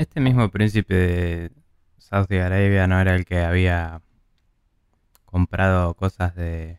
Este 0.00 0.18
mismo 0.18 0.50
príncipe 0.50 0.94
de 0.94 1.50
Saudi 1.98 2.38
Arabia 2.38 2.86
no 2.86 2.98
era 2.98 3.14
el 3.14 3.26
que 3.26 3.40
había 3.40 4.00
comprado 5.26 5.92
cosas 5.92 6.34
de... 6.34 6.78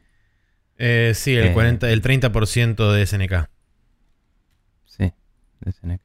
Eh, 0.80 1.12
sí, 1.14 1.36
el, 1.36 1.50
Eh. 1.50 1.54
40, 1.54 1.92
el 1.92 2.02
30% 2.02 2.92
de 2.92 3.06
SNK. 3.06 3.50
Sí, 4.86 5.14
de 5.60 5.72
SNK. 5.72 6.02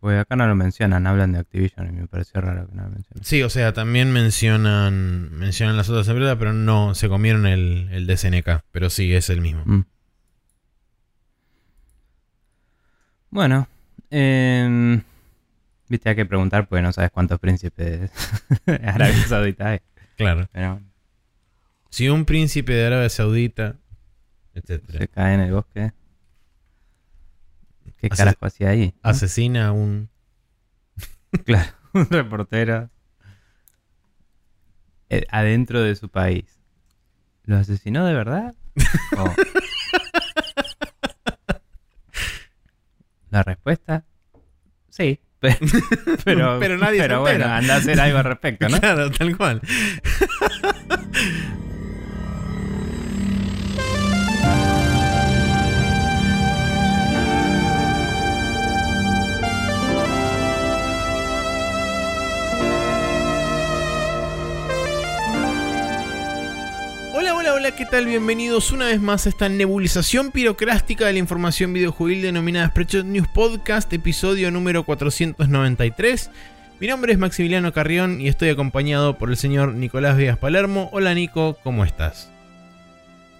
Pues 0.00 0.20
acá 0.20 0.36
no 0.36 0.46
lo 0.46 0.54
mencionan, 0.54 1.06
hablan 1.06 1.32
de 1.32 1.38
Activision 1.38 1.88
y 1.88 1.92
me 1.92 2.06
pareció 2.06 2.42
raro 2.42 2.68
que 2.68 2.74
no 2.74 2.82
lo 2.82 2.90
mencionen. 2.90 3.24
Sí, 3.24 3.42
o 3.42 3.48
sea, 3.48 3.72
también 3.72 4.12
mencionan 4.12 5.32
mencionan 5.32 5.78
las 5.78 5.88
otras 5.88 6.06
empresas, 6.08 6.36
pero 6.38 6.52
no, 6.52 6.94
se 6.94 7.08
comieron 7.08 7.46
el, 7.46 7.88
el 7.90 8.06
de 8.06 8.16
SNK. 8.18 8.64
Pero 8.70 8.90
sí, 8.90 9.14
es 9.14 9.30
el 9.30 9.40
mismo. 9.40 9.62
Mm. 9.64 9.84
Bueno, 13.30 13.66
em, 14.10 15.02
viste, 15.88 16.08
hay 16.10 16.16
que 16.16 16.26
preguntar 16.26 16.68
porque 16.68 16.82
no 16.82 16.92
sabes 16.92 17.10
cuántos 17.10 17.38
príncipes 17.38 18.10
de 18.66 18.74
Arabia 18.84 19.24
Saudita 19.28 19.68
hay. 19.70 19.80
Claro. 20.16 20.48
Pero 20.52 20.80
Si 21.90 22.08
un 22.08 22.24
príncipe 22.24 22.72
de 22.72 22.86
Arabia 22.86 23.08
Saudita, 23.08 23.76
etcétera, 24.54 24.98
se 24.98 25.08
cae 25.08 25.34
en 25.34 25.40
el 25.40 25.52
bosque. 25.52 25.92
¿Qué 27.96 28.06
Hace- 28.10 28.16
carajo 28.16 28.46
hacía 28.46 28.68
ahí? 28.70 28.94
no? 29.02 29.10
asesina 29.10 29.68
a 29.68 29.72
un. 29.72 30.08
Claro, 31.44 31.70
un 31.92 32.06
reportero 32.08 32.90
eh, 35.10 35.24
adentro 35.30 35.82
de 35.82 35.94
su 35.96 36.08
país. 36.08 36.58
¿Lo 37.44 37.56
asesinó 37.56 38.04
de 38.06 38.14
verdad? 38.14 38.54
¿O- 39.16 39.34
La 43.30 43.42
respuesta, 43.42 44.04
sí. 44.88 45.20
Pero, 45.40 45.56
pero, 46.24 46.56
Pero 46.58 46.78
nadie 46.78 46.96
se 46.96 47.02
pero 47.02 47.20
bueno, 47.20 47.36
entera. 47.36 47.56
anda 47.58 47.74
a 47.74 47.76
hacer 47.78 48.00
algo 48.00 48.18
al 48.18 48.24
respecto, 48.24 48.68
¿no? 48.68 48.78
Claro, 48.80 49.10
tal 49.10 49.36
cual. 49.36 49.60
Hola, 67.20 67.34
hola, 67.34 67.54
hola, 67.54 67.70
¿qué 67.72 67.84
tal? 67.84 68.06
Bienvenidos 68.06 68.70
una 68.70 68.86
vez 68.86 69.00
más 69.00 69.26
a 69.26 69.30
esta 69.30 69.48
nebulización 69.48 70.30
pirocrástica 70.30 71.04
de 71.04 71.14
la 71.14 71.18
información 71.18 71.72
videojuegil 71.72 72.22
denominada 72.22 72.68
Spreadshot 72.68 73.06
News 73.06 73.26
Podcast, 73.26 73.92
episodio 73.92 74.52
número 74.52 74.84
493. 74.84 76.30
Mi 76.78 76.86
nombre 76.86 77.12
es 77.12 77.18
Maximiliano 77.18 77.72
Carrión 77.72 78.20
y 78.20 78.28
estoy 78.28 78.50
acompañado 78.50 79.18
por 79.18 79.30
el 79.30 79.36
señor 79.36 79.74
Nicolás 79.74 80.16
Vías 80.16 80.38
Palermo. 80.38 80.90
Hola 80.92 81.12
Nico, 81.12 81.58
¿cómo 81.64 81.84
estás? 81.84 82.30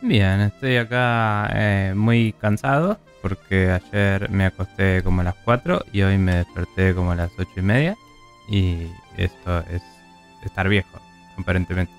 Bien, 0.03 0.41
estoy 0.41 0.77
acá 0.77 1.49
eh, 1.55 1.93
muy 1.95 2.33
cansado 2.33 2.99
porque 3.23 3.71
ayer 3.71 4.29
me 4.29 4.47
acosté 4.47 5.05
como 5.05 5.21
a 5.21 5.25
las 5.25 5.37
4 5.45 5.85
y 5.93 6.03
hoy 6.03 6.19
me 6.19 6.35
desperté 6.35 6.97
como 6.97 7.13
a 7.13 7.15
las 7.15 7.31
8 7.39 7.49
y 7.55 7.63
media. 7.63 7.97
Y 8.51 8.89
esto 9.17 9.61
es 9.71 9.83
estar 10.45 10.69
viejo, 10.69 10.99
aparentemente. 11.37 11.98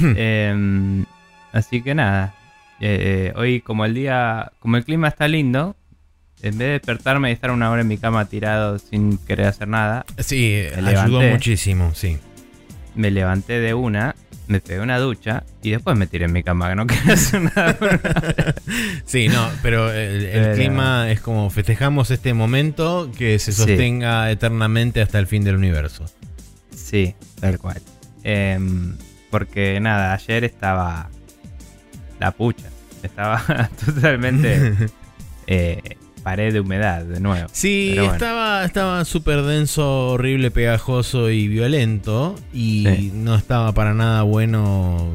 Hmm. 0.00 0.14
Em, 0.16 1.04
así 1.52 1.82
que 1.82 1.94
nada, 1.94 2.34
eh, 2.80 3.30
eh, 3.30 3.32
hoy 3.36 3.60
como 3.60 3.84
el 3.84 3.94
día, 3.94 4.52
como 4.60 4.76
el 4.76 4.84
clima 4.84 5.08
está 5.08 5.28
lindo, 5.28 5.76
en 6.42 6.56
vez 6.56 6.68
de 6.68 6.72
despertarme 6.72 7.30
y 7.30 7.32
estar 7.34 7.50
una 7.50 7.70
hora 7.70 7.82
en 7.82 7.88
mi 7.88 7.98
cama 7.98 8.24
tirado 8.24 8.78
sin 8.78 9.18
querer 9.18 9.46
hacer 9.46 9.68
nada, 9.68 10.06
Sí, 10.18 10.62
ayudó 10.74 10.90
levanté. 11.20 11.30
muchísimo, 11.32 11.92
sí. 11.94 12.18
me 12.94 13.10
levanté 13.10 13.60
de 13.60 13.74
una, 13.74 14.14
me 14.48 14.60
pegué 14.60 14.80
una 14.80 14.98
ducha 14.98 15.44
y 15.62 15.70
después 15.70 15.96
me 15.98 16.06
tiré 16.06 16.24
en 16.24 16.32
mi 16.32 16.42
cama, 16.42 16.68
que 16.70 16.74
no 16.76 16.86
quería 16.88 17.12
hacer 17.14 17.42
nada. 17.42 17.76
Sí, 19.04 19.28
no, 19.28 19.48
pero 19.62 19.92
el, 19.92 20.24
el 20.24 20.30
Pero- 20.42 20.54
clima 20.56 21.10
es 21.10 21.20
como 21.20 21.50
festejamos 21.50 22.10
este 22.10 22.32
momento 22.34 23.10
que 23.16 23.38
se 23.38 23.52
Sí. 23.52 23.58
sostenga 23.58 24.30
eternamente 24.30 25.02
hasta 25.02 25.18
el 25.18 25.26
fin 25.26 25.44
del 25.44 25.56
universo. 25.56 26.06
Sí, 26.74 27.14
tal 27.40 27.58
cual. 27.58 27.80
Em, 28.24 28.96
porque 29.30 29.78
nada, 29.80 30.12
ayer 30.14 30.44
estaba 30.44 31.08
la 32.18 32.32
pucha. 32.32 32.66
Estaba 33.02 33.70
totalmente 33.84 34.74
eh, 35.46 35.96
pared 36.22 36.52
de 36.52 36.60
humedad 36.60 37.02
de 37.04 37.18
nuevo. 37.20 37.48
Sí, 37.52 37.92
bueno. 37.96 38.12
estaba 38.12 38.64
estaba 38.64 39.04
súper 39.06 39.42
denso, 39.42 40.08
horrible, 40.10 40.50
pegajoso 40.50 41.30
y 41.30 41.48
violento. 41.48 42.34
Y 42.52 42.84
Sí. 42.86 43.12
no 43.14 43.34
estaba 43.36 43.72
para 43.72 43.94
nada 43.94 44.22
bueno 44.22 45.08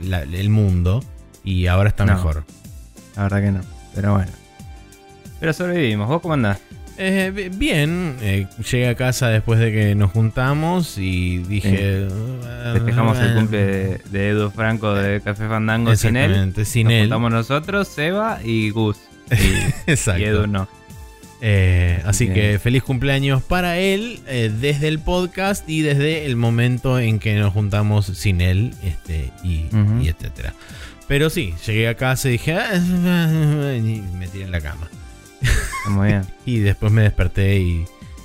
la- 0.00 0.22
el 0.22 0.50
mundo. 0.50 1.02
Y 1.44 1.66
ahora 1.68 1.88
está 1.88 2.04
No. 2.04 2.12
mejor. 2.14 2.44
La 3.16 3.22
verdad 3.22 3.40
que 3.40 3.52
no. 3.52 3.60
Pero 3.94 4.12
bueno. 4.14 4.30
Pero 5.40 5.52
sobrevivimos. 5.54 6.06
¿Vos 6.08 6.20
cómo 6.20 6.34
andás? 6.34 6.60
Eh, 7.02 7.32
bi- 7.34 7.48
bien, 7.48 8.16
eh, 8.20 8.46
llegué 8.70 8.88
a 8.88 8.94
casa 8.94 9.28
después 9.30 9.58
de 9.58 9.72
que 9.72 9.94
nos 9.94 10.10
juntamos 10.10 10.98
y 10.98 11.38
dije... 11.38 12.06
"Ah, 12.44 12.72
Festejamos 12.74 13.18
el 13.18 13.34
cumple 13.34 13.58
de, 13.64 14.00
de 14.10 14.28
Edu 14.28 14.50
Franco 14.50 14.92
de 14.94 15.22
Café 15.22 15.48
Fandango 15.48 15.96
sin 15.96 16.16
él. 16.16 16.52
Sin 16.66 16.84
Nos 16.88 16.92
él. 16.92 17.00
juntamos 17.04 17.30
nosotros, 17.32 17.88
Seba 17.88 18.40
y 18.44 18.68
Gus. 18.70 18.98
Y, 19.30 19.90
Exacto. 19.90 20.20
y 20.20 20.24
Edu 20.24 20.46
no. 20.46 20.68
Eh, 21.40 22.02
así 22.04 22.24
Bien. 22.26 22.34
que 22.34 22.58
feliz 22.58 22.82
cumpleaños 22.82 23.42
para 23.42 23.78
él 23.78 24.20
eh, 24.26 24.52
desde 24.60 24.88
el 24.88 24.98
podcast 24.98 25.66
y 25.70 25.80
desde 25.80 26.26
el 26.26 26.36
momento 26.36 26.98
en 26.98 27.18
que 27.18 27.34
nos 27.36 27.54
juntamos 27.54 28.04
sin 28.06 28.42
él 28.42 28.74
este, 28.84 29.30
y, 29.42 29.64
y 30.02 30.08
etcétera. 30.08 30.52
Pero 31.08 31.30
sí, 31.30 31.54
llegué 31.66 31.88
a 31.88 31.94
casa 31.94 32.28
y 32.28 32.32
dije 32.32 32.52
"Ah", 32.56 32.74
y 33.74 34.02
me 34.18 34.28
tiré 34.28 34.44
en 34.44 34.50
la 34.50 34.60
cama. 34.60 34.86
Está 35.42 35.90
muy 35.90 36.08
bien. 36.08 36.22
Y 36.46 36.58
después 36.58 36.90
me 36.92 37.02
desperté 37.02 37.58
y 37.58 37.84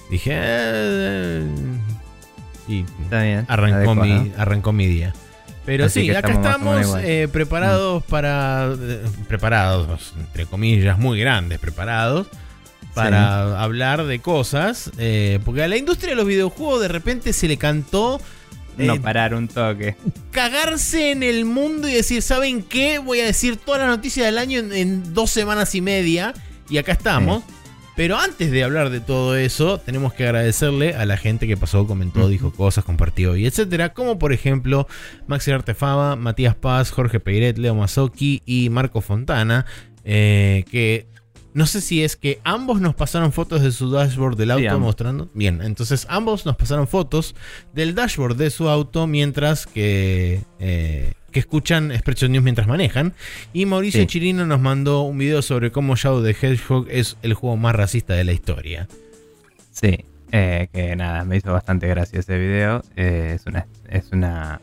dije 0.10 0.36
"Ah", 0.36 1.42
y 2.68 2.84
Está 3.04 3.22
bien. 3.24 3.46
arrancó 3.48 3.76
adecuado. 3.92 4.04
mi, 4.24 4.32
arrancó 4.38 4.72
mi 4.74 4.88
día. 4.88 5.14
Pero 5.66 5.86
Así 5.86 6.02
sí, 6.02 6.12
acá 6.12 6.32
estamos 6.32 6.96
eh, 7.02 7.28
preparados 7.32 8.04
para. 8.04 8.72
eh, 8.80 9.02
preparados, 9.28 10.14
entre 10.20 10.46
comillas, 10.46 10.98
muy 11.00 11.20
grandes, 11.20 11.60
preparados. 11.60 12.28
Para 12.94 13.62
hablar 13.62 14.06
de 14.06 14.20
cosas. 14.20 14.90
eh, 14.98 15.40
porque 15.44 15.64
a 15.64 15.68
la 15.68 15.76
industria 15.78 16.12
de 16.12 16.16
los 16.16 16.26
videojuegos 16.26 16.82
de 16.82 16.88
repente 16.88 17.34
se 17.34 17.48
le 17.48 17.58
cantó. 17.58 18.22
eh, 18.78 18.86
No 18.86 19.02
parar 19.02 19.34
un 19.34 19.48
toque. 19.48 19.96
cagarse 20.32 21.12
en 21.12 21.24
el 21.24 21.46
mundo 21.46 21.88
y 21.90 21.94
decir, 21.94 22.22
¿saben 22.22 22.62
qué? 22.64 23.00
Voy 23.00 23.20
a 23.20 23.26
decir 23.26 23.58
todas 23.58 23.82
las 23.82 23.90
noticias 23.90 24.26
del 24.28 24.38
año 24.38 24.60
en, 24.60 24.72
en 24.74 25.14
dos 25.14 25.30
semanas 25.32 25.74
y 25.76 25.82
media. 25.82 26.34
Y 26.70 26.78
acá 26.78 26.94
estamos. 26.94 27.44
Pero 27.96 28.18
antes 28.18 28.52
de 28.52 28.62
hablar 28.64 28.90
de 28.90 29.00
todo 29.00 29.38
eso, 29.38 29.78
tenemos 29.78 30.14
que 30.14 30.26
agradecerle 30.26 30.96
a 30.96 31.06
la 31.06 31.16
gente 31.16 31.48
que 31.48 31.56
pasó, 31.56 31.88
comentó, 31.88 32.28
dijo 32.28 32.52
cosas, 32.52 32.84
compartió 32.84 33.38
y 33.38 33.46
etcétera. 33.46 33.94
Como 33.94 34.20
por 34.20 34.34
ejemplo, 34.34 34.86
Maxi 35.28 35.52
Artefaba, 35.52 36.18
Matías 36.18 36.56
Paz, 36.56 36.92
Jorge 36.92 37.22
Peiret, 37.22 37.58
Leo 37.58 37.74
Mazzocchi 37.74 38.42
y 38.46 38.70
Marco 38.70 39.00
Fontana. 39.00 39.66
eh, 40.04 40.66
que 40.70 41.08
no 41.56 41.66
sé 41.66 41.80
si 41.80 42.04
es 42.04 42.18
que 42.18 42.42
ambos 42.44 42.82
nos 42.82 42.96
pasaron 42.96 43.32
fotos 43.32 43.62
de 43.62 43.72
su 43.72 43.90
dashboard 43.90 44.36
del 44.36 44.52
auto 44.52 44.78
mostrando. 44.78 45.30
Bien, 45.34 45.62
entonces 45.62 46.06
ambos 46.10 46.46
nos 46.46 46.58
pasaron 46.58 46.86
fotos 46.86 47.34
del 47.74 47.96
dashboard 47.96 48.36
de 48.36 48.50
su 48.50 48.68
auto 48.68 49.08
mientras 49.08 49.66
que, 49.66 50.42
eh, 50.60 51.14
que 51.36 51.40
escuchan 51.40 51.92
Spreadshot 51.94 52.30
News 52.30 52.46
mientras 52.46 52.66
manejan. 52.66 53.14
Y 53.52 53.66
Mauricio 53.66 54.00
Sí. 54.00 54.08
Chirino 54.08 54.46
nos 54.46 54.62
mandó 54.62 55.02
un 55.02 55.18
video 55.18 55.42
sobre 55.42 55.70
cómo 55.70 55.98
Shadow 55.98 56.24
the 56.24 56.30
Hedgehog 56.30 56.88
es 56.90 57.18
el 57.24 57.34
juego 57.34 57.58
más 57.58 57.76
racista 57.76 58.14
de 58.14 58.24
la 58.24 58.32
historia. 58.32 58.88
Sí, 59.70 60.06
eh, 60.32 60.70
que 60.72 60.96
nada, 60.96 61.26
me 61.26 61.36
hizo 61.36 61.52
bastante 61.52 61.90
gracia 61.90 62.22
ese 62.22 62.38
video. 62.38 62.84
Eh, 62.96 63.34
es 63.36 63.46
una. 63.48 63.68
Es 63.90 64.14
una 64.14 64.62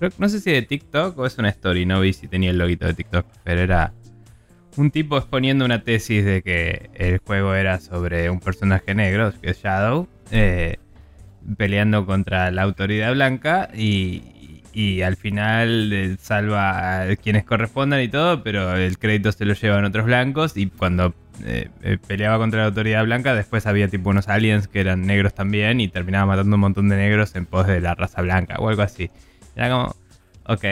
creo, 0.00 0.10
no 0.18 0.28
sé 0.28 0.40
si 0.40 0.50
de 0.50 0.62
TikTok 0.62 1.16
o 1.16 1.26
es 1.26 1.38
una 1.38 1.50
story, 1.50 1.86
no 1.86 2.00
vi 2.00 2.12
si 2.12 2.26
tenía 2.26 2.50
el 2.50 2.58
loguito 2.58 2.86
de 2.86 2.94
TikTok, 2.94 3.24
pero 3.44 3.60
era 3.60 3.92
un 4.76 4.90
tipo 4.90 5.16
exponiendo 5.16 5.64
una 5.64 5.84
tesis 5.84 6.24
de 6.24 6.42
que 6.42 6.90
el 6.94 7.18
juego 7.18 7.54
era 7.54 7.78
sobre 7.78 8.30
un 8.30 8.40
personaje 8.40 8.96
negro, 8.96 9.32
que 9.40 9.50
es 9.50 9.62
Shadow, 9.62 10.08
eh, 10.32 10.78
peleando 11.56 12.04
contra 12.04 12.50
la 12.50 12.62
autoridad 12.62 13.12
blanca 13.12 13.70
y, 13.72 14.39
y 14.72 15.02
al 15.02 15.16
final 15.16 15.92
eh, 15.92 16.16
salva 16.20 17.02
a 17.02 17.16
quienes 17.16 17.44
correspondan 17.44 18.00
y 18.02 18.08
todo, 18.08 18.42
pero 18.42 18.76
el 18.76 18.98
crédito 18.98 19.32
se 19.32 19.44
lo 19.44 19.54
llevan 19.54 19.84
otros 19.84 20.06
blancos 20.06 20.56
y 20.56 20.66
cuando 20.66 21.14
eh, 21.44 21.68
eh, 21.82 21.98
peleaba 22.06 22.38
contra 22.38 22.60
la 22.60 22.66
autoridad 22.66 23.04
blanca, 23.04 23.34
después 23.34 23.66
había 23.66 23.88
tipo 23.88 24.10
unos 24.10 24.28
aliens 24.28 24.68
que 24.68 24.80
eran 24.80 25.06
negros 25.06 25.34
también 25.34 25.80
y 25.80 25.88
terminaba 25.88 26.26
matando 26.26 26.56
un 26.56 26.60
montón 26.60 26.88
de 26.88 26.96
negros 26.96 27.34
en 27.34 27.46
pos 27.46 27.66
de 27.66 27.80
la 27.80 27.94
raza 27.94 28.22
blanca 28.22 28.56
o 28.58 28.68
algo 28.68 28.82
así. 28.82 29.10
Era 29.56 29.70
como, 29.70 29.96
ok, 30.46 30.64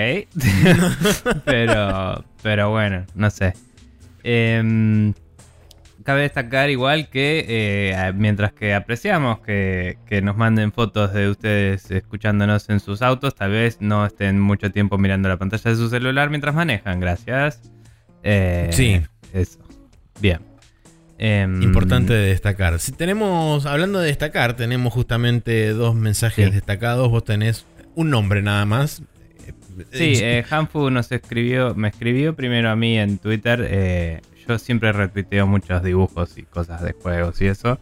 pero, 1.44 2.24
pero 2.42 2.70
bueno, 2.70 3.04
no 3.14 3.30
sé. 3.30 3.54
Em, 4.22 5.14
cabe 6.08 6.22
destacar 6.22 6.70
igual 6.70 7.10
que 7.10 7.44
eh, 7.46 8.12
mientras 8.14 8.54
que 8.54 8.72
apreciamos 8.72 9.40
que, 9.40 9.98
que 10.06 10.22
nos 10.22 10.38
manden 10.38 10.72
fotos 10.72 11.12
de 11.12 11.28
ustedes 11.28 11.90
escuchándonos 11.90 12.70
en 12.70 12.80
sus 12.80 13.02
autos, 13.02 13.34
tal 13.34 13.50
vez 13.50 13.76
no 13.80 14.06
estén 14.06 14.40
mucho 14.40 14.70
tiempo 14.72 14.96
mirando 14.96 15.28
la 15.28 15.36
pantalla 15.36 15.70
de 15.70 15.76
su 15.76 15.90
celular 15.90 16.30
mientras 16.30 16.54
manejan. 16.54 16.98
Gracias. 16.98 17.60
Eh, 18.22 18.70
Sí. 18.72 19.02
Eso. 19.34 19.58
Bien. 20.18 20.38
Em, 21.18 21.60
Importante 21.62 22.14
de 22.14 22.28
destacar. 22.28 22.78
Si 22.78 22.92
tenemos, 22.92 23.66
hablando 23.66 23.98
de 24.00 24.06
destacar, 24.06 24.54
tenemos 24.56 24.94
justamente 24.94 25.74
dos 25.74 25.94
mensajes 25.94 26.46
Sí. 26.46 26.52
destacados. 26.52 27.10
Vos 27.10 27.24
tenés 27.24 27.66
un 27.94 28.08
nombre 28.08 28.40
nada 28.40 28.64
más. 28.64 29.02
Sí, 29.92 30.14
Eh, 30.14 30.38
eh, 30.38 30.44
Hanfu 30.48 30.88
nos 30.90 31.12
escribió, 31.12 31.74
me 31.74 31.88
escribió 31.88 32.34
primero 32.34 32.70
a 32.70 32.76
mí 32.76 32.98
en 32.98 33.18
Twitter. 33.18 33.62
eh, 33.68 34.22
yo 34.48 34.58
siempre 34.58 34.90
retuiteo 34.92 35.46
muchos 35.46 35.82
dibujos 35.82 36.36
y 36.38 36.42
cosas 36.44 36.82
de 36.82 36.92
juegos 36.94 37.40
y 37.42 37.46
eso. 37.46 37.78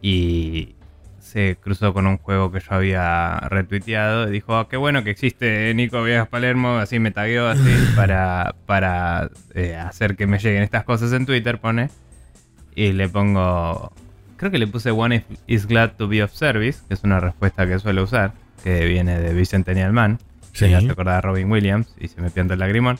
Y 0.00 0.74
se 1.18 1.56
cruzó 1.60 1.92
con 1.92 2.06
un 2.06 2.16
juego 2.18 2.50
que 2.50 2.60
yo 2.60 2.66
había 2.70 3.36
retuiteado 3.50 4.28
y 4.28 4.32
dijo, 4.32 4.56
"Ah, 4.56 4.68
qué 4.70 4.76
bueno 4.76 5.04
que 5.04 5.10
existe 5.10 5.74
Nico 5.74 6.02
Viegas 6.02 6.28
Palermo, 6.28 6.78
así 6.78 6.98
me 6.98 7.10
tagueó 7.10 7.48
así 7.48 7.60
para, 7.96 8.54
para 8.66 9.28
eh, 9.54 9.74
hacer 9.76 10.16
que 10.16 10.26
me 10.26 10.38
lleguen 10.38 10.62
estas 10.62 10.84
cosas 10.84 11.12
en 11.12 11.26
Twitter, 11.26 11.58
pone. 11.60 11.90
Y 12.74 12.92
le 12.92 13.08
pongo, 13.08 13.92
creo 14.36 14.50
que 14.52 14.58
le 14.58 14.68
puse 14.68 14.90
One 14.92 15.24
is- 15.48 15.66
glad 15.66 15.92
to 15.96 16.06
be 16.08 16.22
of 16.22 16.32
service, 16.32 16.80
que 16.86 16.94
es 16.94 17.02
una 17.02 17.18
respuesta 17.20 17.66
que 17.66 17.78
suelo 17.80 18.04
usar, 18.04 18.32
que 18.62 18.86
viene 18.86 19.18
de 19.18 19.34
Bicentennial 19.34 19.92
Man. 19.92 20.18
Sí. 20.52 20.66
Me 20.66 20.76
hace 20.76 20.90
acordar 20.90 21.16
a 21.16 21.20
Robin 21.20 21.50
Williams 21.50 21.92
y 22.00 22.08
se 22.08 22.20
me 22.22 22.30
pianta 22.30 22.54
el 22.54 22.60
lagrimón. 22.60 22.98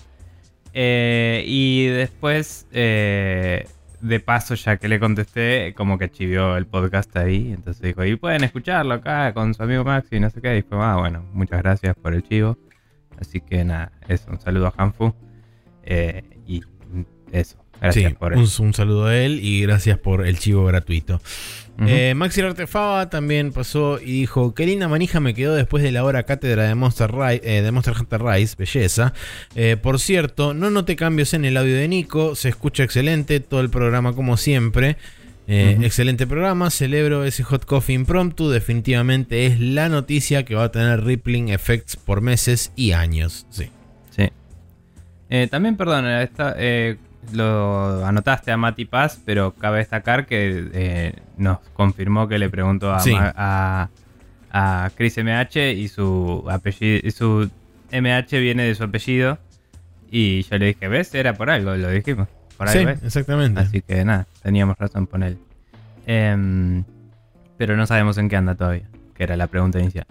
Eh, 0.80 1.42
y 1.44 1.86
después, 1.86 2.68
eh, 2.70 3.66
de 4.00 4.20
paso, 4.20 4.54
ya 4.54 4.76
que 4.76 4.86
le 4.86 5.00
contesté, 5.00 5.74
como 5.76 5.98
que 5.98 6.08
chivió 6.08 6.56
el 6.56 6.66
podcast 6.66 7.16
ahí. 7.16 7.50
Entonces 7.52 7.82
dijo, 7.82 8.04
y 8.04 8.14
pueden 8.14 8.44
escucharlo 8.44 8.94
acá 8.94 9.34
con 9.34 9.54
su 9.54 9.62
amigo 9.64 9.82
Max 9.82 10.06
y 10.12 10.20
no 10.20 10.30
sé 10.30 10.40
qué. 10.40 10.56
Y 10.56 10.62
fue, 10.62 10.78
ah, 10.80 10.94
bueno, 10.94 11.24
muchas 11.32 11.62
gracias 11.62 11.96
por 11.96 12.14
el 12.14 12.22
chivo. 12.22 12.56
Así 13.20 13.40
que 13.40 13.64
nada, 13.64 13.90
eso, 14.06 14.30
un 14.30 14.38
saludo 14.38 14.68
a 14.68 14.74
Hanfu. 14.76 15.12
Eh, 15.82 16.22
y 16.46 16.62
eso, 17.32 17.58
gracias 17.80 18.12
sí, 18.12 18.16
por 18.16 18.34
un, 18.34 18.44
eso. 18.44 18.62
un 18.62 18.72
saludo 18.72 19.06
a 19.06 19.16
él 19.16 19.40
y 19.42 19.62
gracias 19.62 19.98
por 19.98 20.24
el 20.24 20.38
chivo 20.38 20.64
gratuito. 20.66 21.20
Eh, 21.86 22.14
Maxi 22.14 22.40
Artefaba 22.40 23.08
también 23.08 23.52
pasó 23.52 24.00
y 24.00 24.12
dijo: 24.20 24.54
Qué 24.54 24.66
linda 24.66 24.88
manija 24.88 25.20
me 25.20 25.34
quedó 25.34 25.54
después 25.54 25.82
de 25.82 25.92
la 25.92 26.04
hora 26.04 26.24
cátedra 26.24 26.64
de 26.64 26.74
Monster, 26.74 27.10
eh, 27.42 27.62
de 27.62 27.70
Monster 27.70 27.94
Hunter 27.98 28.22
Rise. 28.22 28.56
Belleza. 28.58 29.12
Eh, 29.54 29.76
por 29.80 30.00
cierto, 30.00 30.54
no 30.54 30.70
noté 30.70 30.96
cambios 30.96 31.34
en 31.34 31.44
el 31.44 31.56
audio 31.56 31.76
de 31.76 31.86
Nico. 31.86 32.34
Se 32.34 32.48
escucha 32.48 32.82
excelente. 32.82 33.40
Todo 33.40 33.60
el 33.60 33.70
programa, 33.70 34.12
como 34.14 34.36
siempre. 34.36 34.96
Eh. 35.46 35.78
Excelente 35.82 36.26
programa. 36.26 36.70
Celebro 36.70 37.24
ese 37.24 37.42
hot 37.42 37.64
coffee 37.64 37.94
impromptu. 37.94 38.50
Definitivamente 38.50 39.46
es 39.46 39.60
la 39.60 39.88
noticia 39.88 40.44
que 40.44 40.54
va 40.54 40.64
a 40.64 40.72
tener 40.72 41.04
Rippling 41.04 41.48
Effects 41.48 41.96
por 41.96 42.20
meses 42.20 42.72
y 42.76 42.92
años. 42.92 43.46
Sí. 43.50 43.70
Sí. 44.10 44.28
Eh, 45.30 45.48
también, 45.50 45.76
perdón, 45.76 46.06
esta, 46.06 46.54
eh, 46.58 46.96
lo 47.32 48.04
anotaste 48.06 48.50
a 48.52 48.56
Mati 48.56 48.84
Paz, 48.84 49.20
pero 49.24 49.52
cabe 49.54 49.78
destacar 49.78 50.26
que 50.26 50.68
eh, 50.72 51.14
nos 51.36 51.58
confirmó 51.74 52.28
que 52.28 52.38
le 52.38 52.48
preguntó 52.50 52.92
a, 52.92 53.00
Sí. 53.00 53.14
A, 53.18 53.88
a 54.50 54.90
Chris 54.96 55.18
MH 55.18 55.72
y 55.72 55.88
su 55.88 56.44
apellido, 56.50 57.00
y 57.06 57.10
su 57.10 57.50
MH 57.92 58.40
viene 58.40 58.64
de 58.64 58.74
su 58.74 58.84
apellido. 58.84 59.38
Y 60.10 60.42
yo 60.44 60.56
le 60.58 60.66
dije, 60.66 60.88
¿ves? 60.88 61.14
Era 61.14 61.34
por 61.34 61.50
algo, 61.50 61.74
lo 61.74 61.90
dijimos. 61.90 62.28
Por 62.56 62.68
Sí, 62.70 62.78
algo 62.78 62.90
es. 62.92 63.02
exactamente. 63.04 63.60
Así 63.60 63.82
que 63.82 64.04
nada, 64.04 64.26
teníamos 64.42 64.76
razón 64.78 65.06
con 65.06 65.22
él. 65.22 65.38
Em, 66.06 66.84
pero 67.58 67.76
no 67.76 67.86
sabemos 67.86 68.16
en 68.18 68.28
qué 68.28 68.36
anda 68.36 68.54
todavía, 68.54 68.88
que 69.14 69.22
era 69.24 69.36
la 69.36 69.46
pregunta 69.48 69.78
inicial. 69.78 70.06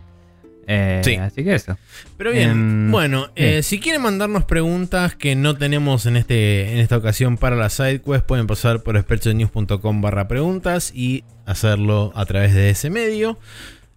Eh, 0.68 1.02
Sí. 1.04 1.16
Así 1.16 1.44
que 1.44 1.56
eso. 1.56 1.78
Pero 2.18 2.32
bien, 2.32 2.50
Em, 2.52 2.92
bueno, 2.92 3.30
eh, 3.36 3.64
si 3.64 3.80
quieren 3.80 4.02
mandarnos 4.02 4.44
preguntas 4.44 5.16
que 5.16 5.36
no 5.36 5.58
tenemos 5.58 6.06
en, 6.06 6.18
este, 6.18 6.74
en 6.74 6.80
esta 6.80 6.98
ocasión 6.98 7.38
para 7.38 7.56
la 7.56 7.70
sidequest, 7.70 8.26
pueden 8.26 8.48
pasar 8.48 8.84
por 8.84 8.98
expertosnews.com 8.98 10.02
barra 10.02 10.28
preguntas 10.28 10.92
y 10.94 11.24
hacerlo 11.46 12.12
a 12.16 12.26
través 12.26 12.54
de 12.54 12.70
ese 12.70 12.90
medio. 12.90 13.40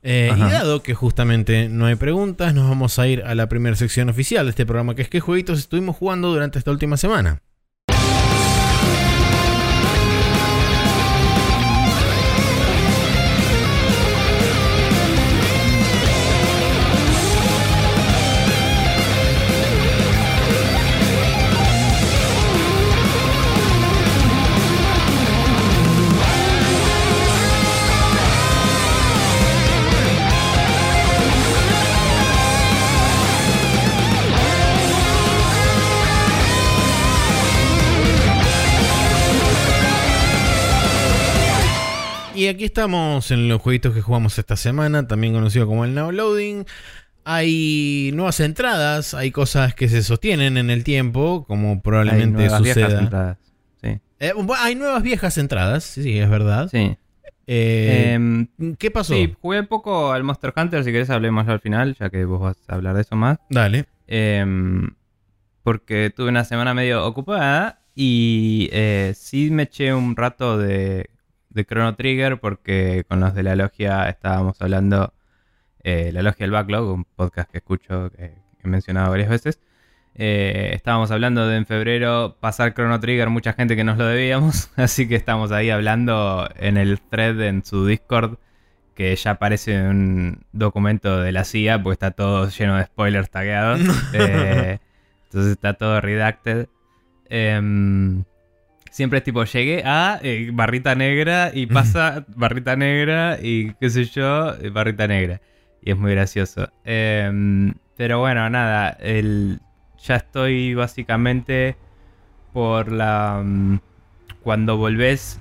Eh, 0.03 0.33
y 0.35 0.41
dado 0.41 0.83
que 0.83 0.95
justamente 0.95 1.69
no 1.69 1.85
hay 1.87 1.97
preguntas, 1.97 2.55
nos 2.55 2.69
vamos 2.69 2.99
a 2.99 3.07
ir 3.07 3.23
a 3.25 3.35
la 3.35 3.49
primera 3.49 3.77
sección 3.77 4.09
oficial 4.09 4.47
de 4.47 4.51
este 4.51 4.65
programa, 4.65 4.95
que 4.95 5.03
es 5.03 5.09
qué 5.11 5.21
jueguitos 5.21 5.59
estuvimos 5.59 5.97
jugando 5.97 6.31
durante 6.33 6.59
esta 6.59 6.71
última 6.71 6.97
semana. 6.97 7.43
Y 42.41 42.49
aquí 42.49 42.65
estamos 42.65 43.31
en 43.33 43.51
los 43.51 43.61
jueguitos 43.61 43.93
que 43.93 44.01
jugamos 44.01 44.39
esta 44.39 44.57
semana, 44.57 45.07
también 45.07 45.35
conocido 45.35 45.67
como 45.67 45.85
el 45.85 45.95
Now 45.95 46.11
Loading. 46.11 46.65
Hay 47.23 48.13
nuevas 48.15 48.41
entradas, 48.41 49.13
hay 49.13 49.31
cosas 49.31 49.75
que 49.75 49.91
se 49.91 50.03
sostienen 50.03 50.57
en 50.57 50.71
el 50.71 50.83
tiempo, 50.83 51.45
como 51.47 51.73
Hay 51.73 51.81
probablemente 51.81 52.45
nuevas 52.45 52.63
viejas 52.63 52.95
entradas. 52.95 53.37
Sí. 53.83 54.01
Eh, 54.21 54.33
hay 54.57 54.75
nuevas 54.75 55.03
viejas 55.03 55.37
entradas, 55.37 55.85
sí, 55.85 56.03
sí, 56.03 56.19
es 56.19 56.31
verdad. 56.31 56.71
Sí. 56.71 56.97
Eh, 57.47 58.13
Em, 58.15 58.47
¿Qué 58.79 58.91
pasó? 58.91 59.13
sí, 59.13 59.37
jugué 59.39 59.63
poco 59.65 60.11
al 60.11 60.25
Monster 60.25 60.55
Hunter, 60.57 60.83
si 60.83 60.93
querés 60.93 61.11
hablemoslo 61.11 61.53
al 61.53 61.61
final, 61.61 61.95
ya 62.01 62.09
que 62.09 62.25
vos 62.25 62.41
vas 62.41 62.57
a 62.69 62.75
hablar 62.75 62.95
de 62.95 63.03
eso 63.03 63.17
más. 63.17 63.37
Dale. 63.51 63.85
Em, 64.07 64.89
porque 65.63 66.11
tuve 66.17 66.31
una 66.31 66.47
semana 66.47 66.73
medio 66.73 67.05
ocupada 67.05 67.83
y 67.95 68.71
eh, 68.73 69.13
sí 69.15 69.51
me 69.51 69.65
eché 69.65 69.93
un 69.93 70.17
rato 70.17 70.57
de, 70.57 71.11
de 71.51 71.65
Chrono 71.65 71.95
Trigger 71.95 72.39
porque 72.41 73.05
con 73.09 73.21
los 73.21 73.35
de 73.35 73.43
la 73.43 73.57
logia 73.57 74.09
estábamos 74.09 74.61
hablando, 74.63 75.13
eh, 75.83 76.11
la 76.13 76.23
logia 76.23 76.45
del 76.45 76.53
backlog, 76.53 76.89
un 76.93 77.05
podcast 77.05 77.51
que 77.51 77.59
escucho, 77.59 78.11
que 78.11 78.35
he 78.63 78.69
mencionado 78.69 79.11
varias 79.11 79.29
veces. 79.29 79.61
Eh, 80.15 80.73
estábamos 80.75 81.11
hablando 81.11 81.47
de 81.47 81.57
en 81.57 81.67
febrero 81.67 82.37
pasar 82.41 82.75
Chrono 82.75 82.99
Trigger, 83.01 83.31
mucha 83.31 83.53
gente 83.53 83.77
que 83.77 83.85
nos 83.85 83.97
lo 83.97 84.07
debíamos, 84.07 84.71
así 84.77 85.09
que 85.09 85.17
estamos 85.17 85.53
ahí 85.53 85.71
hablando 85.71 86.49
en 86.57 86.77
el 86.77 87.01
thread 87.01 87.41
en 87.43 87.65
su 87.65 87.87
Discord, 87.87 88.39
que 88.95 89.15
ya 89.17 89.37
parece 89.37 89.81
un 89.83 90.45
documento 90.53 91.21
de 91.21 91.33
la 91.33 91.45
CIA, 91.45 91.83
porque 91.83 91.95
está 91.95 92.11
todo 92.11 92.49
lleno 92.49 92.77
de 92.77 92.85
spoilers 92.85 93.31
tagueados. 93.31 93.81
Eh, 94.13 94.79
entonces 95.25 95.53
está 95.53 95.75
todo 95.75 96.01
redacted. 96.01 96.67
Em, 97.29 98.25
siempre 98.91 99.19
es 99.19 99.25
tipo, 99.25 99.45
llegué 99.45 99.83
a 99.85 100.21
eh, 100.23 100.51
barrita 100.53 100.95
negra 100.95 101.51
y 101.55 101.67
pasa 101.67 102.25
barrita 102.37 102.77
negra 102.77 103.39
y 103.41 103.73
qué 103.75 103.89
sé 103.91 104.05
yo, 104.05 104.55
eh, 104.55 104.71
barrita 104.71 105.07
negra. 105.07 105.41
Y 105.83 105.93
es 105.93 105.97
muy 105.97 106.13
gracioso. 106.13 106.69
Em, 106.85 107.73
pero 107.97 108.19
bueno, 108.19 108.51
nada, 108.51 108.91
el, 109.01 109.61
ya 110.03 110.17
estoy 110.17 110.75
básicamente 110.75 111.77
por 112.53 112.93
la... 112.93 113.43
mm, 113.45 113.79
cuando 114.43 114.77
volvés... 114.77 115.41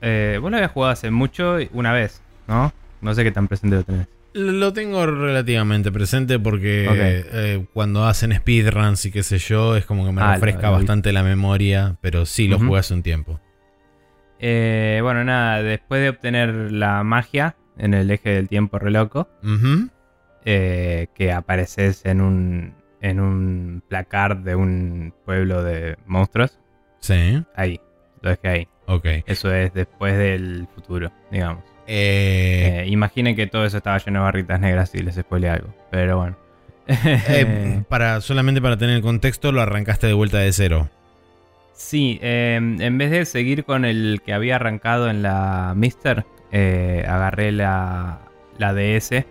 Eh, 0.00 0.38
vos 0.40 0.50
lo 0.50 0.56
habías 0.56 0.72
jugado 0.72 0.92
hace 0.92 1.12
mucho, 1.12 1.58
una 1.72 1.92
vez, 1.92 2.22
¿no? 2.48 2.72
No 3.00 3.14
sé 3.14 3.22
qué 3.22 3.30
tan 3.30 3.46
presente 3.46 3.76
lo 3.76 3.84
tenés. 3.84 4.08
Lo 4.34 4.72
tengo 4.72 5.04
relativamente 5.06 5.92
presente 5.92 6.38
porque 6.38 6.84
eh, 6.86 7.66
cuando 7.74 8.06
hacen 8.06 8.32
speedruns 8.34 9.04
y 9.04 9.10
qué 9.12 9.22
sé 9.22 9.36
yo, 9.38 9.76
es 9.76 9.84
como 9.84 10.06
que 10.06 10.12
me 10.12 10.22
Ah, 10.22 10.32
refresca 10.34 10.62
lo- 10.68 10.72
lo 10.72 10.78
vi. 10.78 10.82
bastante 10.84 11.12
la 11.12 11.22
memoria, 11.22 11.98
pero 12.00 12.24
sí 12.24 12.48
lo 12.48 12.56
Ujú. 12.56 12.66
jugué 12.68 12.78
hace 12.80 12.94
un 12.94 13.02
tiempo. 13.02 13.40
Eh, 14.38 15.00
bueno, 15.02 15.22
nada, 15.22 15.62
después 15.62 16.00
de 16.02 16.08
obtener 16.08 16.72
la 16.72 17.04
magia 17.04 17.56
en 17.78 17.92
el 17.94 18.10
eje 18.10 18.30
del 18.30 18.48
tiempo 18.48 18.78
re 18.78 18.90
loco, 18.90 19.28
eh, 20.44 21.06
que 21.14 21.32
apareces 21.32 22.04
en 22.04 22.20
un, 22.20 22.74
en 23.00 23.20
un 23.20 23.82
placar 23.86 24.42
de 24.42 24.54
un 24.56 25.12
pueblo 25.24 25.62
de 25.62 25.96
monstruos, 26.06 26.58
Sí, 27.00 27.42
ahí, 27.54 27.80
lo 28.22 28.30
dejé 28.30 28.48
ahí. 28.48 28.68
ok. 28.86 29.06
Eso 29.26 29.52
es 29.52 29.72
después 29.74 30.16
del 30.16 30.66
futuro, 30.74 31.12
digamos. 31.30 31.64
Eh, 31.94 32.84
Eh, 32.84 32.86
imaginen 32.88 33.36
que 33.36 33.46
todo 33.46 33.64
eso 33.66 33.78
estaba 33.78 33.98
lleno 33.98 34.20
de 34.20 34.24
barritas 34.24 34.60
negras 34.60 34.94
y 34.94 35.02
les 35.02 35.16
spoilé 35.16 35.48
algo, 35.50 35.74
pero 35.90 36.18
bueno. 36.18 36.36
eh, 37.26 37.82
para, 37.88 38.20
solamente 38.20 38.60
para 38.62 38.76
tener 38.76 38.96
el 38.96 39.02
contexto, 39.02 39.52
lo 39.52 39.60
arrancaste 39.60 40.06
de 40.06 40.12
vuelta 40.14 40.38
de 40.38 40.52
cero. 40.52 40.90
Sí, 41.74 42.18
en 42.22 42.98
vez 42.98 43.10
de 43.10 43.24
seguir 43.24 43.64
con 43.64 43.84
el 43.84 44.20
que 44.24 44.32
había 44.32 44.56
arrancado 44.56 45.10
en 45.10 45.22
la 45.22 45.72
Mister, 45.76 46.26
agarré 46.52 47.50
la, 47.52 48.20
la 48.58 48.74
DS, 48.74 49.26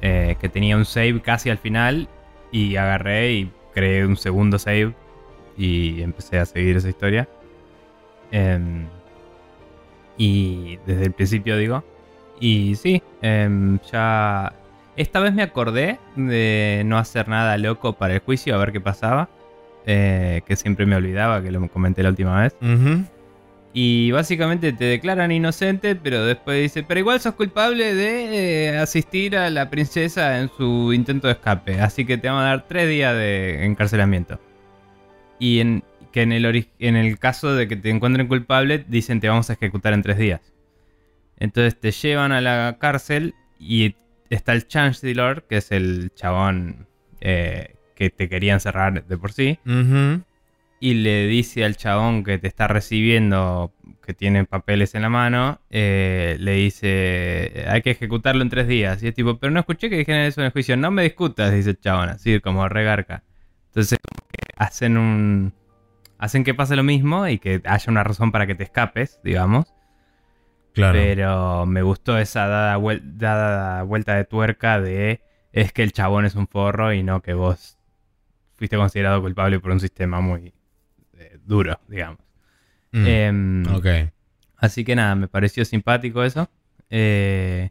que 0.00 0.48
tenía 0.52 0.76
un 0.76 0.84
save 0.84 1.20
casi 1.22 1.50
al 1.50 1.58
final, 1.58 2.08
y 2.50 2.76
agarré 2.76 3.32
y 3.32 3.52
creé 3.74 4.06
un 4.06 4.16
segundo 4.16 4.58
save 4.58 4.94
y 5.56 6.02
empecé 6.02 6.38
a 6.38 6.46
seguir 6.46 6.76
esa 6.76 6.88
historia. 6.88 7.28
Em, 8.30 8.88
y 10.16 10.78
desde 10.86 11.04
el 11.06 11.12
principio 11.12 11.56
digo. 11.56 11.84
Y 12.40 12.74
sí, 12.76 13.02
em, 13.22 13.78
ya... 13.92 14.52
Esta 14.96 15.20
vez 15.20 15.34
me 15.34 15.42
acordé 15.42 15.98
de 16.16 16.82
no 16.86 16.96
hacer 16.98 17.28
nada 17.28 17.58
loco 17.58 17.92
para 17.94 18.14
el 18.14 18.20
juicio, 18.20 18.54
a 18.54 18.58
ver 18.58 18.72
qué 18.72 18.80
pasaba. 18.80 19.28
eh, 19.86 20.42
que 20.46 20.56
siempre 20.56 20.84
me 20.84 20.96
olvidaba, 20.96 21.42
que 21.42 21.50
lo 21.50 21.66
comenté 21.68 22.02
la 22.02 22.08
última 22.10 22.42
vez. 22.42 22.56
Y 23.72 24.10
básicamente 24.10 24.72
te 24.72 24.84
declaran 24.86 25.30
inocente, 25.32 25.94
pero 25.96 26.24
después 26.24 26.62
dice, 26.62 26.82
pero 26.82 26.98
igual 27.00 27.20
sos 27.20 27.34
culpable 27.34 27.94
de 27.94 28.70
eh, 28.70 28.78
asistir 28.78 29.36
a 29.36 29.50
la 29.50 29.68
princesa 29.70 30.40
en 30.40 30.50
su 30.56 30.92
intento 30.94 31.26
de 31.28 31.34
escape, 31.34 31.80
así 31.80 32.04
que 32.06 32.16
te 32.18 32.26
vamos 32.28 32.42
a 32.44 32.46
dar 32.46 32.66
tres 32.66 32.88
días 32.88 33.14
de 33.14 33.64
encarcelamiento. 33.66 34.40
Y 35.38 35.60
en, 35.60 35.84
que 36.16 36.22
en 36.22 36.32
el, 36.32 36.46
ori- 36.46 36.70
en 36.78 36.96
el 36.96 37.18
caso 37.18 37.54
de 37.54 37.68
que 37.68 37.76
te 37.76 37.90
encuentren 37.90 38.26
culpable, 38.26 38.82
dicen 38.88 39.20
te 39.20 39.28
vamos 39.28 39.50
a 39.50 39.52
ejecutar 39.52 39.92
en 39.92 40.00
tres 40.00 40.16
días. 40.16 40.40
Entonces 41.38 41.78
te 41.78 41.90
llevan 41.90 42.32
a 42.32 42.40
la 42.40 42.78
cárcel 42.80 43.34
y 43.60 43.96
está 44.30 44.54
el 44.54 44.66
Chancellor, 44.66 45.42
que 45.46 45.58
es 45.58 45.72
el 45.72 46.10
chabón 46.14 46.86
eh, 47.20 47.74
que 47.94 48.08
te 48.08 48.30
quería 48.30 48.54
encerrar 48.54 49.04
de 49.04 49.18
por 49.18 49.32
sí 49.32 49.58
y 50.80 50.94
le 50.94 51.26
dice 51.26 51.66
al 51.66 51.76
chabón 51.76 52.24
que 52.24 52.38
te 52.38 52.48
está 52.48 52.66
recibiendo, 52.66 53.74
que 54.02 54.14
tiene 54.14 54.46
papeles 54.46 54.94
en 54.94 55.02
la 55.02 55.10
mano, 55.10 55.60
eh, 55.68 56.38
le 56.40 56.52
dice, 56.52 57.66
hay 57.68 57.82
que 57.82 57.90
ejecutarlo 57.90 58.40
en 58.40 58.48
tres 58.48 58.68
días. 58.68 59.02
Y 59.02 59.08
es 59.08 59.14
tipo, 59.14 59.36
pero 59.38 59.50
no 59.50 59.60
escuché 59.60 59.90
que 59.90 59.98
dijeran 59.98 60.22
eso 60.22 60.40
en 60.40 60.46
el 60.46 60.52
juicio, 60.52 60.78
no 60.78 60.90
me 60.90 61.02
discutas, 61.02 61.52
dice 61.52 61.70
el 61.70 61.78
chabón, 61.80 62.08
así 62.08 62.40
como 62.40 62.66
regarca. 62.70 63.22
Entonces, 63.66 63.98
como 64.02 64.26
que 64.30 64.38
hacen 64.56 64.96
un... 64.96 65.52
Hacen 66.18 66.44
que 66.44 66.54
pase 66.54 66.76
lo 66.76 66.82
mismo 66.82 67.28
y 67.28 67.38
que 67.38 67.60
haya 67.64 67.90
una 67.90 68.02
razón 68.04 68.32
para 68.32 68.46
que 68.46 68.54
te 68.54 68.64
escapes, 68.64 69.20
digamos. 69.22 69.72
Claro. 70.72 70.98
Pero 70.98 71.66
me 71.66 71.82
gustó 71.82 72.18
esa 72.18 72.46
dada, 72.48 72.78
vuel- 72.78 73.02
dada 73.16 73.82
vuelta 73.82 74.14
de 74.16 74.24
tuerca 74.24 74.80
de 74.80 75.20
es 75.52 75.72
que 75.72 75.82
el 75.82 75.92
chabón 75.92 76.26
es 76.26 76.34
un 76.34 76.48
forro 76.48 76.92
y 76.92 77.02
no 77.02 77.22
que 77.22 77.32
vos 77.34 77.78
fuiste 78.56 78.76
considerado 78.76 79.20
culpable 79.22 79.58
por 79.60 79.70
un 79.72 79.80
sistema 79.80 80.20
muy 80.20 80.52
eh, 81.18 81.38
duro, 81.44 81.78
digamos. 81.88 82.18
Mm, 82.92 83.06
Em, 83.06 83.66
ok. 83.74 83.86
Así 84.58 84.84
que 84.84 84.96
nada, 84.96 85.14
me 85.14 85.28
pareció 85.28 85.64
simpático 85.64 86.24
eso. 86.24 86.48
Eh, 86.90 87.70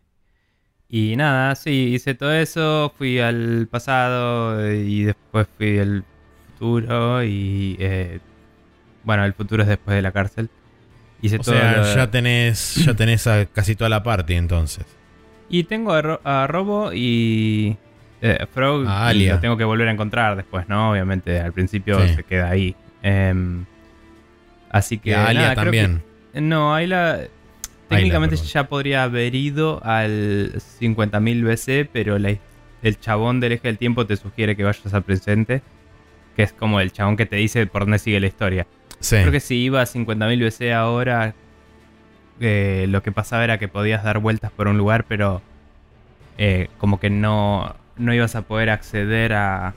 y 0.88 1.16
nada, 1.16 1.56
sí, 1.56 1.94
hice 1.96 2.14
todo 2.16 2.34
eso, 2.34 2.94
fui 2.98 3.20
al 3.20 3.68
pasado 3.70 4.72
y 4.72 5.04
después 5.06 5.48
fui 5.58 5.80
al 5.80 6.04
futuro 6.48 7.24
y... 7.24 7.76
eh, 7.80 8.20
bueno, 9.06 9.24
el 9.26 9.34
futuro 9.34 9.64
es 9.64 9.70
después 9.70 9.96
de 9.96 10.02
la 10.02 10.12
cárcel. 10.12 10.50
Hice 11.22 11.38
O 11.38 11.40
todo 11.40 11.56
sea, 11.56 11.78
lo- 11.78 11.96
ya 11.96 12.12
tenés, 12.12 12.76
ya 12.86 12.94
tenés 12.94 13.26
a 13.28 13.46
casi 13.46 13.76
toda 13.76 13.90
la 13.90 14.04
party 14.04 14.34
entonces. 14.36 14.86
Y 15.50 15.64
tengo 15.64 15.94
a, 15.94 16.02
Ro- 16.02 16.22
a 16.24 16.46
Robo 16.48 16.92
y 16.94 17.78
eh, 18.22 18.46
Frog. 18.54 18.86
A 18.88 19.08
y 19.08 19.10
Alia. 19.12 19.34
lo 19.36 19.40
tengo 19.40 19.58
que 19.58 19.64
volver 19.64 19.88
a 19.88 19.92
encontrar 19.92 20.36
después, 20.36 20.68
¿no? 20.68 20.92
Obviamente, 20.92 21.40
al 21.40 21.54
principio 21.54 22.06
Sí. 22.08 22.16
se 22.16 22.24
queda 22.24 22.50
ahí. 22.50 22.76
Em, 23.04 23.66
así 24.72 24.96
Y 24.96 24.98
que. 25.00 25.16
a 25.16 25.28
Alia 25.28 25.42
nada, 25.44 25.56
también. 25.56 26.02
que- 26.34 26.42
no, 26.42 26.74
Ayla. 26.76 27.22
Técnicamente 27.88 28.36
ya 28.36 28.68
podría 28.68 29.04
haber 29.04 29.36
ido 29.36 29.80
al 29.86 30.54
50.000 30.80 31.44
BC, 31.44 31.86
pero 31.92 32.18
la- 32.18 32.36
el 32.82 33.00
chabón 33.00 33.40
del 33.40 33.54
eje 33.54 33.68
del 33.68 33.78
tiempo 33.78 34.06
te 34.08 34.18
sugiere 34.18 34.56
que 34.56 34.64
vayas 34.64 34.92
al 34.94 35.04
presente. 35.04 35.62
Que 36.36 36.44
es 36.44 36.52
como 36.52 36.80
el 36.82 36.92
chabón 36.92 37.16
que 37.16 37.26
te 37.28 37.36
dice 37.38 37.66
por 37.68 37.84
dónde 37.84 38.00
sigue 38.00 38.20
la 38.20 38.28
historia. 38.28 38.66
Sí. 39.00 39.18
Creo 39.18 39.32
que 39.32 39.40
si 39.40 39.56
iba 39.58 39.82
a 39.82 39.86
50.000 39.86 40.40
BC 40.44 40.74
ahora, 40.74 41.34
eh, 42.40 42.86
lo 42.90 43.02
que 43.04 43.12
pasaba 43.12 43.44
era 43.44 43.58
que 43.58 43.68
podías 43.68 44.04
dar 44.04 44.20
vueltas 44.20 44.52
por 44.52 44.68
un 44.68 44.78
lugar, 44.78 45.06
pero 45.08 45.42
eh, 46.38 46.70
como 46.78 47.00
que 47.00 47.10
no, 47.10 47.76
no 47.98 48.14
ibas 48.14 48.36
a 48.36 48.42
poder 48.44 48.70
acceder 48.70 49.34
a, 49.34 49.74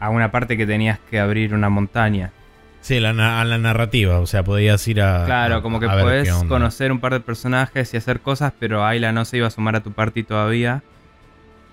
a 0.00 0.10
una 0.10 0.30
parte 0.30 0.56
que 0.56 0.66
tenías 0.66 0.98
que 1.10 1.18
abrir 1.18 1.54
una 1.54 1.68
montaña. 1.68 2.32
Sí, 2.80 3.00
la 3.00 3.40
a 3.40 3.44
la 3.44 3.58
narrativa. 3.58 4.20
O 4.20 4.26
sea, 4.26 4.44
podías 4.44 4.86
ir 4.86 5.02
a. 5.02 5.24
Claro, 5.26 5.56
a- 5.56 5.62
como 5.62 5.80
que 5.80 5.88
podés 5.88 6.28
conocer 6.48 6.92
un 6.92 7.00
par 7.00 7.12
de 7.12 7.20
personajes 7.20 7.92
y 7.92 7.96
hacer 7.96 8.20
cosas, 8.20 8.52
pero 8.58 8.84
Ayla 8.84 9.10
no 9.12 9.24
se 9.24 9.38
iba 9.38 9.48
a 9.48 9.50
sumar 9.50 9.74
a 9.76 9.82
tu 9.82 9.92
party 9.92 10.22
todavía. 10.22 10.82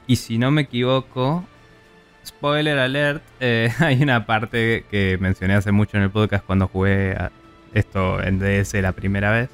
Y 0.07 0.15
si 0.17 0.37
no 0.39 0.49
me 0.51 0.61
equivoco, 0.63 1.45
spoiler 2.25 2.77
alert, 2.79 3.23
eh, 3.39 3.71
hay 3.79 4.01
una 4.01 4.25
parte 4.25 4.85
que 4.89 5.17
mencioné 5.19 5.53
hace 5.55 5.71
mucho 5.71 5.97
en 5.97 6.03
el 6.03 6.09
podcast 6.09 6.45
cuando 6.45 6.67
jugué 6.67 7.13
a 7.13 7.31
esto 7.73 8.21
en 8.21 8.39
DS 8.39 8.73
la 8.81 8.91
primera 8.93 9.31
vez. 9.31 9.49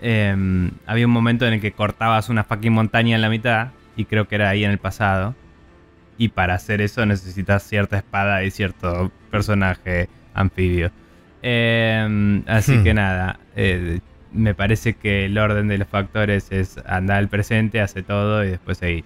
Em, 0.00 0.70
había 0.86 1.06
un 1.06 1.12
momento 1.12 1.46
en 1.46 1.54
el 1.54 1.60
que 1.60 1.72
cortabas 1.72 2.28
una 2.28 2.44
fucking 2.44 2.72
montaña 2.72 3.16
en 3.16 3.22
la 3.22 3.28
mitad, 3.30 3.68
y 3.96 4.04
creo 4.04 4.28
que 4.28 4.36
era 4.36 4.48
ahí 4.48 4.64
en 4.64 4.70
el 4.70 4.78
pasado. 4.78 5.34
Y 6.18 6.28
para 6.28 6.54
hacer 6.54 6.80
eso 6.80 7.04
necesitas 7.06 7.62
cierta 7.62 7.96
espada 7.98 8.42
y 8.44 8.50
cierto 8.50 9.10
personaje 9.30 10.08
anfibio. 10.34 10.90
Em, 11.42 12.42
así 12.46 12.72
Hmm. 12.78 12.84
que 12.84 12.94
nada, 12.94 13.38
eh, 13.56 14.00
me 14.32 14.54
parece 14.54 14.94
que 14.94 15.24
el 15.26 15.38
orden 15.38 15.68
de 15.68 15.78
los 15.78 15.88
factores 15.88 16.50
es 16.52 16.78
andar 16.86 17.18
al 17.18 17.28
presente, 17.28 17.80
hace 17.80 18.02
todo 18.02 18.44
y 18.44 18.50
después 18.50 18.78
seguir. 18.78 19.04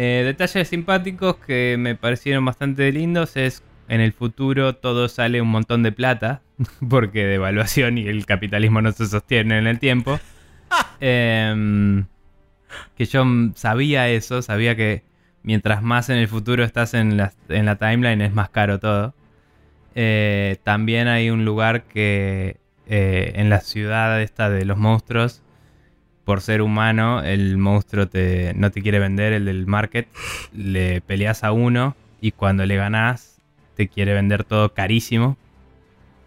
Eh, 0.00 0.22
detalles 0.24 0.68
simpáticos 0.68 1.38
que 1.38 1.74
me 1.76 1.96
parecieron 1.96 2.44
bastante 2.44 2.92
lindos 2.92 3.36
es 3.36 3.64
en 3.88 4.00
el 4.00 4.12
futuro 4.12 4.76
todo 4.76 5.08
sale 5.08 5.42
un 5.42 5.48
montón 5.48 5.82
de 5.82 5.90
plata 5.90 6.40
porque 6.88 7.26
devaluación 7.26 7.98
y 7.98 8.06
el 8.06 8.24
capitalismo 8.24 8.80
no 8.80 8.92
se 8.92 9.06
sostiene 9.06 9.58
en 9.58 9.66
el 9.66 9.80
tiempo. 9.80 10.20
Em, 11.00 12.06
que 12.96 13.06
yo 13.06 13.24
sabía 13.56 14.08
eso, 14.08 14.40
sabía 14.40 14.76
que 14.76 15.02
mientras 15.42 15.82
más 15.82 16.10
en 16.10 16.18
el 16.18 16.28
futuro 16.28 16.62
estás 16.62 16.94
en 16.94 17.16
la, 17.16 17.32
en 17.48 17.64
la 17.66 17.76
timeline 17.76 18.20
es 18.20 18.32
más 18.32 18.50
caro 18.50 18.78
todo. 18.78 19.14
Eh, 19.96 20.58
también 20.62 21.08
hay 21.08 21.30
un 21.30 21.44
lugar 21.44 21.84
que 21.84 22.58
eh, 22.86 23.32
en 23.34 23.50
la 23.50 23.60
ciudad 23.60 24.22
esta 24.22 24.48
de 24.48 24.64
los 24.64 24.78
monstruos, 24.78 25.42
por 26.28 26.42
ser 26.42 26.60
humano, 26.60 27.22
el 27.22 27.56
monstruo 27.56 28.06
te, 28.06 28.52
no 28.54 28.70
te 28.70 28.82
quiere 28.82 28.98
vender, 28.98 29.32
el 29.32 29.46
del 29.46 29.66
market, 29.66 30.06
le 30.52 31.00
peleas 31.00 31.42
a 31.42 31.52
uno 31.52 31.96
y 32.20 32.32
cuando 32.32 32.66
le 32.66 32.76
ganás 32.76 33.40
te 33.76 33.88
quiere 33.88 34.12
vender 34.12 34.44
todo 34.44 34.74
carísimo. 34.74 35.38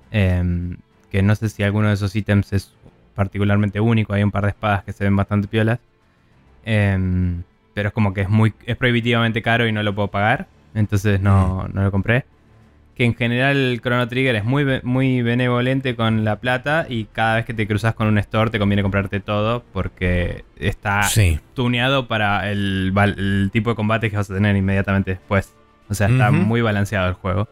Em, 0.09 0.77
que 1.11 1.21
no 1.21 1.35
sé 1.35 1.49
si 1.49 1.61
alguno 1.61 1.89
de 1.89 1.93
esos 1.93 2.15
ítems 2.15 2.51
es 2.51 2.73
particularmente 3.13 3.79
único, 3.79 4.13
hay 4.13 4.23
un 4.23 4.31
par 4.31 4.45
de 4.45 4.49
espadas 4.49 4.83
que 4.83 4.91
se 4.91 5.03
ven 5.03 5.15
bastante 5.15 5.47
piolas. 5.47 5.77
Em, 6.65 7.43
pero 7.75 7.89
es 7.89 7.93
como 7.93 8.15
que 8.15 8.21
es 8.21 8.29
muy 8.29 8.55
es 8.65 8.77
prohibitivamente 8.77 9.43
caro 9.43 9.67
y 9.67 9.71
no 9.71 9.83
lo 9.83 9.93
puedo 9.93 10.07
pagar. 10.07 10.47
Entonces 10.73 11.21
no, 11.21 11.67
no 11.71 11.83
lo 11.83 11.91
compré. 11.91 12.25
Que 12.95 13.05
en 13.05 13.15
general 13.15 13.55
el 13.57 13.81
Chrono 13.81 14.07
Trigger 14.07 14.35
es 14.35 14.43
muy, 14.43 14.65
muy 14.83 15.21
benevolente 15.21 15.95
con 15.95 16.23
la 16.25 16.39
plata 16.39 16.85
y 16.89 17.05
cada 17.05 17.35
vez 17.37 17.45
que 17.45 17.53
te 17.53 17.65
cruzas 17.65 17.95
con 17.95 18.07
un 18.07 18.17
store 18.17 18.51
te 18.51 18.59
conviene 18.59 18.83
comprarte 18.83 19.19
todo 19.21 19.63
porque 19.71 20.43
está 20.57 21.03
Sí. 21.03 21.39
tuneado 21.53 22.07
para 22.07 22.51
el, 22.51 23.49
tipo 23.53 23.69
de 23.71 23.75
combate 23.75 24.09
que 24.11 24.17
vas 24.17 24.29
a 24.29 24.33
tener 24.33 24.55
inmediatamente 24.55 25.11
después. 25.11 25.53
O 25.89 25.93
sea, 25.93 26.07
está 26.07 26.31
muy 26.31 26.61
balanceado 26.61 27.07
el 27.07 27.13
juego. 27.15 27.47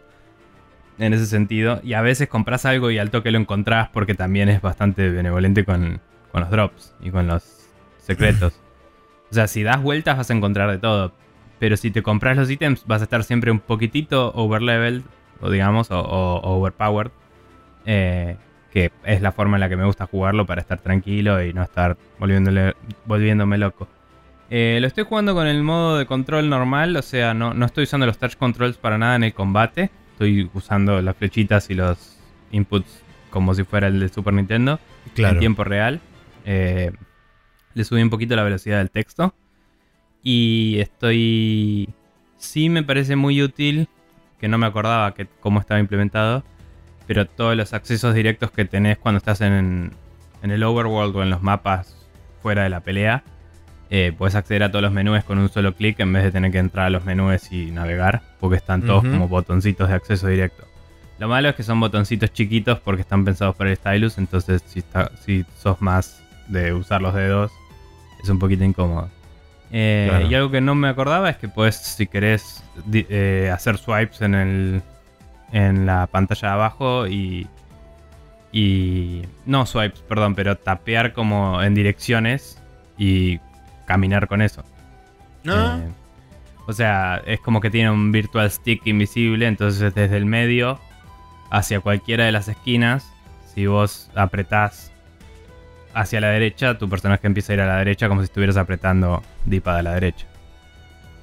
En 0.98 1.14
ese 1.14 1.26
sentido. 1.26 1.80
Y 1.84 1.94
a 1.94 2.02
veces 2.02 2.28
compras 2.28 2.66
algo 2.66 2.92
y 2.92 2.98
al 2.98 3.10
toque 3.10 3.32
lo 3.32 3.38
encontrás 3.40 3.88
porque 3.90 4.16
también 4.16 4.50
es 4.50 4.62
bastante 4.62 5.10
benevolente 5.10 5.64
con, 5.64 6.02
con 6.32 6.42
los 6.42 6.50
drops 6.50 6.94
y 7.02 7.10
con 7.12 7.28
los 7.28 7.70
secretos. 7.98 8.60
o 9.32 9.34
sea, 9.34 9.48
si 9.48 9.64
das 9.64 9.82
vueltas 9.82 10.18
vas 10.18 10.30
a 10.30 10.34
encontrar 10.34 10.70
de 10.70 10.78
todo. 10.78 11.14
Pero 11.60 11.76
si 11.78 11.92
te 11.92 12.04
compras 12.04 12.38
los 12.38 12.50
ítems 12.50 12.86
vas 12.86 13.02
a 13.02 13.06
estar 13.06 13.24
siempre 13.24 13.52
un 13.52 13.60
poquitito 13.60 14.32
overleveled, 14.36 15.04
digamos, 15.50 15.92
o, 15.92 16.00
o- 16.00 16.40
o 16.42 16.60
overpowered. 16.60 17.12
eh, 17.86 18.36
que 18.72 18.92
es 19.04 19.22
la 19.22 19.32
forma 19.32 19.58
en 19.58 19.62
la 19.62 19.70
que 19.70 19.78
me 19.78 19.86
gusta 19.86 20.06
jugarlo 20.06 20.46
para 20.46 20.62
estar 20.62 20.80
tranquilo 20.80 21.44
y 21.44 21.54
no 21.54 21.64
estar 21.64 21.98
volviéndole, 22.20 22.76
volviéndome 23.06 23.58
loco. 23.58 23.88
Eh, 24.52 24.78
lo 24.82 24.86
estoy 24.88 25.06
jugando 25.06 25.34
con 25.34 25.48
el 25.48 25.64
modo 25.64 25.98
de 25.98 26.06
control 26.06 26.50
normal, 26.50 26.96
o 26.96 27.02
sea, 27.02 27.34
no, 27.34 27.54
no 27.54 27.66
estoy 27.66 27.86
usando 27.86 28.06
los 28.06 28.18
touch 28.20 28.36
controls 28.36 28.78
para 28.78 28.98
nada 29.00 29.16
en 29.16 29.24
el 29.24 29.34
combate. 29.34 29.90
Estoy 30.12 30.50
usando 30.54 31.02
las 31.02 31.16
flechitas 31.16 31.70
y 31.72 31.74
los 31.76 32.18
inputs 32.52 33.02
como 33.32 33.54
si 33.56 33.64
fuera 33.64 33.88
el 33.88 34.00
de 34.00 34.10
Super 34.10 34.34
Nintendo 34.34 34.80
Claro. 35.16 35.34
en 35.36 35.40
tiempo 35.40 35.64
real. 35.64 36.00
Eh, 36.46 36.92
le 37.74 37.84
subí 37.84 38.02
un 38.04 38.10
poquito 38.12 38.36
la 38.36 38.44
velocidad 38.44 38.78
del 38.80 38.92
texto. 38.92 39.34
Y 40.22 40.78
estoy... 40.80 41.90
Sí 42.38 42.70
me 42.70 42.84
parece 42.84 43.16
muy 43.16 43.42
útil, 43.42 43.88
que 44.40 44.48
no 44.48 44.58
me 44.58 44.66
acordaba 44.68 45.14
que 45.14 45.28
cómo 45.40 45.60
estaba 45.60 45.80
implementado, 45.80 46.44
pero 47.08 47.26
todos 47.26 47.56
los 47.56 47.74
accesos 47.74 48.14
directos 48.14 48.52
que 48.52 48.66
tenés 48.66 48.98
cuando 48.98 49.18
estás 49.18 49.42
en, 49.42 49.92
en 50.44 50.52
el 50.52 50.64
overworld 50.64 51.16
o 51.16 51.24
en 51.24 51.30
los 51.30 51.42
mapas 51.42 51.96
fuera 52.42 52.64
de 52.64 52.70
la 52.70 52.80
pelea, 52.82 53.24
eh, 53.90 54.14
puedes 54.18 54.36
acceder 54.36 54.64
a 54.64 54.70
todos 54.70 54.84
los 54.84 54.92
menús 54.92 55.24
con 55.24 55.40
un 55.40 55.50
solo 55.50 55.74
clic 55.76 56.00
en 56.00 56.14
vez 56.14 56.24
de 56.24 56.32
tener 56.32 56.52
que 56.52 56.60
entrar 56.60 56.86
a 56.86 56.90
los 56.92 57.04
menús 57.06 57.52
y 57.52 57.72
navegar, 57.72 58.22
porque 58.40 58.58
están 58.58 58.84
todos 58.84 59.04
como 59.12 59.28
botoncitos 59.28 59.90
de 59.90 59.96
acceso 59.96 60.28
directo. 60.28 60.64
Lo 61.18 61.28
malo 61.28 61.50
es 61.50 61.56
que 61.56 61.64
son 61.64 61.80
botoncitos 61.80 62.32
chiquitos 62.32 62.80
porque 62.80 63.02
están 63.02 63.26
pensados 63.26 63.56
para 63.56 63.72
el 63.72 63.76
stylus, 63.76 64.18
entonces 64.20 64.64
si, 64.68 64.80
está- 64.80 65.12
si 65.26 65.44
sos 65.58 65.82
más 65.82 66.24
de 66.48 66.74
usar 66.74 67.02
los 67.02 67.14
dedos, 67.14 67.52
es 68.24 68.30
un 68.30 68.40
poquito 68.40 68.64
incómodo. 68.64 69.10
Eh, 69.72 70.08
Claro. 70.10 70.28
Y 70.28 70.36
algo 70.36 70.52
que 70.52 70.62
no 70.62 70.76
me 70.76 70.88
acordaba 70.88 71.30
es 71.30 71.38
que 71.38 71.48
puedes, 71.48 71.76
si 71.76 72.08
querés, 72.08 72.64
eh, 72.94 73.52
hacer 73.54 73.78
swipes 73.78 74.22
en, 74.22 74.34
el, 74.36 74.82
en 75.52 75.86
la 75.86 76.08
pantalla 76.08 76.48
de 76.50 76.54
abajo 76.54 77.08
y, 77.08 77.48
y... 78.52 79.22
No 79.46 79.66
swipes, 79.66 80.02
perdón, 80.02 80.36
pero 80.36 80.56
tapear 80.56 81.14
como 81.14 81.62
en 81.62 81.76
direcciones 81.76 82.62
y 82.98 83.40
caminar 83.86 84.28
con 84.28 84.42
eso. 84.42 84.64
Ah, 85.48 85.80
Eh, 85.82 85.90
o 86.68 86.74
sea, 86.74 87.22
es 87.26 87.40
como 87.40 87.62
que 87.62 87.70
tiene 87.72 87.90
un 87.90 88.12
virtual 88.12 88.50
stick 88.52 88.86
invisible, 88.86 89.48
entonces 89.48 89.94
desde 89.96 90.18
el 90.18 90.26
medio 90.26 90.80
hacia 91.50 91.80
cualquiera 91.80 92.26
de 92.26 92.32
las 92.32 92.48
esquinas, 92.48 93.12
si 93.56 93.66
vos 93.66 94.12
apretás 94.14 94.89
hacia 95.94 96.22
la 96.22 96.28
derecha, 96.30 96.78
tu 96.78 96.90
personaje 96.90 97.26
empieza 97.28 97.54
a 97.54 97.56
ir 97.56 97.62
a 97.62 97.68
la 97.68 97.78
derecha 97.78 98.08
como 98.08 98.22
si 98.22 98.26
estuvieras 98.26 98.58
apretando 98.58 99.22
D-pad 99.46 99.78
a 99.78 99.82
la 99.82 99.94
derecha. 99.94 100.26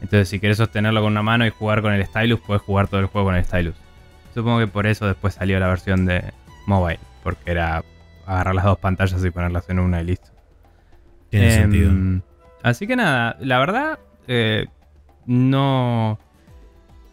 Entonces, 0.02 0.28
si 0.28 0.38
querés 0.40 0.58
sostenerlo 0.58 1.00
con 1.02 1.12
una 1.12 1.22
mano 1.22 1.46
y 1.46 1.50
jugar 1.50 1.82
con 1.82 1.92
el 1.92 2.04
stylus, 2.04 2.40
puedes 2.40 2.62
jugar 2.62 2.88
todo 2.88 3.00
el 3.00 3.06
juego 3.06 3.28
con 3.28 3.36
el 3.36 3.44
stylus. 3.44 3.74
Supongo 4.34 4.58
que 4.58 4.66
por 4.66 4.86
eso 4.86 5.06
después 5.06 5.34
salió 5.34 5.58
la 5.58 5.68
versión 5.68 6.04
de 6.04 6.22
mobile, 6.66 7.00
porque 7.22 7.50
era 7.50 7.82
agarrar 8.26 8.54
las 8.54 8.64
dos 8.64 8.78
pantallas 8.78 9.24
y 9.24 9.30
ponerlas 9.30 9.68
en 9.70 9.78
una 9.78 10.02
y 10.02 10.04
listo. 10.04 10.28
tiene 11.30 11.46
Em, 11.54 11.60
sentido. 11.62 12.22
Así 12.62 12.86
que 12.86 12.96
nada, 12.96 13.36
la 13.40 13.58
verdad, 13.58 13.98
eh, 14.28 14.66
no. 15.26 16.18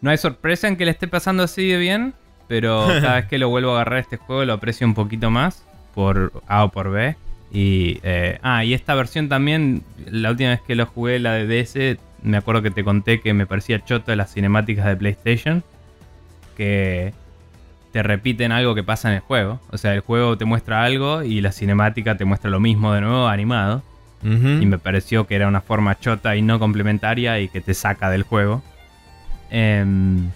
No 0.02 0.10
hay 0.10 0.18
sorpresa 0.18 0.68
en 0.68 0.76
que 0.76 0.84
le 0.86 0.92
esté 0.92 1.08
pasando 1.08 1.44
así 1.44 1.68
de 1.70 1.78
bien, 1.78 2.14
pero 2.48 2.86
cada 3.02 3.16
vez 3.16 3.26
que 3.28 3.38
lo 3.38 3.48
vuelvo 3.50 3.72
a 3.72 3.76
agarrar 3.76 4.00
este 4.00 4.18
juego 4.18 4.44
lo 4.44 4.54
aprecio 4.54 4.86
un 4.86 4.94
poquito 4.94 5.30
más 5.30 5.66
por 5.96 6.34
A 6.48 6.66
o 6.66 6.70
por 6.70 6.90
B. 6.92 7.16
Y, 7.54 8.00
eh, 8.02 8.40
ah, 8.42 8.66
y 8.66 8.74
esta 8.74 8.96
versión 8.96 9.30
también, 9.30 9.84
la 10.10 10.32
última 10.32 10.50
vez 10.50 10.62
que 10.62 10.76
lo 10.76 10.88
jugué, 10.88 11.20
la 11.20 11.34
de 11.34 11.46
DS, 11.46 12.00
me 12.24 12.38
acuerdo 12.38 12.64
que 12.64 12.72
te 12.72 12.84
conté 12.84 13.22
que 13.22 13.34
me 13.34 13.46
parecía 13.46 13.86
choto 13.86 14.10
de 14.10 14.18
las 14.18 14.34
cinemáticas 14.34 14.88
de 14.88 14.96
PlayStation, 14.96 15.64
que 16.58 17.14
te 17.92 18.02
repiten 18.02 18.52
algo 18.52 18.74
que 18.74 18.84
pasa 18.84 19.10
en 19.10 19.16
el 19.16 19.20
juego. 19.22 19.60
O 19.70 19.78
sea, 19.78 19.94
el 19.94 20.00
juego 20.00 20.36
te 20.36 20.46
muestra 20.46 20.84
algo 20.84 21.22
y 21.22 21.42
la 21.42 21.52
cinemática 21.52 22.18
te 22.18 22.26
muestra 22.26 22.50
lo 22.50 22.60
mismo 22.60 22.92
de 22.92 23.02
nuevo 23.02 23.28
animado. 23.28 23.84
Y 24.26 24.66
me 24.66 24.78
pareció 24.78 25.28
que 25.28 25.36
era 25.36 25.50
una 25.50 25.60
forma 25.60 26.00
chota 26.00 26.38
y 26.38 26.42
no 26.42 26.58
complementaria 26.58 27.42
y 27.42 27.50
que 27.50 27.60
te 27.60 27.74
saca 27.74 28.10
del 28.10 28.24
juego. 28.24 28.64
Em, 29.50 30.30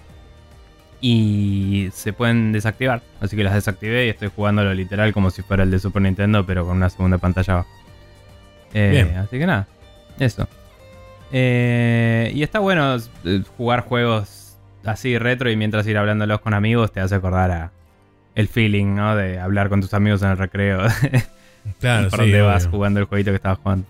y 1.01 1.89
se 1.93 2.13
pueden 2.13 2.51
desactivar. 2.51 3.01
Así 3.19 3.35
que 3.35 3.43
las 3.43 3.53
desactivé 3.53 4.07
y 4.07 4.09
estoy 4.09 4.29
jugándolo 4.35 4.73
literal 4.73 5.13
como 5.13 5.31
si 5.31 5.41
fuera 5.41 5.63
el 5.63 5.71
de 5.71 5.79
Super 5.79 6.01
Nintendo, 6.01 6.45
pero 6.45 6.65
con 6.65 6.77
una 6.77 6.89
segunda 6.89 7.17
pantalla 7.17 7.53
abajo. 7.53 7.69
Eh. 8.73 9.15
Así 9.17 9.37
que 9.37 9.45
nada, 9.45 9.67
eso. 10.19 10.47
Eh, 11.31 12.31
y 12.33 12.43
está 12.43 12.59
bueno 12.59 12.97
eh, 13.25 13.43
jugar 13.57 13.81
juegos 13.81 14.57
así 14.85 15.17
retro 15.17 15.51
y 15.51 15.57
mientras 15.57 15.85
ir 15.87 15.97
hablándolos 15.97 16.39
con 16.39 16.53
amigos 16.53 16.93
te 16.93 17.01
hace 17.01 17.15
acordar 17.15 17.51
a 17.51 17.71
el 18.35 18.47
feeling, 18.47 18.95
¿no? 18.95 19.15
De 19.15 19.39
hablar 19.39 19.67
con 19.67 19.81
tus 19.81 19.93
amigos 19.93 20.21
en 20.21 20.29
el 20.29 20.37
recreo. 20.37 20.81
Claro, 21.81 22.09
por 22.09 22.19
sí, 22.19 22.31
donde 22.31 22.41
vas 22.43 22.65
jugando 22.67 23.01
el 23.01 23.07
jueguito 23.07 23.31
que 23.31 23.35
estabas 23.35 23.59
jugando. 23.59 23.85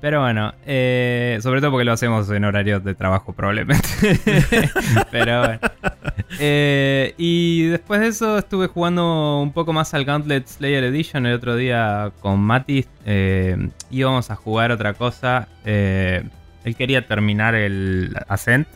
Pero 0.00 0.20
bueno, 0.20 0.54
eh, 0.64 1.38
sobre 1.42 1.60
todo 1.60 1.72
porque 1.72 1.84
lo 1.84 1.92
hacemos 1.92 2.30
en 2.30 2.44
horarios 2.44 2.82
de 2.82 2.94
trabajo 2.94 3.34
probablemente. 3.34 3.86
Pero 5.10 5.40
bueno. 5.40 5.60
Eh, 6.38 7.14
y 7.18 7.64
después 7.64 8.00
de 8.00 8.08
eso 8.08 8.38
estuve 8.38 8.68
jugando 8.68 9.40
un 9.42 9.52
poco 9.52 9.72
más 9.74 9.92
al 9.92 10.06
Gauntlet 10.06 10.46
Slayer 10.46 10.84
Edition 10.84 11.26
el 11.26 11.34
otro 11.34 11.54
día 11.54 12.12
con 12.20 12.40
Mati. 12.40 12.86
Eh, 13.04 13.68
íbamos 13.90 14.30
a 14.30 14.36
jugar 14.36 14.70
otra 14.72 14.94
cosa. 14.94 15.48
Eh, 15.66 16.22
él 16.64 16.76
quería 16.76 17.06
terminar 17.06 17.54
el 17.54 18.16
Ascent 18.28 18.68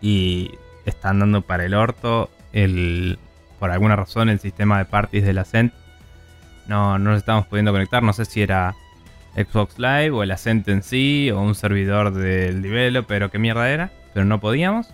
y 0.00 0.52
está 0.84 1.10
andando 1.10 1.42
para 1.42 1.64
el 1.64 1.74
orto. 1.74 2.30
El, 2.52 3.18
por 3.58 3.72
alguna 3.72 3.96
razón 3.96 4.28
el 4.28 4.38
sistema 4.38 4.78
de 4.78 4.84
parties 4.84 5.24
del 5.24 5.38
Ascent 5.38 5.72
no, 6.68 6.98
no 6.98 7.10
nos 7.10 7.18
estábamos 7.18 7.48
pudiendo 7.48 7.72
conectar. 7.72 8.02
No 8.02 8.12
sé 8.12 8.26
si 8.26 8.42
era 8.42 8.76
Xbox 9.34 9.78
Live 9.78 10.10
o 10.10 10.22
el 10.22 10.30
Ascent 10.30 10.68
en 10.68 10.82
sí 10.82 11.30
o 11.30 11.40
un 11.40 11.54
servidor 11.54 12.12
del 12.12 12.62
developer 12.62 13.22
o 13.24 13.30
qué 13.30 13.38
mierda 13.38 13.70
era, 13.70 13.90
pero 14.14 14.24
no 14.26 14.40
podíamos. 14.40 14.88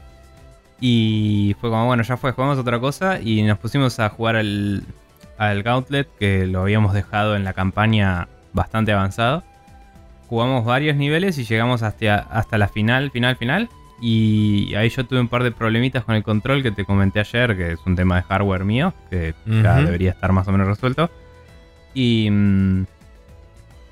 Y 0.81 1.57
fue 1.61 1.71
como, 1.71 1.87
bueno, 1.87 2.03
ya 2.03 2.17
fue, 2.17 2.33
jugamos 2.33 2.59
otra 2.59 2.79
cosa 2.81 3.21
y 3.21 3.43
nos 3.43 3.59
pusimos 3.59 3.99
a 4.01 4.09
jugar 4.11 4.37
al, 4.37 4.83
al 5.39 5.63
Gauntlet 5.63 6.09
que 6.19 6.47
lo 6.47 6.63
habíamos 6.63 6.93
dejado 6.93 7.37
en 7.37 7.45
la 7.45 7.53
campaña 7.53 8.29
bastante 8.53 8.93
avanzado. 8.93 9.43
Jugamos 10.29 10.65
varios 10.65 10.97
niveles 10.97 11.39
y 11.39 11.45
llegamos 11.45 11.83
hasta, 11.83 12.17
hasta 12.17 12.59
la 12.59 12.69
final, 12.69 13.11
final, 13.11 13.37
final. 13.37 13.69
Y 14.01 14.75
ahí 14.75 14.89
yo 14.89 15.07
tuve 15.07 15.21
un 15.21 15.29
par 15.29 15.45
de 15.45 15.53
problemitas 15.53 16.05
con 16.05 16.15
el 16.15 16.23
control 16.23 16.63
que 16.63 16.71
te 16.71 16.85
comenté 16.85 17.21
ayer, 17.21 17.57
que 17.57 17.73
es 17.73 17.81
un 17.87 17.97
tema 17.97 18.17
de 18.17 18.23
hardware 18.23 18.65
mío, 18.65 18.93
que 19.09 19.35
ya 19.47 19.77
debería 19.77 20.11
estar 20.11 20.33
más 20.33 20.49
o 20.49 20.53
menos 20.53 20.67
resuelto. 20.67 21.11
Y, 21.95 22.29
mm, 22.31 22.87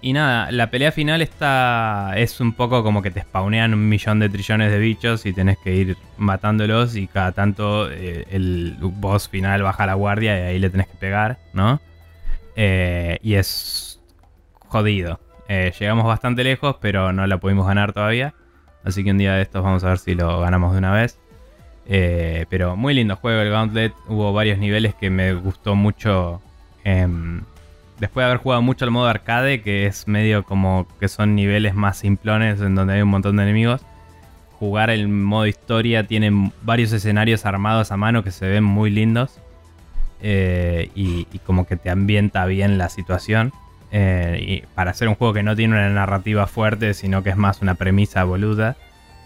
y 0.02 0.12
nada, 0.12 0.50
la 0.50 0.68
pelea 0.68 0.90
final 0.90 1.22
está 1.22 2.12
es 2.16 2.40
un 2.40 2.52
poco 2.52 2.82
como 2.82 3.02
que 3.02 3.12
te 3.12 3.20
spawnean 3.22 3.72
un 3.72 3.88
millón 3.88 4.18
de 4.18 4.28
trillones 4.28 4.72
de 4.72 4.78
bichos 4.80 5.24
y 5.26 5.32
tenés 5.32 5.58
que 5.58 5.74
ir 5.74 5.96
matándolos 6.18 6.96
y 6.96 7.06
cada 7.06 7.30
tanto 7.30 7.88
eh, 7.88 8.26
el 8.30 8.76
boss 8.80 9.28
final 9.28 9.62
baja 9.62 9.86
la 9.86 9.94
guardia 9.94 10.36
y 10.36 10.42
ahí 10.42 10.58
le 10.58 10.70
tenés 10.70 10.88
que 10.88 10.96
pegar, 10.96 11.38
¿no? 11.52 11.80
Eh, 12.56 13.18
y 13.22 13.34
es 13.34 14.00
jodido. 14.66 15.20
Eh, 15.48 15.72
llegamos 15.78 16.04
bastante 16.04 16.42
lejos, 16.42 16.76
pero 16.80 17.12
no 17.12 17.24
la 17.28 17.38
pudimos 17.38 17.68
ganar 17.68 17.92
todavía. 17.92 18.34
Así 18.84 19.04
que 19.04 19.12
un 19.12 19.18
día 19.18 19.34
de 19.34 19.42
estos 19.42 19.62
vamos 19.62 19.84
a 19.84 19.90
ver 19.90 19.98
si 19.98 20.16
lo 20.16 20.40
ganamos 20.40 20.72
de 20.72 20.78
una 20.78 20.92
vez. 20.92 21.20
Pero 21.86 22.74
muy 22.74 22.94
lindo 22.94 23.14
juego 23.14 23.40
el 23.40 23.50
Gauntlet. 23.50 23.92
Hubo 24.08 24.32
varios 24.32 24.58
niveles 24.58 24.96
que 24.96 25.10
me 25.10 25.32
gustó 25.34 25.76
mucho. 25.76 26.42
Después 28.00 28.22
de 28.24 28.31
haber 28.31 28.38
jugado 28.38 28.62
mucho 28.62 28.85
al 28.85 28.90
modo 28.90 29.07
arcade, 29.07 29.62
que 29.62 29.87
es 29.87 30.09
medio 30.09 30.42
como 30.44 30.87
que 31.00 31.09
son 31.09 31.35
niveles 31.35 31.74
más 31.74 31.98
simplones 31.98 32.61
en 32.61 32.74
donde 32.74 32.94
hay 32.94 33.02
un 33.02 33.09
montón 33.09 33.37
de 33.37 33.42
enemigos. 33.44 33.83
Jugar 34.59 34.90
el 34.90 35.09
modo 35.09 35.46
historia 35.46 36.07
tiene 36.07 36.52
varios 36.62 36.92
escenarios 36.92 37.46
armados 37.46 37.90
a 37.92 37.96
mano 37.96 38.22
que 38.22 38.31
se 38.31 38.48
ven 38.48 38.64
muy 38.64 38.90
lindos. 38.90 39.38
eh, 40.22 40.90
y, 40.94 41.26
y 41.33 41.38
como 41.40 41.66
que 41.66 41.76
te 41.76 41.90
ambienta 41.90 42.46
bien 42.46 42.78
la 42.78 42.88
situación. 42.88 43.52
Eh, 43.90 44.38
y 44.40 44.66
para 44.74 44.92
hacer 44.92 45.09
un 45.09 45.16
juego 45.16 45.35
que 45.35 45.42
no 45.42 45.55
tiene 45.55 45.74
una 45.74 45.90
narrativa 45.90 46.46
fuerte, 46.46 46.94
sino 46.94 47.22
que 47.22 47.31
es 47.31 47.37
más 47.37 47.61
una 47.61 47.74
premisa 47.74 48.24
boluda 48.24 48.76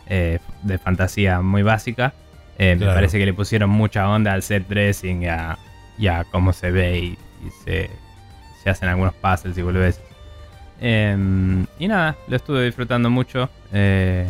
eh, 0.09 0.41
de 0.63 0.79
fantasía 0.79 1.41
muy 1.41 1.63
básica. 1.63 2.15
Me 2.59 2.77
parece 2.79 3.19
que 3.19 3.27
le 3.27 3.35
pusieron 3.35 3.69
mucha 3.69 4.09
onda 4.09 4.33
al 4.33 4.43
set 4.43 4.67
dressing 4.67 5.25
y 5.25 5.27
a, 5.27 5.59
y 5.99 6.07
a 6.07 6.25
cómo 6.25 6.55
se 6.55 6.71
ve 6.71 6.99
y, 6.99 7.05
y 7.47 7.51
se, 7.63 7.91
se 8.67 8.71
hacen 8.71 8.89
algunos 8.89 9.15
puzzles 9.15 9.57
y 9.57 9.63
volvés. 9.63 10.01
y 10.81 11.89
nada, 11.89 12.17
lo 12.27 12.37
estuve 12.37 12.65
disfrutando 12.65 13.09
mucho. 13.11 13.49
eh, 13.73 14.29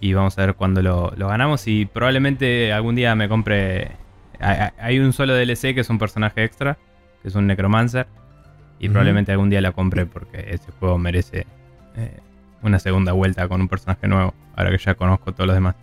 y 0.00 0.12
vamos 0.12 0.38
a 0.38 0.46
ver 0.46 0.54
cuándo 0.54 0.82
lo, 0.82 1.12
lo 1.16 1.26
ganamos. 1.26 1.66
Y 1.66 1.86
probablemente 1.86 2.72
algún 2.72 2.94
día 2.94 3.16
me 3.16 3.28
compre. 3.28 3.90
Hay, 4.38 5.00
un 5.00 5.12
solo 5.12 5.34
DLC 5.34 5.74
que 5.74 5.80
es 5.80 5.90
un 5.90 5.98
personaje 5.98 6.44
extra, 6.44 6.78
que 7.22 7.28
es 7.28 7.34
un 7.34 7.48
Necromancer. 7.48 8.06
Y 8.78 8.88
probablemente 8.88 9.32
algún 9.32 9.50
día 9.50 9.60
la 9.60 9.72
compre 9.72 10.06
porque 10.06 10.44
ese 10.50 10.70
juego 10.78 10.98
merece 10.98 11.46
eh, 11.96 12.20
una 12.62 12.78
segunda 12.78 13.12
vuelta 13.12 13.48
con 13.48 13.60
un 13.60 13.68
personaje 13.68 14.06
nuevo. 14.06 14.32
Ahora 14.54 14.70
que 14.70 14.78
ya 14.78 14.94
conozco 14.94 15.32
todos 15.32 15.48
los 15.48 15.56
demás. 15.56 15.74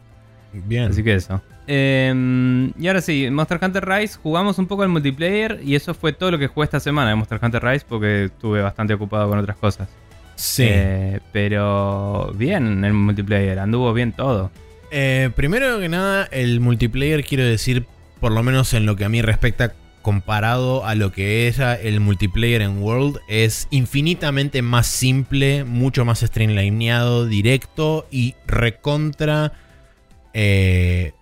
Bien. 0.53 0.91
Así 0.91 1.03
que 1.03 1.15
eso. 1.15 1.41
Eh, 1.67 2.71
y 2.77 2.87
ahora 2.87 3.01
sí, 3.01 3.29
Monster 3.31 3.59
Hunter 3.61 3.87
Rise, 3.87 4.17
jugamos 4.21 4.57
un 4.57 4.67
poco 4.67 4.83
al 4.83 4.89
multiplayer 4.89 5.61
y 5.63 5.75
eso 5.75 5.93
fue 5.93 6.13
todo 6.13 6.31
lo 6.31 6.39
que 6.39 6.47
jugué 6.47 6.65
esta 6.65 6.79
semana 6.79 7.09
de 7.09 7.15
Monster 7.15 7.39
Hunter 7.41 7.63
Rise 7.63 7.85
porque 7.87 8.25
estuve 8.25 8.61
bastante 8.61 8.93
ocupado 8.93 9.29
con 9.29 9.39
otras 9.39 9.57
cosas. 9.57 9.87
sí. 10.35 10.65
Eh, 10.67 11.19
pero 11.31 12.33
bien 12.35 12.83
el 12.83 12.93
multiplayer, 12.93 13.59
anduvo 13.59 13.93
bien 13.93 14.11
todo. 14.11 14.51
Eh, 14.91 15.31
primero 15.35 15.79
que 15.79 15.89
nada, 15.89 16.25
el 16.31 16.59
multiplayer, 16.59 17.23
quiero 17.23 17.43
decir, 17.43 17.85
por 18.19 18.31
lo 18.31 18.43
menos 18.43 18.73
en 18.73 18.85
lo 18.85 18.95
que 18.95 19.05
a 19.05 19.09
mí 19.09 19.21
respecta, 19.21 19.73
comparado 20.03 20.85
a 20.85 20.93
lo 20.95 21.11
que 21.11 21.47
era 21.47 21.73
el 21.73 21.99
multiplayer 21.99 22.61
en 22.61 22.83
World, 22.83 23.19
es 23.27 23.67
infinitamente 23.71 24.61
más 24.61 24.85
simple, 24.85 25.63
mucho 25.63 26.05
más 26.05 26.19
streamlineado, 26.19 27.25
directo 27.25 28.05
y 28.11 28.35
recontra 28.45 29.53
eh, 30.33 31.13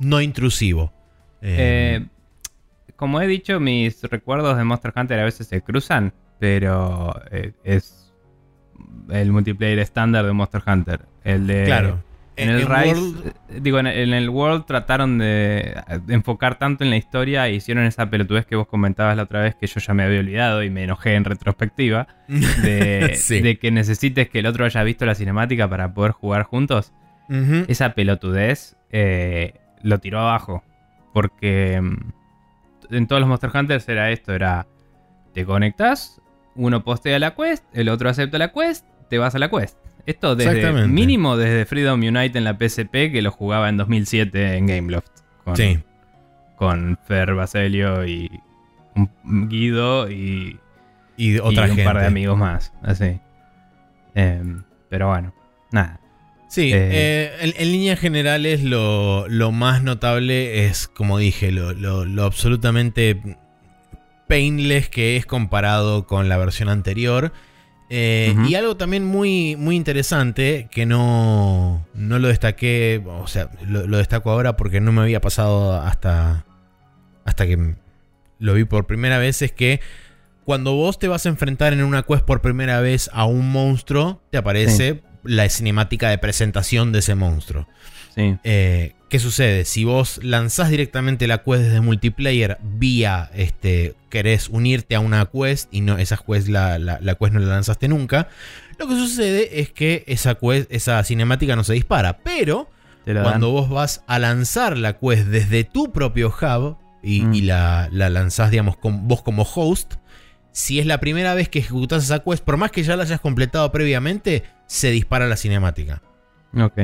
no 0.00 0.20
intrusivo. 0.20 0.92
Eh, 1.42 2.00
Eh, 2.00 2.06
como 2.96 3.20
he 3.20 3.26
dicho, 3.26 3.60
mis 3.60 4.02
recuerdos 4.02 4.58
de 4.58 4.64
Monster 4.64 4.92
Hunter 4.94 5.20
a 5.20 5.24
veces 5.24 5.46
se 5.46 5.62
cruzan, 5.62 6.12
pero 6.38 7.14
eh, 7.30 7.52
es 7.64 8.12
el 9.10 9.32
multiplayer 9.32 9.78
estándar 9.78 10.26
de 10.26 10.32
Monster 10.32 10.62
Hunter. 10.66 11.00
El 11.24 11.46
de. 11.46 11.64
Claro. 11.64 12.02
En 12.36 12.48
el 12.48 12.66
Rise, 12.66 13.32
eh, 13.50 13.60
digo, 13.60 13.78
en 13.80 13.86
el, 13.86 14.28
World 14.30 14.64
trataron 14.64 15.18
de, 15.18 15.74
enfocar 16.08 16.58
tanto 16.58 16.84
en 16.84 16.90
la 16.90 16.96
historia 16.96 17.46
e 17.46 17.54
hicieron 17.54 17.84
esa 17.84 18.08
pelotudez 18.08 18.46
que 18.46 18.56
vos 18.56 18.66
comentabas 18.66 19.14
la 19.16 19.24
otra 19.24 19.42
vez 19.42 19.54
que 19.56 19.66
yo 19.66 19.78
ya 19.78 19.92
me 19.92 20.04
había 20.04 20.20
olvidado 20.20 20.62
y 20.62 20.70
me 20.70 20.84
enojé 20.84 21.16
en 21.16 21.24
retrospectiva 21.24 22.06
de, 22.28 23.58
que 23.60 23.70
necesites 23.70 24.30
que 24.30 24.38
el 24.38 24.46
otro 24.46 24.64
haya 24.64 24.82
visto 24.82 25.04
la 25.04 25.14
cinemática 25.14 25.68
para 25.68 25.92
poder 25.92 26.12
jugar 26.12 26.44
juntos. 26.44 26.92
Esa 27.68 27.94
pelotudez 27.94 28.76
eh, 28.90 29.59
lo 29.82 29.98
tiró 29.98 30.20
abajo 30.20 30.62
porque 31.12 31.80
mm, 31.80 32.94
en 32.94 33.06
todos 33.06 33.20
los 33.20 33.28
Monster 33.28 33.50
Hunters 33.54 33.88
era 33.88 34.10
esto, 34.10 34.34
era 34.34 34.66
te 35.32 35.44
conectas, 35.44 36.20
uno 36.54 36.82
postea 36.82 37.18
la 37.18 37.34
quest, 37.34 37.64
el 37.72 37.88
otro 37.88 38.08
acepta 38.08 38.38
la 38.38 38.52
quest, 38.52 38.86
te 39.08 39.18
vas 39.18 39.34
a 39.34 39.38
la 39.38 39.48
quest. 39.48 39.78
Esto 40.06 40.34
desde 40.34 40.88
mínimo 40.88 41.36
desde 41.36 41.66
Freedom 41.66 42.00
Unite 42.00 42.38
en 42.38 42.44
la 42.44 42.54
PSP 42.54 43.12
que 43.12 43.20
lo 43.22 43.30
jugaba 43.30 43.68
en 43.68 43.76
2007 43.76 44.56
en 44.56 44.66
Gameloft. 44.66 45.10
Con, 45.44 45.56
sí. 45.56 45.78
Con 46.56 46.98
Fer 47.06 47.34
Baselio 47.34 48.06
y 48.06 48.30
Guido 49.24 50.10
y, 50.10 50.58
y, 51.16 51.38
otra 51.38 51.70
un 51.70 51.84
par 51.84 52.00
de 52.00 52.06
amigos 52.06 52.36
más. 52.36 52.72
Así. 52.82 53.20
Em, 54.14 54.62
pero 54.88 55.08
bueno, 55.08 55.32
nada. 55.70 55.99
Sí, 56.50 56.72
eh, 56.72 57.32
eh, 57.40 57.54
en, 57.56 57.70
líneas 57.70 58.00
generales 58.00 58.64
lo, 58.64 59.28
lo, 59.28 59.52
más 59.52 59.84
notable 59.84 60.66
es, 60.66 60.88
como 60.88 61.16
dije, 61.16 61.52
lo, 61.52 61.74
lo, 61.74 62.24
absolutamente 62.24 63.36
painless 64.26 64.88
que 64.88 65.16
es 65.16 65.26
comparado 65.26 66.08
con 66.08 66.28
la 66.28 66.38
versión 66.38 66.68
anterior. 66.68 67.32
Eh, 67.88 68.34
y 68.48 68.56
algo 68.56 68.76
también 68.76 69.04
muy, 69.04 69.54
muy 69.54 69.76
interesante 69.76 70.66
que 70.72 70.86
no, 70.86 71.86
no 71.94 72.18
lo 72.18 72.26
destaqué, 72.26 73.00
o 73.06 73.28
sea, 73.28 73.48
lo, 73.64 73.96
destaco 73.96 74.32
ahora 74.32 74.56
porque 74.56 74.80
no 74.80 74.90
me 74.90 75.02
había 75.02 75.20
pasado 75.20 75.80
hasta, 75.80 76.46
hasta 77.24 77.46
que 77.46 77.76
lo 78.40 78.54
vi 78.54 78.64
por 78.64 78.88
primera 78.88 79.18
vez, 79.18 79.40
es 79.42 79.52
que 79.52 79.80
cuando 80.44 80.74
vos 80.74 80.98
te 80.98 81.06
vas 81.06 81.26
a 81.26 81.28
enfrentar 81.28 81.72
en 81.72 81.84
una 81.84 82.02
quest 82.02 82.24
por 82.24 82.40
primera 82.40 82.80
vez 82.80 83.08
a 83.12 83.24
un 83.24 83.52
monstruo, 83.52 84.20
te 84.30 84.38
aparece 84.38 85.02
la 85.24 85.48
cinemática 85.48 86.08
de 86.10 86.18
presentación 86.18 86.92
de 86.92 87.00
ese 87.00 87.14
monstruo. 87.14 87.66
Sí. 88.14 88.36
Eh, 88.44 88.94
¿Qué 89.10 89.18
sucede? 89.18 89.64
Si 89.64 89.82
vos 89.82 90.20
lanzás 90.22 90.70
directamente 90.70 91.26
la 91.26 91.38
quest 91.38 91.64
desde 91.64 91.80
multiplayer 91.80 92.58
vía, 92.62 93.28
este, 93.34 93.96
querés 94.08 94.48
unirte 94.48 94.94
a 94.94 95.00
una 95.00 95.26
quest 95.26 95.68
y 95.72 95.80
no, 95.80 95.98
esa 95.98 96.16
quest 96.16 96.46
la, 96.46 96.78
la, 96.78 96.98
quest 97.16 97.32
no 97.32 97.40
la 97.40 97.46
lanzaste 97.46 97.88
nunca, 97.88 98.28
lo 98.78 98.86
que 98.86 98.94
sucede 98.94 99.60
es 99.60 99.70
que 99.70 100.04
esa, 100.06 100.36
quest, 100.36 100.72
esa 100.72 101.02
cinemática 101.02 101.56
no 101.56 101.64
se 101.64 101.72
dispara. 101.72 102.18
Pero 102.18 102.70
cuando 103.04 103.50
vos 103.50 103.68
vas 103.68 104.04
a 104.06 104.20
lanzar 104.20 104.76
la 104.76 104.98
quest 104.98 105.26
desde 105.26 105.64
tu 105.64 105.90
propio 105.90 106.28
hub 106.28 106.76
y, 107.02 107.22
mm. 107.22 107.46
la, 107.46 107.88
la, 107.90 108.10
lanzás, 108.10 108.52
digamos, 108.52 108.76
con, 108.76 109.08
vos 109.08 109.22
como 109.22 109.42
host, 109.42 109.94
si 110.52 110.80
es 110.80 110.86
la 110.86 110.98
primera 110.98 111.34
vez 111.34 111.48
que 111.48 111.60
ejecutás 111.60 112.04
esa 112.04 112.20
quest, 112.20 112.44
por 112.44 112.56
más 112.56 112.70
que 112.70 112.82
ya 112.82 112.96
la 112.96 113.04
hayas 113.04 113.20
completado 113.20 113.70
previamente, 113.72 114.44
se 114.66 114.90
dispara 114.90 115.26
la 115.26 115.36
cinemática. 115.36 116.02
Ok. 116.56 116.78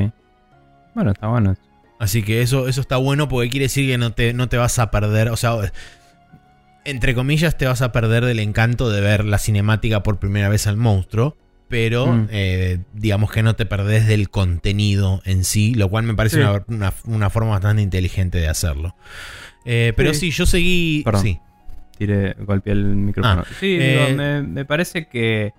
Bueno, 0.95 1.11
está 1.11 1.27
bueno. 1.27 1.55
Así 1.99 2.23
que 2.23 2.41
eso, 2.41 2.67
eso 2.67 2.81
está 2.81 2.97
bueno 2.97 3.27
porque 3.27 3.49
quiere 3.49 3.65
decir 3.65 3.89
que 3.89 3.97
no 3.97 4.11
te, 4.11 4.33
no 4.33 4.49
te 4.49 4.57
vas 4.57 4.79
a 4.79 4.91
perder. 4.91 5.29
O 5.29 5.37
sea, 5.37 5.55
entre 6.85 7.15
comillas, 7.15 7.57
te 7.57 7.65
vas 7.65 7.81
a 7.81 7.91
perder 7.91 8.25
del 8.25 8.39
encanto 8.39 8.89
de 8.89 9.01
ver 9.01 9.25
la 9.25 9.37
cinemática 9.39 10.03
por 10.03 10.19
primera 10.19 10.49
vez 10.49 10.67
al 10.67 10.77
monstruo. 10.77 11.35
Pero 11.67 12.07
mm. 12.07 12.27
eh, 12.31 12.79
digamos 12.93 13.29
que 13.29 13.43
no 13.43 13.57
te 13.57 13.65
perdés 13.65 14.07
del 14.07 14.29
contenido 14.29 15.21
en 15.25 15.43
sí, 15.43 15.73
lo 15.73 15.89
cual 15.89 16.05
me 16.05 16.13
parece 16.13 16.41
una, 16.67 17.29
forma 17.29 17.51
bastante 17.51 17.81
inteligente 17.81 18.37
de 18.37 18.47
hacerlo. 18.47 18.95
Eh, 19.65 19.91
pero 19.97 20.13
sí. 20.13 20.31
yo 20.31 20.45
seguí. 20.45 21.01
Perdón. 21.03 21.23
Sí. 21.23 21.39
Tiré, 21.97 22.35
golpeé 22.39 22.73
el 22.73 22.85
micrófono. 22.95 23.43
Ah, 23.45 23.53
sí, 23.59 23.77
eh, 23.79 24.13
me, 24.15 24.43
me 24.43 24.65
parece 24.65 25.07
que 25.07 25.53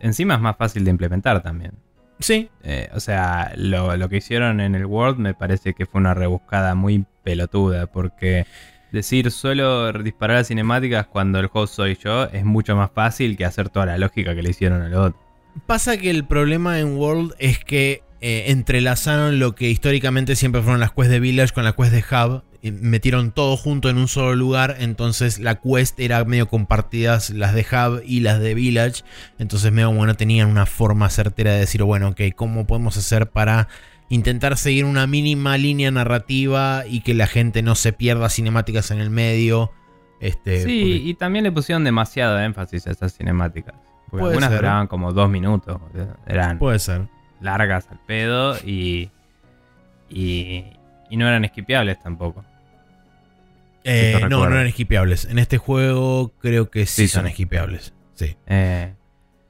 encima 0.00 0.34
es 0.34 0.40
más 0.40 0.56
fácil 0.56 0.84
de 0.84 0.90
implementar 0.90 1.42
también. 1.42 1.72
Sí. 2.20 2.48
Eh, 2.62 2.88
o 2.94 3.00
sea, 3.00 3.52
lo, 3.56 4.08
que 4.08 4.18
hicieron 4.18 4.60
en 4.60 4.74
el 4.74 4.86
World 4.86 5.18
me 5.18 5.34
parece 5.34 5.74
que 5.74 5.86
fue 5.86 6.00
una 6.00 6.14
rebuscada 6.14 6.74
muy 6.74 7.04
pelotuda, 7.22 7.86
porque 7.86 8.46
decir 8.92 9.30
solo 9.30 9.92
disparar 9.92 10.38
a 10.38 10.44
cinemáticas 10.44 11.06
cuando 11.06 11.40
el 11.40 11.50
host 11.52 11.74
soy 11.74 11.98
yo 12.02 12.24
es 12.24 12.44
mucho 12.44 12.76
más 12.76 12.90
fácil 12.92 13.36
que 13.36 13.44
hacer 13.44 13.68
toda 13.68 13.86
la 13.86 13.98
lógica 13.98 14.34
que 14.34 14.42
le 14.42 14.50
hicieron 14.50 14.82
al 14.82 14.94
otro. 14.94 15.20
Pasa 15.66 15.96
que 15.96 16.10
el 16.10 16.24
problema 16.24 16.78
en 16.80 16.96
World 16.96 17.34
es 17.38 17.58
que 17.58 18.02
eh, 18.20 18.44
entrelazaron 18.48 19.38
lo 19.38 19.54
que 19.54 19.68
históricamente 19.68 20.36
siempre 20.36 20.62
fueron 20.62 20.80
las 20.80 20.92
quests 20.92 21.10
de 21.10 21.20
Village 21.20 21.52
con 21.52 21.64
las 21.64 21.74
quests 21.74 21.92
de 21.92 22.04
Hub 22.16 22.42
metieron 22.72 23.32
todo 23.32 23.56
junto 23.56 23.90
en 23.90 23.98
un 23.98 24.08
solo 24.08 24.34
lugar, 24.34 24.76
entonces 24.78 25.38
la 25.38 25.56
quest 25.56 25.98
era 26.00 26.24
medio 26.24 26.48
compartidas 26.48 27.30
las 27.30 27.54
de 27.54 27.62
Hub 27.62 28.02
y 28.04 28.20
las 28.20 28.40
de 28.40 28.54
Village, 28.54 29.02
entonces 29.38 29.70
medio 29.72 29.92
bueno 29.92 30.14
tenían 30.14 30.48
una 30.48 30.66
forma 30.66 31.10
certera 31.10 31.52
de 31.52 31.60
decir, 31.60 31.82
bueno, 31.82 32.08
ok, 32.08 32.20
¿cómo 32.34 32.66
podemos 32.66 32.96
hacer 32.96 33.30
para 33.30 33.68
intentar 34.08 34.56
seguir 34.56 34.84
una 34.84 35.06
mínima 35.06 35.58
línea 35.58 35.90
narrativa 35.90 36.84
y 36.88 37.00
que 37.00 37.14
la 37.14 37.26
gente 37.26 37.62
no 37.62 37.74
se 37.74 37.92
pierda 37.92 38.28
cinemáticas 38.30 38.90
en 38.90 39.00
el 39.00 39.10
medio? 39.10 39.70
Este, 40.20 40.64
sí, 40.64 41.02
y 41.04 41.14
también 41.14 41.44
le 41.44 41.52
pusieron 41.52 41.84
demasiado 41.84 42.38
énfasis 42.40 42.86
a 42.86 42.92
esas 42.92 43.14
cinemáticas. 43.14 43.74
Porque 44.10 44.26
algunas 44.26 44.50
duraban 44.50 44.86
como 44.86 45.12
dos 45.12 45.28
minutos. 45.28 45.80
Eran 46.26 46.58
puede 46.58 46.78
ser. 46.78 47.08
largas 47.40 47.88
al 47.90 47.98
pedo 48.06 48.56
y, 48.64 49.10
y, 50.08 50.64
y 51.10 51.16
no 51.16 51.26
eran 51.26 51.44
esquipeables 51.44 52.00
tampoco. 52.00 52.44
Eh, 53.84 54.18
no, 54.30 54.48
no 54.48 54.54
eran 54.54 54.66
esquipeables. 54.66 55.26
En 55.26 55.38
este 55.38 55.58
juego 55.58 56.32
creo 56.40 56.70
que 56.70 56.86
sí, 56.86 57.06
son 57.06 57.26
esquipeables. 57.26 57.92
Sí. 58.14 58.36
Eh, 58.46 58.94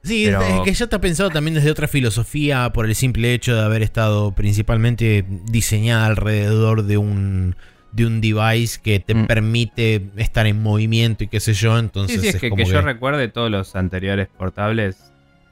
sí, 0.03 0.25
es 0.25 0.61
que 0.63 0.73
ya 0.73 0.83
está 0.83 0.99
pensado 0.99 1.29
también 1.29 1.55
desde 1.55 1.71
otra 1.71 1.87
filosofía 1.87 2.71
por 2.73 2.85
el 2.85 2.95
simple 2.95 3.33
hecho 3.33 3.55
de 3.55 3.61
haber 3.63 3.81
estado 3.81 4.33
principalmente 4.33 5.25
diseñada 5.45 6.05
alrededor 6.05 6.83
de 6.83 6.97
un 6.97 7.55
de 7.93 8.05
un 8.05 8.19
device 8.19 8.81
que 8.81 8.99
te 8.99 9.15
mm. 9.15 9.25
permite 9.25 10.09
estar 10.17 10.45
en 10.47 10.61
movimiento 10.61 11.23
y 11.23 11.27
qué 11.27 11.39
sé 11.39 11.53
yo. 11.53 11.79
Entonces 11.79 12.19
sí, 12.19 12.27
es, 12.27 12.35
que, 12.35 12.51
que, 12.51 12.65
yo 12.65 12.81
recuerde 12.81 13.29
todos 13.29 13.49
los 13.49 13.73
anteriores 13.77 14.27
portables 14.27 14.97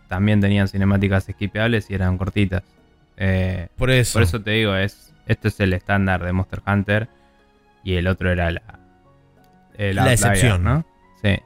también 0.09 0.41
tenían 0.41 0.67
cinemáticas 0.67 1.27
esquipeables 1.29 1.89
y 1.89 1.93
eran 1.93 2.17
cortitas. 2.17 2.63
Eh, 3.15 3.69
por 3.77 3.89
eso. 3.91 4.13
Por 4.13 4.23
eso 4.23 4.41
te 4.41 4.51
digo, 4.51 4.75
es 4.75 5.13
esto 5.25 5.47
es 5.47 5.57
el 5.61 5.71
estándar 5.71 6.23
de 6.25 6.33
Monster 6.33 6.61
Hunter 6.67 7.07
y 7.83 7.95
el 7.95 8.07
otro 8.07 8.31
era 8.31 8.51
la, 8.51 8.79
la 9.77 10.13
excepción, 10.13 10.63
¿no? 10.63 10.85
Sí. 11.21 11.39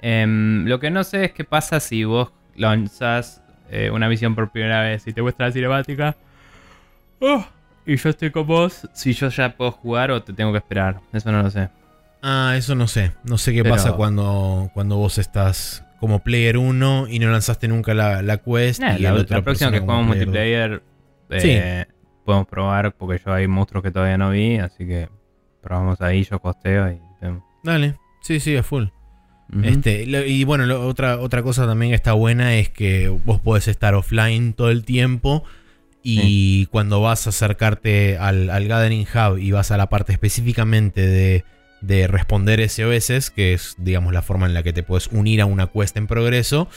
Em, 0.00 0.66
lo 0.66 0.80
que 0.80 0.90
no 0.90 1.04
sé 1.04 1.26
es 1.26 1.32
qué 1.32 1.44
pasa 1.44 1.80
si 1.80 2.04
vos 2.04 2.32
lanzas 2.56 3.42
eh, 3.70 3.90
una 3.90 4.08
misión 4.08 4.34
por 4.34 4.50
primera 4.50 4.82
vez 4.82 5.06
y 5.06 5.12
te 5.12 5.22
muestra 5.22 5.46
la 5.46 5.52
cinemática. 5.52 6.16
Oh, 7.20 7.44
y 7.86 7.96
yo 7.96 8.10
estoy 8.10 8.30
con 8.30 8.46
vos, 8.46 8.88
si 8.92 9.12
yo 9.12 9.28
ya 9.28 9.56
puedo 9.56 9.72
jugar 9.72 10.10
o 10.10 10.22
te 10.22 10.32
tengo 10.32 10.52
que 10.52 10.58
esperar. 10.58 11.00
Eso 11.12 11.32
no 11.32 11.42
lo 11.42 11.50
sé. 11.50 11.68
Ah, 12.22 12.54
eso 12.56 12.74
no 12.74 12.86
sé. 12.86 13.12
No 13.24 13.38
sé 13.38 13.52
qué 13.52 13.64
pasa 13.64 13.92
cuando, 13.92 14.70
cuando 14.74 14.96
vos 14.96 15.18
estás 15.18 15.84
como 16.00 16.20
player 16.20 16.58
1 16.58 17.06
y 17.08 17.18
no 17.18 17.30
lanzaste 17.30 17.68
nunca 17.68 17.94
la, 17.94 18.22
la 18.22 18.38
quest. 18.38 18.80
y 18.80 19.02
la, 19.02 19.12
la 19.12 19.42
próxima 19.42 19.70
que 19.70 19.80
jugamos 19.80 20.06
multiplayer 20.06 20.82
eh, 21.30 21.86
podemos 22.24 22.46
probar 22.46 22.94
porque 22.94 23.20
yo 23.24 23.32
hay 23.32 23.46
monstruos 23.48 23.82
que 23.82 23.90
todavía 23.90 24.18
no 24.18 24.30
vi, 24.30 24.58
así 24.58 24.86
que 24.86 25.08
probamos 25.68 26.00
ahí, 26.00 26.24
yo 26.24 26.40
costeo 26.40 26.90
y 26.90 26.98
vemos. 27.20 27.42
Dale, 27.62 27.96
sí, 28.22 28.40
sí, 28.40 28.56
a 28.56 28.62
full. 28.62 28.86
Este, 29.62 30.04
y 30.04 30.44
bueno, 30.44 30.80
otra, 30.80 31.20
otra 31.20 31.42
cosa 31.42 31.66
también 31.66 31.90
que 31.90 31.96
está 31.96 32.12
buena 32.12 32.56
es 32.56 32.68
que 32.68 33.08
vos 33.08 33.40
podés 33.40 33.66
estar 33.68 33.94
offline 33.94 34.52
todo 34.52 34.70
el 34.70 34.84
tiempo 34.84 35.44
y 36.02 36.66
cuando 36.66 37.00
vas 37.00 37.26
a 37.26 37.30
acercarte 37.30 38.18
al, 38.18 38.46
Gathering 38.46 39.06
Hub 39.06 39.38
y 39.38 39.50
vas 39.52 39.70
a 39.70 39.78
la 39.78 39.88
parte 39.88 40.12
específicamente 40.12 41.06
de, 41.06 41.44
de, 41.80 42.06
responder 42.08 42.66
SOS, 42.68 43.30
que 43.30 43.54
es 43.54 43.74
digamos 43.78 44.12
la 44.12 44.20
forma 44.20 44.46
en 44.46 44.52
la 44.52 44.62
que 44.62 44.74
te 44.74 44.82
puedes 44.82 45.08
unir 45.08 45.40
a 45.40 45.46
una 45.46 45.66
quest 45.68 45.96
en 45.96 46.06
progreso, 46.06 46.68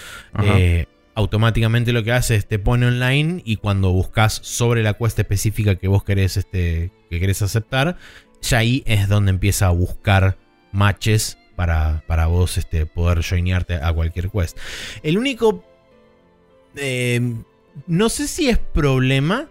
eh, 0.41 0.86
automáticamente 1.13 1.91
lo 1.91 2.04
que 2.06 2.13
hace 2.13 2.36
es 2.36 2.47
te 2.47 2.58
pone 2.58 2.88
online 2.88 3.41
y 3.43 3.58
cuando 3.58 3.91
buscas 3.91 4.39
sobre 4.43 4.82
la 4.82 4.93
quest 4.93 5.19
específica 5.19 5.75
que 5.75 5.89
vos 5.89 6.06
querés, 6.06 6.38
este, 6.38 6.91
que 7.10 7.19
querés 7.19 7.41
aceptar, 7.41 7.97
ya 8.41 8.60
ahí 8.60 8.84
es 8.86 9.08
donde 9.08 9.32
empieza 9.32 9.67
a 9.67 9.71
buscar 9.71 10.38
matches 10.71 11.38
para, 11.56 12.04
para 12.08 12.27
vos 12.27 12.58
este, 12.58 12.86
poder 12.86 13.23
joinearte 13.23 13.75
a 13.75 13.93
cualquier 13.93 14.30
quest. 14.30 14.58
El 15.04 15.17
único... 15.17 15.63
Eh, 16.75 17.36
no 17.88 18.10
sé 18.10 18.27
si 18.27 18.49
es 18.49 18.58
problema, 18.58 19.47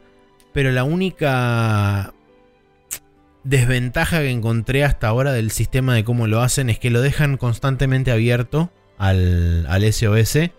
pero 0.53 0.73
la 0.73 0.85
única... 0.85 2.13
desventaja 3.45 4.21
que 4.21 4.31
encontré 4.31 4.85
hasta 4.85 5.09
ahora 5.09 5.33
del 5.33 5.51
sistema 5.51 5.95
de 5.95 6.05
cómo 6.05 6.27
lo 6.27 6.41
hacen 6.41 6.71
es 6.71 6.79
que 6.79 6.91
lo 6.91 7.01
dejan 7.01 7.37
constantemente 7.37 8.11
abierto 8.11 8.71
al, 8.99 9.67
al 9.69 9.93
SOS. 9.93 10.51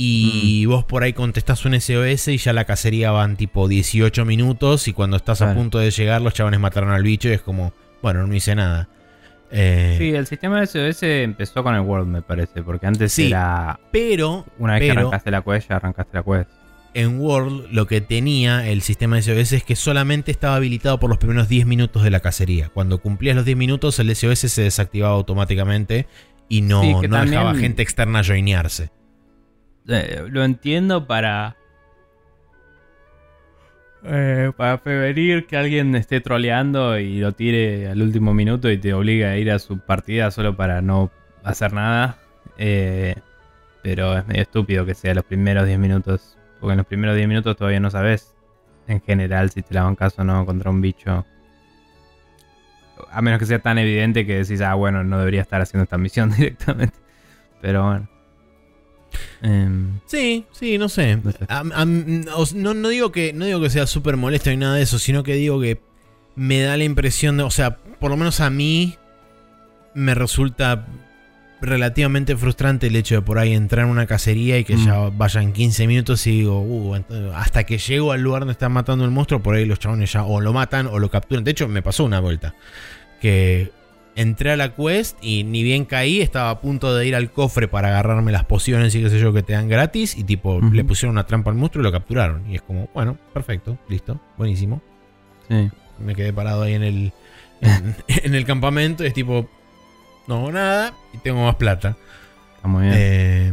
Y 0.00 0.64
vos 0.66 0.84
por 0.84 1.02
ahí 1.02 1.12
contestás 1.12 1.64
un 1.64 1.74
SOS 1.80 2.28
y 2.28 2.36
ya 2.38 2.52
la 2.52 2.64
cacería 2.64 3.10
van 3.10 3.36
tipo 3.36 3.66
18 3.66 4.24
minutos. 4.24 4.86
Y 4.86 4.92
cuando 4.92 5.16
estás 5.16 5.42
a 5.42 5.54
punto 5.54 5.78
de 5.78 5.90
llegar, 5.90 6.22
los 6.22 6.34
chabones 6.34 6.60
mataron 6.60 6.90
al 6.90 7.02
bicho 7.02 7.28
y 7.28 7.32
es 7.32 7.40
como, 7.40 7.72
bueno, 8.00 8.26
no 8.26 8.32
hice 8.34 8.54
nada. 8.54 8.88
Eh, 9.50 9.96
Sí, 9.98 10.10
el 10.10 10.26
sistema 10.26 10.60
de 10.60 10.66
SOS 10.66 11.02
empezó 11.02 11.64
con 11.64 11.74
el 11.74 11.80
World, 11.80 12.06
me 12.06 12.22
parece, 12.22 12.62
porque 12.62 12.86
antes 12.86 13.12
Sí. 13.12 13.26
era 13.28 13.80
Pero, 13.90 14.46
una 14.58 14.74
vez 14.74 14.82
que 14.82 14.88
pero 14.88 15.00
arrancaste 15.00 15.30
la 15.32 15.42
quest, 15.42 15.68
ya 15.70 15.76
arrancaste 15.76 16.16
la 16.18 16.22
quest. 16.22 16.50
en 16.94 17.18
World 17.18 17.66
lo 17.72 17.86
que 17.86 18.00
tenía 18.00 18.68
el 18.68 18.82
sistema 18.82 19.16
de 19.16 19.22
SOS 19.22 19.52
es 19.54 19.64
que 19.64 19.74
solamente 19.74 20.30
estaba 20.30 20.56
habilitado 20.56 21.00
por 21.00 21.08
los 21.10 21.18
primeros 21.18 21.48
10 21.48 21.66
minutos 21.66 22.02
de 22.04 22.10
la 22.10 22.20
cacería. 22.20 22.68
Cuando 22.68 22.98
cumplías 22.98 23.34
los 23.36 23.44
10 23.44 23.56
minutos, 23.56 23.98
el 23.98 24.14
SOS 24.14 24.38
se 24.50 24.62
desactivaba 24.62 25.14
automáticamente 25.14 26.06
y 26.48 26.60
no, 26.60 26.82
Sí, 26.82 26.94
que 27.00 27.08
no 27.08 27.24
dejaba 27.24 27.54
gente 27.56 27.82
externa 27.82 28.22
joinearse. 28.22 28.90
Eh, 29.88 30.26
lo 30.28 30.44
entiendo 30.44 31.06
para. 31.06 31.56
eh, 34.04 34.52
para 34.56 34.82
prevenir 34.82 35.46
que 35.46 35.56
alguien 35.56 35.94
esté 35.94 36.20
troleando 36.20 36.98
y 36.98 37.18
lo 37.20 37.32
tire 37.32 37.88
al 37.88 38.00
último 38.02 38.34
minuto 38.34 38.70
y 38.70 38.78
te 38.78 38.94
obligue 38.94 39.26
a 39.26 39.36
ir 39.38 39.50
a 39.50 39.58
su 39.58 39.78
partida 39.80 40.30
solo 40.30 40.56
para 40.56 40.82
no 40.82 41.10
hacer 41.42 41.72
nada. 41.72 42.18
Eh, 42.58 43.14
pero 43.82 44.18
es 44.18 44.26
medio 44.26 44.42
estúpido 44.42 44.84
que 44.84 44.94
sea 44.94 45.14
los 45.14 45.24
primeros 45.24 45.66
10 45.66 45.78
minutos. 45.78 46.36
Porque 46.60 46.72
en 46.72 46.78
los 46.78 46.86
primeros 46.86 47.16
10 47.16 47.28
minutos 47.28 47.56
todavía 47.56 47.80
no 47.80 47.90
sabes 47.90 48.34
en 48.88 49.00
general 49.02 49.50
si 49.50 49.62
te 49.62 49.74
la 49.74 49.94
caso 49.96 50.22
o 50.22 50.24
no 50.24 50.44
contra 50.46 50.70
un 50.70 50.80
bicho. 50.80 51.24
A 53.10 53.22
menos 53.22 53.38
que 53.38 53.46
sea 53.46 53.60
tan 53.60 53.78
evidente 53.78 54.26
que 54.26 54.38
decís, 54.38 54.60
ah, 54.60 54.74
bueno, 54.74 55.04
no 55.04 55.18
debería 55.18 55.40
estar 55.40 55.60
haciendo 55.60 55.84
esta 55.84 55.98
misión 55.98 56.30
directamente. 56.36 56.96
Pero 57.62 57.84
bueno. 57.84 58.17
Em, 59.42 60.00
Sí, 60.06 60.44
sí, 60.52 60.78
no 60.78 60.88
sé. 60.88 61.16
No 61.16 61.30
sé. 61.32 61.38
Am- 61.48 61.72
am- 61.74 62.24
os- 62.34 62.54
no, 62.54 62.74
no 62.74 62.88
digo 62.88 63.12
que, 63.12 63.32
no 63.32 63.44
digo 63.44 63.60
que 63.60 63.70
sea 63.70 63.86
súper 63.86 64.16
molesto 64.16 64.50
ni 64.50 64.56
nada 64.56 64.74
de 64.76 64.82
eso, 64.82 64.98
sino 64.98 65.22
que 65.22 65.34
digo 65.34 65.60
que 65.60 65.80
me 66.34 66.60
da 66.60 66.76
la 66.76 66.84
impresión 66.84 67.36
de, 67.36 67.42
o 67.44 67.50
sea, 67.50 67.76
por 67.76 68.10
lo 68.10 68.16
menos 68.16 68.40
a 68.40 68.50
mí 68.50 68.96
me 69.94 70.14
resulta 70.14 70.86
relativamente 71.60 72.36
frustrante 72.36 72.86
el 72.86 72.94
hecho 72.94 73.16
de 73.16 73.22
por 73.22 73.38
ahí 73.40 73.52
entrar 73.52 73.84
en 73.84 73.90
una 73.90 74.06
cacería 74.06 74.58
y 74.58 74.64
que 74.64 74.76
Mm. 74.76 74.86
ya 74.86 74.98
vayan 75.10 75.52
15 75.52 75.88
minutos 75.88 76.24
y 76.28 76.30
digo, 76.30 76.60
uh, 76.60 76.94
hasta 77.34 77.64
que 77.64 77.78
llego 77.78 78.12
al 78.12 78.20
lugar 78.22 78.42
donde 78.42 78.52
están 78.52 78.70
matando 78.70 79.04
el 79.04 79.10
monstruo, 79.10 79.42
por 79.42 79.56
ahí 79.56 79.64
los 79.64 79.80
chabones 79.80 80.12
ya 80.12 80.22
o 80.24 80.40
lo 80.40 80.52
matan 80.52 80.86
o 80.86 81.00
lo 81.00 81.10
capturan. 81.10 81.42
De 81.42 81.50
hecho, 81.50 81.66
me 81.66 81.82
pasó 81.82 82.04
una 82.04 82.20
vuelta 82.20 82.54
que 83.20 83.72
entré 84.16 84.52
a 84.52 84.56
la 84.56 84.74
quest 84.74 85.16
y 85.22 85.44
ni 85.44 85.62
bien 85.62 85.84
caí, 85.84 86.20
estaba 86.20 86.50
a 86.50 86.60
punto 86.60 86.94
de 86.94 87.06
ir 87.06 87.14
al 87.14 87.30
cofre 87.30 87.68
para 87.68 87.88
agarrarme 87.88 88.32
las 88.32 88.44
pociones 88.44 88.94
y 88.94 89.02
qué 89.02 89.10
sé 89.10 89.18
yo 89.20 89.32
que 89.32 89.42
te 89.42 89.52
dan 89.52 89.68
gratis 89.68 90.16
y 90.16 90.24
tipo 90.24 90.60
le 90.60 90.84
pusieron 90.84 91.12
una 91.12 91.26
trampa 91.26 91.50
al 91.50 91.56
monstruo 91.56 91.82
y 91.82 91.84
lo 91.84 91.92
capturaron. 91.92 92.50
Y 92.50 92.56
es 92.56 92.62
como, 92.62 92.88
bueno, 92.94 93.16
perfecto, 93.32 93.78
listo, 93.88 94.20
buenísimo. 94.36 94.82
sí. 95.48 95.70
Me 95.98 96.14
quedé 96.14 96.32
parado 96.32 96.62
ahí 96.62 96.74
en 96.74 96.84
el, 96.84 97.12
en, 97.60 97.96
en 98.06 98.34
el 98.36 98.44
campamento 98.44 99.02
y 99.02 99.08
es 99.08 99.14
tipo, 99.14 99.48
no 100.28 100.36
hago 100.36 100.52
nada 100.52 100.94
y 101.12 101.18
tengo 101.18 101.44
más 101.44 101.56
plata. 101.56 101.96
Está 102.56 102.68
muy 102.68 102.84
bien. 102.84 102.94
Eh, 102.96 103.52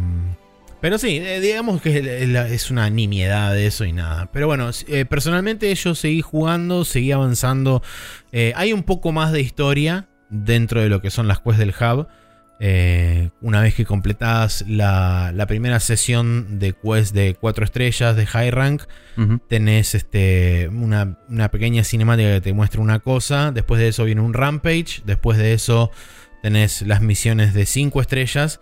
pero 0.85 0.99
sí, 0.99 1.17
eh, 1.17 1.39
digamos 1.39 1.81
que 1.81 2.27
es 2.53 2.69
una 2.69 2.91
nimiedad 2.91 3.53
de 3.53 3.65
eso 3.65 3.85
y 3.85 3.91
nada. 3.91 4.29
Pero 4.31 4.45
bueno, 4.45 4.69
eh, 4.87 5.03
personalmente 5.05 5.73
yo 5.73 5.95
seguí 5.95 6.21
jugando, 6.21 6.85
seguí 6.85 7.11
avanzando. 7.11 7.81
Eh, 8.31 8.53
hay 8.55 8.71
un 8.71 8.83
poco 8.83 9.11
más 9.11 9.31
de 9.31 9.41
historia 9.41 10.07
dentro 10.29 10.81
de 10.81 10.89
lo 10.89 11.01
que 11.01 11.11
son 11.11 11.27
las 11.27 11.39
quests 11.39 11.59
del 11.59 11.69
hub. 11.79 12.07
Eh, 12.57 13.31
una 13.41 13.59
vez 13.59 13.75
que 13.75 13.83
completas 13.85 14.63
la, 14.65 15.33
la 15.35 15.45
primera 15.45 15.81
sesión 15.81 16.57
de 16.57 16.71
quest 16.73 17.13
de 17.13 17.35
4 17.35 17.65
estrellas 17.65 18.15
de 18.15 18.25
high 18.25 18.49
rank, 18.49 18.83
Ujú. 19.17 19.39
tenés 19.49 19.93
este, 19.93 20.69
una, 20.71 21.17
una 21.27 21.51
pequeña 21.51 21.83
cinemática 21.83 22.29
que 22.29 22.41
te 22.41 22.53
muestra 22.53 22.79
una 22.81 22.99
cosa. 22.99 23.51
Después 23.51 23.81
de 23.81 23.89
eso 23.89 24.05
viene 24.05 24.21
un 24.21 24.33
rampage. 24.33 25.01
Después 25.05 25.37
de 25.37 25.53
eso 25.53 25.91
tenés 26.41 26.81
las 26.83 27.01
misiones 27.01 27.53
de 27.53 27.65
5 27.65 27.99
estrellas. 27.99 28.61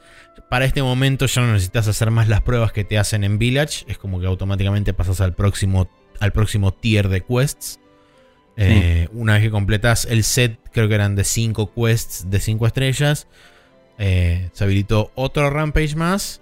Para 0.49 0.65
este 0.65 0.81
momento 0.81 1.27
ya 1.27 1.41
no 1.41 1.53
necesitas 1.53 1.87
hacer 1.87 2.09
más 2.09 2.27
las 2.27 2.41
pruebas 2.41 2.71
que 2.71 2.83
te 2.83 2.97
hacen 2.97 3.23
en 3.23 3.37
Village. 3.37 3.85
Es 3.87 3.99
como 3.99 4.19
que 4.19 4.25
automáticamente 4.25 4.93
pasas 4.95 5.21
al 5.21 5.33
próximo, 5.33 5.87
al 6.19 6.31
próximo 6.31 6.73
tier 6.73 7.09
de 7.09 7.21
quests. 7.21 7.79
Eh, 8.55 9.07
una 9.13 9.33
vez 9.33 9.41
que 9.43 9.51
completas 9.51 10.05
el 10.05 10.23
set, 10.23 10.59
creo 10.71 10.87
que 10.87 10.95
eran 10.95 11.15
de 11.15 11.23
5 11.23 11.71
quests 11.73 12.29
de 12.29 12.39
5 12.39 12.67
estrellas. 12.67 13.27
eh, 13.99 14.49
se 14.53 14.63
habilitó 14.63 15.11
otro 15.15 15.49
rampage 15.49 15.95
más. 15.95 16.41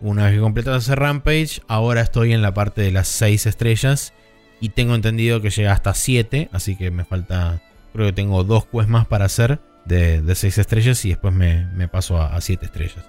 Una 0.00 0.24
vez 0.26 0.34
que 0.34 0.40
completas 0.40 0.84
ese 0.84 0.94
rampage, 0.94 1.62
ahora 1.68 2.02
estoy 2.02 2.32
en 2.34 2.42
la 2.42 2.52
parte 2.54 2.82
de 2.82 2.92
las 2.92 3.08
6 3.08 3.46
estrellas. 3.46 4.12
Y 4.60 4.70
tengo 4.70 4.94
entendido 4.94 5.40
que 5.42 5.50
llega 5.50 5.72
hasta 5.72 5.94
7. 5.94 6.48
Así 6.52 6.76
que 6.76 6.90
me 6.90 7.04
falta. 7.04 7.62
Creo 7.92 8.06
que 8.06 8.12
tengo 8.12 8.44
dos 8.44 8.66
quests 8.66 8.88
más 8.88 9.06
para 9.06 9.24
hacer 9.26 9.60
de, 9.86 10.20
de 10.22 10.34
6 10.34 10.58
estrellas. 10.58 11.04
Y 11.04 11.10
después 11.10 11.32
me, 11.34 11.66
me 11.74 11.88
paso 11.88 12.20
a 12.20 12.40
7 12.40 12.66
estrellas. 12.66 13.04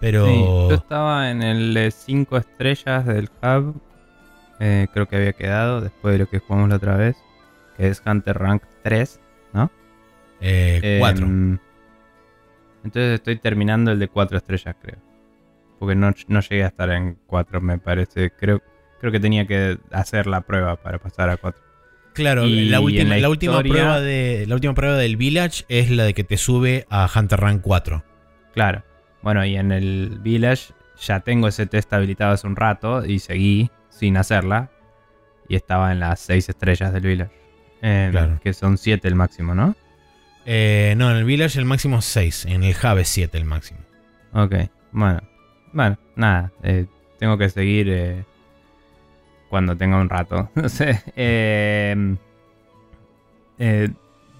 Pero. 0.00 0.26
Sí, 0.26 0.54
yo 0.68 0.74
estaba 0.74 1.30
en 1.30 1.42
el 1.42 1.92
5 1.92 2.36
estrellas 2.38 3.06
del 3.06 3.30
hub. 3.42 3.80
eh, 4.60 4.88
creo 4.92 5.06
que 5.08 5.16
había 5.16 5.32
quedado 5.34 5.80
después 5.82 6.12
de 6.14 6.18
lo 6.20 6.28
que 6.28 6.38
jugamos 6.40 6.68
la 6.70 6.76
otra 6.76 6.96
vez. 6.96 7.16
Que 7.76 7.88
es 7.88 8.02
Hunter 8.04 8.38
Rank 8.38 8.62
3. 8.82 9.20
eh, 10.40 10.96
4. 11.00 11.24
Em, 11.26 11.58
entonces 12.84 13.14
estoy 13.14 13.36
terminando 13.36 13.90
el 13.92 13.98
de 13.98 14.08
4 14.08 14.36
estrellas, 14.38 14.76
creo. 14.80 14.98
Porque 15.78 15.94
no, 15.94 16.12
no 16.28 16.40
llegué 16.40 16.64
a 16.64 16.68
estar 16.68 16.90
en 16.90 17.18
4, 17.26 17.60
me 17.60 17.78
parece. 17.78 18.30
Creo, 18.30 18.62
creo 19.00 19.12
que 19.12 19.20
tenía 19.20 19.46
que 19.46 19.78
hacer 19.92 20.26
la 20.26 20.42
prueba 20.42 20.76
para 20.76 20.98
pasar 20.98 21.30
a 21.30 21.36
4. 21.36 21.62
claro, 22.14 22.44
y 22.46 22.68
la 22.68 22.80
última, 22.80 23.10
la 23.14 23.18
la, 23.20 23.28
última 23.28 23.52
historia- 23.54 23.72
prueba 23.72 24.00
de, 24.00 24.44
la 24.46 24.54
última 24.54 24.74
prueba 24.74 24.96
del 24.96 25.16
Village 25.16 25.64
es 25.68 25.90
la 25.90 26.04
de 26.04 26.14
que 26.14 26.24
te 26.24 26.36
sube 26.38 26.86
a 26.90 27.08
Hunter 27.14 27.40
Rank 27.40 27.60
4. 27.62 28.04
Claro. 28.54 28.82
Bueno, 29.22 29.44
y 29.44 29.56
en 29.56 29.72
el 29.72 30.18
Village 30.22 30.72
ya 31.00 31.20
tengo 31.20 31.48
ese 31.48 31.66
test 31.66 31.92
habilitado 31.92 32.32
hace 32.32 32.46
un 32.46 32.56
rato 32.56 33.04
y 33.04 33.18
seguí 33.18 33.70
sin 33.88 34.16
hacerla. 34.16 34.70
Y 35.48 35.56
estaba 35.56 35.92
en 35.92 36.00
las 36.00 36.20
6 36.20 36.48
estrellas 36.48 36.92
del 36.92 37.02
Village. 37.02 37.32
Em, 37.82 38.10
Claro. 38.10 38.40
Que 38.42 38.52
son 38.52 38.78
7 38.78 39.06
el 39.08 39.14
máximo, 39.14 39.54
¿no? 39.54 39.74
Eh, 40.44 40.94
no, 40.96 41.10
en 41.10 41.16
el 41.16 41.24
Village 41.24 41.58
el 41.58 41.64
máximo 41.64 41.98
es 41.98 42.04
6. 42.06 42.46
En 42.46 42.62
el 42.62 42.74
es 42.98 43.08
7 43.08 43.36
el 43.36 43.44
máximo. 43.44 43.80
Ok, 44.32 44.54
bueno. 44.92 45.20
Bueno, 45.72 45.98
nada. 46.14 46.52
eh, 46.62 46.86
tengo 47.18 47.36
que 47.36 47.48
seguir 47.48 47.88
eh, 47.90 48.24
cuando 49.50 49.76
tenga 49.76 49.98
un 50.00 50.08
rato. 50.08 50.50
No 50.54 50.68
sé. 50.68 51.02
eh, 51.16 52.16
eh, 53.58 53.88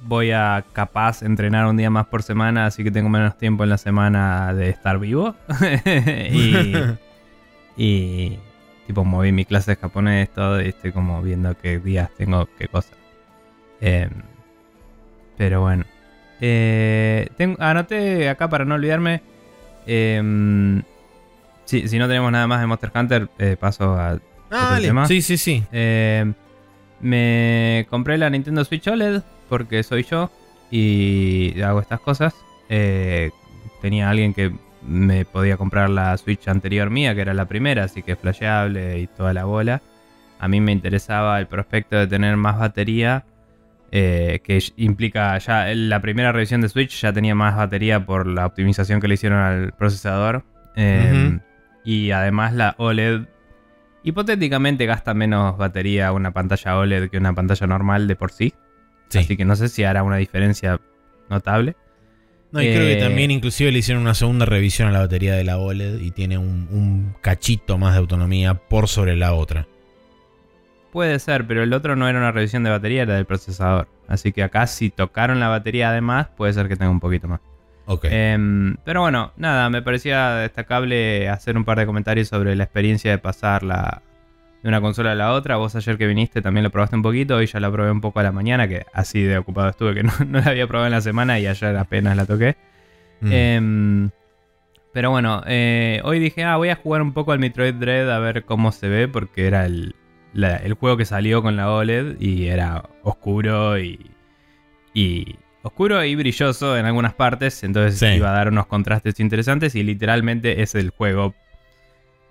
voy 0.02 0.30
a 0.30 0.64
capaz 0.72 1.22
entrenar 1.22 1.66
un 1.66 1.76
día 1.76 1.90
más 1.90 2.06
por 2.06 2.22
semana, 2.22 2.66
así 2.66 2.84
que 2.84 2.90
tengo 2.90 3.08
menos 3.08 3.36
tiempo 3.38 3.64
en 3.64 3.70
la 3.70 3.78
semana 3.78 4.54
de 4.54 4.68
estar 4.70 4.98
vivo. 4.98 5.34
y, 6.32 6.74
y 7.76 8.38
tipo 8.86 9.04
moví 9.04 9.32
mi 9.32 9.44
clase 9.44 9.72
de 9.72 9.76
japonés, 9.76 10.30
todo, 10.32 10.62
y 10.62 10.68
estoy 10.68 10.92
como 10.92 11.20
viendo 11.22 11.56
qué 11.58 11.78
días 11.80 12.10
tengo 12.16 12.48
qué 12.58 12.68
cosas. 12.68 12.96
Eh, 13.80 14.08
pero 15.36 15.60
bueno. 15.62 15.84
Eh, 16.40 17.28
tengo, 17.36 17.56
anoté 17.60 18.28
acá 18.28 18.48
para 18.48 18.64
no 18.64 18.74
olvidarme. 18.74 19.22
eh, 19.86 20.82
si, 21.64 21.88
si 21.88 21.98
no 21.98 22.06
tenemos 22.06 22.30
nada 22.30 22.46
más 22.46 22.60
de 22.60 22.66
Monster 22.66 22.92
Hunter, 22.94 23.28
eh, 23.38 23.56
paso 23.58 23.94
a. 23.98 24.10
Ah, 24.10 24.18
¿Otro 24.48 24.66
dale. 24.74 24.86
tema? 24.88 25.06
Sí, 25.08 25.22
sí, 25.22 25.36
sí. 25.36 25.64
eh, 25.72 26.32
me 27.00 27.86
compré 27.90 28.16
la 28.18 28.30
Nintendo 28.30 28.64
Switch 28.64 28.86
OLED 28.86 29.22
porque 29.48 29.82
soy 29.82 30.04
yo 30.04 30.30
y 30.70 31.60
hago 31.60 31.80
estas 31.80 32.00
cosas. 32.00 32.34
Eh, 32.68 33.30
tenía 33.82 34.08
alguien 34.08 34.32
que 34.34 34.52
me 34.82 35.24
podía 35.24 35.56
comprar 35.56 35.90
la 35.90 36.16
Switch 36.16 36.46
anterior 36.48 36.90
mía, 36.90 37.14
que 37.14 37.20
era 37.22 37.34
la 37.34 37.46
primera, 37.46 37.84
así 37.84 38.02
que 38.02 38.14
flasheable 38.16 39.00
y 39.00 39.06
toda 39.08 39.32
la 39.32 39.44
bola. 39.44 39.82
A 40.38 40.46
mí 40.48 40.60
me 40.60 40.70
interesaba 40.72 41.38
el 41.40 41.46
prospecto 41.48 41.96
de 41.96 42.06
tener 42.06 42.36
más 42.36 42.58
batería, 42.58 43.24
eh, 43.92 44.40
que 44.42 44.62
implica 44.76 45.38
ya 45.38 45.66
la 45.74 46.00
primera 46.00 46.32
revisión 46.32 46.60
de 46.60 46.68
Switch 46.68 47.00
ya 47.00 47.12
tenía 47.12 47.34
más 47.34 47.56
batería 47.56 48.04
por 48.04 48.26
la 48.26 48.46
optimización 48.46 49.00
que 49.00 49.08
le 49.08 49.14
hicieron 49.14 49.38
al 49.38 49.72
procesador. 49.72 50.44
Eh, 50.76 51.28
Ujú. 51.28 51.40
Y 51.84 52.10
además 52.10 52.52
la 52.52 52.74
OLED 52.78 53.22
hipotéticamente 54.02 54.86
gasta 54.86 55.14
menos 55.14 55.56
batería 55.56 56.12
una 56.12 56.32
pantalla 56.32 56.78
OLED 56.78 57.10
que 57.10 57.18
una 57.18 57.34
pantalla 57.34 57.66
normal 57.66 58.06
de 58.08 58.16
por 58.16 58.32
sí. 58.32 58.54
Sí. 59.08 59.18
Así 59.18 59.36
que 59.36 59.44
no 59.44 59.56
sé 59.56 59.68
si 59.68 59.84
hará 59.84 60.02
una 60.02 60.16
diferencia 60.16 60.80
notable. 61.30 61.76
No, 62.52 62.62
y 62.62 62.66
creo 62.66 62.80
que 62.86 62.98
Eh, 62.98 63.00
también 63.00 63.30
inclusive 63.30 63.72
le 63.72 63.78
hicieron 63.78 64.02
una 64.02 64.14
segunda 64.14 64.46
revisión 64.46 64.88
a 64.88 64.92
la 64.92 65.00
batería 65.00 65.34
de 65.34 65.44
la 65.44 65.58
OLED 65.58 66.00
y 66.00 66.10
tiene 66.12 66.38
un, 66.38 66.68
un 66.70 67.14
cachito 67.20 67.78
más 67.78 67.94
de 67.94 67.98
autonomía 67.98 68.54
por 68.54 68.88
sobre 68.88 69.16
la 69.16 69.34
otra. 69.34 69.66
Puede 70.96 71.18
ser, 71.18 71.46
pero 71.46 71.62
el 71.62 71.74
otro 71.74 71.94
no 71.94 72.08
era 72.08 72.18
una 72.18 72.32
revisión 72.32 72.62
de 72.62 72.70
batería, 72.70 73.02
era 73.02 73.16
del 73.16 73.26
procesador. 73.26 73.86
Así 74.08 74.32
que 74.32 74.42
acá 74.42 74.66
si 74.66 74.88
tocaron 74.88 75.40
la 75.40 75.48
batería 75.48 75.90
además, 75.90 76.28
puede 76.34 76.54
ser 76.54 76.68
que 76.68 76.76
tenga 76.76 76.90
un 76.90 77.00
poquito 77.00 77.28
más. 77.28 77.40
Ok. 77.84 78.06
Em, 78.08 78.78
pero 78.82 79.02
bueno, 79.02 79.30
nada, 79.36 79.68
me 79.68 79.82
parecía 79.82 80.36
destacable 80.36 81.28
hacer 81.28 81.58
un 81.58 81.66
par 81.66 81.78
de 81.78 81.84
comentarios 81.84 82.28
sobre 82.28 82.56
la 82.56 82.64
experiencia 82.64 83.10
de 83.10 83.18
pasar 83.18 83.62
la, 83.62 84.00
de 84.62 84.70
una 84.70 84.80
consola 84.80 85.12
a 85.12 85.14
la 85.14 85.34
otra. 85.34 85.56
Vos 85.56 85.76
ayer 85.76 85.98
que 85.98 86.06
viniste 86.06 86.40
también 86.40 86.64
lo 86.64 86.70
probaste 86.70 86.96
un 86.96 87.02
poquito, 87.02 87.36
hoy 87.36 87.44
ya 87.44 87.60
la 87.60 87.70
probé 87.70 87.90
un 87.90 88.00
poco 88.00 88.20
a 88.20 88.22
la 88.22 88.32
mañana, 88.32 88.66
que 88.66 88.86
así 88.94 89.22
de 89.22 89.36
ocupado 89.36 89.68
estuve 89.68 89.92
que 89.92 90.02
no, 90.02 90.12
no 90.26 90.40
la 90.40 90.48
había 90.48 90.66
probado 90.66 90.86
en 90.86 90.92
la 90.92 91.02
semana 91.02 91.38
y 91.38 91.46
ayer 91.46 91.76
apenas 91.76 92.16
la 92.16 92.24
toqué. 92.24 92.56
Mm. 93.20 93.32
Em, 93.32 94.10
pero 94.94 95.10
bueno, 95.10 95.42
eh, 95.46 96.00
hoy 96.04 96.20
dije, 96.20 96.42
ah, 96.42 96.56
voy 96.56 96.70
a 96.70 96.76
jugar 96.76 97.02
un 97.02 97.12
poco 97.12 97.32
al 97.32 97.38
Metroid 97.38 97.74
Dread 97.74 98.10
a 98.10 98.18
ver 98.18 98.44
cómo 98.46 98.72
se 98.72 98.88
ve, 98.88 99.08
porque 99.08 99.46
era 99.46 99.66
el, 99.66 99.94
la- 100.36 100.56
el 100.56 100.74
juego 100.74 100.96
que 100.96 101.04
salió 101.04 101.42
con 101.42 101.56
la 101.56 101.70
OLED 101.70 102.20
y 102.20 102.46
era 102.48 102.84
oscuro 103.02 103.78
y, 103.78 104.10
y 104.94 105.36
oscuro 105.62 106.04
y 106.04 106.14
brilloso 106.14 106.76
en 106.78 106.86
algunas 106.86 107.14
partes, 107.14 107.64
entonces 107.64 107.98
Sí. 107.98 108.06
iba 108.16 108.30
a 108.30 108.32
dar 108.34 108.48
unos 108.48 108.66
contrastes 108.66 109.18
interesantes 109.18 109.74
y 109.74 109.82
literalmente 109.82 110.62
es 110.62 110.74
el 110.74 110.90
juego, 110.90 111.34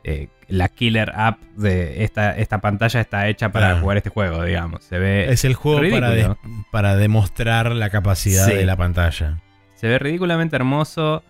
eh, 0.03 0.27
la 0.47 0.69
killer 0.69 1.11
app 1.15 1.41
de 1.57 2.03
esta, 2.03 2.37
esta 2.37 2.59
pantalla 2.61 3.01
está 3.01 3.27
hecha 3.27 3.51
para 3.51 3.67
Claro. 3.69 3.81
jugar 3.81 3.97
este 3.97 4.09
juego, 4.11 4.43
digamos. 4.43 4.83
Se 4.83 4.99
ve, 4.99 5.31
es 5.31 5.43
el 5.43 5.55
juego 5.55 5.81
para, 5.89 6.37
para 6.71 6.95
demostrar 6.95 7.71
la 7.71 7.89
capacidad 7.89 8.45
Sí. 8.47 8.53
de 8.53 8.65
la 8.65 8.75
pantalla. 8.77 9.41
Se 9.75 9.87
ve 9.87 9.97
ridículamente 9.99 10.55
hermoso. 10.55 11.23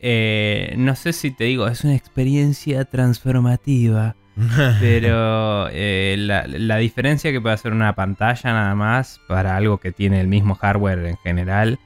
Eh, 0.00 0.74
no 0.76 0.96
sé 0.96 1.12
si 1.12 1.30
te 1.30 1.44
digo, 1.44 1.68
es 1.68 1.84
una 1.84 1.94
experiencia 1.94 2.84
transformativa. 2.84 4.16
Pero 4.80 5.68
eh, 5.70 6.16
la, 6.18 6.46
la 6.46 6.76
diferencia 6.76 7.32
que 7.32 7.40
puede 7.40 7.54
hacer 7.54 7.72
una 7.72 7.94
pantalla 7.94 8.52
nada 8.52 8.74
más 8.74 9.20
para 9.28 9.56
algo 9.56 9.78
que 9.78 9.92
tiene 9.92 10.20
el 10.20 10.28
mismo 10.28 10.54
hardware 10.54 11.06
en 11.06 11.16
general 11.18 11.78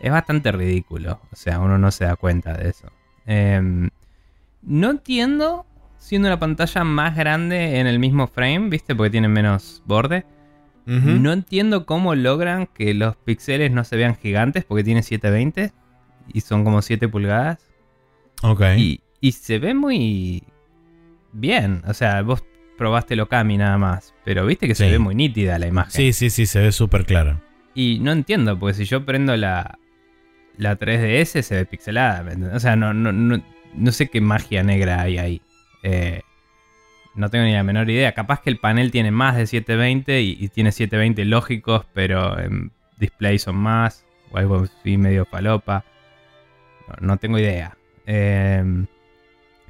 es 0.00 0.10
bastante 0.10 0.52
ridículo. 0.52 1.20
O 1.32 1.36
sea, 1.36 1.60
uno 1.60 1.78
no 1.78 1.90
se 1.90 2.04
da 2.04 2.16
cuenta 2.16 2.54
de 2.54 2.68
eso. 2.70 2.88
Em, 3.24 3.90
no 4.62 4.90
entiendo 4.90 5.64
siendo 6.02 6.28
la 6.28 6.40
pantalla 6.40 6.82
más 6.82 7.16
grande 7.16 7.78
en 7.78 7.86
el 7.86 8.00
mismo 8.00 8.26
frame, 8.26 8.68
¿viste? 8.68 8.94
Porque 8.94 9.10
tiene 9.10 9.28
menos 9.28 9.82
borde. 9.86 10.26
No 10.84 11.32
entiendo 11.32 11.86
cómo 11.86 12.16
logran 12.16 12.66
que 12.66 12.92
los 12.92 13.14
píxeles 13.14 13.70
no 13.70 13.84
se 13.84 13.96
vean 13.96 14.16
gigantes 14.16 14.64
porque 14.64 14.82
tiene 14.82 15.04
720 15.04 15.72
y 16.32 16.40
son 16.40 16.64
como 16.64 16.82
7 16.82 17.08
pulgadas. 17.08 17.68
Ok. 18.42 18.62
Y, 18.76 19.00
y 19.20 19.30
se 19.30 19.60
ve 19.60 19.74
muy 19.74 20.42
bien. 21.32 21.82
O 21.86 21.94
sea, 21.94 22.22
vos 22.22 22.44
probaste 22.76 23.16
lo 23.16 23.28
Kami 23.28 23.58
nada 23.58 23.78
más, 23.78 24.14
pero 24.24 24.46
viste 24.46 24.66
que 24.66 24.74
se 24.74 24.90
ve 24.90 24.98
muy 24.98 25.14
nítida 25.14 25.58
la 25.58 25.66
imagen. 25.66 25.92
Sí, 25.92 26.12
sí, 26.12 26.30
sí, 26.30 26.46
se 26.46 26.60
ve 26.60 26.72
súper 26.72 27.04
claro. 27.04 27.40
Y 27.74 27.98
no 28.00 28.12
entiendo, 28.12 28.58
porque 28.58 28.74
si 28.74 28.84
yo 28.84 29.04
prendo 29.04 29.36
la, 29.36 29.78
la 30.56 30.78
3DS 30.78 31.42
se 31.42 31.54
ve 31.54 31.64
pixelada. 31.64 32.24
O 32.54 32.60
sea, 32.60 32.76
no, 32.76 32.92
no, 32.92 33.12
no, 33.12 33.42
no 33.74 33.92
sé 33.92 34.08
qué 34.08 34.20
magia 34.20 34.62
negra 34.62 35.00
hay 35.00 35.18
ahí. 35.18 35.42
Eh, 35.82 36.22
no 37.14 37.30
tengo 37.30 37.44
ni 37.44 37.52
la 37.52 37.62
menor 37.62 37.88
idea. 37.90 38.12
Capaz 38.12 38.40
que 38.40 38.50
el 38.50 38.58
panel 38.58 38.90
tiene 38.90 39.10
más 39.10 39.36
de 39.36 39.46
720 39.46 40.20
y, 40.22 40.36
y 40.40 40.48
tiene 40.48 40.72
720 40.72 41.24
lógicos, 41.24 41.86
pero 41.92 42.38
en 42.38 42.72
display 42.98 43.38
son 43.38 43.56
más. 43.56 44.04
O 44.30 44.38
algo 44.38 44.64
así 44.64 44.96
medio 44.96 45.24
palopa. 45.24 45.84
No, 46.88 47.06
no 47.06 47.16
tengo 47.18 47.38
idea. 47.38 47.76
Eh, 48.06 48.84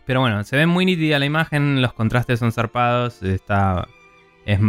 pero 0.07 0.21
bueno, 0.21 0.43
se 0.45 0.57
ve 0.57 0.67
muy 0.67 0.85
nítida 0.85 1.19
la 1.19 1.27
imagen, 1.27 1.81
los 1.83 1.93
contrastes 1.93 2.39
son 2.39 2.53
zarpados, 2.53 3.23
está, 3.23 3.89
es 4.47 4.61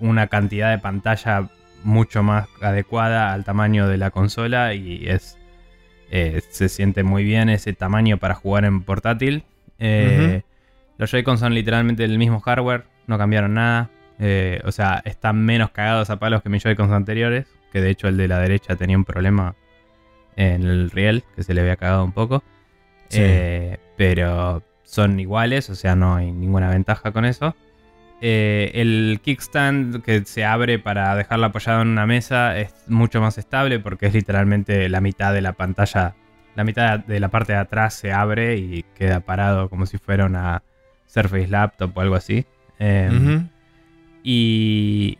una 0.00 0.26
cantidad 0.28 0.70
de 0.70 0.78
pantalla 0.78 1.48
mucho 1.82 2.22
más 2.22 2.48
adecuada 2.60 3.32
al 3.32 3.44
tamaño 3.44 3.88
de 3.88 3.96
la 3.96 4.10
consola 4.10 4.74
y 4.74 5.08
es 5.08 5.38
eh, 6.10 6.40
se 6.50 6.68
siente 6.68 7.04
muy 7.04 7.22
bien 7.22 7.48
ese 7.48 7.72
tamaño 7.72 8.18
para 8.18 8.34
jugar 8.34 8.64
en 8.64 8.82
portátil. 8.82 9.44
Eh, 9.78 10.42
Los 10.98 11.10
Joy-Con 11.10 11.38
son 11.38 11.54
literalmente 11.54 12.04
el 12.04 12.18
mismo 12.18 12.40
hardware, 12.40 12.84
no 13.06 13.16
cambiaron 13.16 13.54
nada. 13.54 13.90
Eh, 14.18 14.60
o 14.64 14.72
sea, 14.72 15.00
están 15.04 15.44
menos 15.44 15.70
cagados 15.70 16.10
a 16.10 16.18
palos 16.18 16.42
que 16.42 16.48
mis 16.48 16.62
Joy-Cons 16.62 16.92
anteriores, 16.92 17.46
que 17.72 17.80
de 17.80 17.90
hecho 17.90 18.08
el 18.08 18.16
de 18.16 18.28
la 18.28 18.40
derecha 18.40 18.76
tenía 18.76 18.98
un 18.98 19.04
problema 19.04 19.54
en 20.36 20.64
el 20.64 20.90
riel, 20.90 21.24
que 21.36 21.44
se 21.44 21.54
le 21.54 21.60
había 21.60 21.76
cagado 21.76 22.04
un 22.04 22.12
poco. 22.12 22.42
Sí. 23.08 23.22
Pero 23.96 24.62
son 24.90 25.20
iguales, 25.20 25.70
o 25.70 25.76
sea, 25.76 25.94
no 25.94 26.16
hay 26.16 26.32
ninguna 26.32 26.68
ventaja 26.68 27.12
con 27.12 27.24
eso. 27.24 27.54
Eh, 28.20 28.72
el 28.74 29.20
kickstand 29.22 30.02
que 30.02 30.24
se 30.24 30.44
abre 30.44 30.78
para 30.78 31.14
dejarlo 31.14 31.46
apoyado 31.46 31.82
en 31.82 31.88
una 31.88 32.06
mesa 32.06 32.58
es 32.58 32.74
mucho 32.88 33.20
más 33.20 33.38
estable 33.38 33.78
porque 33.78 34.06
es 34.06 34.14
literalmente 34.14 34.88
la 34.88 35.00
mitad 35.00 35.32
de 35.32 35.42
la 35.42 35.52
pantalla, 35.52 36.16
la 36.56 36.64
mitad 36.64 36.98
de 36.98 37.20
la 37.20 37.28
parte 37.28 37.52
de 37.52 37.60
atrás 37.60 37.94
se 37.94 38.12
abre 38.12 38.56
y 38.56 38.84
queda 38.96 39.20
parado 39.20 39.70
como 39.70 39.86
si 39.86 39.96
fuera 39.96 40.26
una 40.26 40.62
Surface 41.06 41.46
Laptop 41.46 41.96
o 41.96 42.00
algo 42.00 42.16
así. 42.16 42.44
Eh, 42.80 43.10
Ujú. 43.12 43.44
y, 44.24 45.18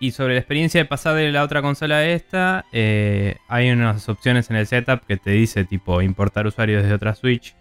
y 0.00 0.10
sobre 0.10 0.34
la 0.34 0.40
experiencia 0.40 0.82
de 0.82 0.84
pasar 0.84 1.14
de 1.14 1.32
la 1.32 1.42
otra 1.44 1.62
consola 1.62 1.96
a 1.96 2.04
esta, 2.04 2.66
eh, 2.72 3.36
hay 3.48 3.70
unas 3.70 4.06
opciones 4.10 4.50
en 4.50 4.56
el 4.56 4.66
setup 4.66 5.06
que 5.06 5.16
te 5.16 5.30
dice 5.30 5.64
tipo 5.64 6.02
importar 6.02 6.46
usuarios 6.46 6.82
desde 6.82 6.94
otra 6.94 7.14
Switch 7.14 7.56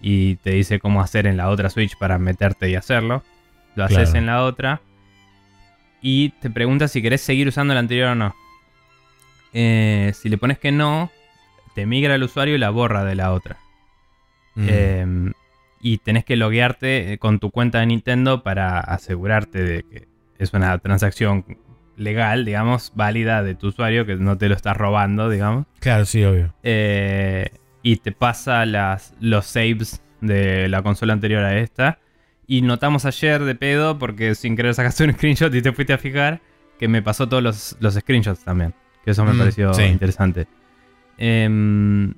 y 0.00 0.36
te 0.36 0.50
dice 0.50 0.78
cómo 0.80 1.00
hacer 1.02 1.26
en 1.26 1.36
la 1.36 1.48
otra 1.48 1.70
Switch 1.70 1.96
para 1.98 2.18
meterte 2.18 2.70
y 2.70 2.74
hacerlo. 2.74 3.22
Lo 3.74 3.84
haces 3.84 4.14
en 4.14 4.26
la 4.26 4.42
otra 4.42 4.80
y 6.00 6.30
te 6.40 6.50
pregunta 6.50 6.88
si 6.88 7.02
querés 7.02 7.20
seguir 7.20 7.48
usando 7.48 7.74
la 7.74 7.80
anterior 7.80 8.08
o 8.08 8.14
no. 8.14 8.34
Eh, 9.52 10.12
si 10.14 10.28
le 10.28 10.38
pones 10.38 10.58
que 10.58 10.72
no, 10.72 11.10
te 11.74 11.86
migra 11.86 12.14
el 12.14 12.22
usuario 12.22 12.54
y 12.54 12.58
la 12.58 12.70
borra 12.70 13.04
de 13.04 13.14
la 13.14 13.32
otra. 13.32 13.58
Mm. 14.54 14.66
Eh, 14.68 15.32
y 15.80 15.98
tenés 15.98 16.24
que 16.24 16.36
loguearte 16.36 17.18
con 17.18 17.38
tu 17.38 17.50
cuenta 17.50 17.80
de 17.80 17.86
Nintendo 17.86 18.42
para 18.42 18.80
asegurarte 18.80 19.62
de 19.62 19.82
que 19.84 20.08
es 20.38 20.52
una 20.52 20.76
transacción 20.78 21.44
legal, 21.96 22.44
digamos, 22.44 22.92
válida 22.94 23.42
de 23.42 23.54
tu 23.54 23.68
usuario, 23.68 24.06
que 24.06 24.16
no 24.16 24.36
te 24.38 24.48
lo 24.48 24.54
estás 24.54 24.76
robando, 24.76 25.28
digamos. 25.28 25.66
Claro, 25.80 26.06
sí, 26.06 26.24
obvio. 26.24 26.54
Eh, 26.62 27.50
y 27.82 27.96
te 27.96 28.12
pasa 28.12 28.64
las, 28.66 29.14
los 29.20 29.46
saves 29.46 30.02
de 30.20 30.68
la 30.68 30.82
consola 30.82 31.12
anterior 31.12 31.42
a 31.44 31.56
esta. 31.58 31.98
Y 32.46 32.62
notamos 32.62 33.04
ayer 33.04 33.42
de 33.44 33.54
pedo, 33.54 33.98
porque 33.98 34.34
sin 34.34 34.56
querer 34.56 34.74
sacaste 34.74 35.04
un 35.04 35.12
screenshot 35.14 35.54
y 35.54 35.62
te 35.62 35.72
fuiste 35.72 35.92
a 35.92 35.98
fijar, 35.98 36.40
que 36.78 36.88
me 36.88 37.00
pasó 37.02 37.28
todos 37.28 37.42
los, 37.42 37.76
los 37.80 37.94
screenshots 37.94 38.44
también. 38.44 38.74
Que 39.04 39.12
eso 39.12 39.24
me 39.24 39.32
Mm, 39.32 39.38
pareció 39.38 39.72
sí. 39.74 39.82
interesante. 39.84 40.46
Em, 41.18 42.14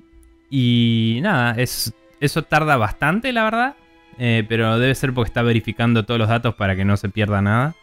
y 0.49 1.19
nada, 1.21 1.55
es, 1.57 1.93
eso 2.19 2.43
tarda 2.43 2.77
bastante, 2.77 3.31
la 3.33 3.43
verdad. 3.43 3.75
eh, 4.19 4.45
pero 4.47 4.77
debe 4.77 4.93
ser 4.93 5.11
porque 5.11 5.29
está 5.29 5.41
verificando 5.41 6.05
todos 6.05 6.19
los 6.19 6.29
datos 6.29 6.53
para 6.53 6.75
que 6.75 6.85
no 6.85 6.97
se 6.97 7.09
pierda 7.09 7.41
nada. 7.41 7.73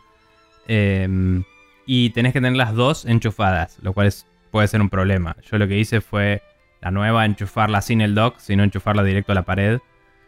Em, 0.69 1.43
y 1.87 2.11
tenés 2.11 2.33
que 2.33 2.41
tener 2.41 2.57
las 2.57 2.73
dos 2.75 3.05
enchufadas, 3.05 3.79
lo 3.83 3.93
cual 3.93 4.07
es- 4.07 4.27
puede 4.53 4.69
ser 4.69 4.81
un 4.81 4.91
problema. 4.91 5.35
Yo 5.51 5.59
lo 5.59 5.67
que 5.67 5.77
hice 5.79 6.01
fue 6.01 6.41
la 6.81 6.91
nueva 6.91 7.27
enchufarla 7.27 7.83
sin 7.83 8.01
el 8.01 8.15
dock, 8.15 8.39
sino 8.39 8.65
enchufarla 8.65 9.03
directo 9.03 9.33
a 9.33 9.35
la 9.35 9.43
pared 9.43 9.79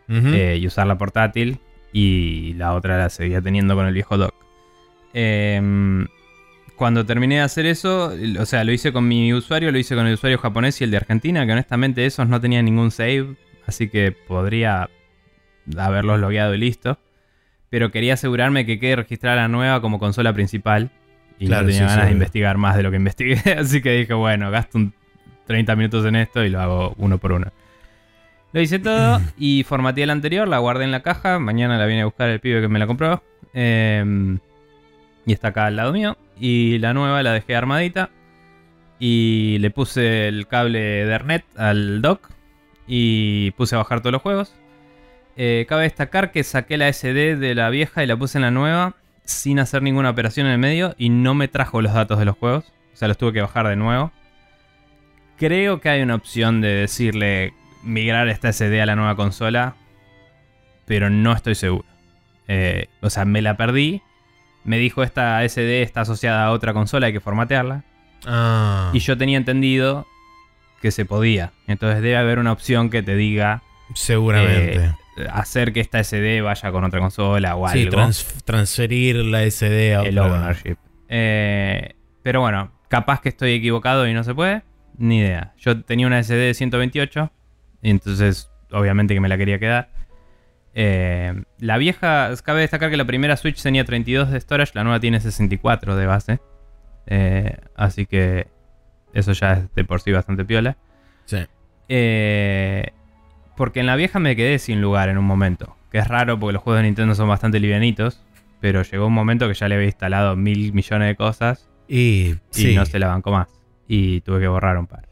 eh, 0.08 0.58
y 0.60 0.66
usar 0.66 0.86
la 0.86 0.98
portátil. 0.98 1.58
Y 1.92 2.54
la 2.54 2.74
otra 2.74 2.98
la 2.98 3.10
seguía 3.10 3.40
teniendo 3.42 3.74
con 3.74 3.86
el 3.86 3.94
viejo 3.94 4.16
dock. 4.16 4.34
Em, 5.14 6.06
cuando 6.76 7.04
terminé 7.04 7.36
de 7.36 7.40
hacer 7.42 7.66
eso, 7.66 8.12
o 8.38 8.46
sea, 8.46 8.64
lo 8.64 8.72
hice 8.72 8.92
con 8.92 9.06
mi 9.06 9.32
usuario, 9.34 9.70
lo 9.70 9.78
hice 9.78 9.94
con 9.94 10.06
el 10.06 10.14
usuario 10.14 10.38
japonés 10.38 10.80
y 10.80 10.84
el 10.84 10.90
de 10.90 10.96
Argentina, 10.96 11.44
que 11.46 11.52
honestamente 11.52 12.06
esos 12.06 12.28
no 12.28 12.40
tenían 12.40 12.64
ningún 12.64 12.90
save, 12.90 13.36
así 13.66 13.88
que 13.88 14.12
podría 14.12 14.88
haberlos 15.76 16.18
logueado 16.18 16.54
y 16.54 16.58
listo. 16.58 16.98
Pero 17.70 17.90
quería 17.90 18.14
asegurarme 18.14 18.66
que 18.66 18.78
quede 18.78 18.96
registrada 18.96 19.36
la 19.36 19.48
nueva 19.48 19.80
como 19.80 19.98
consola 19.98 20.32
principal. 20.32 20.90
Y 21.38 21.46
Claro, 21.46 21.62
no 21.62 21.68
tenía 21.68 21.82
sí, 21.82 21.88
sí, 21.88 21.96
ganas 21.96 22.06
de 22.06 22.12
investigar 22.12 22.58
más 22.58 22.76
de 22.76 22.82
lo 22.82 22.90
que 22.90 22.96
investigué. 22.96 23.40
Así 23.58 23.80
que 23.80 23.92
dije, 23.92 24.14
bueno, 24.14 24.50
gasto 24.50 24.78
un 24.78 24.94
30 25.46 25.76
minutos 25.76 26.04
en 26.06 26.16
esto 26.16 26.44
y 26.44 26.50
lo 26.50 26.60
hago 26.60 26.94
uno 26.96 27.18
por 27.18 27.32
uno. 27.32 27.52
Lo 28.52 28.60
hice 28.60 28.78
todo 28.78 29.20
y 29.38 29.64
formateé 29.64 30.06
la 30.06 30.12
anterior, 30.12 30.46
la 30.46 30.58
guardé 30.58 30.84
en 30.84 30.92
la 30.92 31.02
caja. 31.02 31.38
Mañana 31.38 31.78
la 31.78 31.86
viene 31.86 32.02
a 32.02 32.06
buscar 32.06 32.28
el 32.28 32.40
pibe 32.40 32.60
que 32.60 32.68
me 32.68 32.78
la 32.78 32.86
compró. 32.86 33.22
Em, 33.54 34.38
y 35.26 35.32
está 35.32 35.48
acá 35.48 35.66
al 35.66 35.76
lado 35.76 35.92
mío. 35.92 36.16
Y 36.38 36.78
la 36.78 36.94
nueva 36.94 37.22
la 37.22 37.32
dejé 37.32 37.56
armadita. 37.56 38.10
Y 38.98 39.58
le 39.58 39.70
puse 39.70 40.28
el 40.28 40.46
cable 40.46 40.78
de 40.78 41.02
Ethernet 41.02 41.44
al 41.56 42.02
dock. 42.02 42.30
Y 42.86 43.52
puse 43.52 43.74
a 43.74 43.78
bajar 43.78 44.00
todos 44.00 44.12
los 44.12 44.22
juegos. 44.22 44.54
Eh, 45.36 45.64
cabe 45.68 45.84
destacar 45.84 46.30
que 46.30 46.44
saqué 46.44 46.76
la 46.76 46.92
SD 46.92 47.36
de 47.36 47.54
la 47.54 47.70
vieja 47.70 48.04
y 48.04 48.06
la 48.06 48.16
puse 48.16 48.38
en 48.38 48.42
la 48.42 48.50
nueva. 48.50 48.94
Sin 49.24 49.60
hacer 49.60 49.82
ninguna 49.82 50.10
operación 50.10 50.46
en 50.46 50.52
el 50.52 50.58
medio. 50.58 50.94
Y 50.98 51.08
no 51.08 51.34
me 51.34 51.48
trajo 51.48 51.80
los 51.80 51.94
datos 51.94 52.18
de 52.18 52.26
los 52.26 52.36
juegos. 52.36 52.72
O 52.92 52.96
sea, 52.96 53.08
los 53.08 53.16
tuve 53.16 53.32
que 53.32 53.40
bajar 53.40 53.66
de 53.66 53.76
nuevo. 53.76 54.12
Creo 55.38 55.80
que 55.80 55.88
hay 55.88 56.02
una 56.02 56.14
opción 56.14 56.60
de 56.60 56.68
decirle 56.68 57.52
migrar 57.82 58.28
esta 58.28 58.52
SD 58.52 58.80
a 58.80 58.86
la 58.86 58.96
nueva 58.96 59.16
consola. 59.16 59.74
Pero 60.86 61.10
no 61.10 61.32
estoy 61.32 61.54
seguro. 61.54 61.84
Eh, 62.48 62.88
o 63.00 63.10
sea, 63.10 63.24
me 63.24 63.40
la 63.42 63.56
perdí. 63.56 64.02
me 64.64 64.78
dijo 64.78 65.02
esta 65.02 65.42
SD 65.48 65.82
está 65.82 66.02
asociada 66.02 66.44
a 66.46 66.50
otra 66.52 66.72
consola, 66.72 67.06
hay 67.08 67.12
que 67.12 67.20
formatearla. 67.20 67.82
Ah. 68.26 68.90
Y 68.92 69.00
yo 69.00 69.16
tenía 69.18 69.36
entendido 69.38 70.06
que 70.80 70.90
se 70.92 71.04
podía. 71.04 71.52
Entonces 71.66 72.02
debe 72.02 72.16
haber 72.16 72.38
una 72.38 72.52
opción 72.52 72.90
que 72.90 73.02
te 73.02 73.16
diga 73.16 73.62
Seguramente. 73.94 74.84
eh, 74.84 74.92
hacer 75.32 75.72
que 75.72 75.80
esta 75.80 75.98
SD 76.02 76.40
vaya 76.42 76.70
con 76.72 76.84
otra 76.84 77.00
consola 77.00 77.56
o 77.56 77.68
sí, 77.68 77.80
algo. 77.80 77.90
trans- 77.92 78.42
transferir 78.44 79.16
la 79.16 79.42
SD 79.44 79.94
a 79.96 80.02
el 80.02 80.18
otra. 80.18 80.32
ownership. 80.40 80.76
Eh, 81.08 81.94
pero 82.22 82.40
bueno, 82.40 82.70
capaz 82.88 83.20
que 83.20 83.28
estoy 83.30 83.52
equivocado 83.54 84.06
y 84.06 84.14
no 84.14 84.22
se 84.24 84.34
puede. 84.34 84.62
Ni 84.98 85.18
idea. 85.20 85.54
Yo 85.58 85.82
tenía 85.82 86.06
una 86.06 86.22
SD 86.22 86.36
de 86.36 86.54
128. 86.54 87.30
Y 87.82 87.90
entonces, 87.90 88.50
obviamente 88.70 89.14
que 89.14 89.20
me 89.20 89.28
la 89.28 89.36
quería 89.38 89.58
quedar. 89.58 89.88
Eh, 90.74 91.42
la 91.58 91.76
vieja, 91.78 92.30
cabe 92.44 92.60
destacar 92.62 92.90
que 92.90 92.96
la 92.96 93.04
primera 93.04 93.36
Switch 93.36 93.62
tenía 93.62 93.84
32 93.84 94.30
de 94.30 94.40
storage, 94.40 94.72
la 94.74 94.84
nueva 94.84 95.00
tiene 95.00 95.20
64 95.20 95.96
de 95.96 96.06
base. 96.06 96.40
Eh, 97.06 97.56
así 97.76 98.06
que 98.06 98.46
eso 99.12 99.32
ya 99.32 99.52
es 99.54 99.74
de 99.74 99.84
por 99.84 100.00
sí 100.00 100.12
bastante 100.12 100.44
piola. 100.44 100.76
Sí. 101.26 101.38
Eh, 101.88 102.90
porque 103.56 103.80
en 103.80 103.86
la 103.86 103.96
vieja 103.96 104.18
me 104.18 104.34
quedé 104.36 104.58
sin 104.58 104.80
lugar 104.80 105.08
en 105.08 105.18
un 105.18 105.24
momento. 105.24 105.76
Que 105.90 105.98
es 105.98 106.08
raro 106.08 106.38
porque 106.38 106.54
los 106.54 106.62
juegos 106.62 106.80
de 106.80 106.84
Nintendo 106.84 107.14
son 107.14 107.28
bastante 107.28 107.60
livianitos. 107.60 108.22
Pero 108.60 108.82
llegó 108.82 109.08
un 109.08 109.12
momento 109.12 109.48
que 109.48 109.54
ya 109.54 109.68
le 109.68 109.74
había 109.74 109.86
instalado 109.88 110.36
mil 110.36 110.72
millones 110.72 111.08
de 111.08 111.16
cosas 111.16 111.68
Y, 111.88 112.30
y 112.30 112.38
sí. 112.50 112.74
no 112.76 112.86
se 112.86 112.98
la 113.00 113.08
bancó 113.08 113.32
más. 113.32 113.48
Y 113.88 114.20
tuve 114.22 114.40
que 114.40 114.48
borrar 114.48 114.78
un 114.78 114.86
par. 114.86 115.08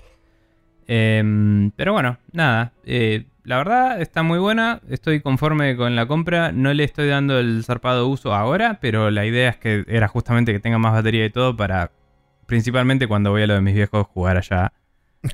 Em, 0.87 1.71
pero 1.77 1.93
bueno, 1.93 2.19
nada. 2.33 2.73
eh, 2.85 3.27
la 3.45 3.59
verdad 3.59 4.01
está 4.01 4.23
muy 4.23 4.39
buena. 4.39 4.81
Estoy 4.89 5.21
conforme 5.21 5.77
con 5.77 5.97
la 5.97 6.07
compra. 6.07 6.53
No 6.53 6.73
le 6.75 6.85
estoy 6.85 7.09
dando 7.09 7.39
el 7.39 7.65
zarpado 7.65 8.07
uso 8.09 8.35
ahora. 8.35 8.79
Pero 8.81 9.11
la 9.11 9.25
idea 9.27 9.51
es 9.51 9.57
que 9.57 9.85
era 9.89 10.09
justamente 10.09 10.53
que 10.53 10.61
tenga 10.61 10.79
más 10.79 10.93
batería 10.93 11.25
y 11.25 11.31
todo 11.31 11.57
para... 11.57 11.91
Principalmente 12.47 13.07
cuando 13.07 13.31
voy 13.31 13.43
a 13.43 13.47
lo 13.47 13.55
de 13.55 13.61
mis 13.61 13.75
viejos 13.75 14.07
jugar 14.09 14.37
allá. 14.37 14.73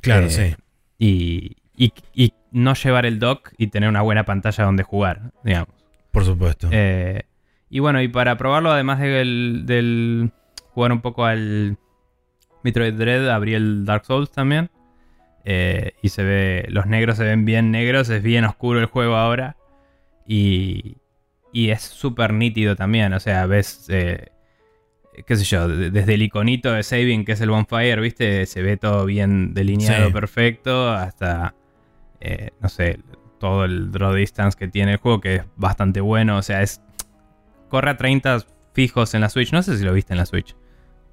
Claro, 0.01 0.27
eh, 0.27 0.29
sí. 0.29 0.55
Y, 0.99 1.55
y- 1.75 1.93
y 2.13 2.33
no 2.51 2.73
llevar 2.75 3.05
el 3.07 3.17
dock 3.19 3.51
y 3.57 3.67
tener 3.67 3.89
una 3.89 4.01
buena 4.01 4.23
pantalla 4.23 4.63
donde 4.63 4.83
jugar, 4.83 5.31
digamos. 5.43 5.73
Por 6.11 6.25
supuesto. 6.25 6.69
Eh, 6.71 7.23
y 7.69 7.79
bueno, 7.79 8.01
y 8.01 8.07
para 8.07 8.37
probarlo, 8.37 8.71
además 8.71 8.99
del, 8.99 9.63
del 9.65 10.31
jugar 10.69 10.91
un 10.91 11.01
poco 11.01 11.25
al 11.25 11.77
Metroid 12.67 12.93
Dread, 12.95 13.29
abrí 13.29 13.53
el 13.53 13.85
Dark 13.85 14.03
Souls 14.05 14.29
también. 14.29 14.69
Eh, 15.45 15.93
y 16.01 16.09
se 16.09 16.23
ve, 16.23 16.65
los 16.67 16.85
negros 16.87 17.15
se 17.17 17.23
ven 17.23 17.45
bien 17.45 17.71
negros, 17.71 18.09
es 18.09 18.21
bien 18.21 18.43
oscuro 18.43 18.79
el 18.81 18.87
juego 18.87 19.15
ahora. 19.15 19.55
Y, 20.25 20.97
y 21.53 21.69
es 21.69 21.81
súper 21.81 22.33
nítido 22.33 22.75
también, 22.75 23.13
o 23.13 23.19
sea, 23.21 23.45
ves, 23.45 23.85
eh, 23.87 24.27
qué 25.25 25.35
sé 25.37 25.45
yo, 25.45 25.69
de- 25.69 25.89
desde 25.89 26.15
el 26.15 26.21
iconito 26.23 26.73
de 26.73 26.83
saving 26.83 27.23
que 27.23 27.31
es 27.31 27.39
el 27.41 27.49
bonfire, 27.49 28.01
viste, 28.01 28.45
se 28.45 28.61
ve 28.61 28.75
todo 28.75 29.05
bien 29.05 29.53
delineado, 29.53 30.07
Sí. 30.07 30.13
perfecto, 30.13 30.89
hasta, 30.91 31.55
eh, 32.19 32.49
no 32.59 32.67
sé, 32.67 32.99
todo 33.39 33.63
el 33.63 33.89
draw 33.93 34.13
distance 34.13 34.57
que 34.59 34.67
tiene 34.67 34.93
el 34.93 34.97
juego, 34.97 35.21
que 35.21 35.35
es 35.35 35.43
bastante 35.55 36.01
bueno, 36.01 36.37
o 36.37 36.41
sea, 36.41 36.61
es 36.61 36.81
corre 37.69 37.91
a 37.91 37.95
30 37.97 38.39
fijos 38.73 39.13
en 39.13 39.21
la 39.21 39.29
Switch, 39.29 39.53
no 39.53 39.63
sé 39.63 39.77
si 39.77 39.85
lo 39.85 39.93
viste 39.93 40.11
en 40.13 40.17
la 40.17 40.25
Switch, 40.25 40.55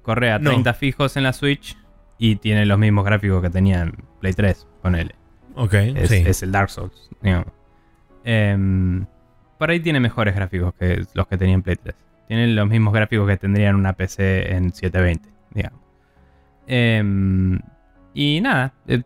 corre 0.05 0.31
a 0.31 0.39
No. 0.39 0.51
30 0.51 0.73
fijos 0.75 1.17
en 1.17 1.23
la 1.23 1.33
Switch 1.33 1.75
y 2.17 2.37
tiene 2.37 2.65
los 2.65 2.77
mismos 2.79 3.03
gráficos 3.03 3.41
que 3.41 3.49
tenía 3.49 3.81
en 3.81 3.91
Play 4.21 4.33
3, 4.33 4.67
ponele. 4.81 5.15
ok, 5.55 5.73
Es, 5.73 6.09
sí. 6.09 6.23
es 6.25 6.43
el 6.43 6.51
Dark 6.51 6.69
Souls, 6.69 7.09
digamos. 7.21 7.47
Em, 8.23 9.05
por 9.57 9.69
ahí 9.69 9.79
tiene 9.79 9.99
mejores 9.99 10.35
gráficos 10.35 10.73
que 10.79 11.03
los 11.13 11.27
que 11.27 11.37
tenía 11.37 11.55
en 11.55 11.61
Play 11.63 11.75
3. 11.75 11.95
Tienen 12.27 12.55
los 12.55 12.67
mismos 12.67 12.93
gráficos 12.93 13.27
que 13.27 13.37
tendría 13.37 13.69
en 13.69 13.75
una 13.75 13.93
PC 13.93 14.53
en 14.55 14.73
720, 14.73 15.29
digamos. 15.53 15.79
Em, 16.67 17.59
y 18.13 18.39
nada, 18.41 18.73
eh, 18.87 19.01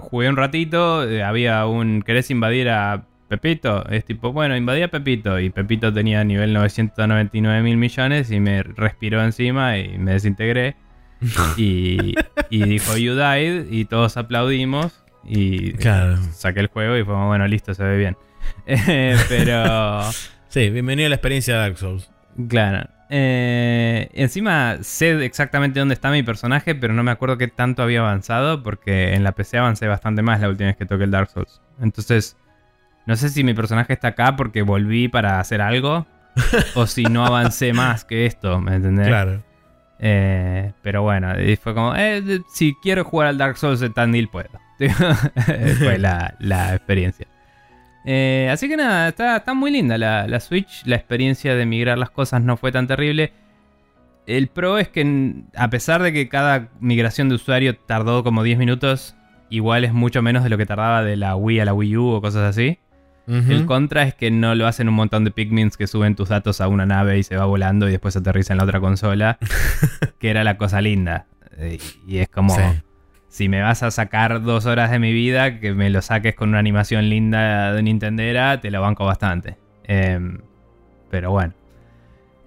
jugué 0.00 0.28
un 0.28 0.36
ratito, 0.36 1.08
eh, 1.08 1.22
había 1.22 1.66
un... 1.66 2.02
¿Querés 2.02 2.30
invadir 2.30 2.68
a 2.70 3.04
Pepito? 3.28 3.84
Es 3.88 4.04
tipo, 4.04 4.32
bueno, 4.32 4.56
invadí 4.56 4.82
a 4.82 4.88
Pepito. 4.88 5.38
Y 5.40 5.50
Pepito 5.50 5.92
tenía 5.92 6.22
nivel 6.24 6.52
999 6.52 7.62
mil 7.62 7.76
millones 7.76 8.30
y 8.30 8.40
me 8.40 8.62
respiró 8.62 9.22
encima 9.22 9.78
y 9.78 9.98
me 9.98 10.12
desintegré. 10.12 10.76
Y, 11.56 12.14
y 12.50 12.64
dijo, 12.64 12.96
you 12.96 13.14
died, 13.14 13.66
y 13.70 13.86
todos 13.86 14.16
aplaudimos. 14.16 15.02
Y 15.24 15.72
Claro. 15.72 16.16
saqué 16.32 16.60
el 16.60 16.68
juego 16.68 16.96
y 16.96 17.04
fue 17.04 17.14
bueno, 17.26 17.46
listo, 17.48 17.74
se 17.74 17.82
ve 17.84 17.96
bien. 17.96 18.16
Eh, 18.66 19.16
pero, 19.28 20.02
Sí, 20.48 20.70
bienvenido 20.70 21.06
a 21.06 21.08
la 21.10 21.16
experiencia 21.16 21.54
de 21.54 21.60
Dark 21.60 21.78
Souls. 21.78 22.10
claro. 22.48 22.88
Eh, 23.08 24.08
encima 24.14 24.78
sé 24.82 25.24
exactamente 25.24 25.78
dónde 25.78 25.94
está 25.94 26.10
mi 26.10 26.24
personaje, 26.24 26.74
pero 26.74 26.92
no 26.92 27.04
me 27.04 27.12
acuerdo 27.12 27.38
qué 27.38 27.46
tanto 27.46 27.82
había 27.84 28.00
avanzado, 28.00 28.64
porque 28.64 29.14
en 29.14 29.22
la 29.22 29.30
PC 29.32 29.58
avancé 29.58 29.86
bastante 29.86 30.22
más 30.22 30.40
la 30.40 30.48
última 30.48 30.66
vez 30.68 30.76
que 30.76 30.86
toqué 30.86 31.04
el 31.04 31.12
Dark 31.12 31.30
Souls. 31.30 31.60
Entonces, 31.80 32.36
no 33.06 33.16
sé 33.16 33.28
si 33.28 33.44
mi 33.44 33.54
personaje 33.54 33.92
está 33.92 34.08
acá 34.08 34.36
porque 34.36 34.62
volví 34.62 35.08
para 35.08 35.40
hacer 35.40 35.60
algo, 35.60 36.06
o 36.74 36.86
si 36.86 37.04
no 37.04 37.24
avancé 37.24 37.72
más 37.72 38.04
que 38.04 38.26
esto, 38.26 38.60
¿me 38.60 38.74
entendés? 38.74 39.08
Claro. 39.08 39.42
Eh, 39.98 40.72
pero 40.82 41.02
bueno, 41.02 41.40
y 41.40 41.56
fue 41.56 41.74
como, 41.74 41.94
eh, 41.96 42.40
si 42.52 42.74
quiero 42.82 43.04
jugar 43.04 43.28
al 43.28 43.38
Dark 43.38 43.56
Souls 43.56 43.80
de 43.80 43.90
Tandil, 43.90 44.28
puedo. 44.28 44.50
fue 45.78 45.98
la, 45.98 46.34
la 46.38 46.74
experiencia. 46.74 47.26
Eh, 48.04 48.48
así 48.52 48.68
que 48.68 48.76
nada, 48.76 49.08
está, 49.08 49.38
está 49.38 49.54
muy 49.54 49.70
linda 49.70 49.98
la, 49.98 50.28
la 50.28 50.40
Switch. 50.40 50.84
La 50.84 50.96
experiencia 50.96 51.54
de 51.54 51.66
migrar 51.66 51.98
las 51.98 52.10
cosas 52.10 52.42
no 52.42 52.56
fue 52.56 52.72
tan 52.72 52.86
terrible. 52.86 53.32
El 54.26 54.48
pro 54.48 54.78
es 54.78 54.88
que, 54.88 55.34
a 55.56 55.70
pesar 55.70 56.02
de 56.02 56.12
que 56.12 56.28
cada 56.28 56.68
migración 56.80 57.28
de 57.28 57.36
usuario 57.36 57.76
tardó 57.76 58.22
como 58.22 58.42
10 58.42 58.58
minutos, 58.58 59.16
igual 59.50 59.84
es 59.84 59.92
mucho 59.92 60.20
menos 60.22 60.44
de 60.44 60.50
lo 60.50 60.58
que 60.58 60.66
tardaba 60.66 61.02
de 61.02 61.16
la 61.16 61.36
Wii 61.36 61.60
a 61.60 61.64
la 61.64 61.74
Wii 61.74 61.96
U 61.96 62.08
o 62.08 62.20
cosas 62.20 62.42
así. 62.42 62.78
El 63.28 63.66
contra 63.66 64.04
es 64.04 64.14
que 64.14 64.30
no 64.30 64.54
lo 64.54 64.66
hacen 64.66 64.88
un 64.88 64.94
montón 64.94 65.24
de 65.24 65.30
Pikmins 65.32 65.76
que 65.76 65.86
suben 65.86 66.14
tus 66.14 66.28
datos 66.28 66.60
a 66.60 66.68
una 66.68 66.86
nave 66.86 67.18
y 67.18 67.22
se 67.24 67.36
va 67.36 67.44
volando 67.44 67.88
y 67.88 67.90
después 67.90 68.16
aterriza 68.16 68.52
en 68.52 68.58
la 68.58 68.64
otra 68.64 68.78
consola, 68.80 69.38
que 70.20 70.30
era 70.30 70.44
la 70.44 70.56
cosa 70.56 70.80
linda. 70.80 71.26
Y 72.06 72.18
es 72.18 72.28
como, 72.28 72.54
Sí. 72.54 72.62
si 73.28 73.48
me 73.48 73.62
vas 73.62 73.82
a 73.82 73.90
sacar 73.90 74.42
dos 74.42 74.66
horas 74.66 74.90
de 74.90 74.98
mi 74.98 75.12
vida, 75.12 75.58
que 75.58 75.72
me 75.74 75.90
lo 75.90 76.02
saques 76.02 76.34
con 76.34 76.50
una 76.50 76.58
animación 76.60 77.08
linda 77.08 77.72
de 77.72 77.82
Nintendera, 77.82 78.60
te 78.60 78.70
lo 78.70 78.80
banco 78.80 79.04
bastante. 79.04 79.56
Em, 79.84 80.38
pero 81.10 81.30
bueno. 81.32 81.52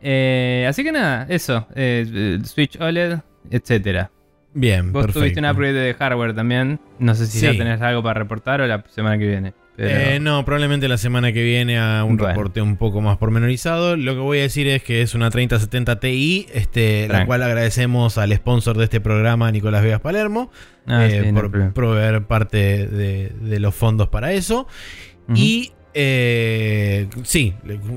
Eh, 0.01 0.65
así 0.69 0.83
que 0.83 0.91
nada, 0.91 1.25
eso. 1.29 1.67
eh, 1.75 2.39
Switch 2.43 2.79
OLED, 2.79 3.19
etcétera. 3.51 4.11
Bien, 4.53 4.91
Vos 4.91 5.03
perfecto. 5.05 5.19
tuviste 5.19 5.39
un 5.41 5.45
upgrade 5.45 5.73
de 5.73 5.93
hardware 5.93 6.33
también. 6.33 6.79
No 6.99 7.13
sé 7.15 7.27
si 7.27 7.39
ya 7.41 7.51
tenés 7.51 7.81
algo 7.81 8.01
para 8.01 8.19
reportar 8.19 8.61
o 8.61 8.67
la 8.67 8.83
semana 8.89 9.17
que 9.17 9.27
viene. 9.27 9.53
Pero- 9.81 9.99
Eh, 10.11 10.19
no, 10.19 10.43
probablemente 10.43 10.87
la 10.89 10.97
semana 10.97 11.31
que 11.31 11.41
viene 11.41 11.79
a 11.79 12.03
un 12.03 12.17
Bueno. 12.17 12.29
reporte 12.33 12.61
un 12.61 12.75
poco 12.75 12.99
más 13.01 13.17
pormenorizado. 13.17 13.95
Lo 13.95 14.13
que 14.13 14.19
voy 14.19 14.39
a 14.39 14.41
decir 14.41 14.67
es 14.67 14.83
que 14.83 15.01
es 15.01 15.15
una 15.15 15.29
3070 15.29 15.99
Ti, 16.01 16.47
este, 16.53 17.07
la 17.07 17.25
cual 17.25 17.43
agradecemos 17.43 18.17
al 18.17 18.33
sponsor 18.35 18.77
de 18.77 18.83
este 18.83 18.99
programa, 18.99 19.51
Nicolás 19.51 19.81
Vegas 19.83 20.01
Palermo, 20.01 20.51
Ah, 20.85 21.05
eh, 21.05 21.21
sí, 21.25 21.31
por 21.31 21.71
proveer 21.73 22.23
parte 22.25 22.87
de, 22.87 23.29
de 23.39 23.59
los 23.59 23.73
fondos 23.73 24.09
para 24.09 24.33
eso. 24.33 24.67
Y 25.33 25.71
eh, 25.93 27.07
sí, 27.23 27.53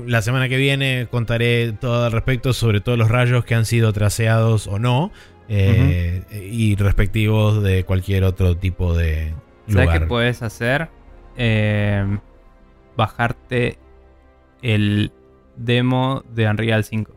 la 0.07 0.21
semana 0.21 0.47
que 0.49 0.57
viene 0.57 1.07
contaré 1.11 1.73
todo 1.73 2.05
al 2.05 2.11
respecto 2.11 2.53
sobre 2.53 2.79
todos 2.81 2.97
los 2.97 3.09
rayos 3.09 3.43
que 3.45 3.55
han 3.55 3.65
sido 3.65 3.91
traseados 3.93 4.67
o 4.67 4.79
no. 4.79 5.11
eh, 5.49 6.21
Y 6.51 6.75
respectivos 6.75 7.61
de 7.61 7.83
cualquier 7.83 8.23
otro 8.23 8.55
tipo 8.55 8.95
de 8.95 9.33
¿Sabes 9.67 9.85
lugar. 9.85 9.99
qué 10.01 10.05
puedes 10.07 10.41
hacer? 10.41 10.87
Eh, 11.37 12.17
bajarte 12.95 13.77
el 14.61 15.11
demo 15.55 16.23
de 16.33 16.47
Unreal 16.47 16.83
5. 16.83 17.11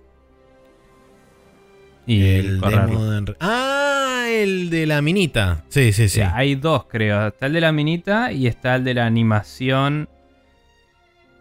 Y 2.07 2.25
el 2.37 2.61
correrlo. 2.61 2.87
demo 2.87 3.05
de 3.11 3.21
Unre- 3.21 3.37
Ah, 3.41 4.27
el 4.29 4.71
de 4.71 4.87
la 4.87 5.03
minita. 5.03 5.64
Sí, 5.69 5.93
sí, 5.93 6.09
sí. 6.09 6.21
hay 6.21 6.55
dos, 6.55 6.85
creo. 6.87 7.29
Está 7.29 7.47
el 7.47 7.53
de 7.53 7.61
la 7.61 7.73
minita 7.73 8.33
y 8.33 8.47
está 8.47 8.77
el 8.77 8.85
de 8.85 8.95
la 8.95 9.07
animación. 9.07 10.09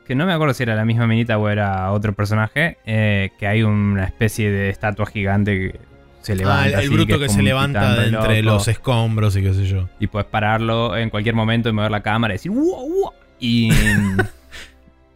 Que 0.08 0.16
no 0.16 0.26
me 0.26 0.34
acuerdo 0.34 0.54
si 0.54 0.64
era 0.64 0.76
la 0.76 0.86
misma 0.86 1.08
minita 1.08 1.38
o 1.38 1.50
era 1.50 1.92
otro 1.92 2.14
personaje. 2.14 2.78
eh, 2.86 3.32
que 3.40 3.48
hay 3.48 3.64
una 3.64 4.06
especie 4.06 4.52
de 4.52 4.70
estatua 4.70 5.06
gigante 5.06 5.52
que 5.72 5.80
se 6.26 6.36
levanta. 6.36 6.64
Ah, 6.64 6.82
el, 6.82 6.86
el 6.86 6.90
bruto 6.90 7.20
que, 7.20 7.30
se 7.30 7.44
levanta 7.44 7.94
de 7.94 8.02
re 8.02 8.08
entre 8.08 8.42
loco. 8.42 8.56
los 8.56 8.68
escombros 8.68 9.36
y 9.36 9.44
qué 9.44 9.54
sé 9.54 9.68
yo. 9.68 9.88
y 10.00 10.06
Y 10.06 10.08
puedes 10.08 10.28
pararlo 10.28 10.98
en 10.98 11.12
cualquier 11.12 11.36
momento 11.36 11.70
y 11.70 11.72
mover 11.72 11.92
la 11.92 12.02
cámara 12.02 12.34
y 12.34 12.36
decir 12.36 12.52
¡Wow, 12.52 12.64
wow! 12.64 13.12
Y, 13.40 13.70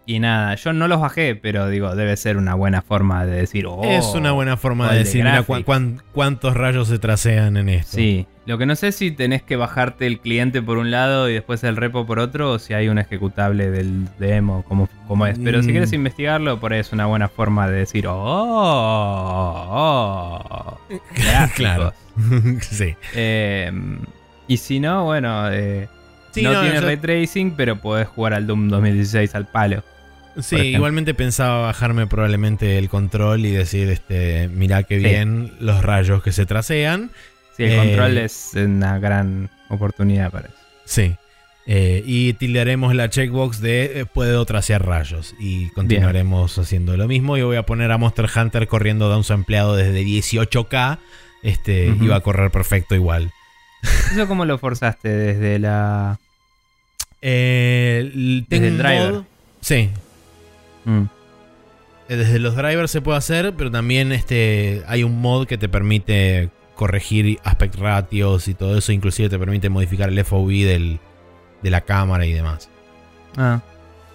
Y 0.10 0.18
nada, 0.20 0.56
yo 0.56 0.74
no 0.74 0.88
los 0.88 1.00
bajé, 1.00 1.36
pero 1.36 1.68
digo, 1.70 1.96
debe 1.96 2.18
ser 2.18 2.38
una 2.38 2.56
buena 2.56 2.82
forma 2.82 3.28
de 3.28 3.36
decir, 3.42 3.68
oh, 3.68 3.84
es 3.84 4.06
una 4.16 4.32
buena 4.32 4.58
forma 4.58 4.92
de 4.92 4.98
decir, 5.00 5.24
mira 5.24 5.44
cu- 5.44 5.64
cuántos 6.14 6.56
rayos 6.56 6.88
se 6.88 6.98
trasean 6.98 7.58
en 7.58 7.70
esto. 7.70 7.96
Sí, 7.98 8.26
lo 8.48 8.58
que 8.58 8.66
no 8.66 8.76
sé 8.76 8.88
es 8.88 8.96
si 8.96 9.12
tenés 9.12 9.44
que 9.44 9.56
bajarte 9.56 10.08
el 10.08 10.20
cliente 10.20 10.64
por 10.64 10.80
un 10.80 10.90
lado 10.90 11.30
y 11.30 11.34
después 11.34 11.64
el 11.64 11.76
repo 11.76 12.08
por 12.08 12.18
otro, 12.18 12.54
o 12.54 12.58
si 12.58 12.74
hay 12.74 12.88
un 12.90 12.98
ejecutable 12.98 13.70
del 13.70 14.08
demo, 14.18 14.64
como, 14.68 14.90
como 15.08 15.28
es. 15.28 15.38
Pero 15.38 15.62
si 15.62 15.68
Mm. 15.68 15.72
quieres 15.74 15.94
investigarlo, 15.94 16.60
por 16.60 16.74
ahí 16.74 16.80
es 16.80 16.92
una 16.92 17.06
buena 17.06 17.28
forma 17.30 17.70
de 17.70 17.78
decir, 17.78 18.08
oh, 18.08 18.14
oh 19.70 20.78
gráficos". 21.16 21.54
claro. 21.56 21.94
sí. 22.62 22.96
Eh, 23.14 23.72
y 24.48 24.58
si 24.58 24.80
no, 24.80 25.06
bueno, 25.06 25.52
eh, 25.52 25.88
Sí, 26.32 26.42
no, 26.44 26.54
no, 26.54 26.62
tiene 26.62 26.76
yo- 26.76 26.82
ray 26.82 26.98
tracing, 26.98 27.52
pero 27.56 27.76
podés 27.76 28.08
jugar 28.08 28.34
al 28.34 28.48
Doom 28.48 28.70
2016 28.70 29.36
al 29.36 29.48
palo. 29.48 29.84
Sí, 30.42 30.56
igualmente 30.58 31.14
pensaba 31.14 31.62
bajarme 31.62 32.08
probablemente 32.08 32.78
el 32.78 32.90
control 32.90 33.46
y 33.46 33.52
decir, 33.52 33.90
este, 33.90 34.48
mirá 34.50 34.84
qué 34.84 34.98
Sí. 35.00 35.04
bien 35.06 35.54
los 35.60 35.84
rayos 35.84 36.24
que 36.24 36.32
se 36.32 36.46
trasean. 36.46 37.12
Sí, 37.58 37.64
el 37.64 37.72
Eh, 37.72 37.78
control 37.78 38.18
es 38.20 38.52
una 38.56 39.00
gran 39.00 39.50
oportunidad 39.70 40.32
para 40.32 40.48
eso. 40.48 40.58
Sí. 40.86 41.16
Eh, 41.72 42.02
y 42.06 42.34
tildaremos 42.34 42.96
la 42.96 43.10
checkbox 43.10 43.60
de 43.62 44.00
eh, 44.02 44.06
puedo 44.06 44.44
trasear 44.46 44.86
rayos. 44.86 45.36
Y 45.40 45.70
continuaremos 45.72 46.58
haciendo 46.58 46.96
lo 46.98 47.08
mismo. 47.08 47.38
Y 47.38 47.42
voy 47.44 47.58
a 47.58 47.64
poner 47.64 47.92
a 47.92 47.98
Monster 47.98 48.28
Hunter 48.34 48.68
corriendo 48.68 49.08
downsampleado 49.10 49.76
desde 49.76 50.04
18K. 50.04 51.00
Este, 51.44 51.92
va 52.10 52.16
a 52.18 52.22
correr 52.22 52.50
perfecto 52.50 52.96
igual. 52.96 53.32
¿Eso 54.12 54.28
cómo 54.28 54.46
lo 54.46 54.58
forzaste 54.58 55.10
desde 55.10 55.60
la... 55.60 56.18
Eh, 57.22 58.10
Desde 58.48 58.68
el 58.70 58.78
driver. 58.78 59.14
mod- 59.14 59.26
Sí. 59.62 59.90
Mm. 60.90 61.10
Eh, 62.10 62.16
Desde 62.16 62.40
los 62.40 62.56
drivers 62.56 62.90
se 62.92 63.02
puede 63.02 63.18
hacer, 63.18 63.54
pero 63.56 63.70
también 63.72 64.12
este, 64.12 64.84
hay 64.88 65.04
un 65.04 65.20
mod 65.22 65.46
que 65.48 65.58
te 65.58 65.70
permite 65.70 66.50
corregir 66.76 67.40
aspect 67.44 67.76
ratios 67.76 68.48
y 68.48 68.54
todo 68.54 68.78
eso. 68.78 68.92
Inclusive 68.92 69.30
te 69.30 69.38
permite 69.38 69.70
modificar 69.70 70.10
el 70.10 70.24
FOV 70.26 70.50
del, 70.50 71.00
de 71.62 71.70
la 71.70 71.82
cámara 71.82 72.26
y 72.26 72.34
demás. 72.34 72.70
Ah, 73.38 73.62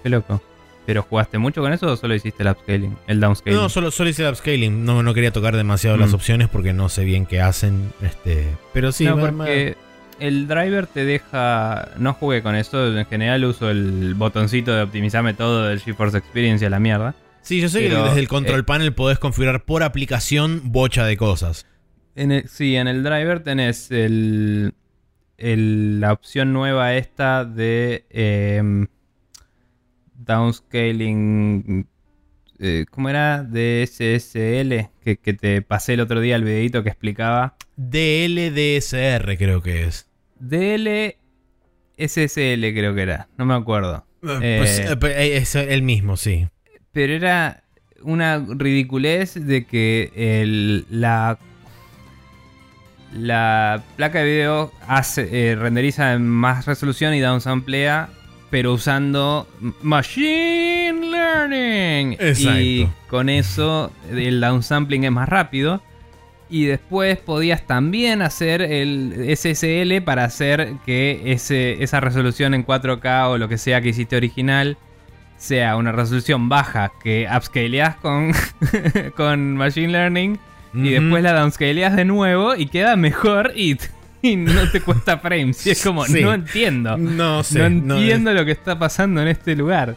qué 0.03 0.09
loco. 0.09 0.43
¿Pero 0.87 1.03
jugaste 1.03 1.39
mucho 1.39 1.63
con 1.63 1.73
eso 1.73 1.87
o 1.87 1.97
solo 1.97 2.15
hiciste 2.15 2.43
el 2.43 2.51
upscaling? 2.51 2.97
El 3.07 3.19
downscaling. 3.21 3.59
No, 3.59 3.69
solo, 3.71 3.91
solo 3.91 4.11
hice 4.11 4.23
el 4.23 4.31
upscaling. 4.33 4.85
No, 4.85 5.03
no 5.03 5.15
quería 5.15 5.31
tocar 5.33 5.57
demasiado 5.57 5.97
las 5.97 6.11
Mm. 6.11 6.15
opciones 6.15 6.49
porque 6.49 6.73
no 6.75 6.89
sé 6.91 7.05
bien 7.05 7.25
qué 7.25 7.41
hacen. 7.41 7.93
Este, 8.03 8.47
pero 8.75 8.93
sí, 8.93 9.05
No, 9.07 9.19
porque 9.19 9.77
el 10.27 10.47
driver 10.49 10.87
te 10.87 11.05
deja. 11.05 11.89
No 11.99 12.15
jugué 12.15 12.43
con 12.43 12.55
eso. 12.57 12.97
En 12.97 13.07
general 13.07 13.45
uso 13.45 13.71
el 13.71 14.15
botoncito 14.15 14.75
de 14.75 14.83
optimizarme 14.83 15.35
todo 15.35 15.65
del 15.69 15.81
GeForce 15.81 16.19
Experience 16.19 16.65
a 16.67 16.71
la 16.71 16.81
mierda. 16.81 17.15
sí, 17.43 17.61
yo 17.61 17.69
sé 17.69 17.81
pero, 17.81 18.03
que 18.03 18.09
desde 18.09 18.21
el 18.21 18.29
control 18.29 18.61
eh, 18.61 18.65
panel 18.65 18.93
podés 18.95 19.19
configurar 19.19 19.65
por 19.65 19.83
aplicación 19.83 20.61
bocha 20.73 21.05
de 21.07 21.17
cosas. 21.17 21.67
En 22.17 22.31
el- 22.33 22.49
sí, 22.49 22.77
en 22.77 22.87
el 22.89 23.03
driver 23.03 23.41
tenés 23.41 23.91
el, 23.91 24.75
el- 25.37 26.01
la 26.01 26.13
opción 26.13 26.53
nueva 26.53 26.95
esta 26.95 27.45
de 27.45 28.07
em, 28.11 28.87
downscaling. 30.15 31.87
eh, 32.59 32.87
¿Cómo 32.91 33.09
era? 33.09 33.43
De 33.43 33.83
SSL. 33.87 34.91
Que, 35.03 35.17
que 35.19 35.35
te 35.35 35.61
pasé 35.63 35.95
el 35.95 36.01
otro 36.01 36.21
día 36.21 36.37
el 36.37 36.45
videito 36.45 36.83
que 36.83 36.89
explicaba. 36.91 37.57
DLDSR 37.77 39.37
creo 39.37 39.61
que 39.63 39.85
es. 39.85 40.09
DL 40.49 41.17
SSL 41.97 42.61
creo 42.75 42.95
que 42.95 43.03
era. 43.03 43.29
No 43.37 43.45
me 43.47 43.55
acuerdo. 43.55 44.05
Eh, 44.23 44.57
pues, 44.59 44.79
Eh, 44.79 44.87
eh, 44.93 44.97
pues, 44.97 45.17
eh, 45.17 45.37
es 45.37 45.55
el 45.55 45.83
mismo, 45.83 46.17
sí. 46.17 46.47
Pero 46.93 47.13
era 47.15 47.63
una 48.03 48.45
ridiculez 48.49 49.35
de 49.35 49.65
que 49.67 50.13
el- 50.15 50.87
la, 50.91 51.39
la 53.13 53.83
placa 53.97 54.19
de 54.21 54.25
video 54.25 54.73
hace, 54.89 55.29
eh, 55.51 55.55
renderiza 55.57 56.13
en 56.15 56.29
más 56.29 56.67
resolución 56.67 57.15
y 57.15 57.21
downsamplea, 57.21 58.09
pero 58.51 58.73
usando 58.73 59.49
Machine 59.83 61.11
Learning. 61.11 62.13
Exacto. 62.19 62.61
Y 62.61 62.89
con 63.09 63.29
eso 63.29 63.93
el 64.11 64.41
downsampling 64.41 65.05
es 65.05 65.13
más 65.13 65.29
rápido. 65.29 65.83
Y 66.51 66.67
después 66.67 67.19
podías 67.19 67.67
también 67.67 68.23
hacer 68.23 68.63
el 68.63 69.35
SSL 69.37 70.03
para 70.03 70.25
hacer 70.25 70.75
que 70.85 71.23
ese, 71.25 71.83
esa 71.83 72.01
resolución 72.01 72.55
en 72.55 72.67
4K 72.67 73.31
o 73.31 73.39
lo 73.39 73.49
que 73.49 73.59
sea 73.59 73.81
que 73.81 73.89
hiciste 73.89 74.17
original 74.17 74.77
sea 75.37 75.77
una 75.77 75.93
resolución 75.93 76.49
baja 76.49 76.93
que 77.03 77.27
upscaleas 77.35 77.97
con, 77.97 78.33
con 79.17 79.57
Machine 79.57 79.89
Learning 79.89 80.39
y 80.75 80.91
después 80.91 81.23
la 81.23 81.33
downscaleas 81.33 81.95
de 81.95 82.05
nuevo 82.05 82.57
y 82.57 82.67
queda 82.67 82.97
mejor 82.97 83.53
y, 83.55 83.77
y 84.31 84.37
no 84.37 84.71
te 84.71 84.81
cuesta 84.81 85.19
frames. 85.19 85.67
Y 85.67 85.71
es 85.71 85.83
como, 85.83 86.05
Sí. 86.07 86.23
no 86.23 86.33
entiendo. 86.33 86.97
No 86.97 87.43
sé. 87.43 87.59
no 87.71 87.97
entiendo 87.97 88.33
lo 88.33 88.45
que 88.45 88.53
está 88.53 88.79
pasando 88.79 89.21
en 89.23 89.29
este 89.29 89.55
lugar. 89.55 89.97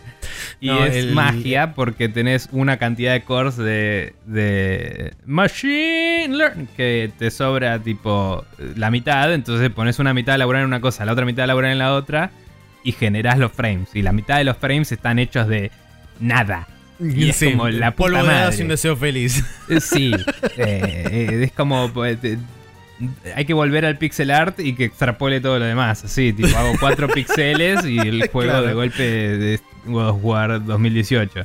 Y 0.60 0.68
No, 0.68 0.84
es 0.86 0.96
el- 0.96 1.14
magia 1.14 1.74
porque 1.74 2.10
tenés 2.10 2.50
una 2.52 2.78
cantidad 2.78 3.14
de 3.14 3.24
cores 3.24 3.56
de, 3.58 4.14
de 4.26 5.14
Machine 5.26 6.30
Learning 6.36 6.68
que 6.76 7.12
te 7.18 7.32
sobra 7.32 7.80
tipo 7.80 8.44
la 8.76 8.92
mitad. 8.92 9.34
Entonces 9.34 9.70
pones 9.70 10.00
una 10.00 10.14
mitad 10.14 10.36
a 10.36 10.38
laburar 10.38 10.62
en 10.62 10.68
una 10.68 10.82
cosa, 10.82 11.06
la 11.06 11.14
otra 11.14 11.26
mitad 11.26 11.44
a 11.46 11.48
laburar 11.48 11.72
en 11.72 11.78
la 11.80 11.94
otra 11.94 12.32
y 12.84 12.92
generás 12.92 13.38
los 13.38 13.52
frames. 13.52 13.90
Y 13.94 14.02
la 14.02 14.12
mitad 14.12 14.38
de 14.38 14.44
los 14.44 14.58
frames 14.58 14.92
están 14.92 15.20
hechos 15.20 15.48
de 15.48 15.72
nada. 16.20 16.68
Y 17.00 17.30
es 17.30 17.44
como 17.44 17.70
la 17.70 17.92
puta 17.92 17.96
polvo 17.96 18.18
hadas 18.18 18.46
madre. 18.46 18.58
y 18.58 18.62
un 18.64 18.68
deseo 18.70 18.96
feliz. 18.96 19.44
Sí, 19.82 20.12
eh, 20.58 21.08
eh, 21.12 21.44
es 21.44 21.52
como. 21.52 21.92
Hay 23.36 23.46
que 23.46 23.54
volver 23.54 23.86
al 23.86 23.98
pixel 23.98 24.32
art 24.32 24.60
y 24.60 24.74
que 24.74 24.86
extrapole 24.86 25.40
todo 25.42 25.60
lo 25.60 25.66
demás. 25.66 26.04
Así, 26.04 26.34
tipo, 26.34 26.56
hago 26.58 26.74
4 26.80 27.08
píxeles 27.14 27.86
y 27.86 28.00
el 28.00 28.28
juego 28.30 28.52
Claro. 28.52 28.66
de 28.68 28.74
golpe 28.74 29.04
de 29.04 29.60
God 29.86 30.10
of 30.10 30.20
War 30.24 30.64
2018. 30.66 31.40
Y 31.40 31.44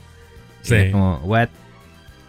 Sí. 0.67 0.75
Es 0.75 0.93
como, 0.93 1.17
what? 1.25 1.49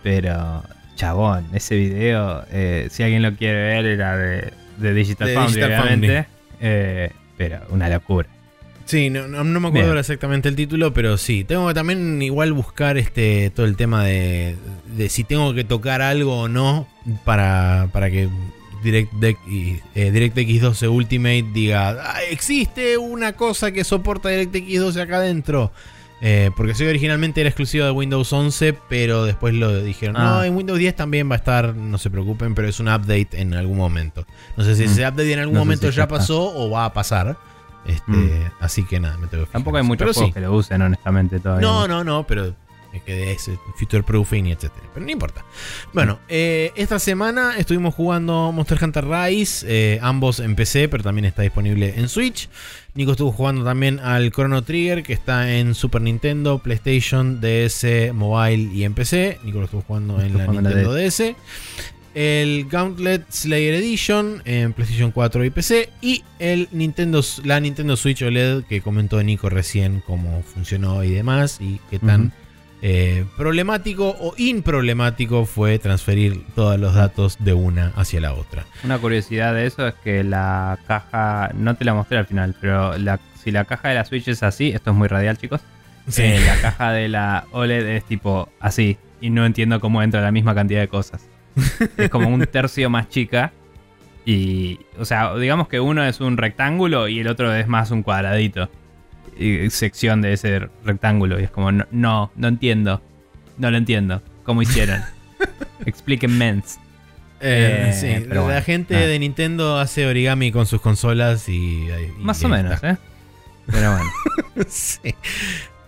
Pero, 0.02 0.64
chabón, 0.96 1.46
ese 1.54 1.76
video, 1.76 2.44
eh, 2.52 2.88
si 2.92 3.04
alguien 3.04 3.22
lo 3.22 3.34
quiere 3.36 3.62
ver, 3.64 3.86
era 3.86 4.18
de, 4.18 4.52
de 4.78 4.94
Digital 4.94 5.28
De 5.28 5.34
Foundry, 5.36 5.62
Digital 5.62 5.82
obviamente. 5.82 6.28
Eh, 6.60 7.12
pero 7.38 7.60
una 7.70 7.90
locura. 7.90 8.28
Sí, 8.86 9.10
no, 9.10 9.28
no- 9.30 9.46
no 9.46 9.60
me 9.62 9.70
acuerdo 9.70 9.98
exactamente 9.98 10.50
el 10.50 10.58
título, 10.58 10.94
pero 10.94 11.18
sí. 11.18 11.46
Tengo 11.46 11.68
que 11.70 11.74
también 11.74 12.22
igual 12.22 12.52
buscar 12.52 12.98
este 12.98 13.50
todo 13.56 13.66
el 13.66 13.78
tema 13.78 14.04
de, 14.04 14.58
de 14.88 15.08
si 15.08 15.24
tengo 15.24 15.54
que 15.54 15.64
tocar 15.64 16.02
algo 16.02 16.42
o 16.42 16.48
no 16.50 16.86
para, 17.24 17.88
para 17.94 18.12
que 18.12 18.28
DirectX, 18.84 19.40
eh, 19.96 20.12
DirectX 20.12 20.62
12 20.62 20.88
Ultimate 20.88 21.46
diga, 21.54 21.90
"Ah, 22.02 22.20
existe 22.30 22.98
una 22.98 23.34
cosa 23.34 23.72
que 23.72 23.84
soporta 23.84 24.30
DirectX 24.30 24.80
12 24.80 25.02
acá 25.02 25.18
adentro. 25.18 25.72
Eh, 26.26 26.52
porque 26.56 26.74
soy 26.74 26.88
originalmente 26.88 27.42
era 27.42 27.50
exclusivo 27.50 27.84
de 27.84 27.92
Windows 27.92 28.32
11, 28.32 28.72
pero 28.88 29.26
después 29.26 29.54
lo 29.54 29.82
dijeron, 29.84 30.14
no, 30.16 30.40
Ah. 30.40 30.48
en 30.48 30.56
Windows 30.56 30.80
10 30.80 30.96
también 30.96 31.30
va 31.30 31.34
a 31.34 31.38
estar, 31.38 31.76
no 31.76 31.98
se 31.98 32.10
preocupen, 32.10 32.56
pero 32.56 32.70
es 32.70 32.80
un 32.80 32.88
update 32.88 33.28
en 33.34 33.54
algún 33.54 33.78
momento. 33.78 34.26
No 34.56 34.64
sé 34.64 34.76
si 34.76 34.84
Mm. 34.84 34.86
ese 34.86 35.02
update 35.02 35.34
en 35.34 35.40
algún 35.40 35.56
No 35.56 35.60
momento 35.62 35.90
si 35.92 35.98
ya 35.98 36.04
está. 36.04 36.16
pasó 36.16 36.42
o 36.56 36.70
va 36.70 36.86
a 36.86 36.94
pasar. 36.94 37.36
Este, 37.86 38.10
Mm. 38.12 38.30
Así 38.62 38.86
que 38.86 39.02
nada, 39.02 39.18
me 39.18 39.28
tengo 39.28 39.44
que 39.44 39.48
fijar 39.48 39.52
Tampoco 39.52 39.76
hay 39.76 39.84
muchos 39.84 40.16
sí. 40.16 40.32
que 40.32 40.40
lo 40.40 40.54
usen, 40.56 40.82
honestamente, 40.82 41.42
todavía. 41.42 41.68
No, 41.68 41.86
no, 41.90 42.06
no, 42.06 42.26
pero 42.26 42.56
que 43.02 43.32
es 43.32 43.48
eh, 43.48 43.58
future 43.76 44.04
proofing 44.04 44.48
y 44.48 44.52
etcétera. 44.52 44.88
Pero 44.94 45.06
no 45.06 45.12
importa. 45.12 45.44
Bueno, 45.94 46.20
eh, 46.30 46.72
esta 46.76 47.00
semana 47.00 47.58
estuvimos 47.58 47.94
jugando 47.96 48.52
Monster 48.52 48.84
Hunter 48.84 49.06
Rise, 49.06 49.66
eh, 49.68 50.00
ambos 50.02 50.39
en 50.39 50.56
PC, 50.56 50.89
pero 50.89 51.04
también 51.04 51.26
está 51.26 51.41
disponible 51.41 51.94
en 51.98 52.10
Switch. 52.10 52.50
Nico 52.96 53.12
estuvo 53.12 53.32
jugando 53.32 53.64
también 53.64 54.00
al 54.00 54.32
Chrono 54.32 54.64
Trigger, 54.64 55.04
que 55.04 55.14
está 55.14 55.56
en 55.56 55.74
Super 55.74 56.02
Nintendo, 56.02 56.60
PlayStation, 56.60 57.41
DS, 57.41 58.14
Mobile 58.14 58.74
y 58.74 58.84
en 58.84 58.94
PC. 58.94 59.39
Nico 59.44 59.60
lo 59.60 59.66
estuvo 59.66 59.82
jugando 59.82 60.22
en 60.22 60.38
la 60.38 60.48
Nintendo 60.48 60.94
DS. 60.94 61.36
El 62.14 62.68
Gauntlet 62.70 63.26
Slayer 63.32 63.74
Edition 63.74 64.44
en 64.46 64.74
PlayStation 64.74 65.12
4 65.12 65.46
y 65.46 65.50
PC. 65.50 65.89
Y 66.02 66.24
el 66.38 66.70
Nintendo, 66.72 67.22
la 67.44 67.60
Nintendo 67.60 67.98
Switch 67.98 68.22
OLED 68.22 68.64
que 68.66 68.82
comentó 68.82 69.22
Nico 69.24 69.50
recién 69.50 70.04
cómo 70.06 70.44
funcionó 70.44 71.04
y 71.04 71.10
demás. 71.10 71.58
Y 71.60 71.80
qué 71.89 71.98
tan. 71.98 72.32
Eh, 72.86 73.24
problemático 73.38 74.10
o 74.20 74.34
improblemático 74.38 75.46
fue 75.46 75.80
transferir 75.80 76.44
todos 76.54 76.78
los 76.78 76.94
datos 76.94 77.38
de 77.40 77.54
una 77.54 77.94
hacia 77.96 78.20
la 78.20 78.34
otra. 78.34 78.66
Una 78.84 78.98
curiosidad 79.00 79.54
de 79.54 79.66
eso 79.68 79.88
es 79.88 79.94
que 80.04 80.22
la 80.26 80.78
caja, 80.86 81.52
no 81.56 81.76
te 81.76 81.86
la 81.86 81.94
mostré 81.94 82.18
al 82.18 82.26
final, 82.26 82.56
pero 82.60 82.98
la- 82.98 83.22
si 83.42 83.52
la 83.52 83.64
caja 83.64 83.88
de 83.90 83.96
la 83.96 84.04
Switch 84.06 84.28
es 84.28 84.44
así, 84.44 84.70
esto 84.72 84.92
es 84.92 84.96
muy 84.98 85.08
radial 85.08 85.38
chicos, 85.38 85.62
eh, 86.18 86.42
la 86.46 86.62
caja 86.62 86.92
de 86.92 87.08
la 87.08 87.46
OLED 87.52 87.88
es 87.96 88.04
tipo 88.04 88.50
así 88.60 88.98
y 89.22 89.30
no 89.30 89.46
entiendo 89.46 89.80
cómo 89.80 90.04
entra 90.04 90.20
la 90.20 90.32
misma 90.34 90.54
cantidad 90.54 90.82
de 90.82 90.90
cosas. 90.90 91.26
Es 91.96 92.10
como 92.10 92.28
un 92.28 92.46
tercio 92.48 92.90
más 92.90 93.08
chica 93.08 93.54
y, 94.26 94.80
o 95.00 95.06
sea, 95.06 95.34
digamos 95.36 95.68
que 95.70 95.80
uno 95.80 96.04
es 96.04 96.20
un 96.20 96.36
rectángulo 96.36 97.08
y 97.08 97.20
el 97.20 97.28
otro 97.28 97.54
es 97.54 97.68
más 97.68 97.92
un 97.92 98.04
cuadradito. 98.04 98.70
Sección 99.70 100.22
de 100.22 100.34
ese 100.34 100.68
rectángulo. 100.84 101.40
Y 101.40 101.44
es 101.44 101.52
como, 101.52 101.72
no, 101.72 101.86
no, 101.92 102.32
no 102.36 102.48
entiendo. 102.48 103.02
No 103.58 103.70
lo 103.72 103.78
entiendo. 103.78 104.22
¿Cómo 104.44 104.62
hicieron? 104.62 105.02
Expliquen 105.86 106.38
mens. 106.38 106.80
Eh, 107.40 107.90
Eh, 107.90 107.94
sí, 107.94 108.26
pero 108.30 108.42
la 108.42 108.46
bueno, 108.48 108.62
gente 108.62 108.96
de 108.96 109.20
Nintendo 109.20 109.78
hace 109.78 110.06
origami 110.08 110.52
con 110.52 110.66
sus 110.66 110.80
consolas 110.82 111.50
y. 111.50 111.88
y- 111.88 112.14
Más 112.20 112.42
y 112.42 112.46
o 112.46 112.50
menos, 112.50 112.74
está. 112.74 112.92
¿eh? 112.92 112.98
Pero 113.68 113.92
bueno. 113.92 114.12
Sí. 114.68 115.16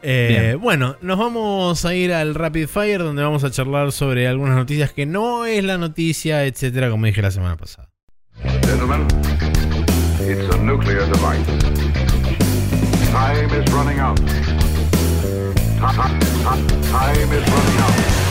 Eh, 0.08 0.58
bueno, 0.60 0.98
nos 1.02 1.18
vamos 1.18 1.84
a 1.86 1.96
ir 1.96 2.14
al 2.14 2.36
Rapid 2.36 2.68
Fire 2.68 3.00
donde 3.00 3.24
vamos 3.24 3.44
a 3.44 3.50
charlar 3.52 3.92
sobre 3.92 4.28
algunas 4.28 4.56
noticias 4.56 4.92
que 4.92 5.06
no 5.08 5.46
es 5.46 5.64
la 5.64 5.78
noticia, 5.80 6.46
etcétera, 6.46 6.90
como 6.92 7.06
dije 7.08 7.22
la 7.24 7.32
semana 7.32 7.58
pasada. 7.58 7.90
Gentlemen, 8.62 9.08
it's 10.20 10.54
a 10.54 10.58
nuclear 10.58 11.06
device. 11.08 11.85
Time 13.16 13.50
is 13.52 13.72
running 13.72 14.00
out. 14.00 14.18
Ti- 14.18 14.24
ti- 14.24 14.52
ti- 16.44 16.92
Time 16.92 17.32
is 17.32 17.50
running 17.50 17.78
out. 17.80 18.25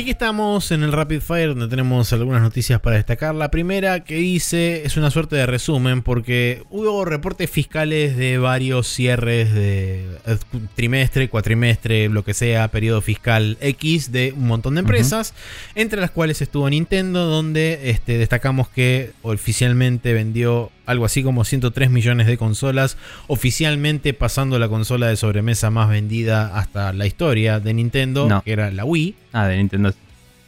Y 0.00 0.02
aquí 0.02 0.12
estamos 0.12 0.70
en 0.70 0.82
el 0.82 0.92
Rapid 0.92 1.20
Fire 1.20 1.48
donde 1.48 1.68
tenemos 1.68 2.10
algunas 2.14 2.40
noticias 2.40 2.80
para 2.80 2.96
destacar. 2.96 3.34
La 3.34 3.50
primera 3.50 4.00
que 4.02 4.18
hice 4.18 4.86
es 4.86 4.96
una 4.96 5.10
suerte 5.10 5.36
de 5.36 5.44
resumen 5.44 6.00
porque 6.00 6.62
hubo 6.70 7.04
reportes 7.04 7.50
fiscales 7.50 8.16
de 8.16 8.38
varios 8.38 8.86
cierres 8.86 9.52
de 9.52 10.06
eh, 10.24 10.38
trimestre, 10.74 11.28
cuatrimestre, 11.28 12.08
lo 12.08 12.24
que 12.24 12.32
sea, 12.32 12.68
periodo 12.68 13.02
fiscal 13.02 13.58
X 13.60 14.10
de 14.10 14.32
un 14.34 14.46
montón 14.46 14.76
de 14.76 14.80
empresas, 14.80 15.34
entre 15.74 16.00
las 16.00 16.10
cuales 16.10 16.40
estuvo 16.40 16.70
Nintendo 16.70 17.26
donde 17.26 17.90
este, 17.90 18.16
destacamos 18.16 18.70
que 18.70 19.12
oficialmente 19.20 20.14
vendió 20.14 20.72
algo 20.90 21.04
así 21.04 21.22
como 21.22 21.44
103 21.44 21.90
millones 21.90 22.26
de 22.26 22.36
consolas, 22.36 22.96
oficialmente 23.28 24.12
pasando 24.14 24.58
la 24.58 24.68
consola 24.68 25.08
de 25.08 25.16
sobremesa 25.16 25.70
más 25.70 25.88
vendida 25.88 26.56
hasta 26.58 26.92
la 26.92 27.06
historia 27.06 27.60
de 27.60 27.72
Nintendo, 27.74 28.28
No. 28.28 28.42
que 28.42 28.52
era 28.52 28.70
la 28.70 28.84
Wii 28.84 29.14
Ah, 29.32 29.46
de 29.46 29.56
Nintendo. 29.56 29.94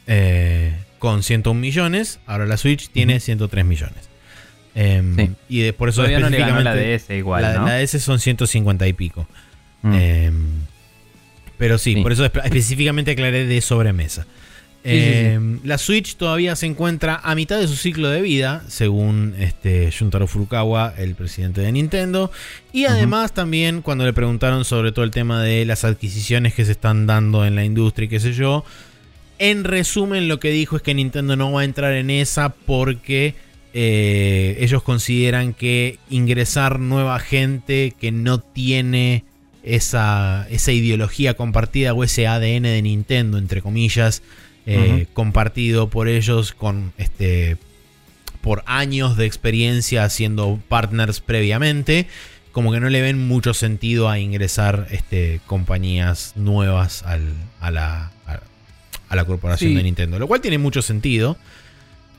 eh, 0.06 0.74
con 0.98 1.22
101 1.22 1.60
millones. 1.60 2.20
Ahora 2.26 2.46
la 2.46 2.56
Switch 2.56 2.88
tiene 2.90 3.18
103 3.20 3.64
millones. 3.64 4.08
Em, 4.74 5.16
Sí. 5.16 5.30
Y 5.48 5.60
de- 5.60 5.72
por 5.72 5.88
eso 5.90 5.96
Todavía 6.02 6.18
no 6.20 6.30
le 6.30 6.38
ganó 6.38 6.58
específicamente 6.58 6.86
la 6.86 6.92
DS 6.96 7.16
igual, 7.18 7.42
la, 7.42 7.54
¿no? 7.54 7.66
la 7.66 7.74
DS 7.78 7.98
son 8.00 8.18
150 8.20 8.86
y 8.88 8.92
pico. 8.94 9.26
Mm. 9.82 9.92
Em, 9.94 10.44
pero 11.58 11.76
sí, 11.78 11.94
Sí. 11.94 12.02
por 12.02 12.12
eso 12.12 12.24
espe- 12.24 12.44
específicamente 12.44 13.10
aclaré 13.12 13.46
de 13.46 13.60
sobremesa. 13.60 14.26
Sí, 14.84 14.90
sí, 14.90 14.96
sí. 14.96 15.18
Em, 15.26 15.60
La 15.64 15.78
Switch 15.78 16.16
todavía 16.16 16.56
se 16.56 16.66
encuentra 16.66 17.20
a 17.22 17.34
mitad 17.34 17.58
de 17.58 17.68
su 17.68 17.76
ciclo 17.76 18.08
de 18.08 18.20
vida, 18.20 18.64
según 18.68 19.34
este 19.38 19.90
Shuntaro 19.90 20.26
Furukawa, 20.26 20.94
el 20.98 21.14
presidente 21.14 21.60
de 21.60 21.70
Nintendo. 21.70 22.32
Y 22.72 22.86
además 22.86 23.32
también 23.32 23.82
cuando 23.82 24.04
le 24.04 24.12
preguntaron 24.12 24.64
sobre 24.64 24.90
todo 24.90 25.04
el 25.04 25.12
tema 25.12 25.42
de 25.42 25.64
las 25.64 25.84
adquisiciones 25.84 26.54
que 26.54 26.64
se 26.64 26.72
están 26.72 27.06
dando 27.06 27.44
en 27.44 27.54
la 27.54 27.64
industria 27.64 28.06
y 28.06 28.08
qué 28.08 28.20
sé 28.20 28.32
yo, 28.32 28.64
en 29.38 29.64
resumen 29.64 30.28
lo 30.28 30.40
que 30.40 30.50
dijo 30.50 30.76
es 30.76 30.82
que 30.82 30.94
Nintendo 30.94 31.36
no 31.36 31.52
va 31.52 31.62
a 31.62 31.64
entrar 31.64 31.92
en 31.92 32.10
esa 32.10 32.50
porque 32.50 33.34
eh, 33.74 34.56
ellos 34.60 34.82
consideran 34.82 35.54
que 35.54 35.98
ingresar 36.10 36.78
nueva 36.78 37.18
gente 37.20 37.94
que 37.98 38.12
no 38.12 38.38
tiene 38.38 39.24
esa, 39.62 40.46
esa 40.50 40.72
ideología 40.72 41.34
compartida 41.34 41.94
o 41.94 42.04
ese 42.04 42.26
ADN 42.26 42.64
de 42.64 42.82
Nintendo, 42.82 43.38
entre 43.38 43.62
comillas, 43.62 44.22
eh, 44.66 45.06
compartido 45.12 45.88
por 45.90 46.08
ellos 46.08 46.52
con 46.52 46.92
este 46.98 47.56
por 48.40 48.62
años 48.66 49.16
de 49.16 49.24
experiencia 49.26 50.02
haciendo 50.04 50.58
partners 50.68 51.20
previamente, 51.20 52.08
como 52.50 52.72
que 52.72 52.80
no 52.80 52.88
le 52.90 53.00
ven 53.00 53.28
mucho 53.28 53.54
sentido 53.54 54.08
a 54.08 54.18
ingresar 54.18 54.88
este, 54.90 55.40
compañías 55.46 56.32
nuevas 56.36 57.04
al- 57.04 57.34
a, 57.60 57.70
la, 57.70 58.10
a, 58.26 58.40
a 59.08 59.16
la 59.16 59.24
corporación 59.24 59.70
Sí. 59.70 59.76
de 59.76 59.82
Nintendo, 59.84 60.18
lo 60.18 60.26
cual 60.26 60.40
tiene 60.40 60.58
mucho 60.58 60.82
sentido. 60.82 61.36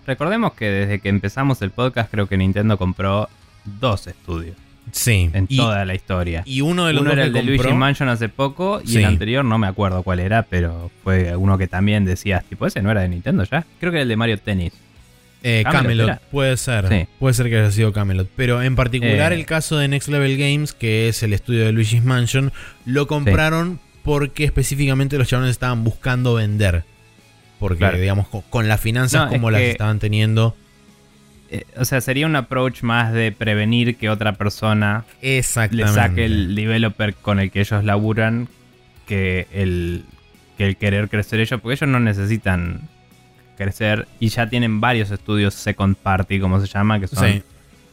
Recordemos 0.08 0.54
que 0.54 0.66
desde 0.70 1.00
que 1.00 1.10
empezamos 1.10 1.62
el 1.62 1.72
podcast 1.72 2.10
creo 2.10 2.28
que 2.28 2.38
Nintendo 2.38 2.78
compró 2.78 3.30
dos 3.66 4.08
estudios 4.08 4.56
Sí, 4.92 5.30
en 5.34 5.46
y, 5.50 5.58
toda 5.58 5.86
la 5.86 5.96
historia. 5.96 6.44
y 6.46 6.62
uno 6.62 6.86
de 6.86 6.94
los 6.94 7.02
Uno 7.02 7.10
dos 7.12 7.18
era 7.18 7.26
el 7.26 7.34
de 7.34 7.42
Luigi 7.44 7.74
Mansion 7.74 8.10
hace 8.10 8.30
poco 8.30 8.82
y 8.84 8.90
Sí. 8.90 8.98
el 9.00 9.06
anterior 9.06 9.44
no 9.44 9.58
me 9.58 9.66
acuerdo 9.68 10.04
cuál 10.04 10.20
era, 10.20 10.44
pero 10.44 10.92
fue 11.04 11.36
uno 11.36 11.58
que 11.58 11.68
también 11.68 12.06
decías, 12.06 12.44
tipo, 12.46 12.68
ese 12.68 12.82
no 12.82 12.92
era 12.92 13.02
de 13.02 13.10
Nintendo 13.10 13.44
ya. 13.44 13.66
Creo 13.80 13.92
que 13.92 13.98
era 13.98 14.04
el 14.04 14.10
de 14.10 14.16
Mario 14.18 14.38
Tennis. 14.40 14.74
Eh, 15.46 15.64
Camelot 15.70 16.22
puede 16.32 16.56
ser. 16.58 16.88
Sí. 16.90 17.08
Puede 17.20 17.34
ser 17.34 17.50
que 17.50 17.58
haya 17.60 17.72
sido 17.72 17.92
Camelot. 17.92 18.30
Pero 18.36 18.62
en 18.62 18.76
particular 18.76 19.34
Eh. 19.34 19.36
el 19.36 19.46
caso 19.46 19.78
de 19.78 19.88
Next 19.90 20.08
Level 20.10 20.38
Games, 20.38 20.74
que 20.74 21.10
es 21.10 21.22
el 21.24 21.34
estudio 21.34 21.66
de 21.66 21.72
Luigi's 21.74 22.04
Mansion, 22.04 22.54
lo 22.86 23.08
compraron 23.08 23.80
porque 24.04 24.44
específicamente 24.46 25.18
los 25.18 25.28
chavales 25.28 25.52
estaban 25.52 25.84
buscando 25.84 26.34
vender. 26.36 26.84
Porque, 27.60 27.78
Claro. 27.80 27.98
digamos, 27.98 28.28
con, 28.28 28.42
con 28.50 28.68
las 28.68 28.80
finanzas 28.80 29.22
No, 29.22 29.28
es 29.28 29.32
como 29.34 29.50
las 29.52 29.62
que- 29.62 29.72
estaban 29.72 30.00
teniendo. 30.00 30.56
Eh, 31.56 31.66
o 31.78 31.86
sea, 31.86 32.02
sería 32.02 32.26
un 32.26 32.36
approach 32.36 32.82
más 32.82 33.14
de 33.14 33.32
prevenir 33.32 33.96
que 33.98 34.10
otra 34.10 34.34
persona 34.34 35.06
le 35.72 35.84
saque 35.94 36.26
el 36.26 36.56
developer 36.56 37.14
con 37.14 37.40
el 37.40 37.52
que 37.52 37.60
ellos 37.60 37.84
laburan 37.84 38.48
que 39.08 39.48
el, 39.54 40.04
que 40.58 40.66
el 40.66 40.78
querer 40.78 41.10
crecer 41.10 41.40
ellos, 41.40 41.62
porque 41.62 41.76
ellos 41.76 41.90
no 41.90 42.00
necesitan 42.00 42.82
crecer 43.58 44.08
y 44.20 44.30
ya 44.30 44.50
tienen 44.50 44.82
varios 44.82 45.12
estudios 45.12 45.54
second 45.54 45.96
party, 45.96 46.40
como 46.40 46.60
se 46.60 46.66
llama, 46.68 47.00
que 47.00 47.08
son 47.08 47.28
Sí. 47.32 47.44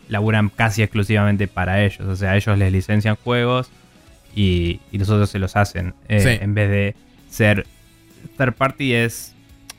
laburan 0.08 0.48
casi 0.48 0.82
exclusivamente 0.82 1.46
para 1.46 1.84
ellos. 1.84 2.00
O 2.08 2.16
sea, 2.16 2.36
ellos 2.36 2.56
les 2.56 2.72
licencian 2.72 3.16
juegos 3.16 3.70
y, 4.34 4.80
y 4.90 4.98
los 4.98 5.10
otros 5.10 5.28
se 5.28 5.38
los 5.38 5.54
hacen. 5.56 5.92
Eh, 6.08 6.20
Sí. 6.20 6.42
En 6.42 6.54
vez 6.54 6.70
de 6.70 6.94
ser 7.28 7.66
third 8.38 8.54
party 8.54 8.94
es... 8.94 9.34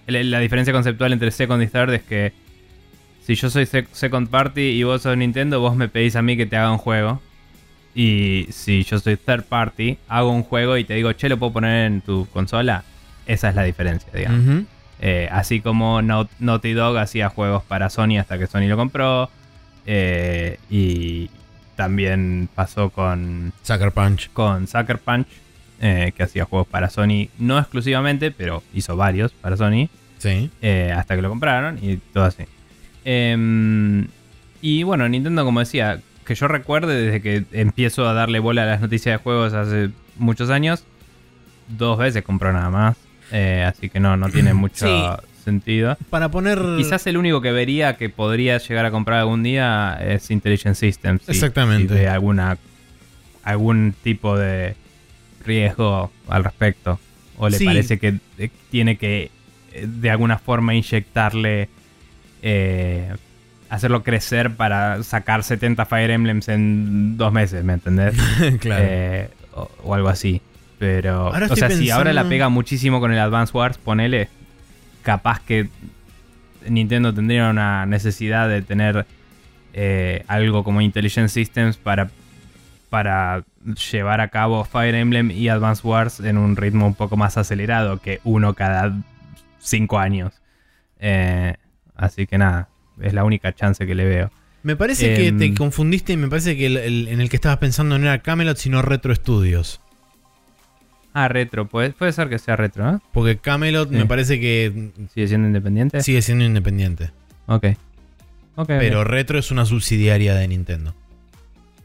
La, 0.07 0.21
la 0.23 0.39
diferencia 0.39 0.73
conceptual 0.73 1.13
entre 1.13 1.32
second 1.32 1.63
y 1.63 1.67
third 1.67 1.93
es 1.93 2.03
que 2.03 2.34
si 3.26 3.36
yo 3.36 3.49
soy 3.49 3.65
sec- 3.65 3.88
second 3.91 4.30
party 4.30 4.61
y 4.61 4.84
vos 4.84 5.01
sos 5.01 5.15
Nintendo, 5.17 5.59
vos 5.59 5.76
me 5.76 5.88
pedís 5.88 6.15
a 6.15 6.22
mí 6.22 6.36
que 6.38 6.45
te 6.45 6.57
haga 6.57 6.72
un 6.72 6.78
juego. 6.78 7.22
Y 7.93 8.47
si 8.51 8.84
yo 8.84 8.99
soy 8.99 9.17
third 9.17 9.43
party, 9.43 9.97
hago 10.07 10.32
un 10.32 10.43
juego 10.43 10.78
y 10.78 10.84
te 10.86 10.93
digo, 10.95 11.11
che, 11.13 11.28
lo 11.30 11.38
puedo 11.38 11.53
poner 11.53 11.88
en 11.88 12.01
tu 12.01 12.26
consola. 12.32 12.84
Esa 13.26 13.49
es 13.49 13.55
la 13.55 13.63
diferencia, 13.63 14.09
digamos. 14.13 14.63
Eh, 15.01 15.28
así 15.32 15.61
como 15.61 16.01
Naughty 16.01 16.74
Dog 16.74 16.97
hacía 16.97 17.30
juegos 17.30 17.63
para 17.63 17.89
Sony 17.89 18.17
hasta 18.19 18.38
que 18.38 18.47
Sony 18.47 18.67
lo 18.67 18.78
compró. 18.78 19.30
eh, 19.88 20.59
y 20.69 21.30
también 21.76 22.47
pasó 22.53 22.91
con, 22.91 23.51
Sucker 23.63 23.91
Punch. 23.91 24.30
con 24.32 24.67
Sucker 24.67 24.99
Punch, 24.99 25.26
eh, 25.82 26.13
que 26.15 26.22
hacía 26.24 26.45
juegos 26.45 26.67
para 26.67 26.89
Sony, 26.91 27.30
no 27.39 27.57
exclusivamente, 27.57 28.30
pero 28.30 28.61
hizo 28.76 28.95
varios 28.95 29.32
para 29.32 29.57
Sony, 29.57 29.89
Sí. 30.19 30.51
hasta 30.95 31.15
que 31.15 31.22
lo 31.24 31.30
compraron 31.30 31.80
y 31.82 31.97
todo 31.97 32.26
así. 32.26 32.43
Em, 33.06 34.08
y 34.62 34.84
bueno, 34.84 35.08
Nintendo, 35.10 35.43
como 35.45 35.60
decía, 35.60 35.99
que 36.26 36.36
yo 36.36 36.47
recuerde 36.47 36.95
desde 37.02 37.22
que 37.22 37.43
empiezo 37.52 38.08
a 38.08 38.14
darle 38.14 38.39
bola 38.39 38.64
a 38.64 38.66
las 38.68 38.82
noticias 38.82 39.18
de 39.18 39.24
juegos 39.24 39.54
hace 39.54 39.89
muchos 40.18 40.49
años, 40.49 40.84
dos 41.68 41.97
veces 41.97 42.24
compró 42.24 42.54
nada 42.54 42.70
más. 42.70 42.97
eh, 43.34 43.64
así 43.66 43.88
que 43.89 44.02
no, 44.02 44.18
no 44.18 44.28
tiene 44.30 44.54
mucho 44.54 44.86
Sí. 44.86 45.04
sentido. 45.45 45.97
Para 46.10 46.30
poner. 46.30 46.60
Quizás 46.76 47.08
el 47.08 47.16
único 47.16 47.39
que 47.39 47.54
vería 47.54 47.95
que 47.95 48.10
podría 48.10 48.58
llegar 48.58 48.86
a 48.86 48.91
comprar 48.91 49.20
algún 49.20 49.41
día 49.41 49.97
es 50.06 50.30
Intelligent 50.32 50.76
Systems. 50.76 51.22
si- 51.24 51.32
Exactamente. 51.32 51.93
Si 51.93 51.99
ve 52.02 52.10
alguna, 52.10 52.58
algún 53.43 53.95
tipo 54.04 54.38
de 54.38 54.76
riesgo 55.45 56.12
al 56.28 56.43
respecto. 56.43 56.99
O 57.38 57.47
le 57.47 57.58
Sí. 57.58 57.64
parece 57.64 57.99
que 57.99 58.16
eh, 58.38 58.49
tiene 58.70 58.97
que 58.97 59.32
eh, 59.74 59.88
de 59.88 60.10
alguna 60.12 60.38
forma 60.38 60.76
inyectarle. 60.76 61.70
Eh, 62.42 63.14
hacerlo 63.70 64.04
crecer 64.04 64.56
para 64.56 65.04
sacar 65.04 65.44
70 65.44 65.86
Fire 65.86 66.12
Emblems 66.12 66.50
en 66.50 67.18
dos 67.18 67.32
meses, 67.32 67.64
¿me 67.64 67.74
entendés? 67.74 68.16
claro. 68.60 68.84
Eh, 68.86 69.30
o, 69.54 69.70
o 69.84 69.94
algo 69.94 70.10
así. 70.10 70.42
Pero, 70.80 71.28
Ahora 71.28 71.48
o 71.48 71.56
sea, 71.56 71.70
si 71.70 71.92
ahora 71.92 72.12
la 72.12 72.28
pega 72.28 72.50
muchísimo 72.50 73.00
con 73.00 73.14
el 73.14 73.20
Advance 73.20 73.56
Wars, 73.56 73.78
ponele, 73.78 74.30
capaz 75.04 75.39
que 75.39 75.70
Nintendo 76.68 77.14
tendría 77.14 77.50
una 77.50 77.86
necesidad 77.86 78.50
de 78.50 78.62
tener 78.62 79.06
eh, 79.74 80.24
algo 80.28 80.64
como 80.64 80.82
Intelligent 80.82 81.30
Systems 81.30 81.78
para, 81.78 82.10
para 82.89 83.44
llevar 83.92 84.22
a 84.22 84.30
cabo 84.30 84.66
Fire 84.66 84.96
Emblem 84.96 85.32
y 85.32 85.50
Advance 85.50 85.88
Wars 85.88 86.20
en 86.20 86.38
un 86.38 86.56
ritmo 86.56 86.86
un 86.88 86.96
poco 86.96 87.16
más 87.16 87.38
acelerado 87.38 88.00
que 88.00 88.20
uno 88.24 88.54
cada 88.54 88.94
cinco 89.60 90.00
años. 90.00 90.34
Eh, 91.00 91.56
Así 92.02 92.28
que 92.28 92.38
nada, 92.38 92.68
es 93.02 93.14
la 93.14 93.24
única 93.24 93.54
chance 93.54 93.86
que 93.88 93.95
le 93.95 94.06
veo. 94.06 94.32
Me 94.64 94.76
parece 94.76 95.16
que 95.16 95.28
Em. 95.28 95.38
te 95.39 95.54
confundiste 95.54 96.14
y 96.14 96.18
me 96.18 96.28
parece 96.28 96.58
que 96.58 96.66
el, 96.68 96.78
el- 96.78 97.08
en 97.08 97.22
el 97.22 97.30
que 97.30 97.36
estabas 97.38 97.58
pensando 97.60 97.97
no 97.97 98.06
era 98.06 98.20
Camelot, 98.20 98.58
sino 98.58 98.82
Retro 98.82 99.16
Studios. 99.16 99.80
Ah, 101.14 101.28
retro, 101.28 101.68
puede, 101.68 101.91
puede 101.91 102.14
ser 102.14 102.30
que 102.30 102.39
sea 102.39 102.56
retro, 102.56 102.89
¿no? 102.89 103.02
Porque 103.12 103.38
Camelot 103.38 103.89
Sí. 103.89 103.95
me 103.95 104.06
parece 104.06 104.39
que 104.39 104.91
Sigue 105.14 105.28
siendo 105.28 105.47
independiente. 105.47 106.02
sigue 106.02 106.22
siendo 106.22 106.45
independiente. 106.45 107.12
Ok. 107.47 107.66
Ok, 107.66 107.76
ok. 108.56 108.68
Pero 108.68 109.04
Retro 109.04 109.38
es 109.39 109.52
una 109.52 109.66
subsidiaria 109.66 110.36
de 110.36 110.47
Nintendo. 110.47 110.93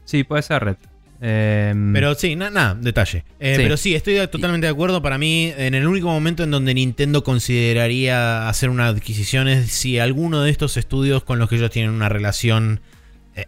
Sí, 0.05 0.23
puede 0.23 0.43
ser 0.43 0.63
retro. 0.63 0.89
Em, 1.19 1.93
Pero 1.93 2.13
sí, 2.15 2.35
nada, 2.35 2.51
nada, 2.51 2.75
detalle. 2.75 3.23
Eh, 3.39 3.55
Sí. 3.55 3.63
Pero 3.63 3.77
sí, 3.77 3.95
estoy 3.95 4.15
totalmente 4.27 4.67
de 4.67 4.71
acuerdo. 4.71 5.01
Para 5.01 5.17
mí, 5.17 5.51
en 5.57 5.73
el 5.73 5.87
único 5.87 6.07
momento 6.07 6.43
en 6.43 6.51
donde 6.51 6.73
Nintendo 6.73 7.23
consideraría 7.23 8.47
hacer 8.49 8.69
una 8.69 8.87
adquisición 8.87 9.47
es 9.47 9.71
si 9.71 9.97
alguno 9.99 10.41
de 10.43 10.51
estos 10.51 10.77
estudios 10.77 11.23
con 11.23 11.39
los 11.39 11.49
que 11.49 11.55
ellos 11.55 11.71
tienen 11.71 11.91
una 11.91 12.07
relación 12.09 12.81
eh, 13.35 13.45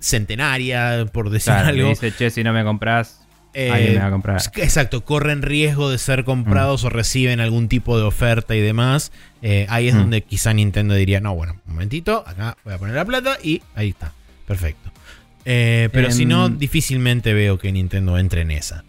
centenaria, 0.00 1.06
por 1.12 1.30
decir 1.30 1.52
claro, 1.52 1.68
algo. 1.68 1.88
dice, 1.90 2.12
che, 2.12 2.30
si 2.30 2.42
no 2.44 2.52
me 2.52 2.64
compras, 2.64 3.20
eh, 3.54 3.70
alguien 3.70 3.94
me 3.94 4.00
va 4.00 4.06
a 4.06 4.10
comprar. 4.10 4.40
Exacto, 4.56 5.04
corren 5.04 5.42
riesgo 5.42 5.90
de 5.90 5.98
ser 5.98 6.24
comprados 6.24 6.84
o 6.84 6.90
reciben 6.90 7.40
algún 7.40 7.68
tipo 7.68 7.96
de 7.98 8.04
oferta 8.04 8.54
y 8.54 8.60
demás. 8.60 9.12
Ahí 9.68 9.88
es 9.88 9.94
Mm. 9.94 9.98
donde 9.98 10.22
quizá 10.22 10.52
Nintendo 10.52 10.94
diría, 10.94 11.20
no, 11.20 11.34
bueno, 11.34 11.60
un 11.66 11.72
momentito, 11.74 12.24
acá 12.26 12.56
voy 12.64 12.74
a 12.74 12.78
poner 12.78 12.94
la 12.94 13.04
plata 13.04 13.38
y 13.42 13.62
ahí 13.74 13.90
está. 13.90 14.12
Perfecto. 14.46 14.90
Eh, 15.44 15.88
pero 15.92 16.10
si 16.10 16.26
no, 16.26 16.46
Em. 16.46 16.58
difícilmente 16.58 17.32
veo 17.32 17.58
que 17.58 17.72
Nintendo 17.72 18.18
entre 18.18 18.42
en 18.42 18.50
esa. 18.50 18.84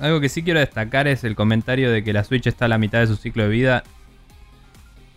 Algo 0.00 0.20
que 0.20 0.28
sí 0.28 0.42
quiero 0.42 0.60
destacar 0.60 1.06
es 1.08 1.24
el 1.24 1.34
comentario 1.36 1.90
de 1.90 2.02
que 2.02 2.12
la 2.12 2.24
Switch 2.24 2.46
está 2.46 2.64
a 2.64 2.68
la 2.68 2.78
mitad 2.78 3.00
de 3.00 3.06
su 3.06 3.16
ciclo 3.16 3.44
de 3.44 3.48
vida. 3.48 3.84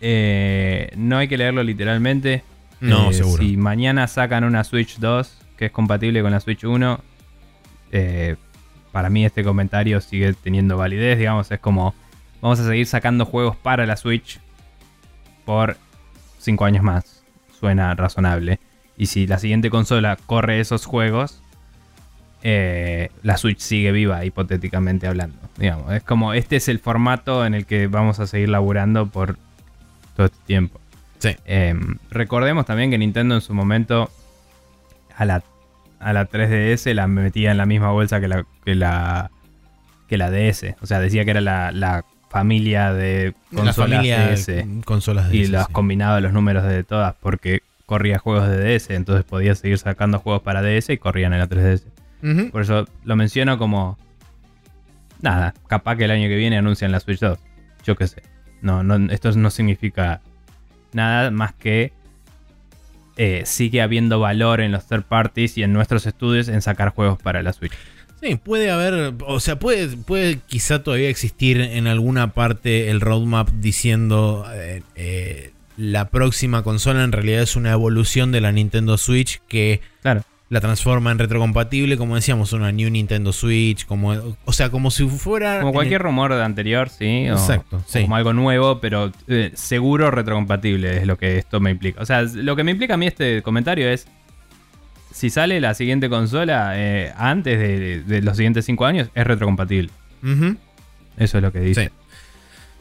Eh, 0.00 0.90
no 0.96 1.18
hay 1.18 1.28
que 1.28 1.36
leerlo 1.38 1.62
literalmente. 1.62 2.42
No, 2.80 3.10
Eh, 3.10 3.14
seguro. 3.14 3.42
Si 3.42 3.56
mañana 3.56 4.06
sacan 4.06 4.44
una 4.44 4.62
Switch 4.64 4.98
2 4.98 5.38
que 5.56 5.66
es 5.66 5.72
compatible 5.72 6.20
con 6.22 6.30
la 6.32 6.40
Switch 6.40 6.64
1, 6.64 7.00
eh, 7.92 8.36
para 8.92 9.08
mí 9.10 9.24
este 9.24 9.42
comentario 9.42 10.00
sigue 10.00 10.34
teniendo 10.34 10.76
validez. 10.76 11.18
Digamos, 11.18 11.50
es 11.50 11.58
como 11.60 11.94
vamos 12.42 12.60
a 12.60 12.66
seguir 12.66 12.86
sacando 12.86 13.24
juegos 13.24 13.56
para 13.56 13.86
la 13.86 13.96
Switch 13.96 14.38
por 15.44 15.78
5 16.38 16.64
años 16.64 16.82
más. 16.84 17.24
Suena 17.58 17.94
razonable. 17.94 18.60
Y 18.96 19.06
si 19.06 19.26
la 19.26 19.38
siguiente 19.38 19.70
consola 19.70 20.16
corre 20.26 20.60
esos 20.60 20.86
juegos, 20.86 21.42
eh, 22.42 23.10
la 23.22 23.36
Switch 23.36 23.58
sigue 23.58 23.92
viva, 23.92 24.24
hipotéticamente 24.24 25.06
hablando. 25.06 25.36
Digamos, 25.58 25.92
es 25.92 26.02
como 26.02 26.32
este 26.32 26.56
es 26.56 26.68
el 26.68 26.78
formato 26.78 27.44
en 27.44 27.54
el 27.54 27.66
que 27.66 27.86
vamos 27.86 28.20
a 28.20 28.26
seguir 28.26 28.48
laburando 28.50 29.06
por 29.06 29.36
todo 30.16 30.26
este 30.26 30.38
tiempo. 30.46 30.80
Sí. 31.18 31.30
Eh, 31.46 31.74
recordemos 32.10 32.66
también 32.66 32.90
que 32.90 32.98
Nintendo 32.98 33.34
en 33.34 33.40
su 33.40 33.54
momento 33.54 34.10
a 35.16 35.24
la, 35.24 35.42
a 35.98 36.12
la 36.12 36.28
3DS 36.28 36.92
la 36.94 37.06
metía 37.06 37.50
en 37.50 37.56
la 37.56 37.66
misma 37.66 37.90
bolsa 37.90 38.20
que 38.20 38.28
la, 38.28 38.44
que 38.64 38.74
la, 38.74 39.30
que 40.08 40.16
la 40.18 40.30
DS. 40.30 40.74
O 40.82 40.86
sea, 40.86 41.00
decía 41.00 41.24
que 41.24 41.32
era 41.32 41.40
la, 41.40 41.72
la 41.72 42.04
familia 42.28 42.92
de 42.92 43.34
la 43.50 43.62
consolas 43.62 43.76
familia 43.76 44.28
DS. 44.28 44.84
consolas 44.84 45.30
de 45.30 45.36
Y 45.36 45.42
DS, 45.44 45.50
las 45.50 45.66
sí. 45.66 45.72
combinaba 45.72 46.20
los 46.20 46.32
números 46.32 46.64
de 46.64 46.84
todas 46.84 47.14
porque 47.20 47.62
corría 47.86 48.18
juegos 48.18 48.48
de 48.48 48.58
DS. 48.58 48.90
Entonces 48.90 49.24
podía 49.24 49.54
seguir 49.54 49.78
sacando 49.78 50.18
juegos 50.18 50.42
para 50.42 50.62
DS 50.62 50.90
y 50.90 50.98
corrían 50.98 51.32
en 51.32 51.38
la 51.38 51.48
3DS. 51.48 51.84
Ujú. 52.22 52.50
Por 52.50 52.62
eso 52.62 52.86
lo 53.04 53.16
menciono 53.16 53.58
como. 53.58 53.98
Nada, 55.22 55.54
capaz 55.66 55.96
que 55.96 56.04
el 56.04 56.10
año 56.10 56.28
que 56.28 56.36
viene 56.36 56.58
anuncian 56.58 56.92
la 56.92 57.00
Switch 57.00 57.20
2. 57.20 57.38
Yo 57.84 57.96
qué 57.96 58.06
sé. 58.06 58.22
No, 58.60 58.82
no, 58.82 59.10
esto 59.10 59.32
no 59.32 59.50
significa 59.50 60.20
nada 60.92 61.30
más 61.30 61.54
que 61.54 61.92
eh, 63.16 63.42
sigue 63.46 63.80
habiendo 63.80 64.20
valor 64.20 64.60
en 64.60 64.72
los 64.72 64.86
third 64.86 65.04
parties 65.04 65.56
y 65.56 65.62
en 65.62 65.72
nuestros 65.72 66.06
estudios 66.06 66.48
en 66.48 66.60
sacar 66.60 66.90
juegos 66.90 67.18
para 67.20 67.42
la 67.42 67.52
Switch. 67.52 67.72
Sí, 68.20 68.36
puede 68.36 68.70
haber, 68.70 69.14
o 69.26 69.40
sea, 69.40 69.58
puede, 69.58 69.88
puede 69.96 70.38
quizá 70.46 70.82
todavía 70.82 71.08
existir 71.10 71.60
en 71.60 71.86
alguna 71.86 72.32
parte 72.32 72.90
el 72.90 73.00
roadmap 73.00 73.48
diciendo 73.50 74.46
eh, 74.52 74.82
eh, 74.94 75.52
la 75.76 76.08
próxima 76.10 76.62
consola 76.62 77.04
en 77.04 77.12
realidad 77.12 77.42
es 77.42 77.56
una 77.56 77.72
evolución 77.72 78.32
de 78.32 78.40
la 78.40 78.52
Nintendo 78.52 78.96
Switch 78.98 79.40
que 79.48 79.80
Claro. 80.02 80.22
la 80.48 80.60
transforma 80.60 81.10
en 81.10 81.18
retrocompatible, 81.18 81.96
como 81.96 82.14
decíamos, 82.14 82.52
una 82.52 82.70
New 82.72 82.88
Nintendo 82.90 83.32
Switch, 83.32 83.84
como, 83.86 84.36
o 84.44 84.52
sea, 84.52 84.70
como 84.70 84.90
si 84.90 85.06
fuera... 85.08 85.60
Como 85.60 85.72
cualquier 85.72 86.02
rumor 86.02 86.32
de 86.34 86.42
anterior, 86.42 86.88
sí. 86.88 87.28
o- 87.28 87.32
Exacto, 87.34 87.82
sí. 87.86 88.02
Como 88.02 88.16
algo 88.16 88.32
nuevo, 88.32 88.80
pero 88.80 89.12
eh, 89.28 89.50
seguro 89.54 90.10
retrocompatible 90.10 90.98
es 90.98 91.06
lo 91.06 91.18
que 91.18 91.38
esto 91.38 91.60
me 91.60 91.70
implica. 91.72 92.00
O 92.00 92.06
sea, 92.06 92.22
lo 92.22 92.54
que 92.56 92.64
me 92.64 92.70
implica 92.70 92.94
a 92.94 92.96
mí 92.96 93.06
este 93.06 93.42
comentario 93.42 93.88
es. 93.88 94.06
Si 95.12 95.30
sale 95.30 95.60
la 95.62 95.72
siguiente 95.72 96.10
consola 96.10 96.72
eh, 96.74 97.10
antes 97.16 97.58
de, 97.58 98.02
de 98.02 98.20
los 98.22 98.36
siguientes 98.36 98.66
5 98.66 98.84
años, 98.84 99.08
es 99.14 99.26
retrocompatible. 99.26 99.88
Eso 101.16 101.38
es 101.38 101.42
lo 101.42 101.50
que 101.52 101.60
dice. 101.60 101.84
Sí. 101.86 101.90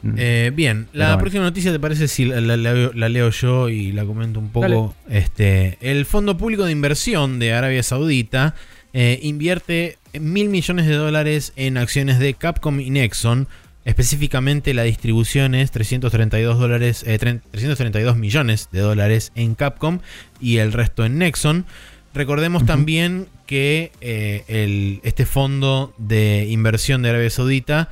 Mm. 0.05 0.15
Eh, 0.17 0.51
bien, 0.53 0.87
la 0.93 1.05
bueno. 1.07 1.19
próxima 1.19 1.43
noticia 1.43 1.71
te 1.71 1.79
parece 1.79 2.07
si 2.07 2.25
la, 2.25 2.39
la- 2.41 2.57
la- 2.57 2.91
la 2.93 3.09
leo 3.09 3.29
yo 3.31 3.69
y 3.69 3.91
la 3.91 4.05
comento 4.05 4.39
un 4.39 4.49
poco. 4.51 4.95
Este, 5.09 5.77
el 5.81 6.05
Fondo 6.05 6.37
Público 6.37 6.63
de 6.65 6.71
Inversión 6.71 7.39
de 7.39 7.53
Arabia 7.53 7.81
Saudita 7.83 8.53
eh, 8.93 9.19
invierte 9.23 9.97
mil 10.19 10.49
millones 10.49 10.85
de 10.85 10.93
dólares 10.95 11.53
en 11.55 11.77
acciones 11.77 12.19
de 12.19 12.33
Capcom 12.35 12.79
y 12.79 12.89
Nexon. 12.91 13.47
Específicamente 13.83 14.73
la 14.73 14.83
distribución 14.83 15.53
es 15.55 15.69
332, 15.71 16.57
dólares, 16.59 17.03
eh, 17.05 17.19
tre- 17.19 17.41
332 17.51 18.17
millones 18.17 18.69
de 18.71 18.79
dólares 18.79 19.31
en 19.35 19.53
Capcom 19.55 19.99
y 20.39 20.57
el 20.57 20.71
resto 20.73 21.05
en 21.05 21.17
Nexon. 21.19 21.65
Recordemos 22.13 22.65
también 22.65 23.27
que 23.45 23.91
eh, 24.01 24.43
el- 24.47 25.01
este 25.03 25.25
fondo 25.25 25.93
de 25.97 26.47
inversión 26.49 27.01
de 27.01 27.09
Arabia 27.09 27.29
Saudita 27.29 27.89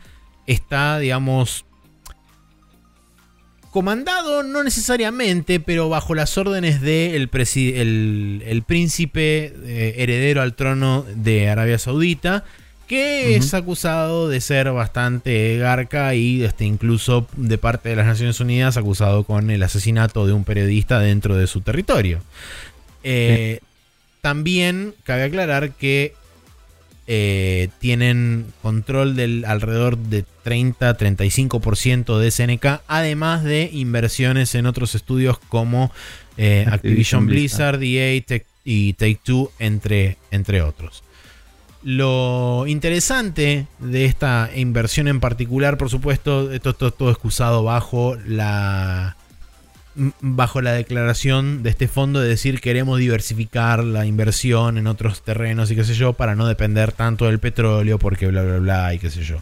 está, 0.48 0.98
digamos, 1.00 1.66
comandado, 3.74 4.44
no 4.44 4.64
necesariamente, 4.64 5.60
pero 5.60 5.90
bajo 5.90 6.14
las 6.14 6.38
órdenes 6.38 6.80
del 6.80 7.30
el, 7.34 8.44
el 8.46 8.64
príncipe 8.64 9.52
eh, 9.66 9.96
heredero 9.98 10.44
al 10.44 10.54
trono 10.54 11.04
de 11.16 11.50
Arabia 11.50 11.80
Saudita, 11.80 12.46
que 12.88 13.36
es 13.36 13.56
acusado 13.56 14.30
de 14.30 14.40
ser 14.42 14.72
bastante 14.72 15.58
garca 15.58 16.14
y 16.14 16.44
este, 16.44 16.66
incluso 16.66 17.28
de 17.36 17.58
parte 17.58 17.90
de 17.90 17.96
las 17.96 18.06
Naciones 18.06 18.40
Unidas 18.40 18.78
acusado 18.78 19.24
con 19.24 19.50
el 19.50 19.64
asesinato 19.64 20.28
de 20.28 20.34
un 20.34 20.44
periodista 20.44 21.00
dentro 21.00 21.36
de 21.36 21.48
su 21.48 21.62
territorio. 21.62 22.22
Eh, 23.04 23.60
También 24.22 24.94
cabe 25.04 25.24
aclarar 25.24 25.72
que 25.72 26.14
eh, 27.08 27.70
tienen 27.80 28.48
control 28.62 29.16
del 29.16 29.46
alrededor 29.46 29.98
de 29.98 30.26
30-35% 30.46 32.18
de 32.18 32.32
SNK, 32.32 32.82
además 32.88 33.44
de 33.44 33.70
inversiones 33.74 34.56
en 34.56 34.66
otros 34.66 34.96
estudios 34.96 35.38
como 35.50 35.92
eh, 36.38 36.62
Activision, 36.68 36.74
Activision 36.74 37.26
Blizzard, 37.28 37.84
EA 37.84 38.22
Tech- 38.26 38.46
y 38.64 38.94
Take 38.94 39.20
Two, 39.24 39.52
entre, 39.60 40.18
entre 40.32 40.62
otros. 40.62 41.04
Lo 41.84 42.66
interesante 42.66 43.68
de 43.80 44.06
esta 44.06 44.50
inversión 44.56 45.10
en 45.10 45.20
particular, 45.20 45.78
por 45.78 45.90
supuesto, 45.90 46.52
esto, 46.54 46.70
esto 46.70 46.92
todo 46.92 47.10
excusado 47.12 47.64
bajo 47.64 48.16
la 48.26 49.18
bajo 50.22 50.62
la 50.62 50.74
declaración 50.74 51.64
de 51.64 51.70
este 51.70 51.88
fondo 51.88 52.20
de 52.20 52.28
decir 52.28 52.62
queremos 52.62 53.00
diversificar 53.00 53.84
la 53.84 54.06
inversión 54.06 54.78
en 54.78 54.88
otros 54.88 55.22
terrenos 55.22 55.70
y 55.72 55.76
qué 55.76 55.84
sé 55.84 55.94
yo 55.94 56.14
para 56.14 56.36
no 56.36 56.48
depender 56.48 56.92
tanto 56.92 57.26
del 57.26 57.40
petróleo 57.40 58.00
porque 58.00 58.28
bla 58.28 58.44
bla 58.44 58.60
bla 58.60 58.94
y 58.94 59.00
qué 59.00 59.10
sé 59.10 59.24
yo. 59.24 59.38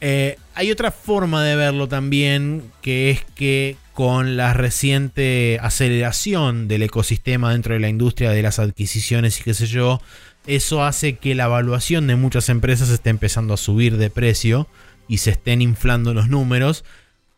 Eh, 0.00 0.38
hay 0.54 0.70
otra 0.70 0.90
forma 0.90 1.44
de 1.44 1.54
verlo 1.54 1.88
también, 1.88 2.62
que 2.80 3.10
es 3.10 3.24
que 3.34 3.76
con 3.92 4.36
la 4.36 4.54
reciente 4.54 5.58
aceleración 5.60 6.68
del 6.68 6.82
ecosistema 6.82 7.52
dentro 7.52 7.74
de 7.74 7.80
la 7.80 7.88
industria 7.88 8.30
de 8.30 8.42
las 8.42 8.58
adquisiciones 8.58 9.40
y 9.40 9.42
qué 9.42 9.54
sé 9.54 9.66
yo, 9.66 10.00
eso 10.46 10.84
hace 10.84 11.16
que 11.16 11.34
la 11.34 11.44
evaluación 11.44 12.06
de 12.06 12.16
muchas 12.16 12.48
empresas 12.48 12.88
esté 12.88 13.10
empezando 13.10 13.54
a 13.54 13.58
subir 13.58 13.98
de 13.98 14.08
precio 14.08 14.68
y 15.08 15.18
se 15.18 15.30
estén 15.30 15.60
inflando 15.60 16.14
los 16.14 16.28
números 16.28 16.84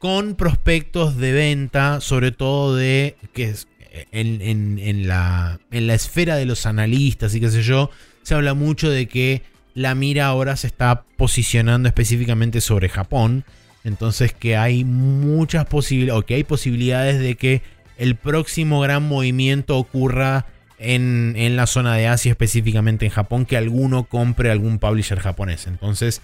con 0.01 0.35
prospectos 0.35 1.19
de 1.19 1.31
venta, 1.33 2.01
sobre 2.01 2.33
todo 2.33 2.75
de 2.75 3.17
que 3.35 3.51
es 3.51 3.69
en, 4.13 5.07
la 5.07 5.59
esfera 5.95 6.37
de 6.37 6.47
los 6.47 6.65
analistas 6.65 7.35
y 7.35 7.41
qué 7.41 7.51
sé 7.51 7.63
yo, 7.63 7.91
se 8.23 8.35
habla 8.35 8.55
mucho 8.55 8.89
de 8.89 9.07
que 9.07 9.43
la 9.75 9.95
mira 9.95 10.27
ahora 10.27 10.57
se 10.57 10.69
está 10.69 11.05
posicionando 11.19 11.87
específicamente 11.87 12.63
sobre 12.63 12.89
Japón. 12.89 13.45
Entonces 13.85 14.33
que 14.33 14.57
hay 14.57 14.85
muchas 14.85 15.67
posibilidades, 15.67 16.19
o 16.19 16.25
que 16.25 16.35
hay 16.37 16.45
posibilidades 16.45 17.21
de 17.21 17.35
que 17.35 17.61
el 17.99 18.17
próximo 18.17 18.81
gran 18.81 19.07
movimiento 19.07 19.77
ocurra 19.77 20.47
en, 20.79 21.35
en 21.37 21.57
la 21.57 21.67
zona 21.67 21.95
de 21.95 22.07
Asia, 22.07 22.31
específicamente 22.31 23.05
en 23.05 23.13
Japón, 23.13 23.45
que 23.45 23.59
alguno 23.59 24.05
compre 24.05 24.51
algún 24.51 24.79
publisher 24.79 25.19
japonés. 25.19 25.67
Entonces 25.67 26.23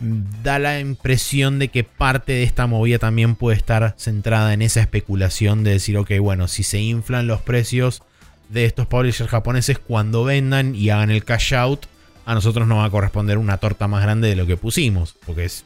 da 0.00 0.58
la 0.58 0.78
impresión 0.80 1.58
de 1.58 1.68
que 1.68 1.84
parte 1.84 2.32
de 2.32 2.42
esta 2.44 2.66
movida 2.66 2.98
también 2.98 3.34
puede 3.34 3.56
estar 3.56 3.94
centrada 3.98 4.52
en 4.52 4.62
esa 4.62 4.80
especulación 4.80 5.64
de 5.64 5.72
decir, 5.72 5.96
ok, 5.96 6.12
bueno, 6.20 6.48
si 6.48 6.62
se 6.62 6.78
inflan 6.78 7.26
los 7.26 7.42
precios 7.42 8.02
de 8.48 8.64
estos 8.64 8.86
publishers 8.86 9.30
japoneses 9.30 9.78
cuando 9.78 10.24
vendan 10.24 10.74
y 10.74 10.90
hagan 10.90 11.10
el 11.10 11.24
cash 11.24 11.54
out, 11.54 11.86
a 12.24 12.34
nosotros 12.34 12.68
nos 12.68 12.78
va 12.78 12.84
a 12.84 12.90
corresponder 12.90 13.38
una 13.38 13.58
torta 13.58 13.88
más 13.88 14.02
grande 14.02 14.28
de 14.28 14.36
lo 14.36 14.46
que 14.46 14.56
pusimos, 14.56 15.16
porque 15.26 15.44
es 15.44 15.64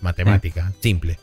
matemática, 0.00 0.72
simple. 0.80 1.18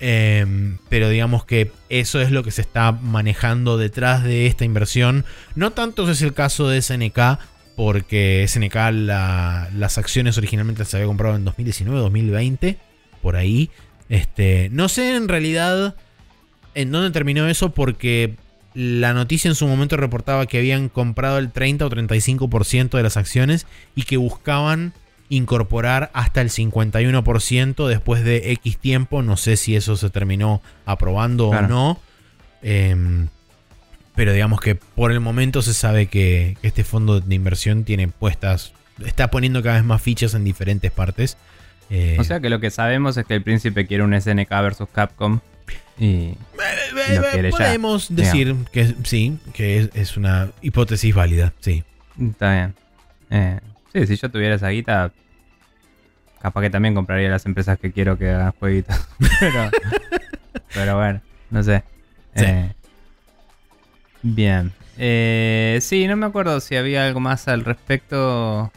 Em, 0.00 0.78
pero 0.88 1.08
digamos 1.08 1.44
que 1.44 1.72
eso 1.88 2.20
es 2.20 2.30
lo 2.30 2.44
que 2.44 2.52
se 2.52 2.60
está 2.60 2.92
manejando 2.92 3.76
detrás 3.76 4.22
de 4.22 4.46
esta 4.46 4.64
inversión. 4.64 5.24
No 5.56 5.72
tanto 5.72 6.08
es 6.08 6.22
el 6.22 6.34
caso 6.34 6.68
de 6.68 6.80
SNK, 6.80 7.38
porque 7.78 8.44
SNK 8.48 8.74
las 8.90 9.98
acciones 9.98 10.36
originalmente 10.36 10.84
se 10.84 10.96
había 10.96 11.06
comprado 11.06 11.36
en 11.36 11.44
2019, 11.44 12.00
2020, 12.00 12.76
por 13.22 13.36
ahí. 13.36 13.70
Este, 14.08 14.68
no 14.72 14.88
sé 14.88 15.14
en 15.14 15.28
realidad 15.28 15.94
en 16.74 16.90
dónde 16.90 17.12
terminó 17.12 17.46
eso, 17.46 17.70
porque 17.70 18.34
la 18.74 19.14
noticia 19.14 19.48
en 19.48 19.54
su 19.54 19.68
momento 19.68 19.96
reportaba 19.96 20.46
que 20.46 20.58
habían 20.58 20.88
comprado 20.88 21.38
el 21.38 21.52
30 21.52 21.86
o 21.86 21.88
35% 21.88 22.96
de 22.96 23.02
las 23.04 23.16
acciones 23.16 23.64
y 23.94 24.02
que 24.02 24.16
buscaban 24.16 24.92
incorporar 25.28 26.10
hasta 26.14 26.40
el 26.40 26.50
51% 26.50 27.86
después 27.86 28.24
de 28.24 28.50
X 28.54 28.76
tiempo. 28.78 29.22
No 29.22 29.36
sé 29.36 29.56
si 29.56 29.76
eso 29.76 29.96
se 29.96 30.10
terminó 30.10 30.62
aprobando 30.84 31.50
o 31.50 31.62
no. 31.62 32.00
Em, 32.60 33.28
pero 34.18 34.32
digamos 34.32 34.60
que 34.60 34.74
por 34.74 35.12
el 35.12 35.20
momento 35.20 35.62
se 35.62 35.72
sabe 35.72 36.06
que 36.06 36.56
este 36.64 36.82
fondo 36.82 37.20
de 37.20 37.34
inversión 37.36 37.84
tiene 37.84 38.08
puestas, 38.08 38.72
está 39.06 39.30
poniendo 39.30 39.62
cada 39.62 39.76
vez 39.76 39.84
más 39.84 40.02
fichas 40.02 40.34
en 40.34 40.42
diferentes 40.42 40.90
partes. 40.90 41.36
Eh, 41.88 42.16
o 42.18 42.24
sea 42.24 42.40
que 42.40 42.50
lo 42.50 42.58
que 42.58 42.72
sabemos 42.72 43.16
es 43.16 43.24
que 43.26 43.34
el 43.36 43.44
príncipe 43.44 43.86
quiere 43.86 44.02
un 44.02 44.20
SNK 44.20 44.50
versus 44.50 44.88
Capcom. 44.90 45.38
Y 46.00 46.34
podemos 47.52 48.12
decir 48.12 48.56
que 48.72 48.92
sí, 49.04 49.38
que 49.52 49.88
es, 49.94 50.16
una 50.16 50.50
hipótesis 50.62 51.14
válida, 51.14 51.52
sí. 51.60 51.84
Está 52.20 52.52
bien. 52.52 52.74
Eh, 53.30 53.60
Sí, 53.92 54.04
si 54.08 54.16
yo 54.16 54.30
tuviera 54.32 54.56
esa 54.56 54.68
guita, 54.70 55.12
capaz 56.42 56.60
que 56.62 56.70
también 56.70 56.96
compraría 56.96 57.28
las 57.28 57.46
empresas 57.46 57.78
que 57.78 57.92
quiero 57.92 58.18
que 58.18 58.30
hagan 58.30 58.52
jueguitos. 58.58 58.96
pero, 60.74 60.96
bueno, 60.96 61.20
no 61.50 61.62
sé. 61.62 61.84
Eh, 62.34 62.72
bien. 64.22 64.72
Eh, 64.96 65.78
sí, 65.80 66.06
no 66.06 66.16
me 66.16 66.26
acuerdo 66.26 66.60
si 66.60 66.76
había 66.76 67.06
algo 67.06 67.20
más 67.20 67.46
al 67.48 67.64
respecto 67.64 68.72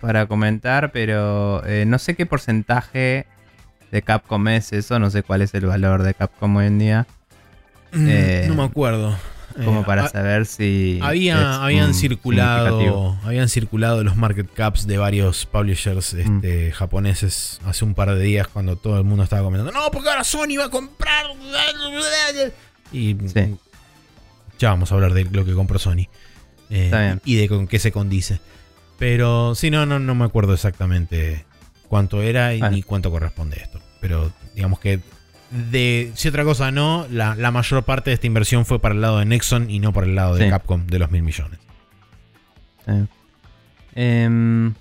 para 0.00 0.26
comentar, 0.26 0.92
pero 0.92 1.64
eh, 1.66 1.84
no 1.86 1.98
sé 1.98 2.14
qué 2.14 2.26
porcentaje 2.26 3.26
de 3.90 4.02
Capcom 4.02 4.48
es 4.48 4.72
eso, 4.72 4.98
no 4.98 5.10
sé 5.10 5.22
cuál 5.22 5.42
es 5.42 5.54
el 5.54 5.66
valor 5.66 6.02
de 6.02 6.14
Capcom 6.14 6.56
hoy 6.56 6.66
en 6.66 6.78
día. 6.78 7.06
Mm, 7.92 8.48
no 8.48 8.54
me 8.54 8.64
acuerdo. 8.64 9.16
Como 9.64 9.82
eh, 9.82 9.84
para 9.84 10.08
saber 10.08 10.46
si. 10.46 10.98
Había, 11.00 11.62
habían, 11.62 11.94
circulado, 11.94 13.16
habían 13.22 13.48
circulado 13.48 14.02
los 14.02 14.16
market 14.16 14.52
caps 14.52 14.86
de 14.86 14.98
varios 14.98 15.46
publishers 15.46 16.12
mm. 16.14 16.18
este, 16.18 16.72
japoneses 16.72 17.60
hace 17.64 17.84
un 17.84 17.94
par 17.94 18.12
de 18.14 18.20
días 18.20 18.48
cuando 18.48 18.76
todo 18.76 18.98
el 18.98 19.04
mundo 19.04 19.22
estaba 19.22 19.42
comentando: 19.42 19.70
No, 19.70 19.90
porque 19.92 20.08
ahora 20.08 20.24
Sony 20.24 20.56
va 20.58 20.64
a 20.64 20.70
comprar. 20.70 21.26
Y 22.92 23.16
ya 24.58 24.70
vamos 24.70 24.92
a 24.92 24.94
hablar 24.94 25.14
de 25.14 25.24
lo 25.24 25.44
que 25.44 25.52
compró 25.52 25.78
Sony. 25.78 26.08
Eh, 26.70 27.18
y 27.24 27.36
de 27.36 27.48
con 27.48 27.66
qué 27.66 27.78
se 27.78 27.92
condice. 27.92 28.40
Pero 28.98 29.54
sí, 29.54 29.70
no, 29.70 29.86
no, 29.86 29.98
no 29.98 30.14
me 30.14 30.24
acuerdo 30.24 30.54
exactamente 30.54 31.44
cuánto 31.88 32.22
era 32.22 32.54
y 32.54 32.62
ni 32.62 32.82
cuánto 32.82 33.10
corresponde 33.10 33.58
esto. 33.60 33.80
Pero 34.00 34.32
digamos 34.54 34.78
que 34.78 35.00
de 35.50 36.10
si 36.14 36.28
otra 36.28 36.44
cosa 36.44 36.72
no, 36.72 37.06
la, 37.10 37.34
mayor 37.50 37.84
parte 37.84 38.10
de 38.10 38.14
esta 38.14 38.26
inversión 38.26 38.66
fue 38.66 38.80
para 38.80 38.94
el 38.94 39.00
lado 39.00 39.18
de 39.18 39.24
Nexon 39.24 39.70
y 39.70 39.78
no 39.78 39.92
para 39.92 40.06
el 40.06 40.14
lado 40.14 40.34
de 40.34 40.48
Capcom 40.48 40.86
de 40.86 40.98
los 40.98 41.10
mil 41.10 41.22
millones. 41.22 41.58
Em, 43.94 44.74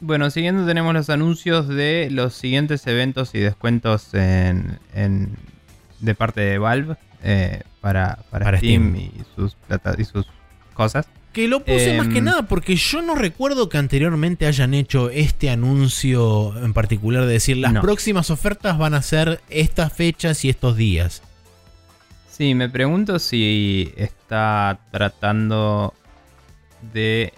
bueno, 0.00 0.30
siguiendo 0.30 0.66
tenemos 0.66 0.92
los 0.92 1.08
anuncios 1.08 1.68
de 1.68 2.08
los 2.10 2.34
siguientes 2.34 2.86
eventos 2.86 3.34
y 3.34 3.40
descuentos 3.40 4.12
en, 4.12 4.78
de 6.00 6.14
parte 6.14 6.42
de 6.42 6.58
Valve 6.58 6.96
eh, 7.22 7.62
para, 7.80 8.18
para, 8.30 8.58
Steam, 8.58 8.96
Y, 8.96 9.12
sus, 9.34 9.56
y 9.98 10.04
sus 10.04 10.26
cosas. 10.74 11.06
Que 11.32 11.48
lo 11.48 11.60
puse 11.60 11.96
más 11.96 12.08
que 12.08 12.18
em, 12.18 12.24
nada 12.24 12.42
porque 12.42 12.76
yo 12.76 13.00
no 13.00 13.14
recuerdo 13.14 13.70
que 13.70 13.78
anteriormente 13.78 14.46
hayan 14.46 14.74
hecho 14.74 15.08
este 15.08 15.48
anuncio 15.48 16.54
en 16.62 16.74
particular 16.74 17.24
de 17.24 17.32
decir 17.32 17.56
las 17.56 17.80
próximas 17.80 18.28
ofertas 18.30 18.76
van 18.76 18.92
a 18.92 19.00
ser 19.00 19.40
estas 19.48 19.92
fechas 19.92 20.44
y 20.44 20.50
estos 20.50 20.76
días. 20.76 21.22
Sí, 22.30 22.54
me 22.54 22.68
pregunto 22.68 23.18
si 23.18 23.94
está 23.96 24.78
tratando 24.90 25.94
de 26.92 27.32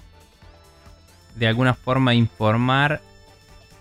de 1.36 1.46
alguna 1.46 1.74
forma 1.74 2.14
informar 2.14 3.00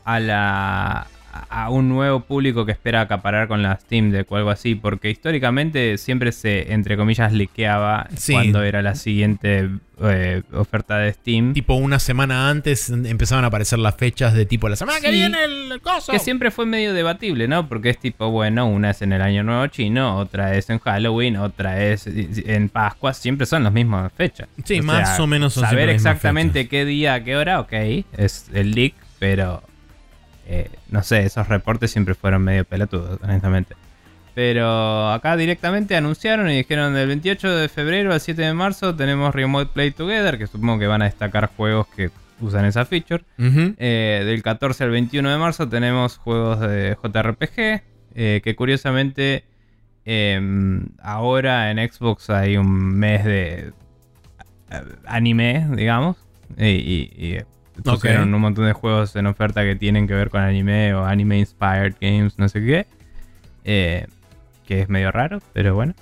a 0.06 0.20
la 0.20 1.08
a 1.50 1.70
un 1.70 1.90
nuevo 1.90 2.22
público 2.22 2.66
que 2.66 2.72
espera 2.72 3.02
acaparar 3.02 3.48
con 3.48 3.64
la 3.64 3.76
Steam 3.80 4.12
Deck 4.12 4.32
o 4.32 4.36
algo 4.36 4.52
así, 4.52 4.76
porque 4.76 5.10
históricamente 5.10 5.98
siempre 5.98 6.32
se, 6.32 6.74
entre 6.74 6.96
comillas, 6.96 7.34
liqueaba 7.34 8.08
cuando 8.28 8.62
era 8.62 8.82
la 8.82 8.94
siguiente 8.96 9.70
eh, 10.02 10.44
oferta 10.54 10.98
de 10.98 11.14
Steam. 11.14 11.54
Tipo 11.54 11.74
una 11.74 12.00
semana 12.00 12.50
antes 12.50 12.90
empezaban 12.90 13.44
a 13.46 13.48
aparecer 13.48 13.80
las 13.80 13.96
fechas 13.96 14.34
de 14.34 14.46
tipo 14.46 14.70
la 14.70 14.76
semana 14.76 15.00
que 15.00 15.10
viene 15.10 15.44
el 15.44 15.82
coso. 15.82 16.12
Que 16.12 16.20
siempre 16.20 16.52
fue 16.52 16.66
medio 16.66 16.94
debatible, 16.94 17.48
¿no? 17.48 17.68
Porque 17.68 17.90
es 17.90 17.98
tipo, 17.98 18.30
bueno, 18.30 18.68
una 18.68 18.92
es 18.92 19.02
en 19.02 19.14
el 19.14 19.22
Año 19.22 19.44
Nuevo 19.44 19.66
Chino, 19.68 20.18
otra 20.18 20.56
es 20.56 20.70
en 20.70 20.80
Halloween, 20.80 21.38
otra 21.38 21.84
es 21.84 22.06
en 22.06 22.70
Pascua, 22.70 23.14
siempre 23.14 23.48
son 23.48 23.64
las 23.64 23.74
mismas 23.74 24.12
fechas. 24.14 24.48
Sí, 24.64 24.82
más 24.82 25.20
o 25.20 25.26
menos 25.26 25.54
son 25.54 25.64
Saber 25.64 25.90
exactamente 25.90 26.68
qué 26.68 26.86
día, 26.86 27.24
qué 27.24 27.36
hora, 27.36 27.60
ok, 27.60 27.74
es 28.18 28.50
el 28.54 28.72
leak, 28.72 28.94
pero 29.18 29.64
eh, 30.48 30.70
no 30.90 31.04
sé, 31.04 31.24
esos 31.24 31.48
reportes 31.48 31.92
siempre 31.92 32.16
fueron 32.16 32.44
medio 32.44 32.66
pelotudos, 32.66 33.20
honestamente. 33.22 33.76
Pero 34.36 35.12
acá 35.12 35.38
directamente 35.38 35.96
anunciaron 35.96 36.50
y 36.50 36.58
dijeron 36.58 36.94
del 36.94 37.08
28 37.08 37.56
de 37.56 37.70
febrero 37.70 38.14
al 38.14 38.20
7 38.20 38.42
de 38.42 38.54
marzo 38.54 38.96
tenemos 38.96 39.34
Remote 39.34 39.72
Play 39.74 39.92
Together, 39.92 40.38
que 40.38 40.48
supongo 40.48 40.80
que 40.80 40.88
van 40.88 41.04
a 41.04 41.06
destacar 41.06 41.52
juegos 41.56 41.88
que 41.96 42.10
usan 42.42 42.66
esa 42.66 42.84
feature. 42.86 43.24
Eh, 43.38 44.24
del 44.26 44.42
14 44.42 44.86
al 44.86 44.90
21 44.90 45.30
de 45.30 45.38
marzo 45.38 45.70
tenemos 45.70 46.18
juegos 46.18 46.60
de 46.62 46.98
JRPG, 47.02 47.84
eh, 48.16 48.42
que 48.44 48.56
curiosamente 48.56 49.44
em, 50.04 50.88
ahora 51.02 51.70
en 51.70 51.78
Xbox 51.78 52.32
hay 52.32 52.58
un 52.58 52.98
mes 52.98 53.24
de 53.24 53.72
anime, 55.06 55.68
digamos. 55.76 56.18
y 56.58 57.38
pusieron 57.82 58.34
un 58.34 58.42
montón 58.42 58.66
de 58.66 58.74
juegos 58.74 59.16
en 59.16 59.28
oferta 59.28 59.64
que 59.64 59.76
tienen 59.76 60.08
que 60.08 60.14
ver 60.14 60.30
con 60.30 60.42
anime 60.42 60.94
o 60.94 61.06
anime 61.06 61.40
inspired 61.40 61.96
games, 62.00 62.38
no 62.38 62.48
sé 62.50 62.64
qué. 62.64 62.86
Eh, 63.64 64.08
que 64.66 64.82
es 64.82 64.90
medio 64.90 65.12
raro, 65.12 65.40
pero 65.54 65.76
bueno. 65.76 65.94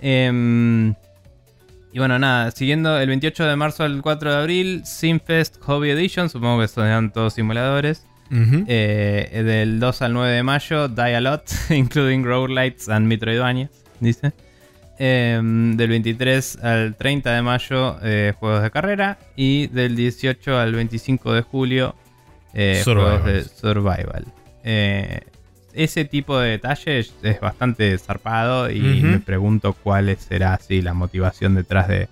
Em, 0.00 0.94
y 1.92 1.98
bueno, 1.98 2.18
nada, 2.18 2.50
siguiendo 2.50 2.98
el 2.98 3.08
28 3.08 3.46
de 3.46 3.56
marzo 3.56 3.84
al 3.84 4.02
4 4.02 4.32
de 4.32 4.36
abril, 4.38 4.82
Simfest 4.84 5.60
Hobby 5.62 5.90
Edition, 5.90 6.28
supongo 6.28 6.60
que 6.60 6.68
son 6.68 7.10
todos 7.10 7.34
simuladores. 7.34 8.06
Eh, 8.30 9.42
del 9.44 9.78
2 9.78 10.02
al 10.02 10.12
9 10.12 10.32
de 10.32 10.42
mayo, 10.42 10.88
Die 10.88 11.14
a 11.14 11.20
Lot, 11.20 11.44
including 11.70 12.24
Roguelites 12.24 12.88
and 12.88 13.06
Metroidvania, 13.06 13.70
dice. 14.00 14.32
Em, 14.98 15.76
del 15.76 15.90
23 15.90 16.58
al 16.62 16.94
30 16.96 17.34
de 17.34 17.42
mayo, 17.42 17.98
eh, 18.02 18.32
juegos 18.38 18.62
de 18.62 18.70
carrera. 18.70 19.18
Y 19.36 19.66
del 19.68 19.94
18 19.94 20.58
al 20.58 20.74
25 20.74 21.32
de 21.32 21.42
julio, 21.42 21.94
eh, 22.54 22.80
juegos 22.82 23.24
de 23.24 23.44
survival. 23.44 24.24
Eh, 24.64 25.20
ese 25.74 26.06
tipo 26.06 26.38
de 26.38 26.50
detalles 26.52 27.14
es 27.22 27.40
bastante 27.40 27.96
zarpado 27.98 28.70
y 28.70 28.80
me 28.80 29.20
pregunto 29.20 29.74
cuál 29.74 30.16
será 30.16 30.54
así 30.54 30.80
la 30.80 30.94
motivación 30.94 31.54
detrás 31.54 31.88
de 31.88 32.08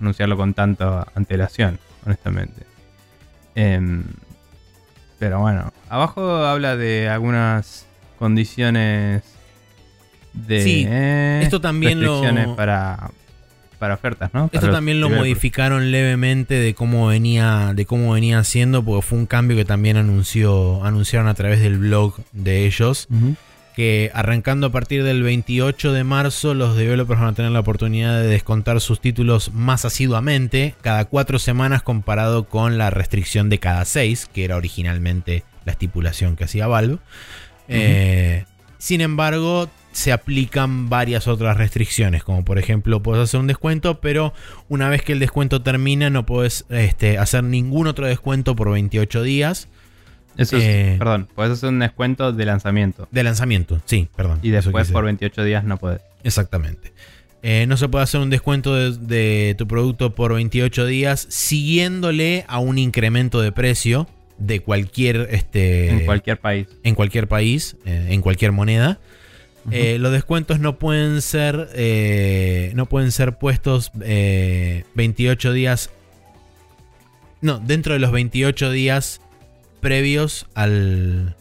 anunciarlo 0.00 0.38
con 0.38 0.54
tanta 0.54 1.06
antelación, 1.14 1.78
honestamente. 2.06 2.62
Em, 3.54 4.02
pero 5.18 5.40
bueno, 5.40 5.70
abajo 5.90 6.22
habla 6.46 6.76
de 6.76 7.10
algunas 7.10 7.86
condiciones 8.18 9.22
sí, 10.48 10.86
esto 10.88 11.60
también 11.60 12.02
lo 12.02 12.56
para 12.56 13.10
para 13.78 13.94
ofertas, 13.94 14.32
¿no? 14.32 14.48
esto 14.52 14.70
también 14.70 15.00
lo 15.00 15.10
modificaron 15.10 15.90
levemente 15.90 16.54
de 16.54 16.72
cómo 16.72 17.08
venía 17.08 17.72
de 17.74 17.84
cómo 17.84 18.12
venía 18.12 18.38
haciendo 18.38 18.84
porque 18.84 19.02
fue 19.04 19.18
un 19.18 19.26
cambio 19.26 19.56
que 19.56 19.64
también 19.64 19.96
anunció 19.96 20.84
anunciaron 20.84 21.28
a 21.28 21.34
través 21.34 21.60
del 21.60 21.78
blog 21.78 22.14
de 22.32 22.66
ellos. 22.66 23.08
Que 23.74 24.10
arrancando 24.12 24.66
a 24.66 24.70
partir 24.70 25.02
del 25.02 25.22
28 25.22 25.94
de 25.94 26.04
marzo, 26.04 26.52
los 26.52 26.76
developers 26.76 27.18
van 27.18 27.30
a 27.30 27.32
tener 27.32 27.52
la 27.52 27.60
oportunidad 27.60 28.20
de 28.20 28.26
descontar 28.26 28.82
sus 28.82 29.00
títulos 29.00 29.50
más 29.54 29.86
asiduamente, 29.86 30.74
cada 30.82 31.06
cuatro 31.06 31.38
semanas 31.38 31.82
comparado 31.82 32.44
con 32.44 32.76
la 32.76 32.90
restricción 32.90 33.48
de 33.48 33.60
cada 33.60 33.86
seis, 33.86 34.28
que 34.30 34.44
era 34.44 34.56
originalmente 34.56 35.42
la 35.64 35.72
estipulación 35.72 36.36
que 36.36 36.44
hacía 36.44 36.66
Valve. 36.66 36.98
Eh, 37.68 38.44
sin 38.76 39.00
embargo, 39.00 39.70
se 39.92 40.12
aplican 40.12 40.88
varias 40.88 41.28
otras 41.28 41.56
restricciones, 41.56 42.24
como 42.24 42.44
por 42.44 42.58
ejemplo, 42.58 43.02
puedes 43.02 43.22
hacer 43.22 43.40
un 43.40 43.46
descuento, 43.46 44.00
pero 44.00 44.32
una 44.68 44.88
vez 44.88 45.02
que 45.02 45.12
el 45.12 45.18
descuento 45.18 45.62
termina, 45.62 46.10
no 46.10 46.26
puedes 46.26 46.64
este, 46.70 47.18
hacer 47.18 47.44
ningún 47.44 47.86
otro 47.86 48.06
descuento 48.06 48.56
por 48.56 48.70
28 48.70 49.22
días. 49.22 49.68
Eso 50.36 50.56
es, 50.56 50.64
Eh, 50.64 50.96
perdón, 50.98 51.28
puedes 51.34 51.52
hacer 51.52 51.68
un 51.68 51.78
descuento 51.78 52.32
de 52.32 52.44
lanzamiento. 52.46 53.06
De 53.10 53.22
lanzamiento, 53.22 53.80
sí, 53.84 54.08
perdón. 54.16 54.38
Y 54.42 54.50
después 54.50 54.90
por 54.90 55.04
28 55.04 55.44
días 55.44 55.64
no 55.64 55.76
puedes. 55.76 56.00
Exactamente. 56.24 56.92
Eh, 57.42 57.66
no 57.66 57.76
se 57.76 57.88
puede 57.88 58.04
hacer 58.04 58.20
un 58.20 58.30
descuento 58.30 58.74
de, 58.74 58.96
de 58.96 59.54
tu 59.58 59.66
producto 59.66 60.14
por 60.14 60.32
28 60.32 60.86
días 60.86 61.26
siguiéndole 61.28 62.44
a 62.48 62.58
un 62.60 62.78
incremento 62.78 63.40
de 63.40 63.50
precio 63.52 64.06
de 64.38 64.60
cualquier 64.60 65.28
este 65.30 65.90
en 65.90 66.04
cualquier 66.04 66.38
país. 66.38 66.68
en 66.82 66.94
cualquier 66.94 67.28
país, 67.28 67.76
eh, 67.84 68.08
en 68.10 68.20
cualquier 68.20 68.52
moneda. 68.52 68.98
Eh, 69.70 69.98
los 70.00 70.10
descuentos 70.10 70.58
no 70.58 70.78
pueden 70.78 71.22
ser 71.22 71.68
eh, 71.74 72.72
no 72.74 72.86
pueden 72.86 73.12
ser 73.12 73.38
puestos 73.38 73.92
eh, 74.02 74.84
28 74.94 75.52
días 75.52 75.90
no 77.40 77.60
dentro 77.60 77.92
de 77.92 78.00
los 78.00 78.10
28 78.10 78.72
días 78.72 79.20
previos 79.80 80.46
al 80.54 81.36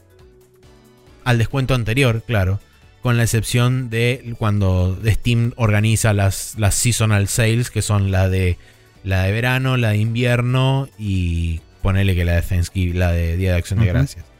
al 1.23 1.37
descuento 1.39 1.73
anterior 1.73 2.21
claro 2.21 2.59
con 3.01 3.17
la 3.17 3.23
excepción 3.23 3.89
de 3.89 4.35
cuando 4.37 4.99
Steam 5.03 5.53
organiza 5.55 6.13
las, 6.13 6.55
las 6.59 6.75
seasonal 6.75 7.27
sales 7.27 7.71
que 7.71 7.81
son 7.81 8.11
la 8.11 8.29
de 8.29 8.57
la 9.03 9.23
de 9.23 9.31
verano 9.31 9.77
la 9.77 9.89
de 9.89 9.97
invierno 9.97 10.89
y 10.99 11.61
ponele 11.81 12.13
que 12.13 12.23
la 12.23 12.35
de 12.35 12.43
Thanksgiving 12.43 12.99
la 12.99 13.11
de 13.11 13.35
Día 13.37 13.53
de 13.53 13.57
Acción 13.57 13.79
de. 13.79 13.87
Gracias 13.87 14.30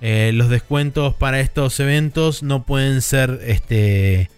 eh, 0.00 0.30
los 0.34 0.48
descuentos 0.50 1.14
para 1.14 1.40
estos 1.40 1.78
eventos 1.80 2.42
no 2.42 2.64
pueden 2.64 3.00
ser 3.02 3.40
este 3.46 4.30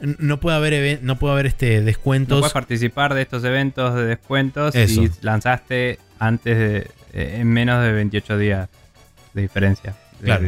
no 0.00 0.38
puede 0.38 0.56
haber 0.56 1.02
no 1.02 1.18
puede 1.18 1.32
haber 1.34 1.46
este 1.46 1.80
No 1.80 1.86
descuentos 1.86 2.40
puedes 2.40 2.52
participar 2.52 3.14
de 3.14 3.22
estos 3.22 3.42
eventos 3.44 3.94
de 3.94 4.04
descuentos 4.04 4.74
Eso. 4.74 5.02
si 5.02 5.10
lanzaste 5.22 5.98
antes 6.18 6.56
de. 6.58 6.76
eh, 7.14 7.38
en 7.40 7.48
menos 7.48 7.82
de 7.82 7.92
28 7.92 8.38
días 8.38 8.68
de 9.34 9.42
diferencia. 9.42 9.94
Claro. 10.22 10.46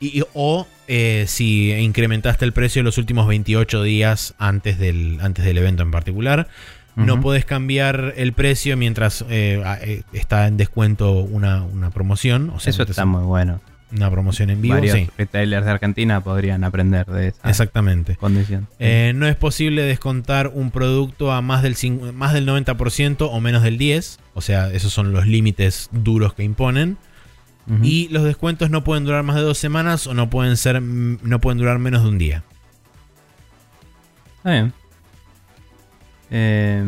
y, 0.00 0.18
y- 0.20 0.24
o 0.34 0.66
eh, 0.88 1.24
si 1.28 1.72
incrementaste 1.72 2.44
el 2.44 2.52
precio 2.52 2.82
los 2.82 2.98
últimos 2.98 3.26
28 3.28 3.82
días 3.84 4.34
antes 4.38 4.78
del 4.78 5.18
antes 5.22 5.44
del 5.44 5.58
evento 5.58 5.82
en 5.82 5.90
particular 5.92 6.48
no 6.96 7.14
Ujú. 7.14 7.22
puedes 7.22 7.44
cambiar 7.44 8.14
el 8.16 8.32
precio 8.34 8.76
mientras 8.76 9.24
eh, 9.30 9.62
eh, 9.82 10.02
está 10.12 10.46
en 10.46 10.56
descuento 10.56 11.12
una, 11.20 11.62
una 11.64 11.90
promoción 11.90 12.50
o 12.50 12.60
sea 12.60 12.70
Eso 12.70 12.82
está 12.82 13.04
muy 13.06 13.22
bueno. 13.22 13.60
una 13.92 14.10
promoción 14.10 14.50
en 14.50 14.60
vivo 14.60 14.74
Varios 14.74 14.96
sí 14.96 15.08
retailers 15.16 15.64
de 15.64 15.70
Argentina 15.72 16.20
podrían 16.22 16.64
aprender 16.64 17.06
de 17.06 17.28
esa 17.28 17.48
exactamente 17.48 18.16
condición. 18.16 18.68
Eh, 18.78 19.12
no 19.14 19.26
es 19.26 19.36
posible 19.36 19.82
descontar 19.82 20.48
un 20.54 20.70
producto 20.70 21.32
a 21.32 21.40
más 21.42 21.62
del, 21.62 21.76
más 22.14 22.32
del 22.34 22.46
90% 22.46 23.28
o 23.30 23.40
menos 23.40 23.62
del 23.62 23.78
10%. 23.78 24.18
O 24.34 24.40
sea, 24.40 24.70
esos 24.72 24.92
son 24.92 25.12
los 25.12 25.26
límites 25.26 25.88
duros 25.92 26.32
que 26.34 26.42
imponen. 26.42 26.96
Y 27.82 28.08
los 28.08 28.24
descuentos 28.24 28.70
no 28.70 28.82
pueden 28.82 29.04
durar 29.04 29.22
más 29.22 29.36
de 29.36 29.42
dos 29.42 29.56
semanas 29.56 30.06
o 30.08 30.14
no 30.14 30.28
pueden, 30.28 30.56
ser, 30.56 30.80
mm, 30.80 31.18
no 31.22 31.40
pueden 31.40 31.58
durar 31.58 31.78
menos 31.78 32.02
de 32.02 32.08
un 32.08 32.18
día. 32.18 32.42
Está 34.38 34.50
bien. 34.50 34.72
Eh, 36.32 36.82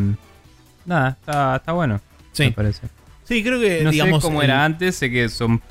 nada, 0.87 1.11
está, 1.11 1.57
está 1.57 1.73
bueno. 1.73 2.01
Sí. 2.33 2.45
Me 2.45 2.53
parece. 2.53 2.89
Sí, 3.25 3.43
creo 3.45 3.61
que 3.61 3.83
No 3.83 3.91
digamos. 3.91 4.23
sé 4.23 4.27
cómo 4.29 4.41
el- 4.43 4.51
era 4.51 4.65
antes, 4.65 4.97
sé 4.97 5.11
que 5.11 5.29
son 5.29 5.63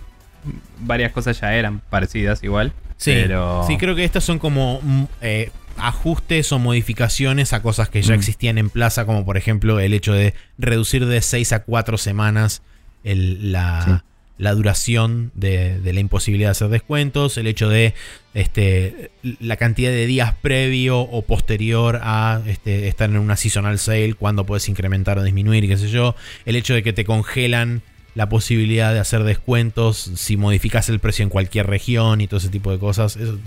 varias 0.79 1.11
cosas 1.11 1.39
ya 1.39 1.53
eran 1.55 1.79
parecidas 1.89 2.43
igual. 2.43 2.71
Sí, 2.97 3.11
pero 3.13 3.65
sí, 3.67 3.77
creo 3.77 3.95
que 3.95 4.03
estas 4.05 4.23
son 4.23 4.39
como 4.39 4.79
mm, 4.81 5.03
eh, 5.21 5.51
ajustes 5.77 6.51
o 6.51 6.59
modificaciones 6.59 7.51
a 7.53 7.61
cosas 7.61 7.89
que 7.89 8.01
ya 8.01 8.13
Mm. 8.13 8.17
existían 8.17 8.57
en 8.57 8.69
plaza, 8.69 9.05
como 9.05 9.25
por 9.25 9.37
ejemplo 9.37 9.79
el 9.79 9.93
hecho 9.93 10.13
de 10.13 10.33
reducir 10.57 11.05
de 11.05 11.21
6 11.21 11.51
a 11.53 11.63
4 11.63 11.97
semanas 11.97 12.61
el- 13.03 13.51
la, 13.51 13.83
Sí. 13.83 13.91
La 14.37 14.53
duración 14.53 15.31
de, 15.35 15.79
de 15.79 15.93
la 15.93 15.99
imposibilidad 15.99 16.47
de 16.49 16.51
hacer 16.53 16.69
descuentos, 16.69 17.37
el 17.37 17.45
hecho 17.47 17.69
de 17.69 17.93
este, 18.33 19.11
la 19.39 19.57
cantidad 19.57 19.91
de 19.91 20.05
días 20.07 20.33
previo 20.41 20.99
o 21.01 21.21
posterior 21.21 21.99
a 22.01 22.41
este, 22.47 22.87
estar 22.87 23.09
en 23.09 23.17
una 23.17 23.37
seasonal 23.37 23.77
sale, 23.79 24.15
cuando 24.15 24.45
puedes 24.45 24.67
incrementar 24.69 25.19
o 25.19 25.23
disminuir, 25.23 25.67
qué 25.67 25.77
sé 25.77 25.89
yo, 25.89 26.15
el 26.45 26.55
hecho 26.55 26.73
de 26.73 26.81
que 26.83 26.93
te 26.93 27.05
congelan 27.05 27.83
la 28.15 28.27
posibilidad 28.29 28.91
de 28.93 28.99
hacer 28.99 29.23
descuentos 29.23 30.11
si 30.15 30.35
modificas 30.37 30.89
el 30.89 30.99
precio 30.99 31.23
en 31.23 31.29
cualquier 31.29 31.67
región 31.67 32.21
y 32.21 32.27
todo 32.27 32.39
ese 32.39 32.49
tipo 32.49 32.71
de 32.71 32.79
cosas. 32.79 33.15
Eso- 33.15 33.39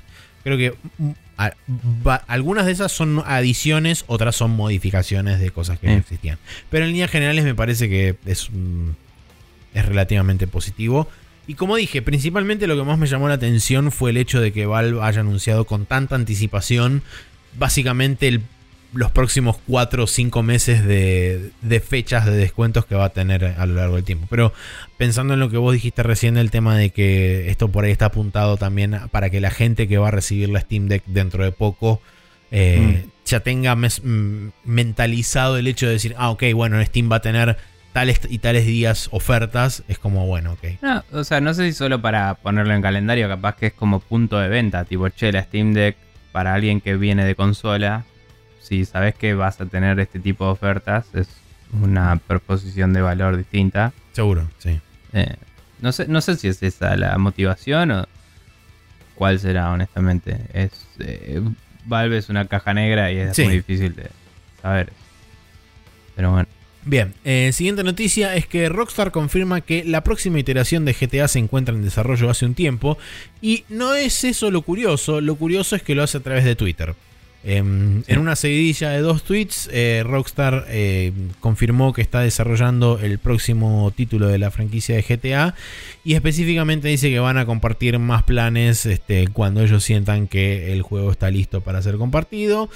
creo 0.45 0.57
que 0.57 0.75
mm, 0.99 1.11
a- 1.39 1.53
va- 2.07 2.23
algunas 2.29 2.67
de 2.67 2.73
esas 2.73 2.93
son 2.93 3.23
adiciones, 3.27 4.05
otras 4.07 4.37
son 4.37 4.53
modificaciones 4.53 5.41
de 5.41 5.51
cosas 5.51 5.79
que 5.81 5.89
no 5.89 5.95
existían. 5.95 6.39
Pero 6.71 6.85
en 6.85 6.93
líneas 6.93 7.11
generales 7.11 7.45
me 7.45 7.55
parece 7.57 7.89
que 7.89 8.17
es, 8.25 8.49
mm, 8.53 8.91
es 9.77 9.87
relativamente 9.87 10.47
positivo. 10.47 11.09
Y 11.47 11.55
como 11.55 11.77
dije, 11.77 12.03
principalmente 12.03 12.67
lo 12.67 12.77
que 12.77 12.83
más 12.83 12.99
me 12.99 13.07
llamó 13.07 13.29
la 13.29 13.35
atención 13.35 13.93
fue 13.93 14.11
el 14.11 14.17
hecho 14.17 14.41
de 14.41 14.53
que 14.53 14.67
Valve 14.67 15.01
haya 15.03 15.21
anunciado 15.21 15.65
con 15.65 15.87
tanta 15.87 16.17
anticipación 16.17 17.03
básicamente 17.59 18.29
el- 18.29 18.43
los 18.93 19.11
próximos 19.11 19.57
4 19.67 20.05
o 20.05 20.07
5 20.07 20.43
meses 20.43 20.85
de, 20.85 21.51
de 21.61 21.81
fechas 21.81 22.25
de 22.25 22.33
descuentos 22.33 22.87
que 22.87 22.95
va 22.95 23.07
a 23.07 23.09
tener 23.11 23.45
a 23.45 23.67
lo 23.67 23.75
largo 23.75 23.97
del 23.97 24.05
tiempo. 24.05 24.27
Pero 24.31 24.53
pensando 24.97 25.35
en 25.35 25.41
lo 25.41 25.51
que 25.51 25.57
vos 25.59 25.73
dijiste 25.75 26.03
recién, 26.03 26.37
el 26.39 26.51
tema 26.51 26.77
de 26.77 26.91
que 26.91 27.51
esto 27.51 27.69
por 27.69 27.85
ahí 27.85 27.91
está 27.93 28.07
apuntado 28.07 28.57
también 28.57 28.99
para 29.11 29.29
que 29.29 29.41
la 29.41 29.51
gente 29.51 29.87
que 29.87 29.99
va 29.99 30.09
a 30.09 30.13
recibir 30.13 30.49
la 30.49 30.61
Steam 30.61 30.87
Deck 30.89 31.03
dentro 31.07 31.45
de 31.45 31.53
poco 31.53 32.01
eh, 32.53 33.07
ya 33.27 33.41
tenga 33.41 33.75
mes- 33.75 34.01
mm, 34.03 34.49
mentalizado 34.65 35.59
el 35.59 35.67
hecho 35.67 35.87
de 35.87 35.93
decir, 35.93 36.15
ah, 36.17 36.31
ok, 36.31 36.45
bueno, 36.55 36.83
Steam 36.85 37.11
va 37.11 37.17
a 37.17 37.21
tener 37.23 37.57
tales 37.97 38.21
y 38.29 38.41
tales 38.41 38.67
días 38.67 39.09
ofertas, 39.11 39.83
es 39.89 39.99
como, 39.99 40.27
bueno, 40.27 40.53
ok. 40.53 40.83
No, 40.83 41.03
o 41.13 41.25
sea, 41.25 41.41
no 41.41 41.55
sé 41.55 41.65
si 41.65 41.73
solo 41.73 42.03
para 42.03 42.35
ponerlo 42.35 42.75
en 42.75 42.83
calendario, 42.83 43.27
capaz 43.27 43.57
que 43.57 43.69
es 43.69 43.73
como 43.73 44.01
punto 44.01 44.39
de 44.39 44.51
venta. 44.51 44.85
Tipo, 44.85 45.09
che, 45.09 45.33
la 45.33 45.43
Steam 45.43 45.73
Deck 45.73 45.97
para 46.31 46.53
alguien 46.53 46.83
que 46.83 46.95
viene 46.99 47.25
de 47.25 47.35
consola, 47.35 48.05
si 48.61 48.85
sabes 48.85 49.15
que 49.15 49.33
vas 49.33 49.63
a 49.63 49.65
tener 49.65 49.99
este 49.99 50.21
tipo 50.21 50.45
de 50.45 50.51
ofertas, 50.51 51.07
es 51.15 51.27
una 51.73 52.17
proposición 52.17 52.93
de 52.93 53.01
valor 53.01 53.39
distinta. 53.39 53.95
Seguro, 54.13 54.47
sí. 54.59 54.79
Eh, 55.15 55.35
no, 55.81 55.91
sé, 55.91 56.07
no 56.07 56.21
sé 56.21 56.37
si 56.37 56.49
es 56.49 56.63
esa 56.63 56.97
la 56.99 57.17
motivación 57.17 57.93
o 57.93 58.07
cuál 59.15 59.41
será, 59.41 59.71
honestamente. 59.71 60.39
Es 60.53 60.87
eh, 60.99 61.41
Valve 61.87 62.19
es 62.19 62.29
una 62.29 62.45
caja 62.45 62.75
negra 62.75 63.11
y 63.11 63.17
es 63.17 63.37
Sí. 63.37 63.45
muy 63.45 63.55
difícil 63.55 63.97
de 63.97 64.11
saber. 64.61 64.93
Pero 66.15 66.33
bueno. 66.33 66.49
Bien, 66.89 67.15
eh, 67.25 67.51
siguiente 67.53 67.83
noticia 67.83 68.37
es 68.37 68.47
que 68.47 68.69
Rockstar 68.69 69.11
confirma 69.11 69.61
que 69.61 69.83
la 69.83 70.05
próxima 70.05 70.39
iteración 70.39 70.85
de 70.85 70.95
GTA 70.95 71.27
se 71.27 71.41
encuentra 71.41 71.75
en 71.75 71.83
desarrollo 71.83 72.31
hace 72.31 72.47
un 72.47 72.55
tiempo. 72.55 72.97
Y 73.43 73.65
no 73.69 73.95
es 73.95 74.23
eso 74.23 74.53
lo 74.53 74.63
curioso, 74.63 75.21
lo 75.21 75.35
curioso 75.35 75.75
es 75.75 75.83
que 75.83 75.97
lo 75.97 76.05
hace 76.05 76.19
a 76.19 76.21
través 76.23 76.45
de 76.45 76.55
Twitter. 76.55 76.95
Em, 77.43 78.05
En 78.07 78.19
una 78.21 78.37
seguidilla 78.37 78.91
de 78.91 79.01
dos 79.01 79.25
tweets, 79.25 79.69
eh, 79.73 80.05
Rockstar 80.07 80.67
eh, 80.69 81.13
confirmó 81.41 81.93
que 81.93 82.03
está 82.03 82.21
desarrollando 82.21 83.01
el 83.01 83.19
próximo 83.19 83.93
título 83.95 84.29
de 84.29 84.39
la 84.39 84.53
franquicia 84.53 84.95
de 84.95 85.03
GTA 85.03 85.57
y 86.05 86.15
específicamente 86.15 86.87
dice 86.87 87.11
que 87.11 87.19
van 87.19 87.37
a 87.37 87.47
compartir 87.47 87.99
más 87.99 88.23
planes 88.23 88.87
este, 88.87 89.27
cuando 89.27 89.61
ellos 89.61 89.83
sientan 89.83 90.29
que 90.29 90.73
el 90.73 90.83
juego 90.83 91.11
está 91.11 91.31
listo 91.31 91.63
para 91.63 91.83
ser 91.83 91.97
compartido 91.97 92.71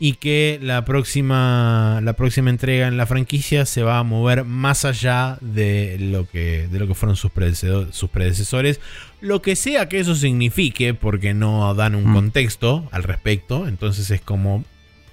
y 0.00 0.14
que 0.14 0.58
la 0.60 0.84
próxima, 0.84 2.00
la 2.02 2.14
próxima 2.14 2.50
entrega 2.50 2.88
en 2.88 2.96
la 2.96 3.06
franquicia 3.06 3.64
se 3.64 3.82
va 3.82 3.98
a 3.98 4.02
mover 4.02 4.44
más 4.44 4.84
allá 4.84 5.38
de 5.40 5.96
lo 6.00 6.28
que, 6.28 6.66
de 6.68 6.78
lo 6.80 6.86
que 6.88 6.94
fueron 6.94 7.16
sus, 7.16 7.30
predecesores. 7.30 8.80
Lo 9.20 9.40
que 9.40 9.56
sea 9.56 9.88
que 9.88 10.00
eso 10.00 10.14
signifique, 10.14 10.94
porque 10.94 11.32
no 11.32 11.72
dan 11.74 11.94
un 11.94 12.10
Mm. 12.10 12.14
contexto 12.14 12.88
al 12.90 13.04
respecto. 13.04 13.68
Entonces 13.68 14.10
es 14.10 14.20
como... 14.20 14.64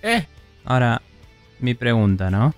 Eh, 0.01 0.25
Ahora, 0.65 1.01
mi 1.59 1.73
pregunta, 1.75 2.29
¿no? 2.31 2.53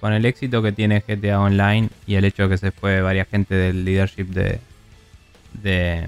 Con 0.00 0.12
el 0.12 0.24
éxito 0.26 0.62
que 0.62 0.70
tiene 0.72 1.00
GTA 1.06 1.40
Online 1.40 1.88
y 2.06 2.14
el 2.16 2.24
hecho 2.26 2.44
de 2.44 2.48
que 2.50 2.58
se 2.58 2.72
fue 2.72 3.00
varias 3.00 3.26
gente 3.28 3.54
del 3.54 3.84
leadership 3.86 4.24
de, 4.26 4.60
de 5.62 6.06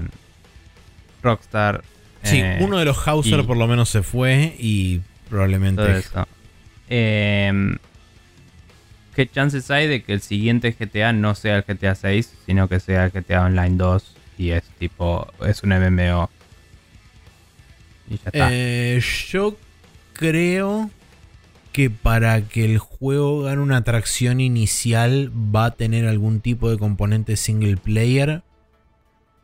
Rockstar. 1.23 1.83
sí, 2.23 2.39
eh, 2.41 2.59
uno 2.61 2.79
de 2.79 2.85
los 2.85 3.07
Hauser 3.09 3.41
y- 3.41 3.43
por 3.43 3.57
lo 3.57 3.67
menos 3.67 3.89
se 3.89 4.03
fue 4.03 4.55
y 4.59 5.01
probablemente... 5.29 5.83
todo 5.83 5.93
eso. 5.93 6.29
Em, 6.89 7.77
¿Qué 9.15 9.27
chances 9.27 9.71
hay 9.71 9.89
de 9.89 10.03
que 10.03 10.13
el 10.13 10.21
siguiente 10.21 10.77
GTA 10.79 11.13
no 11.13 11.35
sea 11.35 11.57
el 11.57 11.63
GTA 11.63 11.95
6, 11.95 12.35
sino 12.45 12.69
que 12.69 12.81
sea 12.81 13.07
el 13.07 13.11
GTA 13.11 13.45
Online 13.45 13.77
2 13.77 14.15
y 14.39 14.51
es 14.51 14.63
tipo, 14.79 15.27
es 15.47 15.63
un 15.63 15.71
MMO? 15.71 16.31
Y 18.09 18.17
ya 18.19 18.23
está. 18.27 18.49
Eh, 18.53 19.03
yo 19.31 19.57
creo 20.13 20.91
que 21.73 21.91
para 21.91 22.41
que 22.43 22.65
el 22.65 22.79
juego 22.79 23.43
gane 23.43 23.61
una 23.61 23.79
atracción 23.79 24.41
inicial 24.41 25.31
va 25.35 25.67
a 25.67 25.71
tener 25.73 26.07
algún 26.07 26.41
tipo 26.41 26.71
de 26.71 26.79
componente 26.79 27.37
single 27.37 27.77
player. 27.77 28.43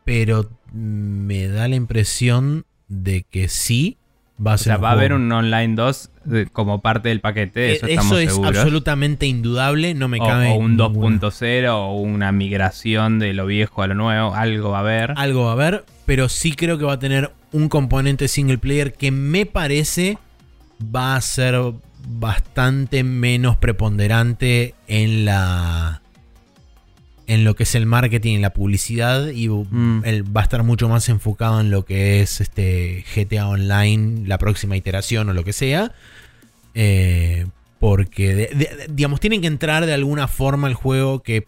pero 0.05 0.51
me 0.72 1.47
da 1.49 1.68
la 1.68 1.76
impresión 1.76 2.64
de 2.89 3.22
que 3.22 3.49
sí 3.49 3.99
va 4.45 4.53
a 4.53 4.55
O 4.55 4.59
ser 4.59 4.64
sea, 4.64 4.76
un 4.78 4.84
va 4.84 4.88
a 4.90 4.93
haber 4.93 5.12
un 5.12 5.30
online 5.30 5.74
2 5.74 6.11
de- 6.24 6.47
como 6.47 6.80
parte 6.80 7.09
del 7.11 7.20
paquete, 7.20 7.72
eso 7.74 7.86
Eh, 7.86 7.90
estamos 7.95 8.18
es 8.20 8.30
seguros. 8.32 8.57
absolutamente 8.59 9.26
indudable, 9.26 9.95
no 9.95 10.09
me 10.09 10.20
o, 10.20 10.24
cabe 10.24 10.49
o 10.51 10.55
un 10.55 10.76
ninguna- 10.76 10.88
2.0 11.20 11.76
o 11.76 11.95
una 12.01 12.32
migración 12.32 13.18
de 13.18 13.32
lo 13.34 13.47
viejo 13.47 13.82
a 13.82 13.86
lo 13.86 13.95
nuevo, 13.95 14.34
algo 14.34 14.70
va 14.70 14.78
a 14.78 14.80
haber. 14.80 15.14
Algo 15.16 15.45
va 15.45 15.51
a 15.51 15.53
haber, 15.55 15.84
pero 16.07 16.28
sí 16.28 16.53
creo 16.53 16.76
que 16.78 16.84
va 16.84 16.95
a 16.95 16.99
tener 16.99 17.30
un 17.53 17.68
componente 17.68 18.28
single 18.28 18.59
player 18.59 18.93
que 18.95 19.11
me 19.11 19.47
parece 19.47 20.18
va 20.95 21.14
a 21.16 21.20
ser 21.20 21.57
bastante 22.09 23.05
menos 23.05 23.57
preponderante 23.57 24.74
en 24.88 25.24
la 25.24 26.01
en 27.33 27.45
lo 27.45 27.55
que 27.57 27.62
es 27.62 27.74
el 27.74 27.87
marketing 27.87 28.37
y 28.37 28.41
la 28.41 28.53
publicidad 28.53 29.28
y 29.30 29.49
Mm. 29.49 30.03
él 30.05 30.37
va 30.37 30.41
a 30.43 30.45
estar 30.45 30.62
mucho 30.62 30.89
más 30.89 31.09
enfocado 31.09 31.61
en 31.61 31.70
lo 31.70 31.85
que 31.85 32.20
es 32.20 32.41
este 32.41 33.05
GTA 33.14 33.49
Online, 33.49 34.26
la 34.26 34.39
próxima 34.39 34.76
iteración 34.76 35.28
o 35.28 35.33
lo 35.33 35.45
que 35.45 35.53
sea. 35.53 35.93
Eh, 36.74 37.47
porque, 37.78 38.35
de- 38.35 38.47
de- 38.55 38.87
digamos, 38.91 39.20
tienen 39.20 39.41
que 39.41 39.47
entrar 39.49 39.87
de 39.87 39.93
alguna 39.93 40.28
forma 40.28 40.68
al 40.68 40.74
juego 40.74 41.22
que, 41.22 41.47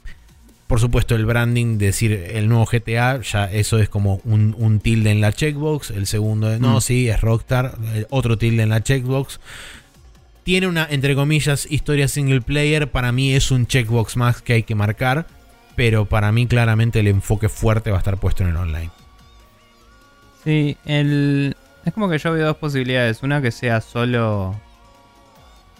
por 0.67 0.81
supuesto, 0.81 1.15
el 1.15 1.27
branding, 1.27 1.79
de 1.79 1.87
decir 1.87 2.13
el 2.13 2.49
nuevo 2.49 2.67
GTA, 2.67 3.21
ya 3.23 3.45
eso 3.51 3.79
es 3.79 3.89
como 3.89 4.21
un, 4.25 4.55
un 4.59 4.81
tilde 4.81 5.11
en 5.11 5.21
la 5.21 5.33
checkbox. 5.33 5.91
El 5.91 6.07
segundo, 6.07 6.49
de, 6.49 6.59
no, 6.59 6.79
Mm. 6.79 6.81
sí, 6.81 7.09
es 7.09 7.21
Rockstar. 7.21 7.77
el 7.95 8.07
otro 8.11 8.37
tilde 8.37 8.63
en 8.65 8.71
la 8.71 8.83
checkbox. 8.83 9.39
Tiene 10.43 10.67
una, 10.67 10.87
entre 10.91 11.15
comillas, 11.15 11.67
historia 11.71 12.09
single 12.09 12.41
player. 12.43 12.91
Para 12.91 13.13
mí 13.13 13.33
es 13.33 13.51
un 13.51 13.67
checkbox 13.67 14.17
más 14.17 14.43
que 14.43 14.55
hay 14.55 14.63
que 14.65 14.75
marcar. 14.75 15.27
Pero 15.77 16.05
para 16.07 16.31
mí, 16.33 16.47
claramente, 16.47 17.01
el 17.01 17.09
enfoque 17.09 17.49
fuerte 17.49 17.91
va 17.91 17.97
a 17.97 17.99
estar 17.99 18.17
puesto 18.19 18.43
en 18.43 18.51
el 18.51 18.57
online. 18.57 18.91
Sí, 20.45 20.77
el... 20.85 21.57
es 21.85 21.93
como 21.95 22.09
que 22.09 22.19
yo 22.19 22.33
veo 22.33 22.47
dos 22.47 22.57
posibilidades. 22.57 23.23
Una 23.23 23.41
que 23.43 23.51
sea 23.51 23.81
solo 23.81 24.55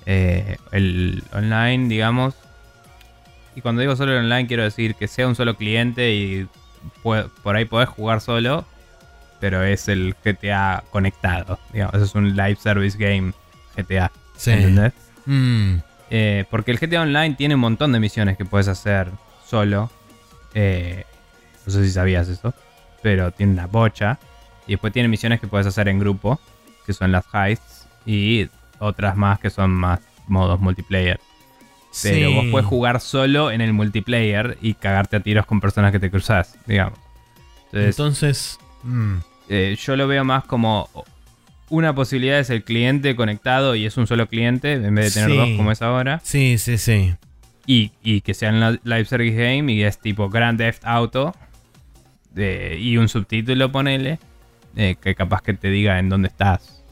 eh, 0.07 0.57
el 0.73 1.23
online, 1.33 1.89
digamos. 1.89 2.35
Y 3.55 3.61
cuando 3.61 3.83
digo 3.83 3.95
solo 3.95 4.13
el 4.13 4.19
online, 4.25 4.47
quiero 4.49 4.65
decir 4.65 4.95
que 4.97 5.07
sea 5.07 5.29
un 5.29 5.37
solo 5.37 5.57
cliente 5.57 6.13
y 6.13 6.49
por 7.03 7.57
ahí 7.57 7.65
podés 7.67 7.89
jugar 7.89 8.21
solo, 8.21 8.67
pero 9.39 9.63
es 9.63 9.89
el 9.89 10.17
GTA 10.25 10.83
conectado. 10.91 11.59
Digamos, 11.73 11.95
eso 11.95 12.05
es 12.05 12.15
un 12.15 12.35
live 12.37 12.57
service 12.57 12.99
game 12.99 13.33
GTA. 13.77 14.11
¿Entendés? 14.47 14.93
Mm, 15.27 15.77
Eh, 16.11 16.45
porque 16.51 16.71
el 16.71 16.79
GTA 16.79 17.03
Online 17.03 17.35
tiene 17.35 17.55
un 17.55 17.61
montón 17.63 17.93
de 17.93 18.01
misiones 18.01 18.37
que 18.37 18.45
puedes 18.45 18.69
hacer 18.69 19.11
solo. 19.55 19.89
Eh, 20.55 21.05
no 21.67 21.73
sé 21.73 21.85
si 21.85 21.91
sabías 21.93 22.29
eso. 22.29 22.53
Pero 23.03 23.31
tiene 23.31 23.53
una 23.53 23.67
bocha. 23.67 24.19
Y 24.67 24.73
después 24.73 24.93
tiene 24.93 25.09
misiones 25.09 25.41
que 25.41 25.47
puedes 25.47 25.67
hacer 25.67 25.87
en 25.89 25.99
grupo. 26.01 26.41
Que 26.87 26.93
son 26.93 27.13
las 27.13 27.25
heists. 27.33 27.87
Y 28.05 28.49
otras 28.81 29.17
más 29.17 29.39
que 29.39 29.51
son 29.51 29.71
más 29.71 30.01
modos 30.27 30.59
multiplayer. 30.61 31.21
Pero 32.03 32.29
sí. 32.29 32.35
vos 32.35 32.47
puedes 32.51 32.67
jugar 32.67 33.01
solo 33.01 33.53
en 33.53 33.61
el 33.61 33.73
multiplayer 33.73 34.59
y 34.61 34.75
cagarte 34.75 35.17
a 35.17 35.21
tiros 35.21 35.47
con 35.47 35.61
personas 35.61 35.93
que 35.93 36.01
te 36.01 36.11
cruzás, 36.11 36.57
digamos. 36.67 36.99
Entonces, 37.67 37.97
Entonces, 37.99 38.59
mm, 38.83 39.15
eh, 39.49 39.77
yo 39.81 39.95
lo 39.97 40.09
veo 40.09 40.25
más 40.25 40.45
como 40.45 40.89
una 41.71 41.95
posibilidad 41.95 42.41
es 42.41 42.51
el 42.51 42.65
cliente 42.65 43.15
conectado 43.15 43.75
y 43.77 43.87
es 43.87 43.97
un 43.97 44.07
solo 44.09 44.27
cliente 44.27 44.73
en 44.73 44.93
vez 44.95 45.15
de 45.15 45.21
tener 45.21 45.31
Sí. 45.31 45.37
dos 45.37 45.57
como 45.57 45.71
es 45.71 45.83
ahora. 45.83 46.21
sí, 46.25 46.59
sí, 46.59 46.79
sí. 46.79 47.15
Y, 47.67 47.93
y 48.03 48.21
que 48.21 48.35
sea 48.35 48.51
en 48.51 48.61
la 48.61 48.73
live 48.83 49.07
service 49.07 49.37
game 49.37 49.73
y 49.73 49.83
es 49.83 49.99
tipo 49.99 50.29
Grand 50.29 50.59
Theft 50.59 50.85
Auto 50.85 51.35
y 52.37 52.97
un 52.97 53.09
subtítulo 53.09 53.71
ponele 53.71 54.19
eh, 54.77 54.97
que 55.01 55.15
capaz 55.15 55.43
que 55.43 55.55
te 55.55 55.69
diga 55.69 55.99
en 55.99 56.09
dónde 56.09 56.29
estás. 56.29 56.83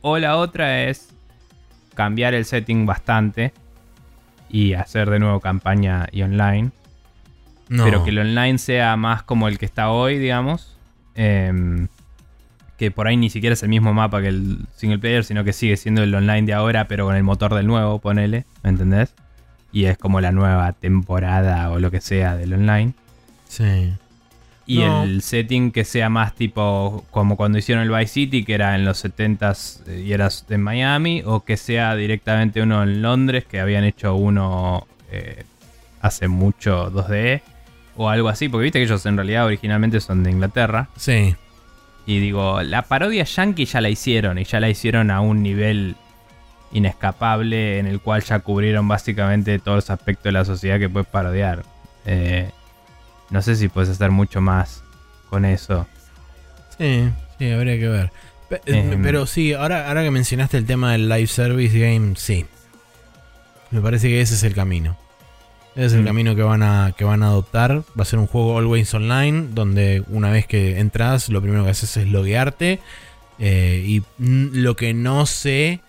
O 0.00 0.18
la 0.18 0.36
otra 0.36 0.84
es 0.84 1.10
cambiar 1.94 2.34
el 2.34 2.44
setting 2.44 2.86
bastante 2.86 3.52
y 4.48 4.74
hacer 4.74 5.10
de 5.10 5.18
nuevo 5.18 5.40
campaña 5.40 6.06
y 6.12 6.22
online. 6.22 6.70
No. 7.68 7.84
Pero 7.84 8.04
que 8.04 8.10
el 8.10 8.18
online 8.18 8.58
sea 8.58 8.96
más 8.96 9.22
como 9.22 9.48
el 9.48 9.58
que 9.58 9.66
está 9.66 9.90
hoy, 9.90 10.18
digamos. 10.18 10.76
Em, 11.14 11.88
que 12.76 12.90
por 12.90 13.06
ahí 13.06 13.16
ni 13.16 13.28
siquiera 13.28 13.52
es 13.52 13.62
el 13.62 13.68
mismo 13.68 13.92
mapa 13.92 14.22
que 14.22 14.28
el 14.28 14.58
single 14.76 14.98
player, 14.98 15.24
sino 15.24 15.44
que 15.44 15.52
sigue 15.52 15.76
siendo 15.76 16.02
el 16.02 16.14
online 16.14 16.42
de 16.42 16.54
ahora, 16.54 16.88
pero 16.88 17.04
con 17.04 17.14
el 17.14 17.22
motor 17.22 17.54
del 17.54 17.66
nuevo, 17.66 17.98
ponele, 17.98 18.46
¿me 18.62 18.70
entendés? 18.70 19.14
Y 19.72 19.84
es 19.84 19.96
como 19.98 20.20
la 20.20 20.32
nueva 20.32 20.72
temporada 20.72 21.70
o 21.70 21.78
lo 21.78 21.90
que 21.90 22.00
sea 22.00 22.36
del 22.36 22.52
online. 22.54 22.92
Sí. 23.48 23.92
Y 24.66 24.78
No. 24.80 25.02
el 25.04 25.22
setting 25.22 25.72
que 25.72 25.84
sea 25.84 26.08
más 26.08 26.34
tipo 26.34 27.04
como 27.10 27.36
cuando 27.36 27.58
hicieron 27.58 27.82
el 27.84 27.90
Vice 27.90 28.12
City, 28.12 28.44
que 28.44 28.54
era 28.54 28.74
en 28.76 28.84
los 28.84 29.04
70s 29.04 29.80
eh, 29.88 30.02
y 30.06 30.12
era 30.12 30.28
en 30.48 30.62
Miami, 30.62 31.22
o 31.24 31.44
que 31.44 31.56
sea 31.56 31.94
directamente 31.96 32.62
uno 32.62 32.82
en 32.82 33.02
Londres, 33.02 33.44
que 33.46 33.58
habían 33.60 33.82
hecho 33.84 34.14
uno 34.14 34.86
eh, 35.10 35.44
hace 36.02 36.28
mucho 36.28 36.90
2D, 36.92 37.42
o 37.96 38.08
algo 38.08 38.28
así, 38.28 38.48
porque 38.48 38.64
viste 38.64 38.78
que 38.78 38.84
ellos 38.84 39.04
en 39.06 39.16
realidad 39.16 39.46
originalmente 39.46 40.00
son 40.00 40.22
de 40.22 40.30
Inglaterra. 40.30 40.88
Sí. 40.96 41.34
Y 42.06 42.18
digo, 42.20 42.62
la 42.62 42.82
parodia 42.82 43.24
yankee 43.24 43.64
ya 43.66 43.80
la 43.80 43.88
hicieron, 43.90 44.38
y 44.38 44.44
ya 44.44 44.60
la 44.60 44.68
hicieron 44.70 45.10
a 45.10 45.20
un 45.20 45.42
nivel 45.42 45.96
inescapable 46.72 47.78
en 47.78 47.86
el 47.86 48.00
cual 48.00 48.22
ya 48.22 48.38
cubrieron 48.40 48.86
básicamente 48.88 49.58
todos 49.58 49.76
los 49.76 49.90
aspectos 49.90 50.24
de 50.24 50.32
la 50.32 50.44
sociedad 50.44 50.78
que 50.78 50.88
puedes 50.88 51.08
parodiar. 51.08 51.62
Eh, 52.06 52.50
no 53.30 53.42
sé 53.42 53.56
si 53.56 53.68
puedes 53.68 53.90
hacer 53.90 54.10
mucho 54.10 54.40
más 54.40 54.82
con 55.28 55.44
eso. 55.44 55.86
Sí, 56.78 57.08
sí, 57.38 57.50
habría 57.50 57.78
que 57.78 57.88
ver. 57.88 58.12
Eh, 58.50 58.60
Em. 58.66 59.02
Pero 59.02 59.26
sí, 59.26 59.52
ahora, 59.52 59.86
ahora 59.88 60.02
que 60.02 60.10
mencionaste 60.10 60.56
el 60.56 60.66
tema 60.66 60.92
del 60.92 61.08
live 61.08 61.26
service 61.28 61.78
game, 61.78 62.14
sí. 62.16 62.46
Me 63.70 63.80
parece 63.80 64.08
que 64.08 64.20
ese 64.20 64.34
es 64.34 64.42
el 64.42 64.54
camino. 64.54 64.96
Ese 65.76 65.86
es 65.86 65.92
el 65.92 66.02
Mm. 66.02 66.06
camino 66.06 66.34
que 66.34 66.42
van, 66.42 66.62
a, 66.64 66.92
que 66.96 67.04
van 67.04 67.22
a 67.22 67.26
adoptar. 67.28 67.82
Va 67.98 68.02
a 68.02 68.04
ser 68.04 68.18
un 68.18 68.26
juego 68.26 68.58
always 68.58 68.92
online, 68.92 69.48
donde 69.52 70.02
una 70.08 70.30
vez 70.30 70.46
que 70.46 70.80
entras, 70.80 71.28
lo 71.28 71.40
primero 71.40 71.62
que 71.64 71.70
haces 71.70 71.96
es 71.96 72.08
loguearte. 72.08 72.80
Eh, 73.38 73.84
y 73.86 74.02
lo 74.18 74.74
que 74.74 74.92
no 74.94 75.26
sé, 75.26 75.80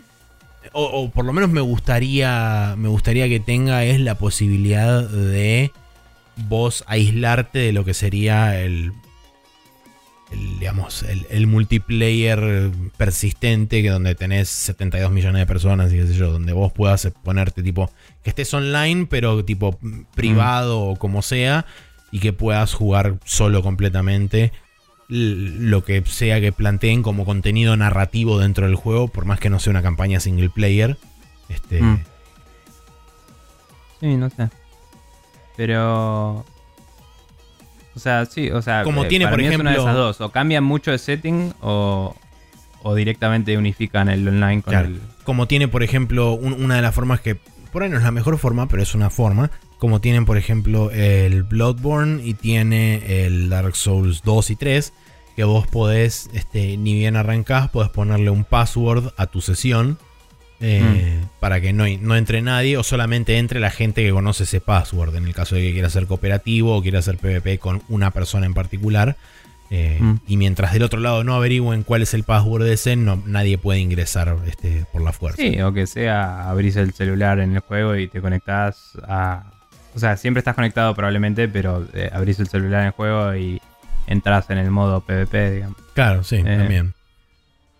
o, 0.74 0.84
o 0.84 1.10
por 1.12 1.26
lo 1.26 1.34
menos 1.34 1.50
me 1.50 1.62
gustaría, 1.62 2.76
me 2.78 2.88
gustaría 2.88 3.28
que 3.28 3.40
tenga, 3.40 3.84
es 3.84 4.00
la 4.00 4.16
posibilidad 4.16 5.08
de 5.08 5.72
vos 6.36 6.84
aislarte 6.88 7.60
de 7.60 7.74
lo 7.74 7.84
que 7.86 7.94
sería 7.94 8.60
el, 8.62 8.94
el, 10.32 10.60
digamos, 10.60 11.04
el, 11.04 11.28
el 11.30 11.48
multiplayer 11.48 12.72
persistente, 12.98 13.82
que 13.82 13.90
donde 13.90 14.16
tenés 14.16 14.50
72 14.50 15.12
millones 15.12 15.42
de 15.42 15.46
personas 15.46 15.92
y 15.92 15.98
qué 15.98 16.08
sé 16.08 16.14
yo, 16.14 16.32
donde 16.32 16.54
vos 16.54 16.72
puedas 16.72 17.12
ponerte 17.24 17.64
tipo, 17.64 17.92
que 18.24 18.30
estés 18.30 18.54
online, 18.54 19.08
pero 19.10 19.44
tipo 19.44 19.78
privado 20.16 20.82
o 20.82 20.96
como 20.96 21.22
sea, 21.22 21.66
y 22.12 22.20
que 22.20 22.34
puedas 22.34 22.74
jugar 22.74 23.18
solo 23.26 23.62
completamente 23.64 24.52
lo 25.14 25.84
que 25.84 26.02
sea 26.06 26.40
que 26.40 26.52
planteen 26.54 27.04
como 27.04 27.26
contenido 27.26 27.76
narrativo 27.76 28.40
dentro 28.40 28.66
del 28.66 28.76
juego, 28.76 29.10
por 29.10 29.26
más 29.26 29.40
que 29.42 29.50
no 29.50 29.60
sea 29.60 29.72
una 29.72 29.82
campaña 29.82 30.20
single 30.22 30.50
player. 30.50 30.98
Este, 31.50 31.82
Mm. 31.82 32.00
Sí, 34.00 34.08
no 34.18 34.30
sé. 34.30 34.50
Pero. 35.58 36.46
O 37.94 38.00
sea, 38.00 38.26
sí, 38.26 38.50
o 38.50 38.62
sea. 38.62 38.84
Como 38.84 39.04
eh, 39.04 39.08
tiene, 39.08 39.26
para 39.26 39.34
por 39.36 39.42
mí 39.42 39.48
es 39.48 39.60
una 39.60 39.72
de 39.72 39.76
ejemplo- 39.78 39.92
esas 39.92 39.96
dos. 39.96 40.22
O 40.22 40.32
cambian 40.32 40.64
mucho 40.64 40.92
el 40.92 41.00
setting 41.00 41.54
o. 41.62 42.16
O 42.84 42.96
directamente 42.96 43.56
unifican 43.58 44.10
el 44.10 44.28
online 44.28 44.64
con 44.64 44.72
Claro. 44.72 44.88
el. 44.88 45.02
como 45.24 45.48
tiene, 45.48 45.68
por 45.68 45.84
ejemplo, 45.84 46.32
un- 46.34 46.54
una 46.54 46.78
de 46.78 46.82
las 46.82 46.96
formas 46.96 47.22
que 47.22 47.36
por 47.72 47.84
ahí 47.84 47.90
no 47.90 47.98
es 47.98 48.04
la 48.04 48.10
mejor 48.12 48.40
forma, 48.40 48.68
pero 48.68 48.82
es 48.82 48.96
una 48.96 49.12
forma. 49.12 49.52
Como 49.78 50.02
tienen, 50.02 50.26
por 50.26 50.38
ejemplo, 50.38 50.90
el 50.90 51.44
Bloodborne 51.44 52.24
y 52.26 52.34
tiene 52.34 53.26
el 53.26 53.50
Dark 53.50 53.76
Souls 53.76 54.22
2 54.24 54.50
y 54.50 54.56
3. 54.56 54.94
Que 55.42 55.46
vos 55.46 55.66
podés, 55.66 56.30
este, 56.34 56.78
ni 56.78 56.94
bien 56.94 57.16
arrancás, 57.16 57.68
podés 57.68 57.90
ponerle 57.90 58.30
un 58.30 58.44
password 58.44 59.12
a 59.18 59.26
tu 59.26 59.42
sesión. 59.42 59.98
eh, 60.60 61.20
Para 61.40 61.60
que 61.60 61.74
no, 61.74 61.86
no 62.00 62.16
entre 62.16 62.44
nadie 62.44 62.78
o 62.78 62.84
solamente 62.84 63.40
entre 63.40 63.60
la 63.60 63.72
gente 63.72 64.04
que 64.04 64.12
conoce 64.12 64.44
ese 64.44 64.62
password. 64.62 65.16
En 65.16 65.26
el 65.26 65.34
caso 65.34 65.56
de 65.56 65.64
que 65.64 65.72
quiera 65.74 65.90
ser 65.90 66.06
cooperativo 66.06 66.78
o 66.78 66.82
quiera 66.84 67.00
hacer 67.00 67.18
PvP 67.18 67.58
con 67.58 67.82
una 67.90 68.12
persona 68.12 68.46
en 68.46 68.54
particular. 68.54 69.18
Eh, 69.72 69.98
Mm. 70.00 70.14
Y 70.28 70.38
mientras 70.38 70.74
del 70.74 70.84
otro 70.84 71.00
lado 71.00 71.24
no 71.24 71.34
averigüen 71.34 71.82
cuál 71.82 72.04
es 72.04 72.14
el 72.14 72.24
password 72.24 72.66
de 72.66 72.74
ese, 72.74 72.96
no, 72.96 73.24
nadie 73.26 73.58
puede 73.58 73.80
ingresar 73.80 74.38
este, 74.46 74.86
por 74.94 75.02
la 75.02 75.12
fuerza. 75.12 75.42
Sí, 75.42 75.60
o 75.62 75.74
que 75.74 75.88
sea, 75.88 76.52
abrís 76.52 76.76
el 76.76 76.94
celular 76.94 77.40
en 77.40 77.56
el 77.56 77.62
juego 77.62 77.96
y 77.96 78.08
te 78.08 78.22
conectás 78.22 78.92
a. 79.08 79.54
O 79.96 80.00
sea, 80.00 80.18
siempre 80.18 80.38
estás 80.40 80.54
conectado 80.54 80.94
probablemente, 80.94 81.48
pero 81.48 81.88
eh, 81.96 82.12
abrís 82.14 82.38
el 82.40 82.48
celular 82.48 82.82
en 82.82 82.86
el 82.88 82.92
juego 82.94 83.34
y 83.36 83.60
entras 84.12 84.50
en 84.50 84.58
el 84.58 84.70
modo 84.72 85.02
PvP, 85.02 85.52
digamos. 85.52 85.78
Claro, 85.94 86.24
sí, 86.24 86.44
también. 86.44 86.94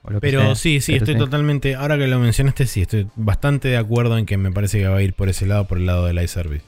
lo 0.04 0.20
que 0.20 0.28
Pero 0.28 0.42
sea. 0.42 0.56
sí, 0.56 0.82
sí, 0.82 0.94
Pero 0.94 1.06
estoy 1.06 1.18
totalmente. 1.18 1.76
Ahora 1.76 1.98
que 1.98 2.08
lo 2.08 2.20
mencionaste, 2.20 2.66
sí, 2.68 2.82
estoy 2.82 3.08
bastante 3.16 3.68
de 3.68 3.78
acuerdo 3.78 4.18
en 4.18 4.26
que 4.26 4.38
me 4.38 4.52
parece 4.52 4.80
que 4.80 4.88
va 4.88 4.98
a 4.98 5.02
ir 5.02 5.14
por 5.14 5.30
ese 5.30 5.46
lado, 5.46 5.66
por 5.68 5.78
el 5.78 5.86
lado 5.86 6.06
del 6.06 6.22
iService. 6.22 6.66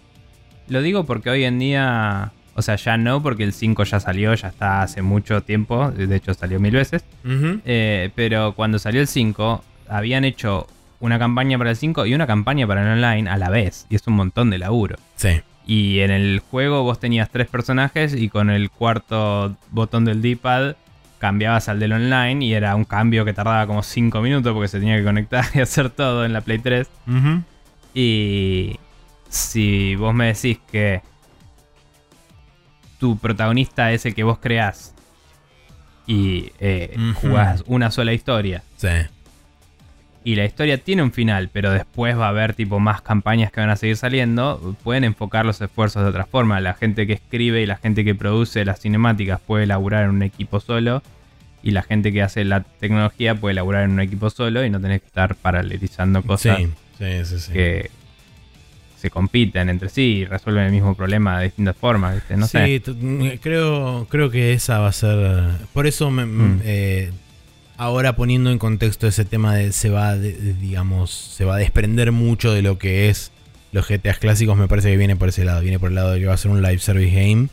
Lo 0.68 0.82
digo 0.82 1.04
porque 1.06 1.30
hoy 1.30 1.44
en 1.44 1.60
día 1.60 2.32
O 2.56 2.62
sea, 2.62 2.76
ya 2.76 2.98
no, 2.98 3.24
porque 3.24 3.44
el 3.44 3.52
5 3.52 3.84
ya 3.84 4.00
salió, 4.00 4.34
ya 4.36 4.48
está 4.50 4.84
hace 4.84 5.02
mucho 5.02 5.42
tiempo. 5.42 5.90
De 5.92 6.16
hecho, 6.16 6.34
salió 6.36 6.60
mil 6.60 6.74
veces. 6.76 7.04
Eh, 7.26 8.12
pero 8.16 8.54
cuando 8.54 8.78
salió 8.78 9.02
el 9.02 9.08
5, 9.08 9.64
habían 9.90 10.24
hecho 10.24 10.68
una 11.00 11.18
campaña 11.18 11.58
para 11.58 11.72
el 11.72 11.76
5 11.76 12.06
y 12.06 12.14
una 12.14 12.28
campaña 12.28 12.68
para 12.68 12.84
el 12.84 12.90
online 13.04 13.28
a 13.30 13.38
la 13.38 13.50
vez. 13.50 13.88
Y 13.90 13.96
es 13.96 14.06
un 14.08 14.14
montón 14.14 14.52
de 14.52 14.60
laburo. 14.60 14.98
Sí. 15.16 15.42
Y 15.66 16.00
en 16.00 16.12
el 16.12 16.40
juego 16.40 16.84
vos 16.84 17.00
tenías 17.00 17.30
tres 17.30 17.48
personajes 17.48 18.14
y 18.14 18.30
con 18.30 18.50
el 18.50 18.70
cuarto 18.70 19.56
botón 19.72 20.06
del 20.06 20.22
D-pad 20.22 20.76
cambiabas 21.20 21.70
al 21.70 21.80
del 21.80 21.94
online 21.94 22.44
y 22.46 22.54
era 22.54 22.76
un 22.76 22.84
cambio 22.84 23.24
que 23.24 23.32
tardaba 23.32 23.66
como 23.66 23.82
5 23.82 24.20
minutos 24.20 24.52
porque 24.54 24.68
se 24.68 24.80
tenía 24.80 24.98
que 24.98 25.06
conectar 25.06 25.46
y 25.54 25.60
hacer 25.62 25.90
todo 25.90 26.26
en 26.26 26.34
la 26.34 26.42
Play 26.42 26.60
3. 26.60 26.90
Ujú. 27.08 27.42
Y 27.94 28.78
si 29.30 29.96
vos 29.96 30.14
me 30.14 30.28
decís 30.34 30.60
que 30.70 31.02
tu 33.00 33.18
protagonista 33.18 33.92
es 33.94 34.06
el 34.06 34.14
que 34.16 34.24
vos 34.24 34.40
creás 34.40 34.94
y 36.06 36.52
eh, 36.60 36.96
jugás 37.22 37.64
una 37.68 37.90
sola 37.92 38.12
historia 38.14 38.64
Sí. 38.76 38.90
Y 40.26 40.36
la 40.36 40.46
historia 40.46 40.78
tiene 40.78 41.04
un 41.04 41.12
final, 41.12 41.50
pero 41.52 41.72
después 41.72 42.18
va 42.18 42.28
a 42.28 42.30
haber 42.30 42.54
tipo 42.54 42.80
más 42.80 43.02
campañas 43.02 43.52
que 43.52 43.60
van 43.60 43.70
a 43.70 43.76
seguir 43.76 43.98
saliendo, 43.98 44.76
pueden 44.84 45.04
enfocar 45.04 45.46
los 45.46 45.60
esfuerzos 45.62 46.04
de 46.04 46.10
otra 46.10 46.26
forma. 46.26 46.62
La 46.62 46.74
gente 46.76 47.06
que 47.08 47.14
escribe 47.14 47.62
y 47.62 47.66
la 47.66 47.76
gente 47.78 48.06
que 48.06 48.16
produce 48.16 48.64
las 48.64 48.80
cinemáticas 48.80 49.40
puede 49.42 49.66
laburar 49.66 50.06
en 50.06 50.12
un 50.12 50.24
equipo 50.24 50.60
solo 50.62 51.04
y 51.62 51.72
la 51.72 51.82
gente 51.84 52.12
que 52.14 52.22
hace 52.22 52.44
la 52.46 52.62
tecnología 52.62 53.36
puede 53.36 53.56
laburar 53.56 53.84
en 53.84 53.92
un 53.92 54.00
equipo 54.00 54.30
solo 54.30 54.64
y 54.66 54.70
no 54.70 54.80
tenés 54.80 55.02
que 55.02 55.08
estar 55.08 55.36
paralelizando 55.36 56.22
cosas 56.24 56.58
Sí, 56.58 56.68
sí, 56.98 57.26
sí. 57.26 57.40
sí. 57.40 57.54
que 57.54 57.90
se 58.98 59.10
compiten 59.10 59.68
entre 59.70 59.90
sí 59.90 60.02
y 60.20 60.26
resuelven 60.26 60.64
el 60.66 60.72
mismo 60.72 60.96
problema 60.96 61.38
de 61.40 61.46
distintas 61.46 61.76
formas, 61.76 62.16
¿viste? 62.16 62.38
No 62.38 62.48
sí, 62.48 62.82
sé. 62.82 63.40
creo, 63.42 64.08
creo 64.10 64.30
que 64.30 64.54
esa 64.54 64.80
va 64.80 64.88
a 64.88 64.92
ser. 64.94 65.42
Por 65.74 65.88
eso 65.88 66.10
me- 66.10 66.26
Mm. 66.26 66.62
eh, 66.64 67.12
ahora 67.78 68.16
poniendo 68.16 68.52
en 68.52 68.60
contexto 68.60 69.08
ese 69.08 69.26
tema 69.26 69.56
de 69.56 69.72
se 69.72 69.90
va, 69.90 70.16
de- 70.16 70.54
digamos, 70.54 71.12
se 71.12 71.46
va 71.46 71.56
a 71.56 71.60
desprender 71.60 72.12
mucho 72.12 72.52
de 72.54 72.62
lo 72.62 72.78
que 72.78 73.10
es 73.10 73.32
los 73.72 73.88
GTAs 73.88 74.20
clásicos. 74.20 74.58
Me 74.58 74.68
parece 74.68 74.92
que 74.92 74.98
viene 74.98 75.16
por 75.16 75.30
ese 75.30 75.46
lado. 75.46 75.62
Viene 75.62 75.80
por 75.80 75.90
el 75.90 75.96
lado 75.96 76.12
de 76.12 76.20
que 76.20 76.26
va 76.28 76.34
a 76.34 76.38
ser 76.38 76.52
un 76.52 76.62
live 76.62 76.80
service 76.80 77.12
game. 77.16 77.48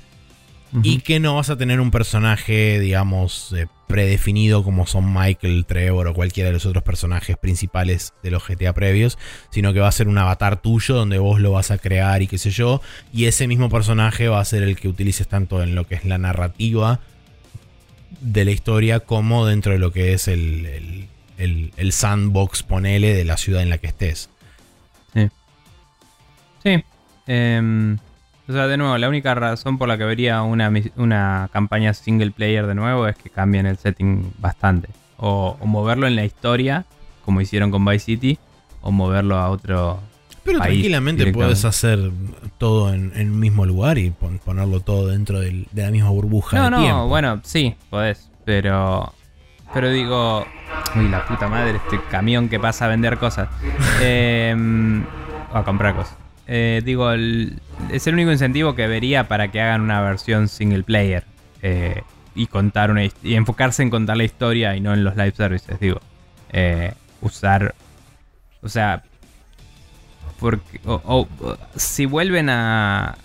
Y 0.85 1.01
que 1.01 1.19
no 1.19 1.35
vas 1.35 1.51
a 1.51 1.57
tener 1.57 1.81
un 1.81 1.91
personaje, 1.91 2.79
digamos, 2.79 3.53
eh, 3.57 3.67
predefinido 3.89 4.63
como 4.63 4.87
son 4.87 5.13
Michael, 5.13 5.67
Trevor 5.67 6.07
o 6.07 6.15
cualquiera 6.15 6.47
de 6.51 6.53
los 6.53 6.65
otros 6.65 6.85
personajes 6.85 7.37
principales 7.37 8.13
de 8.23 8.31
los 8.31 8.47
GTA 8.47 8.73
previos, 8.73 9.19
sino 9.51 9.73
que 9.73 9.81
va 9.81 9.89
a 9.89 9.93
ser 9.93 10.07
un 10.07 10.17
avatar 10.17 10.63
tuyo 10.63 10.95
donde 10.95 11.19
vos 11.19 11.41
lo 11.41 11.51
vas 11.51 11.73
a 11.73 11.79
crear 11.79 12.23
y 12.23 12.29
qué 12.29 12.39
sé 12.39 12.51
yo, 12.51 12.81
y 13.13 13.25
ese 13.25 13.49
mismo 13.49 13.69
personaje 13.69 14.29
va 14.29 14.39
a 14.39 14.45
ser 14.45 14.63
el 14.63 14.77
que 14.77 14.87
utilices 14.87 15.27
tanto 15.27 15.61
en 15.61 15.75
lo 15.75 15.89
que 15.89 15.97
es 15.97 16.05
la 16.05 16.19
narrativa 16.19 17.01
de 18.21 18.45
la 18.45 18.51
historia 18.51 19.01
como 19.01 19.47
dentro 19.47 19.73
de 19.73 19.79
lo 19.79 19.93
que 19.93 20.13
es 20.13 20.29
el, 20.29 20.67
el- 20.67 21.09
el- 21.39 21.73
el 21.77 21.93
sandbox, 21.93 22.63
ponele, 22.63 23.15
de 23.15 23.25
la 23.25 23.37
ciudad 23.37 23.63
en 23.63 23.71
la 23.71 23.79
que 23.79 23.87
estés. 23.87 24.29
Sí. 26.63 26.85
Em, 27.27 27.97
o 28.49 28.53
sea, 28.53 28.67
de 28.67 28.77
nuevo, 28.77 28.99
la 28.99 29.09
única 29.09 29.35
razón 29.35 29.79
por 29.79 29.89
la 29.89 29.97
que 29.97 30.05
vería 30.05 30.43
una, 30.43 30.71
una 30.97 31.49
campaña 31.53 31.95
single 31.95 32.33
player 32.33 32.67
de 32.67 32.75
nuevo 32.75 33.07
es 33.07 33.17
que 33.17 33.31
cambien 33.31 33.67
el 33.67 33.79
setting 33.79 34.33
bastante. 34.39 34.89
O, 35.17 35.57
o 35.61 35.67
moverlo 35.67 36.07
en 36.07 36.17
la 36.17 36.25
historia, 36.25 36.85
como 37.25 37.41
hicieron 37.41 37.71
con 37.71 37.85
Vice 37.85 38.05
City, 38.07 38.39
o 38.83 38.91
moverlo 38.93 39.37
a 39.37 39.49
otro. 39.51 40.01
Pero 40.51 40.59
país 40.61 40.73
tranquilamente 40.75 41.33
puedes 41.33 41.65
hacer 41.65 42.11
todo 42.59 42.93
en, 42.93 43.13
en 43.17 43.31
un 43.33 43.41
mismo 43.41 43.65
lugar 43.67 43.99
y 43.99 44.11
pon- 44.11 44.39
ponerlo 44.45 44.81
todo 44.81 45.09
dentro 45.09 45.41
del- 45.41 45.67
de 45.73 45.83
la 45.83 45.91
misma 45.91 46.11
burbuja 46.11 46.57
No, 46.59 46.65
de 46.65 46.71
no, 46.71 46.79
tiempo. 46.81 47.07
bueno, 47.09 47.41
sí, 47.45 47.75
podés. 47.91 48.29
Pero. 48.45 49.13
Pero 49.73 49.91
digo. 49.91 50.47
Uy, 50.97 51.09
la 51.09 51.25
puta 51.27 51.49
madre, 51.49 51.77
este 51.77 52.01
camión 52.11 52.49
que 52.49 52.59
pasa 52.59 52.87
a 52.87 52.89
vender 52.89 53.19
cosas. 53.19 53.49
O 55.53 55.59
a 55.59 55.65
comprar 55.65 55.95
cosas. 55.97 56.17
Eh, 56.47 56.81
digo, 56.85 57.11
el- 57.13 57.59
es 57.91 58.07
el 58.07 58.15
único 58.15 58.31
incentivo 58.33 58.75
que 58.75 58.87
vería 58.87 59.27
para 59.29 59.51
que 59.51 59.61
hagan 59.61 59.81
una 59.81 60.01
versión 60.01 60.49
single 60.49 60.83
player. 60.85 61.25
eh, 61.63 62.03
y 62.35 62.47
contar 62.47 62.91
una 62.93 63.05
y 63.05 63.13
enfocarse 63.35 63.83
en 63.83 63.91
contar 63.91 64.17
la 64.17 64.23
historia 64.25 64.75
y 64.77 64.81
no 64.81 64.95
en 64.95 65.03
los 65.05 65.17
live 65.17 65.33
services, 65.33 65.79
digo. 65.81 66.01
Eh, 66.53 66.93
usar. 67.21 67.75
O 68.63 68.69
sea. 68.69 69.03
Porque. 70.41 70.81
o- 70.85 71.29
si 71.77 72.07
vuelven 72.07 72.49
a. 72.51 73.17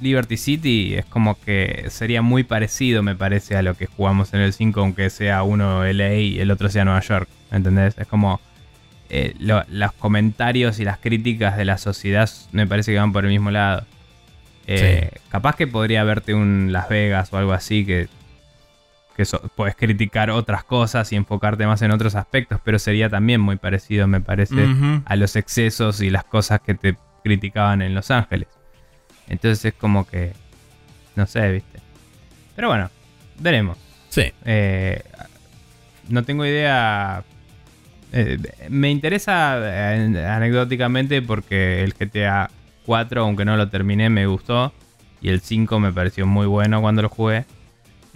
Liberty 0.00 0.36
City 0.36 0.94
es 0.96 1.04
como 1.04 1.40
que 1.40 1.86
sería 1.88 2.20
muy 2.20 2.42
parecido, 2.42 3.02
me 3.02 3.14
parece, 3.14 3.56
a 3.56 3.62
lo 3.62 3.74
que 3.74 3.86
jugamos 3.86 4.34
en 4.34 4.40
el 4.40 4.52
5, 4.52 4.80
aunque 4.80 5.08
sea 5.08 5.44
uno 5.44 5.84
LA 5.84 6.14
y 6.16 6.40
el 6.40 6.50
otro 6.50 6.68
sea 6.68 6.84
Nueva 6.84 7.00
York. 7.00 7.28
¿Entendés? 7.50 7.96
Es 7.98 8.06
como. 8.06 8.40
eh, 9.10 9.34
lo- 9.38 9.64
los 9.68 9.92
comentarios 9.92 10.80
y 10.80 10.84
las 10.84 10.98
críticas 10.98 11.56
de 11.56 11.64
la 11.64 11.78
sociedad 11.78 12.28
me 12.52 12.66
parece 12.66 12.90
que 12.92 12.98
van 12.98 13.12
por 13.12 13.24
el 13.24 13.30
mismo 13.30 13.50
lado. 13.50 13.84
Eh, 14.66 15.10
Capaz 15.28 15.56
que 15.56 15.66
podría 15.66 16.02
verte 16.04 16.32
un 16.34 16.72
Las 16.72 16.88
Vegas 16.88 17.32
o 17.32 17.36
algo 17.38 17.52
así 17.52 17.84
que. 17.86 18.08
Que 19.16 19.24
so- 19.24 19.40
puedes 19.54 19.76
criticar 19.76 20.30
otras 20.30 20.64
cosas 20.64 21.12
y 21.12 21.16
enfocarte 21.16 21.66
más 21.66 21.80
en 21.82 21.92
otros 21.92 22.14
aspectos, 22.16 22.60
pero 22.64 22.78
sería 22.78 23.08
también 23.08 23.40
muy 23.40 23.56
parecido, 23.56 24.06
me 24.08 24.20
parece, 24.20 24.66
a 25.04 25.16
los 25.16 25.36
excesos 25.36 26.00
y 26.00 26.10
las 26.10 26.24
cosas 26.24 26.60
que 26.60 26.74
te 26.74 26.96
criticaban 27.22 27.80
en 27.82 27.94
Los 27.94 28.10
Ángeles. 28.10 28.48
Entonces 29.28 29.64
es 29.66 29.74
como 29.74 30.06
que. 30.06 30.32
No 31.16 31.26
sé, 31.26 31.50
viste. 31.52 31.78
Pero 32.56 32.68
bueno, 32.68 32.90
veremos. 33.38 33.78
Sí. 34.08 34.32
Eh, 34.44 35.02
no 36.08 36.22
tengo 36.24 36.44
idea. 36.44 37.22
eh, 38.12 38.38
me 38.68 38.90
interesa 38.90 39.58
eh, 39.62 40.26
anecdóticamente 40.28 41.22
porque 41.22 41.82
el 41.84 41.94
GTA 41.94 42.50
4, 42.84 43.22
aunque 43.22 43.44
no 43.44 43.56
lo 43.56 43.68
terminé, 43.68 44.10
me 44.10 44.26
gustó. 44.26 44.72
Y 45.20 45.28
el 45.30 45.40
5 45.40 45.78
me 45.80 45.92
pareció 45.92 46.26
muy 46.26 46.46
bueno 46.46 46.80
cuando 46.82 47.00
lo 47.02 47.08
jugué. 47.08 47.44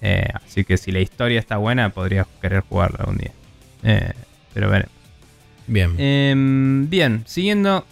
Eh, 0.00 0.28
así 0.34 0.64
que 0.64 0.76
si 0.76 0.92
la 0.92 1.00
historia 1.00 1.40
está 1.40 1.56
buena, 1.56 1.90
podría 1.90 2.26
querer 2.40 2.60
jugarlo 2.60 2.98
algún 3.00 3.18
día. 3.18 3.32
Eh, 3.82 4.12
pero 4.54 4.70
veremos. 4.70 4.92
Bien. 5.66 5.94
Em, 5.98 6.88
bien, 6.88 7.24
siguiendo, 7.26 7.86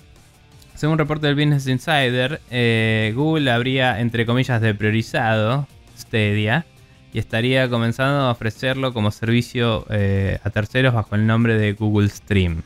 según 0.75 0.95
un 0.95 0.99
reporte 0.99 1.27
del 1.27 1.37
Business 1.37 1.67
Insider, 1.67 2.41
eh, 2.51 3.13
Google 3.15 3.51
habría, 3.51 4.01
entre 4.01 4.25
comillas, 4.25 4.61
de 4.61 4.75
priorizado 4.75 5.67
Stadia 5.99 6.65
y 7.13 7.19
estaría 7.19 7.69
comenzando 7.69 8.21
a 8.21 8.31
ofrecerlo 8.31 8.93
como 8.93 9.11
servicio 9.11 9.87
a 9.91 10.51
terceros 10.51 10.93
bajo 10.95 11.15
el 11.15 11.27
nombre 11.27 11.59
de 11.59 11.73
Google 11.73 12.09
Stream. 12.09 12.63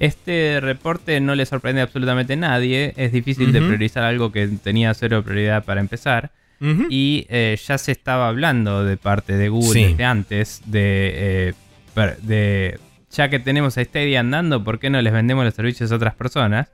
Este 0.00 0.60
reporte 0.60 1.18
no 1.20 1.34
le 1.34 1.44
sorprende 1.44 1.80
absolutamente 1.82 2.34
a 2.34 2.36
nadie, 2.36 2.92
es 2.96 3.12
difícil 3.12 3.52
de 3.52 3.58
Ujú. 3.58 3.68
priorizar 3.68 4.04
algo 4.04 4.30
que 4.30 4.46
tenía 4.46 4.94
cero 4.94 5.22
prioridad 5.24 5.64
para 5.64 5.80
empezar. 5.80 6.30
Y 6.60 7.26
eh, 7.28 7.56
ya 7.66 7.78
se 7.78 7.92
estaba 7.92 8.28
hablando 8.28 8.84
de 8.84 8.96
parte 8.96 9.36
de 9.36 9.48
Google 9.48 9.72
Sí. 9.72 9.84
desde 9.84 10.04
antes 10.04 10.62
de, 10.66 11.52
eh, 11.54 11.54
de 12.22 12.78
ya 13.10 13.28
que 13.28 13.38
tenemos 13.38 13.78
a 13.78 13.84
Stadia 13.84 14.20
andando, 14.20 14.64
¿por 14.64 14.78
qué 14.78 14.90
no 14.90 15.00
les 15.00 15.12
vendemos 15.12 15.44
los 15.44 15.54
servicios 15.54 15.90
a 15.92 15.96
otras 15.96 16.14
personas? 16.14 16.70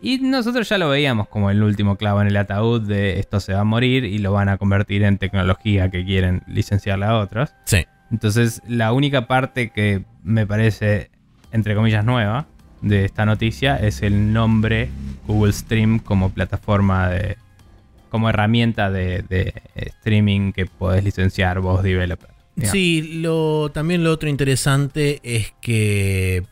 Y 0.00 0.18
nosotros 0.18 0.68
ya 0.68 0.78
lo 0.78 0.88
veíamos 0.90 1.28
como 1.28 1.50
el 1.50 1.62
último 1.62 1.96
clavo 1.96 2.20
en 2.20 2.28
el 2.28 2.36
ataúd 2.36 2.82
de 2.82 3.18
esto 3.18 3.40
se 3.40 3.54
va 3.54 3.60
a 3.60 3.64
morir 3.64 4.04
y 4.04 4.18
lo 4.18 4.32
van 4.32 4.48
a 4.48 4.58
convertir 4.58 5.02
en 5.02 5.18
tecnología 5.18 5.90
que 5.90 6.04
quieren 6.04 6.42
licenciarla 6.46 7.08
a 7.10 7.18
otros. 7.18 7.50
Sí. 7.64 7.86
Entonces, 8.10 8.62
la 8.68 8.92
única 8.92 9.26
parte 9.26 9.70
que 9.70 10.04
me 10.22 10.46
parece, 10.46 11.10
entre 11.50 11.74
comillas, 11.74 12.04
nueva 12.04 12.46
de 12.82 13.04
esta 13.06 13.24
noticia 13.26 13.76
es 13.76 14.02
el 14.02 14.32
nombre 14.32 14.90
Google 15.26 15.52
Stream 15.52 15.98
como 15.98 16.30
plataforma 16.30 17.08
de. 17.08 17.36
Como 18.10 18.28
herramienta 18.28 18.90
de, 18.90 19.22
de 19.22 19.54
streaming 19.74 20.52
que 20.52 20.66
podés 20.66 21.04
licenciar 21.04 21.60
vos, 21.60 21.82
developer. 21.82 22.30
digamos. 22.54 22.72
Sí, 22.72 23.20
lo, 23.20 23.70
también 23.72 24.04
lo 24.04 24.12
otro 24.12 24.28
interesante 24.28 25.20
es 25.22 25.54
que 25.60 26.44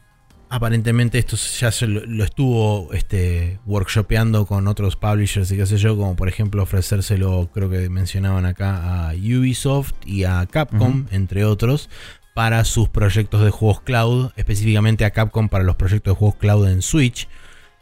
aparentemente 0.49 1.19
esto 1.19 1.37
ya 1.37 1.73
se 1.73 1.87
lo, 1.89 2.05
lo 2.07 2.23
estuvo 2.23 2.93
este, 2.93 3.59
workshopeando 3.67 4.47
con 4.47 4.69
otros 4.69 4.95
publishers 4.97 5.51
y 5.51 5.57
qué 5.57 5.67
sé 5.67 5.79
yo, 5.79 5.97
como 5.97 6.15
por 6.15 6.29
ejemplo 6.29 6.63
ofrecérselo, 6.63 7.51
creo 7.53 7.69
que 7.71 7.89
mencionaban 7.89 8.47
acá, 8.47 9.09
a 9.09 9.15
Ubisoft 9.15 9.95
y 10.07 10.25
a 10.25 10.47
Capcom, 10.47 11.07
entre 11.11 11.45
otros, 11.45 11.91
para 12.35 12.65
sus 12.65 12.89
proyectos 12.89 13.43
de 13.43 13.51
juegos 13.51 13.81
cloud, 13.81 14.31
específicamente 14.37 15.05
a 15.05 15.11
Capcom 15.11 15.49
para 15.49 15.65
los 15.65 15.77
proyectos 15.77 16.15
de 16.15 16.19
juegos 16.19 16.37
cloud 16.37 16.69
en 16.69 16.83
Switch. 16.83 17.29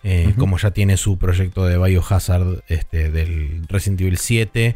Eh. 0.05 0.35
Como 0.37 0.59
ya 0.59 0.73
tiene 0.73 0.97
su 0.97 1.17
proyecto 1.19 1.65
de 1.65 1.79
Biohazard 1.79 2.65
este, 2.69 3.11
del 3.11 3.63
Resident 3.69 4.01
Evil 4.01 4.19
7, 4.19 4.75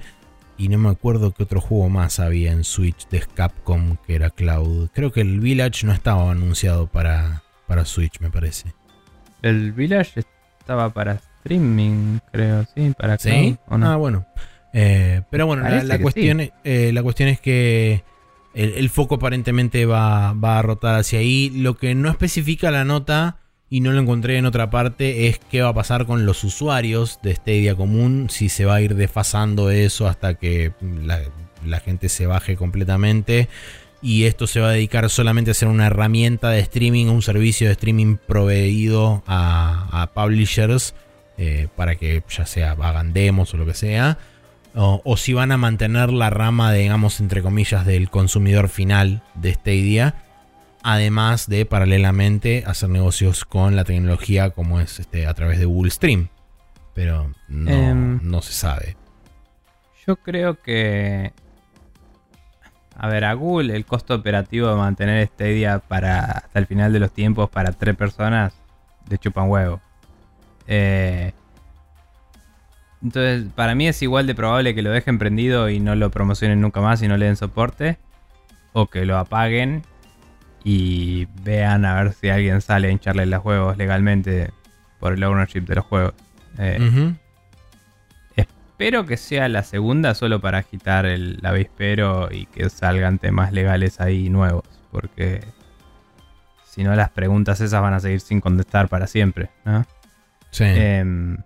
y 0.58 0.68
no 0.68 0.78
me 0.78 0.88
acuerdo 0.88 1.32
qué 1.32 1.42
otro 1.42 1.60
juego 1.60 1.88
más 1.88 2.20
había 2.20 2.52
en 2.52 2.64
Switch 2.64 3.08
de 3.08 3.20
Capcom 3.20 3.96
que 4.06 4.14
era 4.14 4.30
Cloud. 4.30 4.88
Creo 4.92 5.12
que 5.12 5.20
el 5.20 5.40
Village 5.40 5.86
no 5.86 5.92
estaba 5.92 6.30
anunciado 6.30 6.86
para, 6.86 7.42
para 7.66 7.84
Switch, 7.84 8.20
me 8.20 8.30
parece. 8.30 8.72
El 9.42 9.72
Village 9.72 10.20
estaba 10.60 10.90
para 10.90 11.20
streaming, 11.38 12.18
creo, 12.32 12.66
¿sí? 12.74 12.92
Para 12.96 13.18
¿Sí? 13.18 13.30
cloud, 13.30 13.56
¿o 13.68 13.78
no? 13.78 13.90
Ah, 13.90 13.96
bueno. 13.96 14.26
Eh, 14.72 15.22
pero 15.30 15.46
bueno, 15.46 15.62
la, 15.68 15.98
cuestión, 15.98 16.40
eh, 16.64 16.90
la 16.92 17.02
cuestión 17.02 17.28
es 17.28 17.40
que 17.40 18.02
el, 18.54 18.74
el 18.74 18.90
foco 18.90 19.16
aparentemente 19.16 19.86
va, 19.86 20.32
va 20.32 20.58
a 20.58 20.62
rotar 20.62 20.98
hacia 20.98 21.18
ahí. 21.18 21.50
Lo 21.50 21.76
que 21.76 21.94
no 21.94 22.08
especifica 22.08 22.70
la 22.70 22.84
nota 22.84 23.38
y 23.68 23.80
no 23.80 23.92
lo 23.92 24.00
encontré 24.00 24.38
en 24.38 24.46
otra 24.46 24.70
parte 24.70 25.26
es 25.26 25.38
qué 25.38 25.62
va 25.62 25.70
a 25.70 25.74
pasar 25.74 26.06
con 26.06 26.24
los 26.24 26.44
usuarios 26.44 27.18
de 27.22 27.34
Stadia 27.34 27.74
común, 27.74 28.28
si 28.30 28.48
se 28.48 28.64
va 28.64 28.76
a 28.76 28.80
ir 28.80 28.94
desfasando 28.94 29.70
eso 29.70 30.06
hasta 30.06 30.34
que 30.34 30.72
la, 30.80 31.80
gente 31.80 32.08
se 32.08 32.26
baje 32.26 32.56
completamente. 32.56 33.48
Y 34.02 34.24
esto 34.24 34.46
se 34.46 34.60
va 34.60 34.68
a 34.68 34.72
dedicar 34.72 35.08
solamente 35.10 35.50
a 35.50 35.54
ser 35.54 35.68
una 35.68 35.86
herramienta 35.86 36.50
de 36.50 36.60
streaming, 36.60 37.06
un 37.06 37.22
servicio 37.22 37.66
de 37.66 37.72
streaming 37.72 38.18
proveído 38.18 39.24
a, 39.26 40.10
publishers 40.14 40.94
eh, 41.38 41.66
para 41.74 41.96
que 41.96 42.22
ya 42.28 42.46
sea 42.46 42.72
hagan 42.72 43.12
demos 43.12 43.52
o 43.52 43.56
lo 43.56 43.66
que 43.66 43.74
sea, 43.74 44.18
o, 44.74 45.00
o 45.04 45.16
si 45.16 45.32
van 45.32 45.50
a 45.50 45.56
mantener 45.56 46.12
la 46.12 46.30
rama, 46.30 46.72
digamos, 46.72 47.18
entre 47.18 47.42
comillas, 47.42 47.84
del 47.84 48.10
consumidor 48.10 48.68
final 48.68 49.22
de 49.34 49.54
Stadia, 49.54 50.25
además 50.88 51.48
de 51.48 51.66
paralelamente 51.66 52.62
hacer 52.64 52.88
negocios 52.90 53.44
con 53.44 53.74
la 53.74 53.82
tecnología 53.82 54.50
como 54.50 54.78
es 54.78 55.00
este, 55.00 55.26
a 55.26 55.34
través 55.34 55.58
de 55.58 55.64
Google 55.64 55.90
Stream. 55.90 56.28
Pero 56.94 57.32
no, 57.48 57.70
Em. 57.72 58.20
no 58.22 58.40
se 58.40 58.52
sabe. 58.52 58.96
Yo 60.06 60.14
creo 60.14 60.62
que. 60.62 61.32
A 62.96 63.08
ver, 63.08 63.24
a 63.24 63.34
Google 63.34 63.74
el 63.74 63.84
costo 63.84 64.14
operativo 64.14 64.68
de 64.68 64.76
mantener 64.76 65.26
Stadia 65.26 65.80
para 65.80 66.20
hasta 66.22 66.58
el 66.60 66.66
final 66.66 66.92
de 66.92 67.00
los 67.00 67.10
tiempos 67.10 67.50
para 67.50 67.72
tres 67.72 67.96
personas 67.96 68.54
le 69.10 69.18
chupan 69.18 69.50
huevo. 69.50 69.80
Eh, 70.68 71.32
entonces, 73.02 73.46
para 73.56 73.74
mí 73.74 73.88
es 73.88 74.00
igual 74.02 74.28
de 74.28 74.36
probable 74.36 74.72
que 74.74 74.82
lo 74.82 74.90
dejen 74.92 75.18
prendido 75.18 75.68
y 75.68 75.80
no 75.80 75.96
lo 75.96 76.12
promocionen 76.12 76.60
nunca 76.60 76.80
más 76.80 77.02
y 77.02 77.08
no 77.08 77.16
le 77.16 77.26
den 77.26 77.36
soporte. 77.36 77.98
O 78.72 78.86
que 78.86 79.04
lo 79.04 79.18
apaguen 79.18 79.82
y 80.68 81.28
vean 81.44 81.84
a 81.84 82.02
ver 82.02 82.12
si 82.12 82.28
alguien 82.28 82.60
sale 82.60 82.88
a 82.88 82.90
hincharle 82.90 83.24
los 83.24 83.40
juegos 83.40 83.76
legalmente 83.76 84.50
por 84.98 85.12
el 85.12 85.22
ownership 85.22 85.60
de 85.60 85.76
los 85.76 85.84
juegos. 85.84 86.12
Eh. 86.58 87.14
Espero 88.34 89.06
que 89.06 89.16
sea 89.16 89.48
la 89.48 89.62
segunda 89.62 90.12
solo 90.16 90.40
para 90.40 90.58
agitar 90.58 91.06
el 91.06 91.38
avispero 91.44 92.32
y 92.32 92.46
que 92.46 92.68
salgan 92.68 93.20
temas 93.20 93.52
legales 93.52 94.00
ahí 94.00 94.28
nuevos. 94.28 94.64
Porque 94.90 95.44
si 96.64 96.82
no 96.82 96.96
las 96.96 97.10
preguntas 97.10 97.60
esas 97.60 97.80
van 97.80 97.94
a 97.94 98.00
seguir 98.00 98.18
sin 98.18 98.40
contestar 98.40 98.88
para 98.88 99.06
siempre. 99.06 99.50
¿no? 99.64 99.86
Sí. 100.50 100.64
Em, 100.64 101.36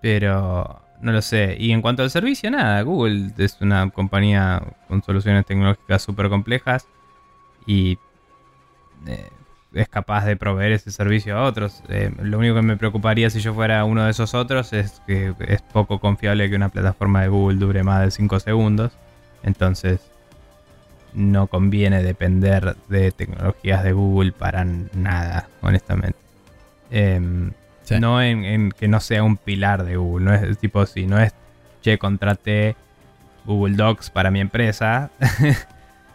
pero 0.00 0.80
no 1.02 1.12
lo 1.12 1.20
sé. 1.20 1.54
Y 1.60 1.72
en 1.72 1.82
cuanto 1.82 2.02
al 2.02 2.10
servicio, 2.10 2.50
nada. 2.50 2.80
Google 2.80 3.30
es 3.36 3.60
una 3.60 3.90
compañía 3.90 4.62
con 4.88 5.02
soluciones 5.02 5.44
tecnológicas 5.44 6.00
súper 6.00 6.30
complejas 6.30 6.88
y 7.66 7.98
eh, 9.06 9.28
es 9.72 9.88
capaz 9.88 10.24
de 10.24 10.36
proveer 10.36 10.72
ese 10.72 10.90
servicio 10.90 11.36
a 11.36 11.42
otros. 11.44 11.82
Eh, 11.88 12.10
lo 12.22 12.38
único 12.38 12.54
que 12.54 12.62
me 12.62 12.76
preocuparía 12.76 13.28
si 13.30 13.40
yo 13.40 13.54
fuera 13.54 13.84
uno 13.84 14.04
de 14.04 14.10
esos 14.12 14.34
otros 14.34 14.72
es 14.72 15.02
que 15.06 15.34
es 15.48 15.62
poco 15.62 15.98
confiable 15.98 16.48
que 16.48 16.56
una 16.56 16.68
plataforma 16.68 17.22
de 17.22 17.28
Google 17.28 17.58
dure 17.58 17.82
más 17.82 18.02
de 18.02 18.10
5 18.10 18.40
segundos. 18.40 18.92
Entonces 19.42 20.00
no 21.12 21.46
conviene 21.46 22.02
depender 22.02 22.76
de 22.88 23.12
tecnologías 23.12 23.84
de 23.84 23.92
Google 23.92 24.32
para 24.32 24.64
nada, 24.64 25.48
honestamente. 25.60 26.18
Em, 26.90 27.52
Sí. 27.84 28.00
no 28.00 28.22
en, 28.22 28.44
en 28.44 28.70
que 28.72 28.88
no 28.88 28.98
sea 28.98 29.22
un 29.22 29.36
pilar 29.36 29.84
de 29.84 29.96
Google. 29.96 30.24
No 30.24 30.34
es 30.34 30.56
tipo 30.58 30.86
si 30.86 31.06
no 31.06 31.18
es 31.18 31.34
che, 31.82 31.98
contraté 31.98 32.76
Google 33.44 33.76
Docs 33.76 34.08
para 34.10 34.30
mi 34.30 34.40
empresa. 34.40 35.10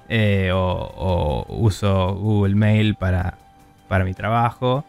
eh, 0.10 0.52
o, 0.54 0.60
o 0.60 1.46
uso 1.60 2.16
Google 2.16 2.56
Mail 2.56 2.96
para, 2.96 3.36
para 3.88 4.04
mi 4.04 4.14
trabajo. 4.14 4.84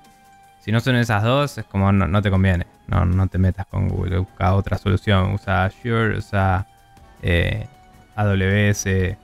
Si 0.60 0.72
no 0.72 0.80
son 0.80 0.96
esas 0.96 1.22
dos, 1.22 1.56
es 1.58 1.64
como 1.66 1.92
no, 1.92 2.08
no 2.08 2.20
te 2.22 2.30
conviene. 2.30 2.66
No, 2.88 3.04
no 3.04 3.28
te 3.28 3.38
metas 3.38 3.66
con 3.66 3.88
Google. 3.88 4.18
Busca 4.18 4.54
otra 4.54 4.76
solución. 4.78 5.32
Usa 5.34 5.64
Azure, 5.66 6.18
usa 6.18 6.66
eh, 7.22 7.66
AWS, 8.16 8.86
eh, 8.86 9.16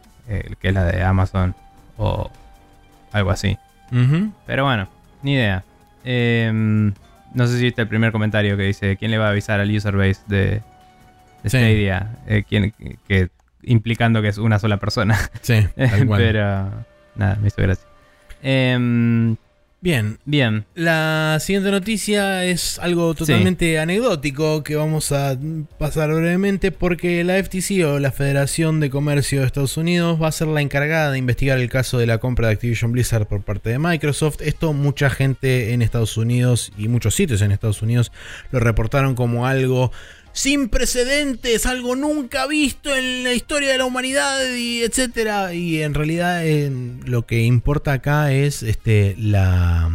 que 0.61 0.69
es 0.69 0.75
la 0.75 0.85
de 0.85 1.03
Amazon. 1.03 1.55
O 1.99 2.31
algo 3.13 3.31
así. 3.31 3.59
Pero 4.47 4.65
bueno, 4.65 4.89
ni 5.23 5.35
idea. 5.35 5.65
Em, 6.05 6.93
no 7.35 7.47
sé 7.47 7.57
si 7.59 7.65
viste 7.65 7.83
el 7.83 7.89
primer 7.89 8.13
comentario 8.13 8.57
que 8.57 8.63
dice: 8.65 8.97
¿Quién 8.97 9.11
le 9.11 9.19
va 9.19 9.27
a 9.27 9.31
avisar 9.31 9.61
al 9.61 9.75
user 9.75 9.97
base 9.97 10.21
de, 10.27 10.63
de 11.43 11.51
Sí. 11.51 11.57
Stadia? 11.59 12.17
Eh, 12.27 12.45
¿quién- 12.49 12.73
que, 13.09 13.31
implicando 13.63 14.23
que 14.23 14.29
es 14.29 14.39
una 14.39 14.59
sola 14.59 14.79
persona. 14.79 15.19
Sí, 15.43 15.67
tal 15.77 16.07
cual. 16.07 16.21
Pero 16.21 16.43
nada, 17.15 17.37
me 17.41 17.49
hizo 17.49 17.63
gracia. 17.63 17.87
Em, 18.43 19.37
Bien, 19.87 20.19
bien, 20.25 20.65
La 20.75 21.39
siguiente 21.39 21.71
noticia 21.71 22.45
es 22.45 22.79
algo 22.81 23.15
totalmente 23.15 23.79
anecdótico 23.79 24.65
que 24.65 24.75
vamos 24.75 25.13
a 25.13 25.39
pasar 25.79 26.13
brevemente 26.13 26.73
porque 26.73 27.23
la 27.23 27.41
FTC 27.41 27.85
o 27.85 28.01
la 28.01 28.11
Federación 28.11 28.81
de 28.81 28.91
Comercio 28.91 29.41
de 29.41 29.47
Estados 29.47 29.77
Unidos 29.77 30.21
va 30.21 30.27
a 30.27 30.33
ser 30.33 30.49
la 30.49 30.63
encargada 30.63 31.13
de 31.13 31.19
investigar 31.19 31.59
el 31.59 31.69
caso 31.69 31.99
de 31.99 32.07
la 32.07 32.19
compra 32.19 32.49
de 32.49 32.55
Activision 32.55 32.91
Blizzard 32.91 33.27
por 33.27 33.43
parte 33.43 33.71
de 33.71 33.79
Microsoft. 33.79 34.41
Esto 34.41 34.73
mucha 34.73 35.09
gente 35.09 35.73
en 35.73 35.83
Estados 35.83 36.17
Unidos 36.17 36.73
y 36.77 36.89
muchos 36.89 37.15
sitios 37.15 37.41
en 37.43 37.53
Estados 37.53 37.81
Unidos 37.81 38.11
lo 38.51 38.59
reportaron 38.59 39.15
como 39.15 39.47
algo 39.47 39.93
sin 40.37 40.69
precedentes, 40.69 41.65
algo 41.65 41.97
nunca 41.97 42.47
visto 42.47 42.95
en 42.95 43.25
la 43.25 43.33
historia 43.33 43.73
de 43.73 43.79
la 43.79 43.87
humanidad 43.87 44.39
y 44.55 44.83
etcétera. 44.83 45.55
Y 45.55 45.81
en 45.81 45.95
realidad 45.95 46.45
lo 47.07 47.25
que 47.25 47.45
importa 47.45 47.95
acá 47.95 48.31
es 48.33 48.63
este 48.63 49.17
la 49.19 49.91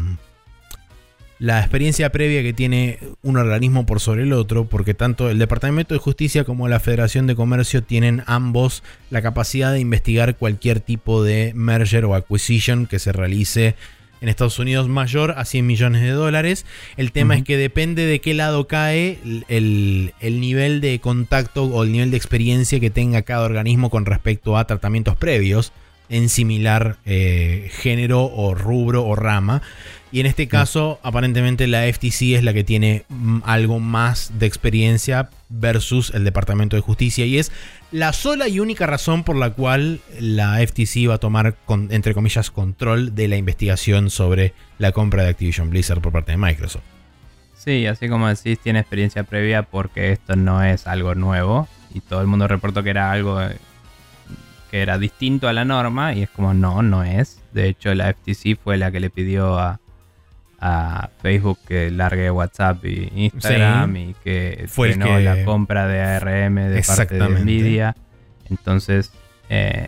la 1.37 1.59
experiencia 1.59 2.11
previa 2.11 2.41
que 2.41 2.53
tiene 2.53 2.97
un 3.21 3.37
organismo 3.37 3.85
por 3.85 3.99
sobre 3.99 4.23
el 4.23 4.33
otro, 4.33 4.65
porque 4.65 4.95
tanto 4.95 5.29
el 5.29 5.37
Departamento 5.37 5.93
de 5.93 5.99
Justicia 5.99 6.43
como 6.43 6.67
la 6.67 6.79
Federación 6.79 7.27
de 7.27 7.35
Comercio 7.35 7.83
tienen 7.83 8.23
ambos 8.25 8.81
la 9.11 9.21
capacidad 9.21 9.71
de 9.71 9.79
investigar 9.79 10.37
cualquier 10.37 10.79
tipo 10.79 11.23
de 11.23 11.53
merger 11.55 12.05
o 12.05 12.15
acquisition 12.15 12.87
que 12.87 12.97
se 12.97 13.11
realice 13.11 13.75
en 14.21 14.29
Estados 14.29 14.59
Unidos 14.59 14.87
mayor 14.87 15.33
a 15.37 15.45
100 15.45 15.65
millones 15.65 16.01
de 16.03 16.11
dólares. 16.11 16.65
El 16.95 17.11
tema 17.11 17.35
es 17.35 17.43
que 17.43 17.57
depende 17.57 18.05
de 18.05 18.21
qué 18.21 18.33
lado 18.33 18.67
cae 18.67 19.19
el, 19.25 19.45
el- 19.49 20.13
el 20.19 20.39
nivel 20.39 20.79
de 20.79 20.99
contacto 20.99 21.63
o 21.65 21.83
el 21.83 21.91
nivel 21.91 22.11
de 22.11 22.17
experiencia 22.17 22.79
que 22.79 22.89
tenga 22.91 23.23
cada 23.23 23.43
organismo 23.45 23.89
con 23.89 24.05
respecto 24.05 24.57
a 24.57 24.65
tratamientos 24.65 25.15
previos 25.15 25.73
en 26.09 26.29
similar 26.29 26.97
eh, 27.05 27.69
género 27.73 28.25
o 28.25 28.53
rubro 28.53 29.05
o 29.05 29.15
rama. 29.15 29.61
Y 30.11 30.19
en 30.19 30.25
este 30.25 30.47
caso, 30.47 30.99
aparentemente 31.03 31.67
la 31.67 31.83
FTC 31.91 32.35
es 32.35 32.43
la 32.43 32.53
que 32.53 32.65
tiene 32.65 33.05
mm, 33.07 33.39
algo 33.45 33.79
más 33.79 34.31
de 34.37 34.45
experiencia 34.45 35.29
versus 35.47 36.11
el 36.13 36.25
Departamento 36.25 36.75
de 36.75 36.81
Justicia. 36.81 37.25
Y 37.25 37.37
es 37.37 37.51
la 37.91 38.11
sola 38.11 38.49
y 38.49 38.59
única 38.59 38.85
razón 38.85 39.23
por 39.23 39.37
la 39.37 39.51
cual 39.51 40.01
la 40.19 40.59
FTC 40.65 41.09
va 41.09 41.15
a 41.15 41.17
tomar, 41.17 41.55
entre 41.89 42.13
comillas, 42.13 42.51
control 42.51 43.15
de 43.15 43.29
la 43.29 43.37
investigación 43.37 44.09
sobre 44.09 44.53
la 44.79 44.91
compra 44.91 45.23
de 45.23 45.29
Activision 45.29 45.69
Blizzard 45.69 46.01
por 46.01 46.11
parte 46.11 46.31
de 46.31 46.37
Microsoft. 46.37 46.83
sí, 47.55 47.85
así 47.85 48.09
como 48.09 48.27
decís, 48.27 48.59
tiene 48.59 48.79
experiencia 48.79 49.23
previa 49.23 49.63
porque 49.63 50.11
esto 50.11 50.35
no 50.35 50.63
es 50.63 50.87
algo 50.87 51.15
nuevo 51.15 51.67
y 51.93 52.01
todo 52.01 52.21
el 52.21 52.27
mundo 52.27 52.47
reportó 52.47 52.83
que 52.83 52.89
era 52.89 53.11
algo 53.11 53.41
eh, 53.41 53.57
que 54.71 54.81
era 54.81 54.97
distinto 54.97 55.49
a 55.49 55.53
la 55.53 55.65
norma 55.65 56.13
y 56.13 56.23
es 56.23 56.29
como 56.29 56.53
no, 56.53 56.81
no 56.81 57.03
es. 57.03 57.41
De 57.51 57.67
hecho, 57.67 57.93
la 57.93 58.13
FTC 58.13 58.57
fue 58.57 58.77
la 58.77 58.89
que 58.89 59.01
le 59.01 59.09
pidió 59.09 59.59
a, 59.59 59.80
a 60.61 61.09
Facebook 61.23 61.57
que 61.67 61.89
largue 61.89 62.29
WhatsApp 62.29 62.85
y 62.85 63.11
Instagram 63.15 63.95
y 63.97 64.15
que 64.23 64.65
Fue 64.67 64.93
que- 64.97 65.19
la 65.21 65.43
compra 65.43 65.87
de 65.87 66.01
ARM 66.01 66.55
de 66.55 66.83
parte 66.83 67.15
de. 67.15 67.29
Nvidia. 67.29 67.95
Entonces, 68.47 69.11
eh, 69.49 69.87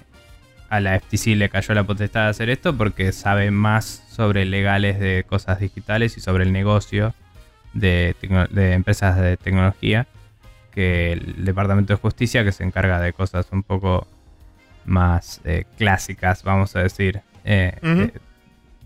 a 0.70 0.80
la 0.80 0.96
FTC 0.96 1.36
le 1.36 1.50
cayó 1.50 1.76
la 1.76 1.84
potestad 1.84 2.24
de 2.24 2.30
hacer 2.30 2.50
esto 2.50 2.76
porque 2.76 3.12
sabe 3.12 3.52
más 3.52 4.04
sobre 4.10 4.46
legales 4.46 5.00
de 5.00 5.24
cosas 5.28 5.60
digitales 5.60 6.18
y 6.18 6.22
sobre 6.22 6.44
el 6.44 6.52
negocio 6.52 7.14
de, 7.74 8.16
empresas 8.56 9.20
de 9.20 9.38
tecnología 9.38 10.08
que 10.72 11.12
el 11.14 11.46
Departamento 11.46 11.94
de 11.94 12.00
Justicia 12.00 12.44
que 12.44 12.52
se 12.52 12.64
encarga 12.64 13.00
de 13.00 13.14
cosas 13.14 13.46
un 13.52 13.62
poco 13.62 14.08
más 14.86 15.40
eh, 15.46 15.66
clásicas, 15.78 16.42
vamos 16.44 16.76
a 16.76 16.82
decir, 16.82 17.22
eh, 17.46 18.12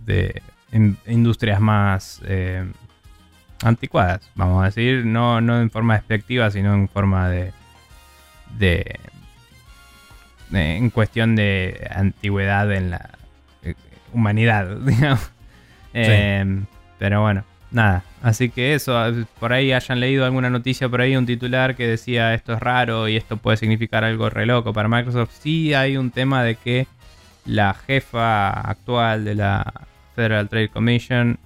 de 0.05 0.41
in- 0.71 0.97
industrias 1.07 1.59
más 1.59 2.21
eh, 2.25 2.65
anticuadas, 3.63 4.29
vamos 4.35 4.61
a 4.61 4.65
decir, 4.67 5.05
no, 5.05 5.41
no 5.41 5.59
en 5.61 5.69
forma 5.71 5.95
despectiva, 5.95 6.49
sino 6.51 6.73
en 6.73 6.87
forma 6.89 7.29
de, 7.29 7.51
de, 8.57 8.99
de- 10.49 10.75
en 10.77 10.89
cuestión 10.89 11.35
de 11.35 11.87
antigüedad 11.93 12.71
en 12.71 12.91
la 12.91 13.09
eh, 13.63 13.75
humanidad, 14.13 14.77
digamos. 14.85 15.31
Eh, 15.93 16.61
pero 16.99 17.21
bueno, 17.21 17.43
nada, 17.71 18.03
Así 18.23 18.49
que 18.49 18.73
eso, 18.73 18.93
por 19.39 19.53
ahí 19.53 19.71
hayan 19.71 19.99
leído 19.99 20.25
alguna 20.25 20.49
noticia 20.49 20.89
por 20.89 21.01
ahí, 21.01 21.15
un 21.15 21.25
titular 21.27 21.75
que 21.75 21.87
decía 21.87 22.33
esto 22.33 22.53
es 22.53 22.59
raro 22.59 23.07
y 23.07 23.15
esto 23.15 23.37
puede 23.37 23.57
significar 23.57 24.03
algo 24.03 24.29
re 24.29 24.45
loco 24.47 24.73
para 24.73 24.89
Microsoft. 24.89 25.31
Sí 25.39 25.73
hay 25.75 25.97
un 25.97 26.09
tema 26.11 26.43
de 26.43 26.55
que 26.55 26.87
la 27.45 27.73
jefa 27.75 28.49
actual 28.49 29.23
de 29.23 29.35
la 29.35 29.71
Federal 30.17 30.49
Trade 30.49 30.69
Commission 30.69 31.37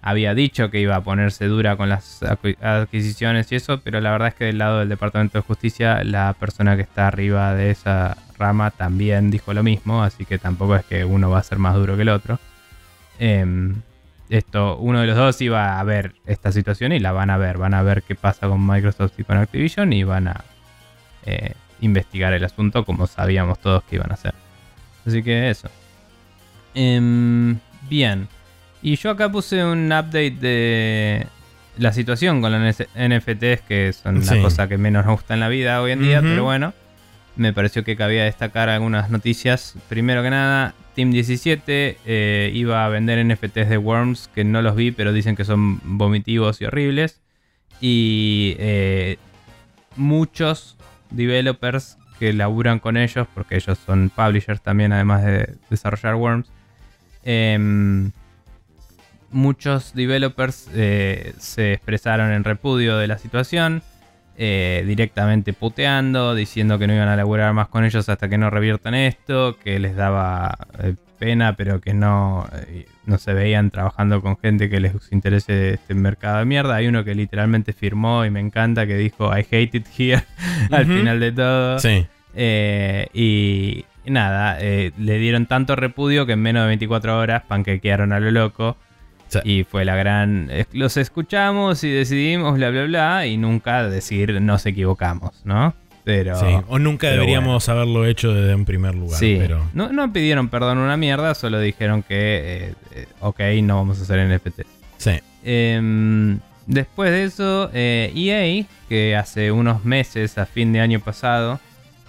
había 0.00 0.34
dicho 0.34 0.70
que 0.70 0.80
iba 0.80 0.94
a 0.94 1.00
ponerse 1.00 1.46
dura 1.46 1.76
con 1.76 1.88
las 1.88 2.22
adquisiciones 2.22 3.50
y 3.50 3.56
eso, 3.56 3.80
pero 3.80 4.00
la 4.00 4.12
verdad 4.12 4.28
es 4.28 4.34
que 4.34 4.44
del 4.44 4.58
lado 4.58 4.78
del 4.78 4.88
Departamento 4.88 5.38
de 5.38 5.42
Justicia 5.42 6.02
la 6.04 6.32
persona 6.38 6.76
que 6.76 6.82
está 6.82 7.08
arriba 7.08 7.54
de 7.54 7.70
esa 7.70 8.16
rama 8.38 8.70
también 8.70 9.30
dijo 9.32 9.52
lo 9.52 9.64
mismo, 9.64 10.02
así 10.04 10.24
que 10.24 10.38
tampoco 10.38 10.76
es 10.76 10.84
que 10.84 11.04
uno 11.04 11.30
va 11.30 11.38
a 11.38 11.42
ser 11.42 11.58
más 11.58 11.74
duro 11.74 11.96
que 11.96 12.02
el 12.02 12.10
otro. 12.10 12.38
Em, 13.18 13.82
esto, 14.28 14.76
uno 14.78 15.00
de 15.00 15.08
los 15.08 15.16
dos 15.16 15.40
iba 15.40 15.78
a 15.78 15.84
ver 15.84 16.14
esta 16.26 16.52
situación 16.52 16.92
y 16.92 17.00
la 17.00 17.12
van 17.12 17.30
a 17.30 17.36
ver. 17.38 17.58
Van 17.58 17.74
a 17.74 17.82
ver 17.82 18.02
qué 18.02 18.14
pasa 18.14 18.48
con 18.48 18.64
Microsoft 18.66 19.18
y 19.18 19.24
con 19.24 19.36
Activision 19.36 19.92
y 19.92 20.04
van 20.04 20.28
a 20.28 20.44
eh, 21.26 21.54
investigar 21.80 22.32
el 22.32 22.44
asunto 22.44 22.84
como 22.84 23.06
sabíamos 23.06 23.58
todos 23.58 23.82
que 23.84 23.96
iban 23.96 24.10
a 24.10 24.14
hacer. 24.14 24.34
Así 25.06 25.22
que 25.22 25.50
eso. 25.50 25.68
Em, 26.74 27.58
bien. 27.92 28.28
Y 28.82 28.96
yo 28.96 29.10
acá 29.10 29.30
puse 29.30 29.64
un 29.64 29.86
update 29.86 30.36
de 30.40 31.26
la 31.78 31.92
situación 31.92 32.40
con 32.40 32.50
los 32.50 32.76
NFTs, 32.76 33.62
que 33.68 33.92
son 33.92 34.24
la 34.26 34.42
cosa 34.42 34.68
que 34.68 34.78
menos 34.78 35.04
nos 35.06 35.14
gusta 35.16 35.34
en 35.34 35.40
la 35.40 35.48
vida 35.48 35.80
hoy 35.80 35.92
en 35.92 36.02
día, 36.02 36.20
pero 36.20 36.42
bueno 36.42 36.72
me 37.36 37.52
pareció 37.52 37.84
que 37.84 37.96
cabía 37.96 38.24
destacar 38.24 38.68
algunas 38.68 39.10
noticias. 39.10 39.74
Primero 39.88 40.22
que 40.22 40.30
nada, 40.30 40.74
Team 40.94 41.10
17 41.10 41.98
eh, 42.04 42.50
iba 42.54 42.84
a 42.84 42.88
vender 42.88 43.24
NFTs 43.24 43.68
de 43.68 43.78
Worms 43.78 44.28
que 44.34 44.44
no 44.44 44.62
los 44.62 44.76
vi, 44.76 44.90
pero 44.90 45.12
dicen 45.12 45.36
que 45.36 45.44
son 45.44 45.80
vomitivos 45.82 46.60
y 46.60 46.66
horribles. 46.66 47.20
Y 47.80 48.56
eh, 48.58 49.16
muchos 49.96 50.76
developers 51.10 51.96
que 52.18 52.32
laburan 52.32 52.78
con 52.78 52.96
ellos, 52.96 53.26
porque 53.34 53.56
ellos 53.56 53.78
son 53.84 54.10
publishers 54.10 54.62
también, 54.62 54.92
además 54.92 55.24
de 55.24 55.56
desarrollar 55.70 56.14
Worms. 56.14 56.50
Em, 57.24 58.12
muchos 59.32 59.94
developers 59.94 60.68
eh, 60.74 61.34
se 61.38 61.74
expresaron 61.74 62.32
en 62.32 62.44
repudio 62.44 62.96
de 62.96 63.06
la 63.06 63.18
situación. 63.18 63.82
Eh, 64.38 64.82
directamente 64.86 65.52
puteando, 65.52 66.34
diciendo 66.34 66.78
que 66.78 66.86
no 66.86 66.94
iban 66.94 67.08
a 67.08 67.16
laburar 67.16 67.52
más 67.52 67.68
con 67.68 67.84
ellos 67.84 68.08
hasta 68.08 68.30
que 68.30 68.38
no 68.38 68.48
reviertan 68.48 68.94
esto, 68.94 69.58
que 69.62 69.78
les 69.78 69.94
daba 69.94 70.56
eh, 70.82 70.94
pena, 71.18 71.54
pero 71.54 71.82
que 71.82 71.92
no, 71.92 72.48
no 73.04 73.18
se 73.18 73.34
veían 73.34 73.70
trabajando 73.70 74.22
con 74.22 74.38
gente 74.38 74.70
que 74.70 74.80
les 74.80 74.94
interese 75.12 75.74
este 75.74 75.94
mercado 75.94 76.38
de 76.38 76.46
mierda. 76.46 76.76
Hay 76.76 76.88
uno 76.88 77.04
que 77.04 77.14
literalmente 77.14 77.74
firmó 77.74 78.24
y 78.24 78.30
me 78.30 78.40
encanta, 78.40 78.86
que 78.86 78.96
dijo 78.96 79.30
I 79.36 79.46
hate 79.48 79.74
it 79.74 79.86
here 79.96 80.24
al 80.70 80.86
final 80.86 81.20
de 81.20 81.32
todo. 81.32 81.78
Sí. 81.78 82.06
y, 82.34 83.84
nada, 84.06 84.58
le 84.60 85.18
dieron 85.18 85.46
tanto 85.46 85.76
repudio 85.76 86.26
que 86.26 86.32
en 86.32 86.42
menos 86.42 86.62
de 86.62 86.68
24 86.68 87.18
horas 87.18 87.42
panquequearon 87.46 88.12
a 88.12 88.20
lo 88.20 88.30
loco. 88.30 88.76
Y 89.44 89.64
fue 89.64 89.86
la 89.86 89.96
gran. 89.96 90.50
Los 90.72 90.98
escuchamos 90.98 91.82
y 91.84 91.90
decidimos, 91.90 92.56
bla, 92.56 92.68
bla, 92.68 92.84
bla, 92.84 93.26
y 93.26 93.38
nunca 93.38 93.88
decir 93.88 94.42
nos 94.42 94.66
equivocamos, 94.66 95.40
¿no? 95.44 95.74
Pero, 96.04 96.38
sí, 96.38 96.46
o 96.66 96.78
nunca 96.80 97.10
deberíamos 97.10 97.68
haberlo 97.68 98.04
hecho 98.06 98.34
desde 98.34 98.54
un 98.54 98.64
primer 98.64 98.94
lugar. 98.94 99.18
Sí, 99.18 99.36
pero... 99.38 99.70
no, 99.72 99.92
no, 99.92 100.12
pidieron 100.12 100.48
perdón 100.48 100.78
una 100.78 100.96
mierda, 100.96 101.34
solo 101.34 101.60
dijeron 101.60 102.02
que, 102.02 102.14
eh, 102.70 102.74
eh, 102.92 103.06
ok, 103.20 103.40
no 103.62 103.76
vamos 103.76 104.00
a 104.00 104.02
hacer 104.02 104.28
NFT. 104.28 104.62
Sí. 104.98 105.20
Em, 105.44 106.40
después 106.66 107.12
de 107.12 107.24
eso, 107.24 107.70
EA, 107.72 108.10
eh, 108.12 108.58
e 108.58 108.66
que 108.88 109.14
hace 109.14 109.52
unos 109.52 109.84
meses, 109.84 110.38
a 110.38 110.46
fin 110.46 110.72
de 110.72 110.80
año 110.80 110.98
pasado, 110.98 111.60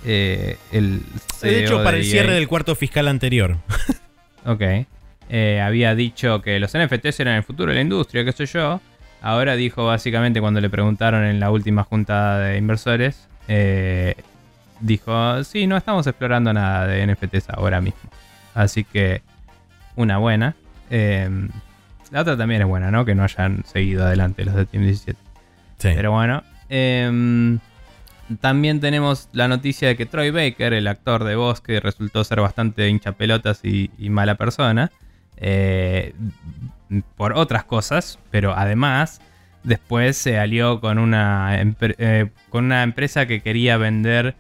el 0.06 1.02
de 1.42 1.64
hecho, 1.64 1.82
e 1.82 1.84
para 1.84 1.98
el 1.98 2.06
cierre 2.06 2.34
del 2.34 2.48
cuarto 2.48 2.76
fiscal 2.76 3.08
anterior. 3.08 3.58
ok. 4.46 4.62
Eh, 5.30 5.62
había 5.62 5.96
dicho 5.96 6.42
que 6.42 6.60
los 6.60 6.78
NFTs 6.78 7.20
eran 7.22 7.36
el 7.36 7.44
futuro 7.44 7.70
de 7.72 7.76
la 7.76 7.82
industria, 7.82 8.24
qué 8.24 8.32
sé 8.32 8.46
yo. 8.46 8.82
Ahora 9.22 9.56
dijo 9.56 9.86
básicamente 9.86 10.42
cuando 10.42 10.60
le 10.60 10.70
preguntaron 10.70 11.24
en 11.24 11.40
la 11.40 11.50
última 11.50 11.84
junta 11.84 12.40
de 12.40 12.58
inversores, 12.58 13.28
eh, 13.48 14.16
dijo, 14.80 15.44
sí, 15.44 15.66
no 15.66 15.78
estamos 15.78 16.06
explorando 16.08 16.52
nada 16.54 16.88
de 16.88 17.08
NFTs 17.08 17.50
ahora 17.50 17.80
mismo. 17.80 18.10
Así 18.54 18.84
que 18.84 19.22
una 19.96 20.18
buena. 20.18 20.56
Em, 20.90 21.50
la 22.12 22.22
otra 22.22 22.38
también 22.38 22.62
es 22.62 22.68
buena, 22.68 22.92
¿no? 22.92 23.06
Que 23.06 23.16
no 23.16 23.24
hayan 23.24 23.64
seguido 23.66 24.06
adelante 24.06 24.46
los 24.46 24.56
de 24.56 24.66
Team 24.66 24.84
17. 24.84 25.20
Sí. 25.80 25.90
Pero 25.96 26.12
bueno. 26.12 26.44
También 28.40 28.80
tenemos 28.80 29.30
la 29.34 29.48
noticia 29.48 29.88
de 29.88 29.96
que 29.96 30.06
Troy 30.06 30.32
Baker, 30.32 30.74
el 30.74 30.88
actor 30.88 31.24
de 31.24 31.36
voz 31.36 31.62
que 31.62 31.80
resultó 31.80 32.24
ser 32.24 32.42
bastante 32.42 32.88
hinchapelotas 32.90 33.62
y, 33.64 33.92
y 33.98 34.10
mala 34.10 34.36
persona, 34.36 34.92
eh, 35.38 36.14
por 37.18 37.34
otras 37.34 37.64
cosas, 37.64 38.20
pero 38.32 38.54
además 38.56 39.20
después 39.64 40.18
se 40.18 40.38
alió 40.38 40.80
con 40.80 41.00
una, 41.00 41.60
eh, 41.60 42.30
con 42.50 42.66
una 42.66 42.84
empresa 42.84 43.26
que 43.26 43.42
quería 43.42 43.78
vender, 43.78 44.36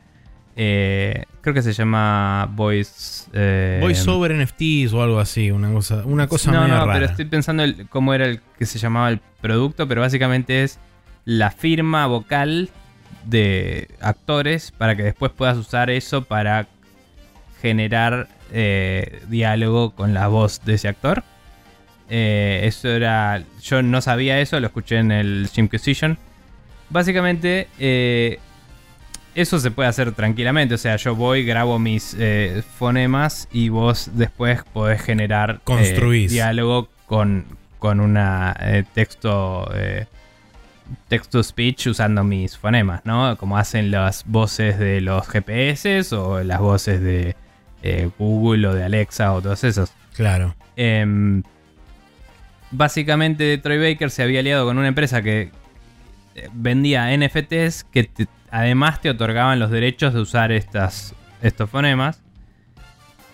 eh, 0.55 1.25
creo 1.41 1.53
que 1.53 1.61
se 1.61 1.73
llama 1.73 2.47
Voice... 2.51 3.79
Voice 3.81 4.09
over 4.09 4.33
NFTs 4.35 4.93
o 4.93 5.01
algo 5.01 5.19
así, 5.19 5.49
una 5.49 5.71
cosa, 5.73 6.03
una 6.05 6.27
cosa 6.27 6.51
no, 6.51 6.67
no, 6.67 6.85
pero 6.91 7.05
estoy 7.05 7.25
pensando 7.25 7.63
cómo 7.89 8.13
era 8.13 8.25
el 8.25 8.39
que 8.57 8.65
se 8.65 8.77
llamaba 8.77 9.09
el 9.09 9.19
producto, 9.41 9.87
pero 9.87 10.01
básicamente 10.01 10.63
es 10.63 10.79
la 11.25 11.51
firma 11.51 12.05
vocal 12.05 12.69
de 13.25 13.89
actores 14.01 14.71
para 14.71 14.95
que 14.95 15.03
después 15.03 15.31
puedas 15.31 15.57
usar 15.57 15.89
eso 15.89 16.23
para 16.23 16.67
generar 17.61 18.27
eh, 18.51 19.21
diálogo 19.29 19.91
con 19.91 20.13
la 20.13 20.27
voz 20.27 20.63
de 20.65 20.75
ese 20.75 20.87
actor. 20.87 21.23
Eh, 22.09 22.61
eso 22.65 22.89
era. 22.89 23.41
Yo 23.61 23.81
no 23.81 24.01
sabía 24.01 24.39
eso, 24.39 24.59
lo 24.59 24.67
escuché 24.67 24.97
en 24.97 25.11
el 25.11 25.49
Jimquisition. 25.51 26.17
Básicamente, 26.89 27.69
eh, 27.79 28.39
eso 29.33 29.59
se 29.59 29.71
puede 29.71 29.89
hacer 29.89 30.11
tranquilamente. 30.11 30.75
O 30.75 30.77
sea, 30.77 30.97
yo 30.97 31.15
voy, 31.15 31.45
grabo 31.45 31.79
mis 31.79 32.15
fonemas 32.77 33.47
y 33.51 33.69
vos 33.69 34.11
después 34.13 34.61
podés 34.73 35.01
generar 35.01 35.61
diálogo 36.27 36.89
con, 37.07 37.45
con 37.79 37.99
una 37.99 38.55
texto. 38.93 39.67
Text 41.07 41.31
to 41.31 41.43
speech 41.43 41.87
usando 41.87 42.23
mis 42.23 42.57
fonemas, 42.57 43.01
¿no? 43.05 43.37
Como 43.37 43.57
hacen 43.57 43.91
las 43.91 44.23
voces 44.25 44.79
de 44.79 45.01
los 45.01 45.27
GPS 45.27 46.13
o 46.15 46.43
las 46.43 46.59
voces 46.59 47.01
de 47.01 47.35
eh, 47.83 48.09
Google 48.17 48.67
o 48.67 48.73
de 48.73 48.83
Alexa 48.83 49.33
o 49.33 49.41
todos 49.41 49.63
esos. 49.63 49.91
Claro. 50.15 50.55
Em, 50.75 51.43
básicamente 52.71 53.57
Troy 53.57 53.77
Baker 53.77 54.09
se 54.09 54.23
había 54.23 54.39
aliado 54.39 54.65
con 54.65 54.77
una 54.77 54.87
empresa 54.87 55.21
que 55.21 55.51
eh, 56.35 56.49
vendía 56.53 57.15
NFTs 57.15 57.83
que 57.85 58.09
además 58.49 59.01
te 59.01 59.09
otorgaban 59.09 59.59
los 59.59 59.69
derechos 59.69 60.13
de 60.13 60.21
usar 60.21 60.51
estas, 60.51 61.13
estos 61.41 61.69
fonemas. 61.69 62.22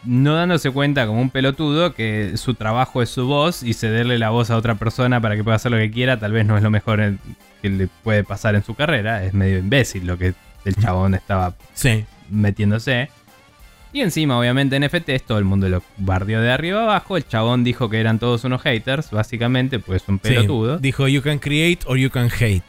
No 0.03 0.35
dándose 0.35 0.71
cuenta 0.71 1.05
como 1.05 1.21
un 1.21 1.29
pelotudo 1.29 1.93
que 1.93 2.37
su 2.37 2.53
trabajo 2.53 3.01
es 3.01 3.09
su 3.09 3.27
voz 3.27 3.63
y 3.63 3.73
cederle 3.73 4.17
la 4.17 4.29
voz 4.29 4.49
a 4.49 4.57
otra 4.57 4.75
persona 4.75 5.19
para 5.19 5.35
que 5.35 5.43
pueda 5.43 5.57
hacer 5.57 5.71
lo 5.71 5.77
que 5.77 5.91
quiera, 5.91 6.19
tal 6.19 6.31
vez 6.31 6.45
no 6.45 6.55
es 6.55 6.63
lo 6.63 6.69
mejor 6.69 7.15
que 7.61 7.69
le 7.69 7.87
puede 8.03 8.23
pasar 8.23 8.55
en 8.55 8.63
su 8.63 8.75
carrera. 8.75 9.23
Es 9.23 9.33
medio 9.33 9.59
imbécil 9.59 10.07
lo 10.07 10.17
que 10.17 10.33
el 10.65 10.75
chabón 10.75 11.15
estaba 11.15 11.53
metiéndose. 12.29 13.09
Y 13.91 14.01
encima, 14.01 14.37
obviamente, 14.37 14.79
NFTs, 14.79 15.23
todo 15.23 15.39
el 15.39 15.45
mundo 15.45 15.67
lo 15.67 15.81
bardió 15.97 16.41
de 16.41 16.51
arriba 16.51 16.83
abajo. 16.83 17.17
El 17.17 17.27
chabón 17.27 17.63
dijo 17.63 17.89
que 17.89 17.99
eran 17.99 18.19
todos 18.19 18.43
unos 18.43 18.61
haters, 18.61 19.09
básicamente, 19.09 19.79
pues 19.79 20.03
un 20.07 20.19
pelotudo. 20.19 20.77
dijo, 20.77 21.07
you 21.07 21.21
can 21.21 21.39
create 21.39 21.79
or 21.87 21.97
you 21.97 22.11
can 22.11 22.29
hate. 22.29 22.61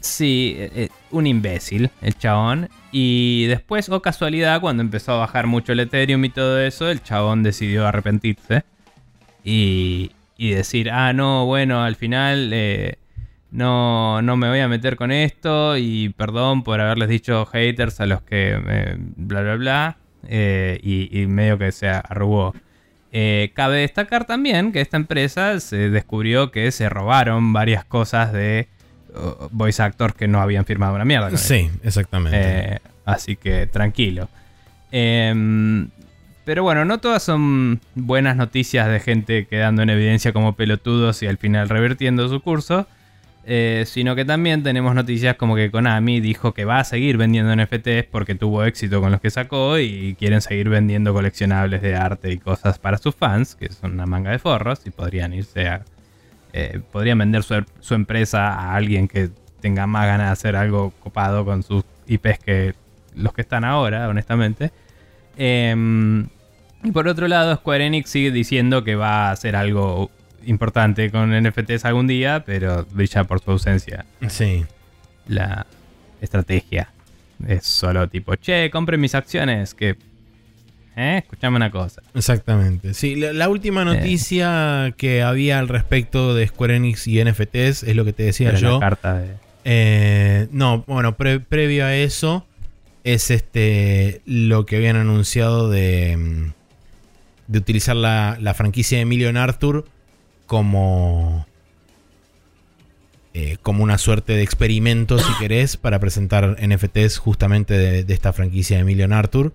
Sí, 0.00 0.54
eh, 0.58 0.70
eh, 0.74 0.88
un 1.10 1.26
imbécil, 1.26 1.90
el 2.02 2.16
chabón. 2.16 2.68
Y 2.92 3.46
después, 3.46 3.88
o 3.88 3.96
oh 3.96 4.02
casualidad, 4.02 4.60
cuando 4.60 4.82
empezó 4.82 5.12
a 5.12 5.18
bajar 5.18 5.46
mucho 5.46 5.72
el 5.72 5.80
Ethereum 5.80 6.24
y 6.24 6.30
todo 6.30 6.60
eso, 6.60 6.90
el 6.90 7.02
chabón 7.02 7.42
decidió 7.42 7.86
arrepentirse. 7.86 8.64
Y, 9.44 10.12
y 10.36 10.50
decir, 10.50 10.90
ah, 10.90 11.12
no, 11.12 11.46
bueno, 11.46 11.82
al 11.82 11.96
final 11.96 12.50
eh, 12.52 12.96
no, 13.50 14.22
no 14.22 14.36
me 14.36 14.48
voy 14.48 14.60
a 14.60 14.68
meter 14.68 14.96
con 14.96 15.12
esto. 15.12 15.76
Y 15.76 16.10
perdón 16.10 16.64
por 16.64 16.80
haberles 16.80 17.08
dicho 17.08 17.46
haters 17.46 18.00
a 18.00 18.06
los 18.06 18.22
que 18.22 18.96
bla, 19.16 19.42
bla, 19.42 19.56
bla. 19.56 19.96
Eh, 20.28 20.78
y, 20.82 21.26
medio 21.26 21.58
que 21.58 21.72
se 21.72 21.88
arrugó. 21.88 22.54
Eh, 23.12 23.52
cabe 23.54 23.80
destacar 23.80 24.24
también 24.24 24.72
que 24.72 24.80
esta 24.80 24.96
empresa 24.96 25.58
se 25.60 25.90
descubrió 25.90 26.50
que 26.50 26.70
se 26.70 26.88
robaron 26.88 27.52
varias 27.52 27.84
cosas 27.84 28.32
de 28.32 28.68
voice 29.50 29.82
actors 29.82 30.14
que 30.14 30.28
no 30.28 30.40
habían 30.40 30.64
firmado 30.64 30.94
una 30.94 31.04
mierda. 31.04 31.36
sí, 31.36 31.70
exactamente. 31.82 32.38
Eh, 32.40 32.78
así 33.04 33.36
que 33.36 33.66
tranquilo. 33.66 34.28
Em, 34.92 35.88
pero 36.44 36.62
bueno, 36.62 36.84
no 36.84 36.98
todas 36.98 37.22
son 37.22 37.80
buenas 37.94 38.36
noticias 38.36 38.88
de 38.88 39.00
gente 39.00 39.46
quedando 39.46 39.82
en 39.82 39.90
evidencia 39.90 40.32
como 40.32 40.54
pelotudos 40.54 41.22
y 41.22 41.26
al 41.26 41.38
final 41.38 41.68
revirtiendo 41.68 42.28
su 42.28 42.40
curso. 42.40 42.86
Eh, 43.46 43.84
sino 43.86 44.14
que 44.14 44.26
también 44.26 44.62
tenemos 44.62 44.94
noticias 44.94 45.36
como 45.36 45.56
que 45.56 45.70
Konami 45.70 46.20
dijo 46.20 46.52
que 46.52 46.66
va 46.66 46.78
a 46.78 46.84
seguir 46.84 47.16
vendiendo 47.16 47.56
NFTs 47.56 48.04
porque 48.10 48.34
tuvo 48.34 48.64
éxito 48.64 49.00
con 49.00 49.10
los 49.10 49.20
que 49.20 49.30
sacó 49.30 49.78
y 49.78 50.14
quieren 50.18 50.42
seguir 50.42 50.68
vendiendo 50.68 51.14
coleccionables 51.14 51.80
de 51.80 51.96
arte 51.96 52.30
y 52.30 52.38
cosas 52.38 52.78
para 52.78 52.98
sus 52.98 53.14
fans, 53.14 53.54
que 53.54 53.72
son 53.72 53.92
una 53.92 54.04
manga 54.04 54.30
de 54.30 54.38
forros 54.38 54.82
y 54.84 54.90
podrían 54.90 55.32
irse 55.32 55.68
a... 55.68 55.84
eh, 56.52 56.80
podrían 56.92 57.18
vender 57.18 57.42
su, 57.42 57.64
su 57.80 57.94
empresa 57.94 58.48
a 58.48 58.74
alguien 58.74 59.08
que 59.08 59.30
tenga 59.60 59.86
más 59.86 60.06
ganas 60.06 60.28
de 60.28 60.32
hacer 60.32 60.56
algo 60.56 60.92
copado 61.00 61.44
con 61.44 61.62
sus 61.62 61.84
IPs 62.06 62.38
que 62.38 62.74
los 63.14 63.32
que 63.32 63.42
están 63.42 63.64
ahora, 63.64 64.08
honestamente. 64.08 64.72
Em, 65.36 66.28
y 66.82 66.90
por 66.92 67.08
otro 67.08 67.28
lado, 67.28 67.54
Square 67.56 67.86
Enix 67.86 68.10
sigue 68.10 68.30
diciendo 68.30 68.84
que 68.84 68.94
va 68.94 69.28
a 69.28 69.30
hacer 69.32 69.56
algo 69.56 70.10
importante 70.46 71.10
con 71.10 71.30
NFTs 71.30 71.84
algún 71.84 72.06
día, 72.06 72.42
pero 72.44 72.86
brilla 72.92 73.24
por 73.24 73.40
su 73.40 73.50
ausencia. 73.50 74.06
Sí. 74.28 74.64
La 75.26 75.66
estrategia 76.20 76.92
es 77.46 77.66
solo 77.66 78.08
tipo, 78.08 78.34
che, 78.36 78.70
compre 78.70 78.96
mis 78.96 79.14
acciones, 79.14 79.74
que... 79.74 79.96
¿Eh? 81.00 81.18
Escuchame 81.18 81.56
una 81.56 81.70
cosa. 81.70 82.02
Exactamente. 82.14 82.92
Sí, 82.94 83.14
la, 83.16 83.32
la 83.32 83.48
última 83.48 83.84
noticia 83.84 84.92
que 84.98 85.22
había 85.22 85.58
al 85.58 85.68
respecto 85.68 86.34
de 86.34 86.46
Square 86.46 86.76
Enix 86.76 87.06
y 87.06 87.24
NFTs 87.24 87.84
es 87.84 87.96
lo 87.96 88.04
que 88.04 88.12
te 88.12 88.24
decía 88.24 88.54
yo. 88.54 88.74
La 88.74 88.80
carta 88.80 89.18
de... 89.18 89.34
Eh, 89.64 90.48
no, 90.52 90.84
bueno, 90.86 91.16
pre- 91.16 91.40
previo 91.40 91.84
a 91.86 91.94
eso 91.94 92.46
es 93.04 93.30
este 93.30 94.20
lo 94.26 94.66
que 94.66 94.76
habían 94.76 94.96
anunciado 94.96 95.70
de, 95.70 96.16
mm, 96.16 96.52
de 97.46 97.58
utilizar 97.58 97.96
la, 97.96 98.36
la 98.40 98.52
franquicia 98.54 98.98
de 98.98 99.04
Million 99.06 99.36
Arthur 99.38 99.86
como 100.46 101.46
eh, 103.32 103.58
como 103.62 103.84
una 103.84 103.96
suerte 103.98 104.32
de 104.34 104.42
experimento, 104.42 105.18
si 105.18 105.32
querés, 105.38 105.76
para 105.76 105.98
presentar 106.00 106.56
NFTs 106.60 107.18
justamente 107.18 107.74
de, 107.74 108.02
de 108.04 108.14
esta 108.14 108.32
franquicia 108.32 108.76
de 108.76 108.84
Million 108.84 109.12
Arthur. 109.12 109.52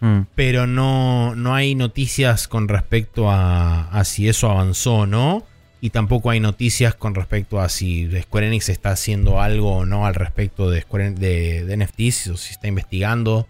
Mm. 0.00 0.20
Pero 0.34 0.66
no, 0.66 1.34
no 1.34 1.54
hay 1.54 1.74
noticias 1.74 2.48
con 2.48 2.68
respecto 2.68 3.30
a, 3.30 3.88
a 3.88 4.04
si 4.04 4.28
eso 4.28 4.50
avanzó 4.50 4.96
o 4.96 5.06
no. 5.06 5.44
Y 5.80 5.90
tampoco 5.90 6.30
hay 6.30 6.40
noticias 6.40 6.94
con 6.94 7.14
respecto 7.14 7.60
a 7.60 7.68
si 7.68 8.10
Square 8.22 8.48
Enix 8.48 8.68
está 8.68 8.90
haciendo 8.90 9.40
algo 9.40 9.76
o 9.76 9.86
no 9.86 10.06
al 10.06 10.16
respecto 10.16 10.70
de, 10.70 10.80
Square 10.80 11.12
de 11.12 11.76
NFTs 11.76 12.28
o 12.28 12.36
si 12.36 12.52
está 12.52 12.66
investigando. 12.66 13.46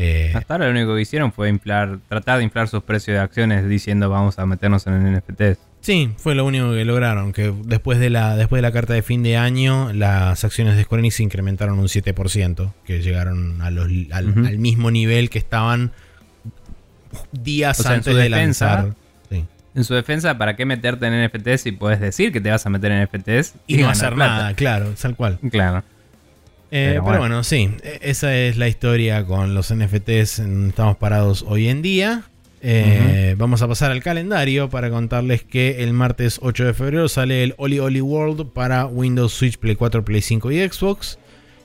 Eh, 0.00 0.32
Hasta 0.32 0.54
ahora 0.54 0.66
lo 0.66 0.72
único 0.72 0.94
que 0.94 1.00
hicieron 1.00 1.32
fue 1.32 1.48
inflar, 1.48 1.98
tratar 2.08 2.38
de 2.38 2.44
inflar 2.44 2.68
sus 2.68 2.84
precios 2.84 3.16
de 3.16 3.20
acciones 3.20 3.68
diciendo 3.68 4.08
vamos 4.08 4.38
a 4.38 4.46
meternos 4.46 4.86
en 4.86 5.16
NFTs. 5.16 5.58
Sí, 5.80 6.10
fue 6.16 6.34
lo 6.34 6.44
único 6.44 6.72
que 6.72 6.84
lograron. 6.84 7.32
Que 7.32 7.54
después 7.64 7.98
de, 7.98 8.10
la, 8.10 8.36
después 8.36 8.58
de 8.58 8.62
la 8.62 8.72
carta 8.72 8.94
de 8.94 9.02
fin 9.02 9.22
de 9.22 9.36
año, 9.36 9.92
las 9.92 10.44
acciones 10.44 10.76
de 10.76 10.84
Square 10.84 11.00
Enix 11.00 11.16
se 11.16 11.22
incrementaron 11.22 11.78
un 11.78 11.86
7%. 11.86 12.72
Que 12.84 13.00
llegaron 13.02 13.60
a 13.62 13.70
los, 13.70 13.88
al, 14.12 14.58
mismo 14.58 14.90
nivel 14.90 15.30
que 15.30 15.38
estaban 15.38 15.92
días 17.32 17.80
O 17.80 17.82
sea, 17.82 17.92
en 17.92 17.98
antes 17.98 18.14
de 18.14 18.22
defensa, 18.24 18.66
lanzar. 18.66 18.94
Sí. 19.30 19.44
En 19.74 19.84
su 19.84 19.94
defensa, 19.94 20.36
¿para 20.38 20.56
qué 20.56 20.64
meterte 20.66 21.06
en 21.06 21.26
NFTs 21.26 21.62
si 21.62 21.72
puedes 21.72 22.00
decir 22.00 22.32
que 22.32 22.40
te 22.40 22.50
vas 22.50 22.64
a 22.66 22.70
meter 22.70 22.92
en 22.92 23.04
NFTs 23.04 23.54
Y 23.66 23.74
no 23.76 23.82
ganar 23.82 23.92
hacer 23.92 24.14
plata? 24.14 24.36
nada, 24.36 24.54
claro, 24.54 24.94
tal 25.00 25.16
cual. 25.16 25.38
Claro. 25.50 25.84
Eh, 26.70 26.90
pero, 26.90 26.90
Pero 26.90 27.02
bueno. 27.02 27.18
bueno. 27.20 27.44
sí, 27.44 27.70
e- 27.82 27.98
esa 28.02 28.34
es 28.36 28.58
la 28.58 28.68
historia 28.68 29.24
con 29.24 29.54
los 29.54 29.72
NFTs. 29.74 30.40
Estamos 30.40 30.98
parados 30.98 31.44
hoy 31.48 31.68
en 31.68 31.80
día. 31.80 32.24
Eh, 32.60 33.34
Vamos 33.38 33.62
a 33.62 33.68
pasar 33.68 33.90
al 33.92 34.02
calendario 34.02 34.68
para 34.68 34.90
contarles 34.90 35.42
que 35.44 35.82
el 35.84 35.92
martes 35.92 36.38
8 36.42 36.64
de 36.66 36.74
febrero 36.74 37.08
sale 37.08 37.44
el 37.44 37.54
Oli 37.56 37.78
Oli 37.78 38.00
World 38.00 38.48
para 38.52 38.86
Windows, 38.86 39.32
Switch, 39.32 39.58
Play 39.58 39.76
4, 39.76 40.04
Play 40.04 40.22
5 40.22 40.50
y 40.52 40.68
Xbox. 40.68 41.18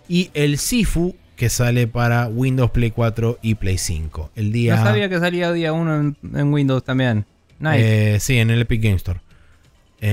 Y 0.08 0.30
el 0.34 0.58
Sifu 0.58 1.16
que 1.36 1.50
sale 1.50 1.88
para 1.88 2.28
Windows, 2.28 2.72
Play 2.72 2.92
4 2.92 3.40
y 3.42 3.56
Play 3.56 3.78
5. 3.78 4.32
El 4.36 4.52
día. 4.52 4.76
No 4.76 4.84
sabía 4.84 5.10
que 5.10 5.20
salía 5.20 5.52
día 5.52 5.74
1 5.74 5.96
en, 5.96 6.18
en 6.36 6.54
Windows 6.54 6.84
también. 6.84 7.26
Nice. 7.60 8.16
eh, 8.16 8.20
sí, 8.20 8.38
en 8.38 8.50
el 8.52 8.62
Epic 8.62 8.82
Game 8.84 8.96
Store. 8.98 9.20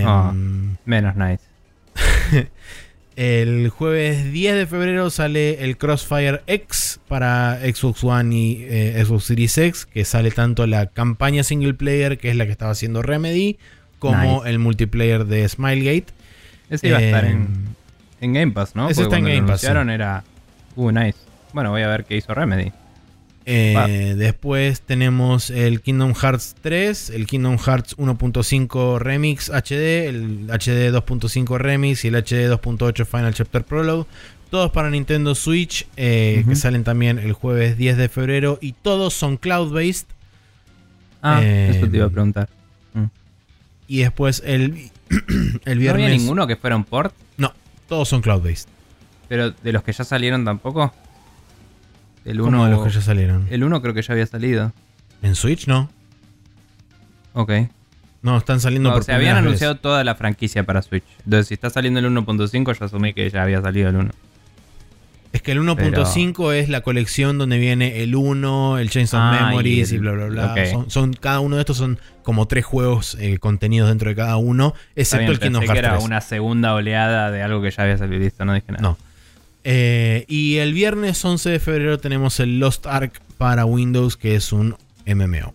Ah. 0.04 0.32
Menos 0.84 1.16
nice. 1.16 1.42
El 3.16 3.68
jueves 3.68 4.32
10 4.32 4.54
de 4.54 4.66
febrero 4.66 5.10
sale 5.10 5.64
el 5.64 5.76
Crossfire 5.76 6.40
X 6.46 7.00
para 7.08 7.58
Xbox 7.60 8.04
One 8.04 8.34
y 8.34 8.66
eh, 8.68 9.04
Xbox 9.04 9.24
Series 9.24 9.58
X, 9.58 9.86
que 9.86 10.04
sale 10.04 10.30
tanto 10.30 10.66
la 10.66 10.86
campaña 10.86 11.42
single 11.42 11.74
player, 11.74 12.18
que 12.18 12.30
es 12.30 12.36
la 12.36 12.46
que 12.46 12.52
estaba 12.52 12.72
haciendo 12.72 13.02
Remedy, 13.02 13.58
como 13.98 14.38
Nice. 14.38 14.50
el 14.50 14.58
multiplayer 14.58 15.26
de 15.26 15.48
Smilegate. 15.48 16.12
Ese 16.70 16.88
iba 16.88 16.98
a 16.98 17.02
estar 17.02 17.24
en, 17.24 17.74
en 18.20 18.32
Game 18.32 18.52
Pass, 18.52 18.76
¿no? 18.76 18.88
ese 18.88 19.02
Porque 19.02 19.16
está 19.16 19.18
en 19.18 19.24
Game 19.24 19.40
Pass, 19.40 19.64
anunciaron 19.64 19.90
era... 19.90 20.24
Uh, 20.76 20.92
nice. 20.92 21.18
Bueno, 21.52 21.70
voy 21.70 21.82
a 21.82 21.88
ver 21.88 22.04
qué 22.04 22.16
hizo 22.16 22.32
Remedy. 22.32 22.72
Eh, 23.46 24.14
después 24.16 24.82
tenemos 24.82 25.50
el 25.50 25.80
Kingdom 25.80 26.14
Hearts 26.14 26.54
3, 26.60 27.10
el 27.10 27.26
Kingdom 27.26 27.58
Hearts 27.58 27.96
1.5 27.96 28.98
Remix 28.98 29.48
HD, 29.50 30.08
el 30.08 30.46
HD 30.50 30.92
2.5 30.92 31.58
Remix 31.58 32.04
y 32.04 32.08
el 32.08 32.14
HD 32.16 32.48
2.8 32.50 33.06
Final 33.06 33.34
Chapter 33.34 33.64
Prologue. 33.64 34.06
Todos 34.50 34.70
para 34.72 34.90
Nintendo 34.90 35.34
Switch, 35.36 35.86
eh, 35.96 36.44
que 36.48 36.56
salen 36.56 36.82
también 36.82 37.18
el 37.20 37.32
jueves 37.34 37.76
10 37.78 37.96
de 37.96 38.08
febrero 38.08 38.58
y 38.60 38.72
todos 38.72 39.14
son 39.14 39.36
cloud-based. 39.36 40.06
Ah, 41.22 41.40
Eh, 41.42 41.72
eso 41.76 41.88
te 41.88 41.96
iba 41.96 42.06
a 42.06 42.10
preguntar. 42.10 42.48
Y 43.86 43.98
después 44.02 44.42
el, 44.44 44.90
el 45.08 45.50
¿No 45.64 45.80
viernes... 45.80 46.04
había 46.04 46.08
ninguno 46.08 46.46
que 46.46 46.56
fuera 46.56 46.76
un 46.76 46.84
port? 46.84 47.14
No, 47.36 47.52
todos 47.88 48.08
son 48.08 48.22
cloud-based. 48.22 48.68
Pero 49.28 49.50
de 49.52 49.72
los 49.72 49.82
que 49.84 49.92
ya 49.92 50.04
salieron 50.04 50.44
tampoco. 50.44 50.92
El 52.24 52.38
Como 52.38 52.48
uno, 52.48 52.64
de 52.66 52.70
los 52.72 52.84
que 52.84 52.90
ya 52.90 53.00
salieron. 53.00 53.46
el 53.50 53.64
uno 53.64 53.80
creo 53.82 53.94
que 53.94 54.02
ya 54.02 54.12
había 54.12 54.26
salido. 54.26 54.72
En 55.22 55.34
Switch 55.34 55.66
no. 55.66 55.90
Ok. 57.32 57.52
No, 58.22 58.36
están 58.36 58.60
saliendo 58.60 58.90
No, 58.90 58.94
por 58.96 59.02
o 59.02 59.04
sea, 59.04 59.16
habían 59.16 59.36
vez. 59.36 59.44
anunciado 59.44 59.76
toda 59.76 60.04
la 60.04 60.14
franquicia 60.14 60.64
para 60.64 60.82
Switch. 60.82 61.04
Entonces, 61.24 61.48
si 61.48 61.54
está 61.54 61.70
saliendo 61.70 62.00
el 62.00 62.06
1.5, 62.06 62.78
yo 62.78 62.84
asumí 62.84 63.14
que 63.14 63.28
ya 63.30 63.42
había 63.42 63.62
salido 63.62 63.88
el 63.88 63.96
1. 63.96 64.10
Es 65.32 65.42
que 65.42 65.52
el 65.52 65.60
1.5 65.60 66.52
es 66.52 66.68
la 66.68 66.80
colección 66.82 67.38
donde 67.38 67.56
viene 67.58 68.02
el 68.02 68.14
1, 68.16 68.78
el 68.78 68.90
Chains 68.90 69.14
of 69.14 69.20
Ah, 69.22 69.46
Memories 69.48 69.90
y 69.90 69.94
y, 69.94 69.96
el- 69.96 70.02
bla 70.02 70.12
bla 70.12 70.26
bla. 70.26 70.52
ok. 70.52 70.58
Son, 70.70 70.90
son- 70.90 71.12
cada 71.14 71.40
uno 71.40 71.54
de 71.56 71.62
estos 71.62 71.76
son 71.76 71.98
como 72.24 72.46
tres 72.46 72.64
juegos 72.64 73.16
eh, 73.20 73.38
contenidos 73.38 73.88
dentro 73.88 74.10
de 74.10 74.16
cada 74.16 74.36
uno, 74.36 74.74
excepto 74.96 75.20
bien, 75.20 75.32
el 75.32 75.38
Kingdom 75.38 75.60
pensé 75.60 75.72
que 75.72 75.78
Hearts 75.78 75.86
era 75.88 75.96
3. 75.96 76.04
una 76.04 76.20
segunda 76.20 76.74
oleada 76.74 77.30
de 77.30 77.42
algo 77.42 77.62
que 77.62 77.70
ya 77.70 77.84
había 77.84 77.96
salido 77.96 78.18
listo, 78.20 78.44
no 78.44 78.52
dije 78.54 78.72
nada. 78.72 78.82
No. 78.82 78.98
Eh, 79.64 80.24
y 80.28 80.56
el 80.56 80.72
viernes 80.72 81.22
11 81.24 81.50
de 81.50 81.60
febrero 81.60 81.98
tenemos 81.98 82.40
el 82.40 82.58
Lost 82.58 82.86
Ark 82.86 83.20
para 83.38 83.64
Windows, 83.64 84.16
que 84.16 84.34
es 84.34 84.52
un 84.52 84.76
MMO. 85.06 85.54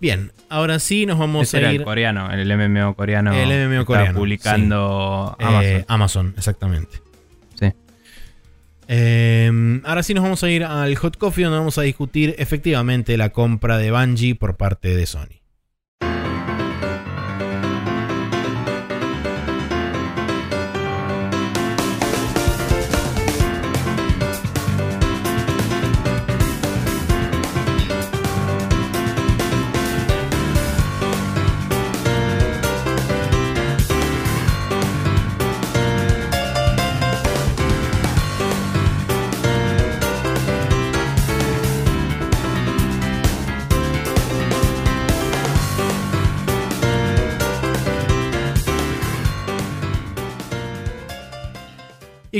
Bien, 0.00 0.32
ahora 0.48 0.78
sí 0.78 1.06
nos 1.06 1.18
vamos 1.18 1.42
Ese 1.48 1.58
a 1.58 1.60
era 1.60 1.72
ir. 1.72 1.80
el 1.80 1.84
coreano, 1.84 2.30
el 2.32 2.46
MMO 2.56 2.94
coreano. 2.96 3.32
El 3.32 3.68
MMO 3.68 3.84
coreano, 3.84 4.18
publicando 4.18 5.36
Eh, 5.38 5.44
Amazon. 5.44 5.84
Amazon, 5.88 6.34
exactamente. 6.36 6.96
Sí. 7.60 7.66
Eh, 8.88 9.80
ahora 9.84 10.02
sí 10.02 10.12
nos 10.14 10.24
vamos 10.24 10.42
a 10.42 10.50
ir 10.50 10.64
al 10.64 10.94
Hot 10.96 11.16
Coffee 11.18 11.44
donde 11.44 11.58
vamos 11.58 11.78
a 11.78 11.82
discutir 11.82 12.34
efectivamente 12.38 13.16
la 13.16 13.30
compra 13.30 13.78
de 13.78 13.90
Bungie 13.92 14.34
por 14.34 14.56
parte 14.56 14.94
de 14.96 15.06
Sony. 15.06 15.40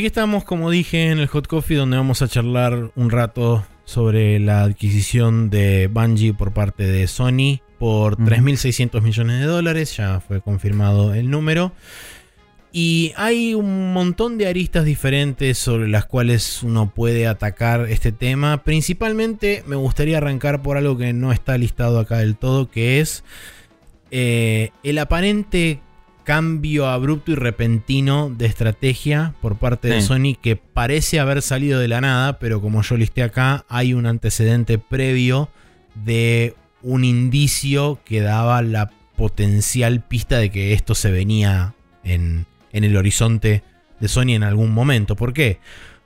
Aquí 0.02 0.08
estamos, 0.08 0.42
como 0.42 0.68
dije, 0.68 1.12
en 1.12 1.20
el 1.20 1.28
Hot 1.28 1.46
Coffee, 1.46 1.76
donde 1.76 1.96
vamos 1.96 2.22
a 2.22 2.26
charlar 2.26 2.90
un 2.96 3.08
rato 3.08 3.64
sobre 3.84 4.40
la 4.40 4.64
adquisición 4.64 5.48
de 5.48 5.86
Bungie 5.86 6.34
por 6.34 6.52
parte 6.52 6.82
de 6.82 7.06
Sony 7.06 7.60
por 7.78 8.14
Ujú. 8.14 8.24
3.600 8.24 9.00
millones 9.00 9.38
de 9.38 9.46
dólares. 9.46 9.96
Ya 9.96 10.18
fue 10.18 10.40
confirmado 10.40 11.14
el 11.14 11.30
número. 11.30 11.70
Y 12.72 13.12
hay 13.14 13.54
un 13.54 13.92
montón 13.92 14.38
de 14.38 14.48
aristas 14.48 14.84
diferentes 14.84 15.56
sobre 15.56 15.86
las 15.86 16.04
cuales 16.04 16.64
uno 16.64 16.92
puede 16.92 17.28
atacar 17.28 17.86
este 17.88 18.10
tema. 18.10 18.64
Principalmente 18.64 19.62
me 19.68 19.76
gustaría 19.76 20.16
arrancar 20.16 20.62
por 20.62 20.76
algo 20.76 20.96
que 20.98 21.12
no 21.12 21.30
está 21.30 21.56
listado 21.58 22.00
acá 22.00 22.18
del 22.18 22.34
todo, 22.34 22.68
que 22.68 22.98
es 22.98 23.22
eh, 24.10 24.70
el 24.82 24.98
aparente 24.98 25.80
cambio 26.24 26.86
abrupto 26.86 27.32
y 27.32 27.34
repentino 27.34 28.30
de 28.30 28.46
estrategia 28.46 29.34
por 29.40 29.56
parte 29.56 29.88
de. 29.88 30.02
Sony 30.02 30.36
que 30.40 30.56
parece 30.56 31.20
haber 31.20 31.42
salido 31.42 31.80
de 31.80 31.88
la 31.88 32.00
nada, 32.00 32.38
pero 32.38 32.60
como 32.60 32.82
yo 32.82 32.96
listé 32.96 33.22
acá, 33.22 33.64
hay 33.68 33.94
un 33.94 34.06
antecedente 34.06 34.78
previo 34.78 35.50
de 35.94 36.54
un 36.82 37.04
indicio 37.04 38.00
que 38.04 38.20
daba 38.20 38.62
la 38.62 38.90
potencial 39.16 40.00
pista 40.02 40.38
de 40.38 40.50
que 40.50 40.72
esto 40.72 40.94
se 40.94 41.10
venía 41.10 41.74
en, 42.04 42.46
en 42.72 42.84
el 42.84 42.96
horizonte 42.96 43.62
de 44.00 44.08
Sony 44.08 44.30
en 44.30 44.42
algún 44.42 44.72
momento. 44.72 45.14
¿Por 45.14 45.32
qué? 45.32 45.60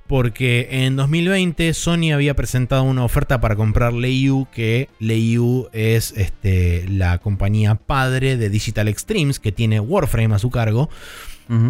Porque 0.07 0.69
en 0.71 0.95
2020 0.97 1.75
Sony 1.75 2.13
había 2.15 2.35
presentado 2.35 2.85
una 2.85 3.05
oferta 3.05 3.41
para 3.41 3.57
comprar 3.57 3.93
Leiyu, 3.93 4.47
que 4.53 4.89
Leiyu 5.01 5.69
es 5.73 6.13
este, 6.17 6.87
la 6.89 7.19
compañía 7.19 7.75
padre 7.75 8.37
de 8.37 8.49
Digital 8.49 8.87
Extremes, 8.89 9.41
que 9.41 9.51
tiene 9.51 9.81
Warframe 9.81 10.35
a 10.35 10.39
su 10.39 10.51
cargo. 10.51 10.89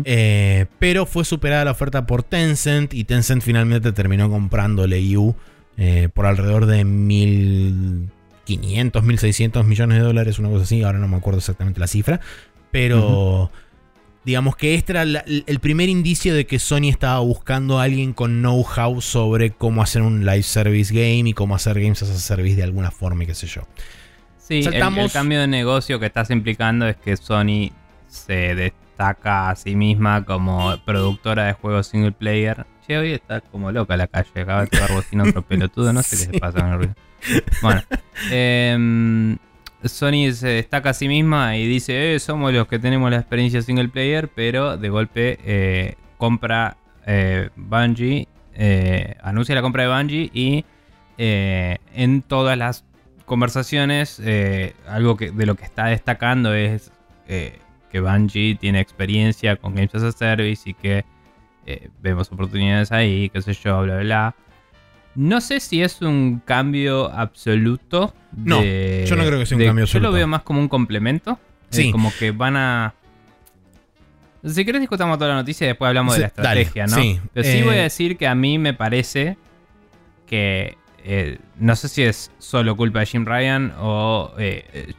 Eh, 0.04 0.66
pero 0.78 1.04
fue 1.04 1.24
superada 1.24 1.66
la 1.66 1.72
oferta 1.72 2.06
por 2.06 2.22
Tencent 2.22 2.94
y 2.94 3.04
Tencent 3.04 3.42
finalmente 3.42 3.92
terminó 3.92 4.30
comprando 4.30 4.86
Leiyu 4.86 5.34
eh, 5.76 6.08
por 6.12 6.24
alrededor 6.24 6.64
de 6.64 6.86
1.500, 6.86 8.08
1.600 8.46 9.64
millones 9.64 9.98
de 9.98 10.04
dólares, 10.04 10.38
una 10.38 10.48
cosa 10.48 10.64
así, 10.64 10.82
ahora 10.82 10.98
no 10.98 11.08
me 11.08 11.16
acuerdo 11.16 11.38
exactamente 11.38 11.78
la 11.78 11.86
cifra, 11.86 12.20
pero 12.70 13.50
digamos 14.26 14.56
que 14.56 14.74
este 14.74 14.90
era 14.92 15.02
el 15.04 15.58
primer 15.60 15.88
indicio 15.88 16.34
de 16.34 16.46
que 16.46 16.58
Sony 16.58 16.88
estaba 16.90 17.20
buscando 17.20 17.78
a 17.78 17.84
alguien 17.84 18.12
con 18.12 18.42
know-how 18.42 19.00
sobre 19.00 19.52
cómo 19.52 19.82
hacer 19.82 20.02
un 20.02 20.26
live 20.26 20.42
service 20.42 20.92
game 20.92 21.30
y 21.30 21.32
cómo 21.32 21.54
hacer 21.54 21.80
games 21.80 22.02
as 22.02 22.10
a 22.10 22.18
service 22.18 22.56
de 22.56 22.64
alguna 22.64 22.90
forma 22.90 23.22
y 23.22 23.28
qué 23.28 23.36
sé 23.36 23.46
yo. 23.46 23.62
Sí, 24.36 24.62
el- 24.72 25.12
cambio 25.12 25.40
de 25.40 25.46
negocio 25.46 26.00
que 26.00 26.06
estás 26.06 26.30
implicando 26.30 26.88
es 26.88 26.96
que 26.96 27.16
Sony 27.16 27.70
se 28.08 28.56
destaca 28.56 29.50
a 29.50 29.54
sí 29.54 29.76
misma 29.76 30.24
como 30.24 30.76
productora 30.84 31.44
de 31.44 31.52
juegos 31.52 31.86
single 31.86 32.10
player. 32.10 32.66
Che, 32.84 32.98
hoy 32.98 33.12
está 33.12 33.40
como 33.40 33.70
loca 33.70 33.96
la 33.96 34.08
calle, 34.08 34.28
acaba 34.40 34.62
de 34.62 34.66
tocar 34.66 34.92
bocina 34.92 35.22
otro 35.22 35.42
pelotudo, 35.46 35.92
no 35.92 36.02
sé 36.02 36.16
qué 36.16 36.32
se 36.32 36.40
pasa 36.40 36.58
con 36.60 36.68
el 36.72 36.78
ruido. 36.78 36.94
Bueno, 37.62 37.82
em, 38.32 39.38
Sony 39.88 40.32
se 40.32 40.48
destaca 40.48 40.90
a 40.90 40.94
sí 40.94 41.08
misma 41.08 41.56
y 41.56 41.66
dice, 41.66 42.14
eh, 42.14 42.18
somos 42.18 42.52
los 42.52 42.66
que 42.68 42.78
tenemos 42.78 43.10
la 43.10 43.16
experiencia 43.16 43.62
single 43.62 43.88
player, 43.88 44.28
pero 44.28 44.76
de 44.76 44.88
golpe 44.88 45.38
eh, 45.44 45.94
compra 46.18 46.76
eh, 47.06 47.50
Bungie, 47.56 48.28
eh, 48.54 49.16
anuncia 49.22 49.54
la 49.54 49.62
compra 49.62 49.84
de 49.84 49.88
Bungie 49.88 50.30
y 50.32 50.64
en 51.18 52.22
todas 52.22 52.58
las 52.58 52.84
conversaciones, 53.24 54.20
algo 54.86 55.16
que, 55.16 55.30
de 55.30 55.46
lo 55.46 55.54
que 55.54 55.64
está 55.64 55.86
destacando 55.86 56.52
es 56.52 56.92
que 57.26 58.00
Bungie 58.00 58.56
tiene 58.56 58.80
experiencia 58.80 59.56
con 59.56 59.74
Games 59.74 59.94
as 59.94 60.02
a 60.02 60.12
Service 60.12 60.68
y 60.68 60.74
que 60.74 61.04
vemos 62.02 62.30
oportunidades 62.30 62.92
ahí, 62.92 63.30
qué 63.30 63.40
sé 63.40 63.54
yo, 63.54 63.80
bla, 63.82 63.94
bla, 63.94 64.02
bla. 64.02 64.34
No 65.16 65.40
sé 65.40 65.60
si 65.60 65.82
es 65.82 66.00
un 66.02 66.40
cambio 66.44 67.10
absoluto. 67.10 68.14
No, 68.36 68.62
yo 68.62 69.16
no 69.16 69.24
creo 69.24 69.38
que 69.38 69.46
sea 69.46 69.56
un 69.56 69.60
de- 69.60 69.66
cambio 69.66 69.84
Yo 69.84 69.88
absoluto. 69.88 70.08
lo 70.10 70.12
veo 70.14 70.26
más 70.26 70.42
como 70.42 70.60
un 70.60 70.68
complemento. 70.68 71.32
eh, 71.32 71.66
Sí. 71.70 71.90
como 71.90 72.12
que 72.18 72.30
van 72.30 72.56
a... 72.56 72.94
Si 74.44 74.64
querés 74.64 74.80
discutamos 74.80 75.18
toda 75.18 75.30
la 75.30 75.36
noticia 75.36 75.64
y 75.64 75.68
después 75.68 75.88
hablamos 75.88 76.14
de 76.14 76.20
la 76.22 76.32
dale, 76.36 76.60
estrategia, 76.62 76.86
¿no? 76.86 77.02
sí. 77.02 77.20
Pero 77.32 77.48
sí 77.48 77.58
Eh, 77.58 77.64
voy 77.64 77.76
a 77.76 77.82
decir 77.82 78.16
que 78.16 78.28
a 78.28 78.34
mí 78.36 78.58
me 78.58 78.72
parece 78.74 79.36
que 80.26 80.76
eh, 81.04 81.38
no 81.58 81.74
sé 81.76 81.88
si 81.88 82.02
es 82.02 82.30
solo 82.38 82.76
culpa 82.76 83.00
de 83.00 83.06
Jim 83.06 83.24
Ryan 83.24 83.72
o 83.78 84.32
eh, 84.38 84.64
eh, 84.72 84.92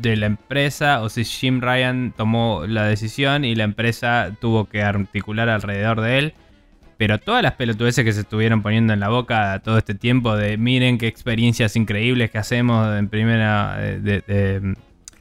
de 0.00 0.16
la 0.16 0.26
empresa 0.26 1.02
o 1.02 1.08
si 1.10 1.24
Jim 1.24 1.60
Ryan 1.60 2.12
tomó 2.16 2.64
la 2.66 2.84
decisión 2.84 3.44
y 3.44 3.54
la 3.54 3.64
empresa 3.64 4.30
tuvo 4.40 4.64
que 4.66 4.82
articular 4.82 5.48
alrededor 5.50 6.00
de 6.00 6.18
él. 6.18 6.34
Pero 7.06 7.18
todas 7.20 7.42
las 7.42 7.52
pelotudeces 7.52 8.02
que 8.02 8.14
se 8.14 8.20
estuvieron 8.22 8.62
poniendo 8.62 8.94
en 8.94 9.00
la 9.00 9.10
boca 9.10 9.60
todo 9.62 9.76
este 9.76 9.94
tiempo 9.94 10.34
de 10.38 10.56
miren 10.56 10.96
qué 10.96 11.06
experiencias 11.06 11.76
increíbles 11.76 12.30
que 12.30 12.38
hacemos 12.38 12.96
en 12.98 13.10
primera 13.10 13.76
de, 13.76 14.00
de- 14.00 14.20
de- 14.22 14.74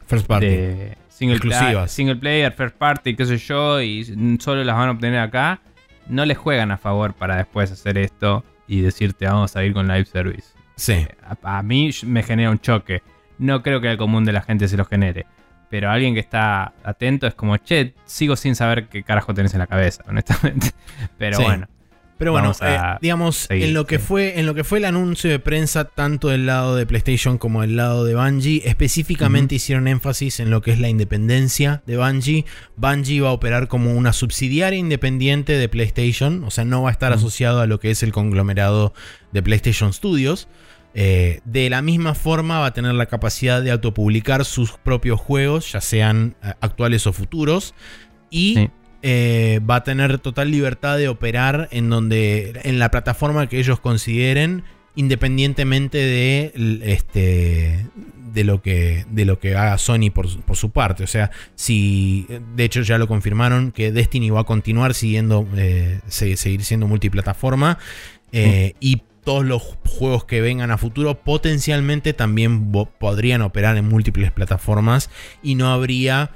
First 0.08 0.26
party. 0.28 0.46
de 0.46 0.98
single, 1.10 1.36
Exclusivas. 1.36 1.92
single 1.92 2.16
player, 2.16 2.54
first 2.54 2.78
party, 2.78 3.18
qué 3.18 3.26
sé 3.26 3.38
yo, 3.38 3.82
y 3.82 4.38
solo 4.40 4.64
las 4.64 4.78
van 4.78 4.88
a 4.88 4.92
obtener 4.94 5.20
acá, 5.20 5.60
no 6.08 6.24
les 6.24 6.38
juegan 6.38 6.72
a 6.72 6.78
favor 6.78 7.16
para 7.16 7.36
después 7.36 7.70
hacer 7.70 7.98
esto 7.98 8.46
y 8.66 8.80
decirte 8.80 9.26
vamos 9.26 9.54
a 9.58 9.64
ir 9.66 9.74
con 9.74 9.86
live 9.90 10.06
service. 10.06 10.54
Sí. 10.78 11.06
A, 11.44 11.58
a 11.58 11.64
mí 11.64 11.90
me 12.06 12.24
genera 12.24 12.50
un 12.50 12.60
choque. 12.60 13.02
No 13.40 13.62
creo 13.62 13.82
que 13.82 13.90
al 13.90 13.98
común 13.98 14.24
de 14.24 14.32
la 14.32 14.42
gente 14.42 14.70
se 14.70 14.78
lo 14.78 14.86
genere. 14.86 15.26
Pero 15.70 15.90
alguien 15.90 16.14
que 16.14 16.20
está 16.20 16.72
atento 16.84 17.26
es 17.28 17.34
como, 17.34 17.58
che, 17.58 17.94
sigo 18.06 18.36
sin 18.36 18.56
saber 18.56 18.88
qué 18.90 19.02
carajo 19.04 19.34
tenés 19.34 19.54
en 19.54 19.60
la 19.60 19.66
cabeza, 19.68 20.04
honestamente. 20.08 20.70
Pero 21.18 21.38
Sí. 21.38 21.44
bueno. 21.44 21.68
Pero 22.24 22.32
bueno, 22.32 22.54
eh, 22.62 22.80
digamos, 23.02 23.36
seguir, 23.36 23.66
en 23.66 23.74
lo 23.74 23.86
que 23.86 24.00
sí. 24.00 24.06
fue, 24.08 24.40
en 24.40 24.46
lo 24.46 24.56
que 24.56 24.64
fue 24.64 24.78
el 24.78 24.86
anuncio 24.86 25.30
de 25.30 25.40
prensa, 25.40 25.84
tanto 25.84 26.30
del 26.30 26.46
lado 26.46 26.78
de 26.78 26.86
PlayStation 26.86 27.38
como 27.38 27.60
del 27.60 27.76
lado 27.76 28.06
de 28.06 28.16
Bungie, 28.16 28.62
específicamente 28.64 29.56
hicieron 29.56 29.90
énfasis 29.90 30.40
en 30.40 30.50
lo 30.50 30.62
que 30.62 30.72
es 30.72 30.80
la 30.80 30.88
independencia 30.88 31.84
de 31.86 31.98
Bungie. 31.98 32.46
Bungie 32.78 33.20
va 33.20 33.28
a 33.28 33.34
operar 33.34 33.68
como 33.68 33.94
una 33.94 34.14
subsidiaria 34.14 34.80
independiente 34.80 35.58
de 35.58 35.68
PlayStation, 35.68 36.46
o 36.46 36.50
sea, 36.50 36.64
no 36.64 36.84
va 36.84 36.90
a 36.90 36.92
estar 36.94 37.12
asociado 37.12 37.60
a 37.60 37.68
lo 37.68 37.82
que 37.82 37.92
es 37.92 38.04
el 38.04 38.14
conglomerado 38.14 38.94
de 39.34 39.44
PlayStation 39.44 39.92
Studios. 39.92 40.48
Eh, 40.96 41.42
de 41.44 41.70
la 41.70 41.82
misma 41.82 42.16
forma 42.16 42.60
va 42.60 42.68
a 42.68 42.74
tener 42.74 42.94
la 42.94 43.08
capacidad 43.08 43.62
de 43.62 43.72
autopublicar 43.72 44.46
sus 44.46 44.72
propios 44.78 45.20
juegos, 45.20 45.74
ya 45.74 45.82
sean 45.82 46.38
eh, 46.42 46.54
actuales 46.62 47.06
o 47.06 47.12
futuros. 47.12 47.76
Y 48.30 48.54
Sí. 48.56 48.70
Eh, 49.04 49.60
va 49.70 49.76
a 49.78 49.84
tener 49.84 50.18
total 50.18 50.50
libertad 50.50 50.98
de 50.98 51.10
operar 51.10 51.68
en 51.72 51.90
donde. 51.90 52.60
en 52.64 52.80
la 52.80 52.90
plataforma 52.90 53.48
que 53.48 53.60
ellos 53.60 53.80
consideren. 53.80 54.64
Independientemente 54.96 55.98
de 55.98 56.52
este. 56.84 57.86
De 58.34 58.44
lo 58.44 58.62
que. 58.62 59.06
De 59.12 59.26
lo 59.26 59.40
que 59.40 59.56
haga 59.56 59.78
Sony 59.78 60.10
por, 60.14 60.28
por 60.44 60.56
su 60.58 60.72
parte. 60.72 61.04
O 61.04 61.08
sea, 61.08 61.30
si. 61.56 62.26
De 62.56 62.64
hecho, 62.64 62.82
ya 62.82 62.98
lo 62.98 63.08
confirmaron 63.08 63.72
que 63.72 63.92
Destiny 63.92 64.30
va 64.32 64.42
a 64.42 64.46
continuar 64.46 64.94
siguiendo. 64.94 65.48
eh, 65.56 66.00
se- 66.08 66.38
seguir 66.38 66.64
siendo 66.64 66.88
multiplataforma. 66.88 67.78
eh, 68.32 68.74
Y 68.80 69.04
todos 69.24 69.46
los 69.46 69.62
juegos 69.86 70.26
que 70.26 70.42
vengan 70.42 70.70
a 70.72 70.78
futuro 70.78 71.16
potencialmente 71.24 72.12
también 72.14 72.72
podrían 73.00 73.42
operar 73.42 73.78
en 73.78 73.88
múltiples 73.88 74.32
plataformas. 74.32 75.10
Y 75.42 75.56
no 75.56 75.72
habría 75.72 76.32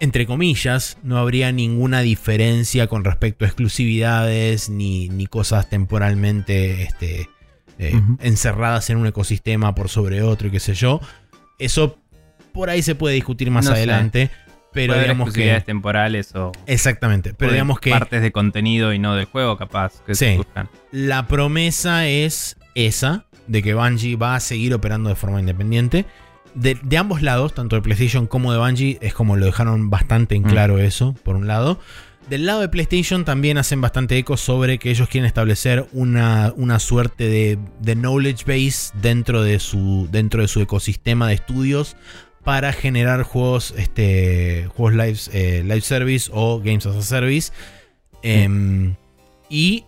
entre 0.00 0.26
comillas, 0.26 0.98
no 1.02 1.18
habría 1.18 1.52
ninguna 1.52 2.00
diferencia 2.00 2.86
con 2.86 3.04
respecto 3.04 3.44
a 3.44 3.48
exclusividades 3.48 4.68
ni, 4.68 5.08
ni 5.08 5.26
cosas 5.26 5.68
temporalmente 5.70 6.82
este, 6.82 7.28
eh, 7.78 8.00
encerradas 8.20 8.90
en 8.90 8.98
un 8.98 9.06
ecosistema 9.06 9.74
por 9.74 9.88
sobre 9.88 10.22
otro 10.22 10.48
y 10.48 10.50
qué 10.50 10.60
sé 10.60 10.74
yo. 10.74 11.00
Eso 11.58 11.98
por 12.52 12.70
ahí 12.70 12.82
se 12.82 12.94
puede 12.94 13.14
discutir 13.14 13.50
más 13.50 13.64
No 13.64 13.70
sé. 13.72 13.76
adelante, 13.78 14.30
pero 14.72 14.92
Puede 14.94 15.02
digamos 15.04 15.32
que... 15.32 15.60
temporales 15.64 16.34
o 16.34 16.52
Exactamente, 16.66 17.34
pero 17.34 17.52
digamos 17.52 17.80
que 17.80 17.90
partes 17.90 18.22
de 18.22 18.32
contenido 18.32 18.92
y 18.92 18.98
no 18.98 19.14
del 19.14 19.26
juego, 19.26 19.56
capaz, 19.56 20.00
que 20.06 20.14
Sí. 20.14 20.38
se 20.54 20.66
la 20.92 21.26
promesa 21.26 22.06
es 22.08 22.56
esa, 22.74 23.26
de 23.46 23.62
que 23.62 23.74
Bungie 23.74 24.16
va 24.16 24.34
a 24.36 24.40
seguir 24.40 24.74
operando 24.74 25.08
de 25.08 25.14
forma 25.16 25.40
independiente. 25.40 26.04
De, 26.56 26.76
de 26.82 26.96
ambos 26.98 27.22
lados, 27.22 27.54
tanto 27.54 27.76
de 27.76 27.82
PlayStation 27.82 28.26
como 28.26 28.50
de 28.50 28.58
Bungie, 28.58 28.98
es 29.00 29.14
como 29.14 29.36
lo 29.36 29.46
dejaron 29.46 29.90
bastante 29.90 30.34
en 30.34 30.42
Mm. 30.42 30.46
claro 30.46 30.78
eso, 30.78 31.14
por 31.22 31.36
un 31.36 31.46
lado. 31.46 31.78
Del 32.28 32.44
lado 32.44 32.60
de 32.60 32.68
PlayStation 32.68 33.24
también 33.24 33.56
hacen 33.56 33.80
bastante 33.80 34.18
eco 34.18 34.36
sobre 34.36 34.78
que 34.78 34.90
ellos 34.90 35.08
quieren 35.08 35.26
establecer 35.26 35.86
una, 35.92 36.52
una 36.56 36.80
suerte 36.80 37.28
de, 37.28 37.58
de 37.80 37.94
knowledge 37.94 38.44
base 38.44 38.90
dentro 39.00 39.42
de, 39.42 39.60
su, 39.60 40.08
dentro 40.10 40.42
de 40.42 40.48
su 40.48 40.60
ecosistema 40.60 41.28
de 41.28 41.34
estudios 41.34 41.96
para 42.42 42.72
generar 42.72 43.22
juegos, 43.22 43.74
este, 43.76 44.68
juegos 44.74 44.94
live, 44.94 45.18
eh, 45.32 45.62
live 45.62 45.80
service 45.82 46.30
o 46.32 46.58
games 46.58 46.86
as 46.86 46.96
a 46.96 47.02
service. 47.02 47.52
Em, 48.22 48.96
y 49.48 49.84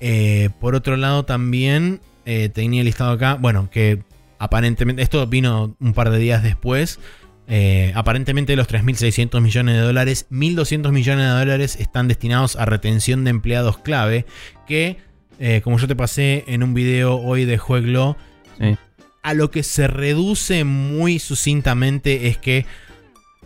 eh, 0.00 0.50
por 0.60 0.74
otro 0.74 0.96
lado 0.96 1.24
también 1.24 2.00
eh, 2.24 2.48
tenía 2.48 2.82
listado 2.82 3.12
acá, 3.12 3.34
bueno, 3.34 3.68
que 3.70 4.02
aparentemente, 4.38 5.02
esto 5.02 5.26
vino 5.26 5.76
un 5.80 5.92
par 5.92 6.10
de 6.10 6.18
días 6.18 6.42
después, 6.42 6.98
eh, 7.48 7.92
aparentemente 7.94 8.52
de 8.52 8.56
los 8.56 8.68
3.600 8.68 9.40
millones 9.40 9.76
de 9.76 9.80
dólares, 9.82 10.26
1.200 10.30 10.90
millones 10.92 11.24
de 11.26 11.30
dólares 11.38 11.76
están 11.78 12.08
destinados 12.08 12.56
a 12.56 12.64
retención 12.64 13.24
de 13.24 13.30
empleados 13.30 13.78
clave, 13.78 14.26
que 14.66 14.98
eh, 15.38 15.60
como 15.62 15.78
yo 15.78 15.86
te 15.86 15.94
pasé 15.94 16.44
en 16.48 16.62
un 16.62 16.74
video 16.74 17.16
hoy 17.16 17.44
de 17.44 17.58
Jueglo, 17.58 18.16
Sí. 18.58 18.76
a 19.22 19.34
lo 19.34 19.50
que 19.50 19.62
se 19.62 19.86
reduce 19.86 20.64
muy 20.64 21.18
sucintamente 21.18 22.28
es 22.28 22.38
que 22.38 22.64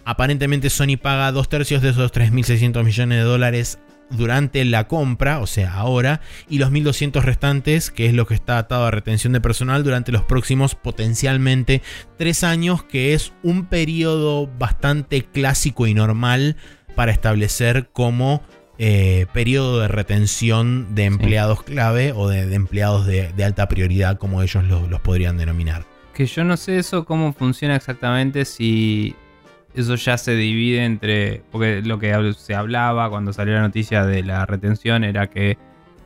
aparentemente 0.05 0.71
Sony 0.71 0.97
paga 1.01 1.33
dos 1.33 1.49
tercios 1.49 1.83
de 1.83 1.91
esos 1.91 2.13
3.600 2.13 2.85
millones 2.85 3.19
de 3.19 3.25
dólares 3.25 3.79
durante 4.11 4.65
la 4.65 4.89
compra, 4.89 5.39
o 5.39 5.47
sea, 5.47 5.75
ahora, 5.75 6.21
y 6.49 6.59
los 6.59 6.71
1200 6.71 7.25
restantes, 7.25 7.91
que 7.91 8.07
es 8.07 8.13
lo 8.15 8.27
que 8.27 8.35
está 8.35 8.59
atado 8.59 8.85
a 8.87 8.91
retención 8.91 9.33
de 9.33 9.41
personal 9.41 9.85
durante 9.85 10.13
los 10.13 10.23
próximos 10.25 10.75
potencialmente 10.75 11.83
3 12.19 12.45
años, 12.45 12.83
que 12.83 13.15
es 13.15 13.33
un 13.43 13.67
periodo 13.67 14.47
bastante 14.59 15.25
clásico 15.25 15.87
y 15.87 15.95
normal 15.95 16.57
para 16.97 17.13
establecer 17.13 17.91
como 17.93 18.43
eh, 18.79 19.27
periodo 19.33 19.81
de 19.81 19.89
retención 19.89 20.95
de 20.95 21.05
empleados 21.05 21.63
clave 21.63 22.13
o 22.15 22.29
de, 22.29 22.47
de 22.47 22.55
empleados 22.57 23.07
de, 23.07 23.33
de 23.33 23.45
alta 23.45 23.69
prioridad, 23.69 24.19
como 24.19 24.43
ellos 24.43 24.65
lo- 24.65 24.87
los 24.89 25.01
podrían 25.01 25.37
denominar. 25.37 25.85
Que 26.15 26.27
yo 26.27 26.45
no 26.45 26.57
sé 26.57 26.79
eso 26.79 27.05
cómo 27.05 27.33
funciona 27.33 27.77
exactamente, 27.77 28.45
si 28.45 29.15
eso 29.75 29.95
ya 29.95 30.19
se 30.19 30.35
divide 30.35 30.85
entre... 30.85 31.43
Porque 31.51 31.83
lo 31.83 31.99
que 31.99 32.33
se 32.35 32.55
hablaba 32.55 33.09
cuando 33.11 33.33
salió 33.33 33.55
la 33.55 33.63
noticia 33.63 34.05
de 34.05 34.23
la 34.23 34.47
retención 34.47 35.05
era 35.05 35.29
que 35.29 35.59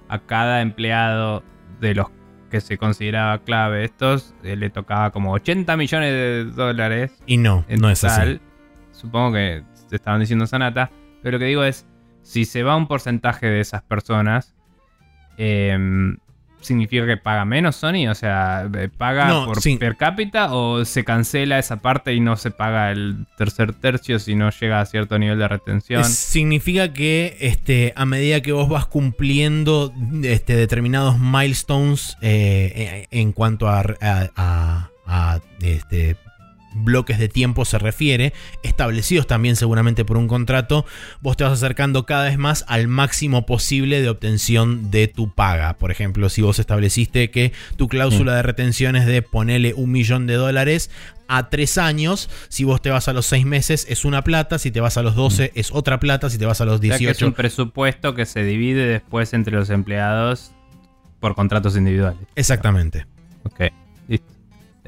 a 0.08 0.18
cada 0.18 0.60
empleado 0.60 1.42
de 1.80 1.94
los 1.94 2.08
que 2.50 2.60
se 2.60 2.78
consideraba 2.78 3.38
clave 3.38 3.84
estos 3.84 4.34
eh, 4.44 4.54
le 4.54 4.70
tocaba 4.70 5.10
como 5.10 5.32
80 5.32 5.76
millones 5.76 6.12
de 6.12 6.44
dólares 6.44 7.10
Y 7.26 7.36
no, 7.36 7.64
no 7.68 7.90
es 7.90 8.04
así. 8.04 8.40
Supongo 8.92 9.32
que 9.32 9.64
te 9.88 9.96
estaban 9.96 10.20
diciendo 10.20 10.46
Sanata. 10.46 10.90
Pero 11.22 11.36
lo 11.36 11.38
que 11.38 11.46
digo 11.46 11.64
es, 11.64 11.86
si 12.22 12.44
se 12.44 12.62
va 12.62 12.76
un 12.76 12.86
porcentaje 12.86 13.46
de 13.46 13.60
esas 13.60 13.82
personas, 13.82 14.54
em, 15.36 16.16
¿significa 16.64 17.06
que 17.06 17.16
paga 17.16 17.44
menos 17.44 17.76
Sony? 17.76 18.08
O 18.10 18.14
sea, 18.14 18.68
eh, 18.76 18.88
¿paga 18.96 19.28
No, 19.28 19.46
por 19.46 19.60
sí. 19.60 19.76
per 19.76 19.96
cápita 19.96 20.52
o 20.54 20.84
se 20.84 21.04
cancela 21.04 21.58
esa 21.58 21.76
parte 21.76 22.12
y 22.14 22.20
no 22.20 22.36
se 22.36 22.50
paga 22.50 22.90
el 22.90 23.26
tercer 23.38 23.72
tercio 23.74 24.18
si 24.18 24.34
no 24.34 24.50
llega 24.50 24.80
a 24.80 24.86
cierto 24.86 25.18
nivel 25.18 25.38
de 25.38 25.48
retención? 25.48 26.04
Significa 26.04 26.92
que 26.92 27.36
este, 27.40 27.92
a 27.96 28.04
medida 28.06 28.40
que 28.40 28.52
vos 28.52 28.68
vas 28.68 28.86
cumpliendo 28.86 29.92
este, 30.22 30.56
determinados 30.56 31.18
milestones 31.18 32.16
eh, 32.22 33.06
en 33.10 33.32
cuanto 33.32 33.68
a, 33.68 33.80
a- 33.80 34.30
a- 34.36 34.90
a, 35.06 35.40
este, 35.60 36.16
bloques 36.74 37.18
de 37.18 37.28
tiempo 37.28 37.64
se 37.64 37.78
refiere, 37.78 38.32
establecidos 38.62 39.26
también 39.26 39.56
seguramente 39.56 40.04
por 40.04 40.16
un 40.16 40.28
contrato, 40.28 40.84
vos 41.20 41.36
te 41.36 41.44
vas 41.44 41.52
acercando 41.52 42.04
cada 42.06 42.24
vez 42.24 42.38
más 42.38 42.64
al 42.68 42.88
máximo 42.88 43.46
posible 43.46 44.02
de 44.02 44.08
obtención 44.08 44.90
de 44.90 45.08
tu 45.08 45.32
paga. 45.32 45.74
Por 45.74 45.90
ejemplo, 45.90 46.28
si 46.28 46.42
vos 46.42 46.58
estableciste 46.58 47.30
que 47.30 47.52
tu 47.76 47.88
cláusula 47.88 48.34
de 48.34 48.42
retención 48.42 48.96
es 48.96 49.06
de 49.06 49.22
ponerle 49.22 49.74
un 49.74 49.90
millón 49.92 50.26
de 50.26 50.34
dólares 50.34 50.90
a 51.28 51.48
tres 51.48 51.78
años, 51.78 52.28
si 52.48 52.64
vos 52.64 52.82
te 52.82 52.90
vas 52.90 53.08
a 53.08 53.12
los 53.12 53.26
seis 53.26 53.46
meses 53.46 53.86
es 53.88 54.04
una 54.04 54.22
plata, 54.22 54.58
si 54.58 54.70
te 54.70 54.80
vas 54.80 54.98
a 54.98 55.02
los 55.02 55.14
12 55.14 55.52
es 55.54 55.72
otra 55.72 55.98
plata, 55.98 56.28
si 56.28 56.38
te 56.38 56.46
vas 56.46 56.60
a 56.60 56.64
los 56.64 56.80
O 56.80 56.82
sea, 56.82 56.88
que 56.90 56.94
es 56.94 57.00
18 57.00 57.26
un 57.26 57.32
presupuesto 57.32 58.14
que 58.14 58.26
se 58.26 58.44
divide 58.44 58.86
después 58.86 59.32
entre 59.32 59.54
los 59.54 59.70
empleados 59.70 60.52
por 61.20 61.34
contratos 61.34 61.76
individuales. 61.76 62.20
Exactamente. 62.34 63.06
Ok, 63.44 63.72
listo. 64.08 64.26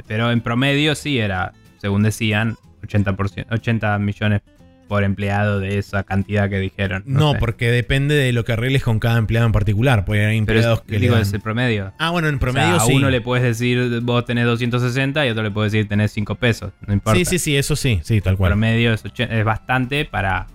Pero 0.06 0.30
en 0.30 0.42
promedio 0.42 0.94
sí 0.94 1.18
era, 1.18 1.54
según 1.78 2.02
decían, 2.02 2.56
80%, 2.82 3.46
80 3.50 3.98
millones 3.98 4.42
por 4.88 5.02
empleado 5.02 5.58
de 5.58 5.78
esa 5.78 6.04
cantidad 6.04 6.48
que 6.48 6.60
dijeron. 6.60 7.02
No, 7.06 7.32
sé. 7.32 7.38
porque 7.40 7.70
depende 7.72 8.14
de 8.14 8.32
lo 8.32 8.44
que 8.44 8.52
arregles 8.52 8.84
con 8.84 9.00
cada 9.00 9.18
empleado 9.18 9.44
en 9.46 9.50
particular. 9.52 10.04
Porque 10.04 10.20
hay 10.24 10.40
Pero 10.42 10.58
empleados 10.60 10.78
es, 10.78 10.84
que 10.84 10.92
le 10.92 10.98
digo, 11.00 11.14
dan- 11.14 11.22
es 11.22 11.32
el 11.32 11.40
promedio. 11.40 11.92
Ah, 11.98 12.10
bueno, 12.10 12.28
en 12.28 12.36
O 12.36 12.38
promedio 12.38 12.74
sea, 12.76 12.82
a 12.84 12.86
sí. 12.86 12.92
uno 12.94 13.10
le 13.10 13.20
puedes 13.20 13.42
decir, 13.44 14.00
vos 14.02 14.24
tenés 14.24 14.44
260 14.44 15.26
y 15.26 15.28
a 15.28 15.32
otro 15.32 15.42
le 15.42 15.50
puedes 15.50 15.72
decir, 15.72 15.88
tenés 15.88 16.12
5 16.12 16.36
pesos. 16.36 16.72
No 16.86 16.94
importa. 16.94 17.18
Sí, 17.18 17.24
sí, 17.24 17.38
sí, 17.40 17.56
eso 17.56 17.74
sí, 17.74 17.98
sí, 18.04 18.20
tal 18.20 18.36
cual. 18.36 18.50
promedio 18.52 18.92
es, 18.92 19.02
es 19.18 19.44
bastante 19.44 20.04
para 20.04 20.46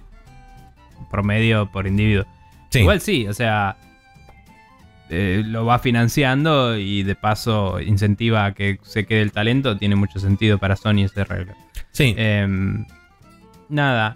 promedio 1.10 1.70
por 1.72 1.88
individuo. 1.88 2.26
Sí. 2.70 2.80
Igual 2.80 3.02
sí, 3.02 3.28
o 3.28 3.34
sea, 3.34 3.76
eh, 5.12 5.44
lo 5.46 5.66
va 5.66 5.80
financiando 5.80 6.78
y 6.78 7.04
de 7.04 7.16
paso 7.16 7.80
incentiva 7.80 8.46
a 8.46 8.54
que 8.54 8.80
se 8.84 9.06
quede 9.06 9.22
el 9.22 9.32
talento. 9.32 9.78
Tiene 9.78 9.96
mucho 9.96 10.20
sentido 10.20 10.58
para 10.58 10.76
Sony 10.76 11.04
ese 11.04 11.24
regla. 11.24 11.56
Sí. 11.92 12.16
Em, 12.18 12.86
nada. 13.70 14.16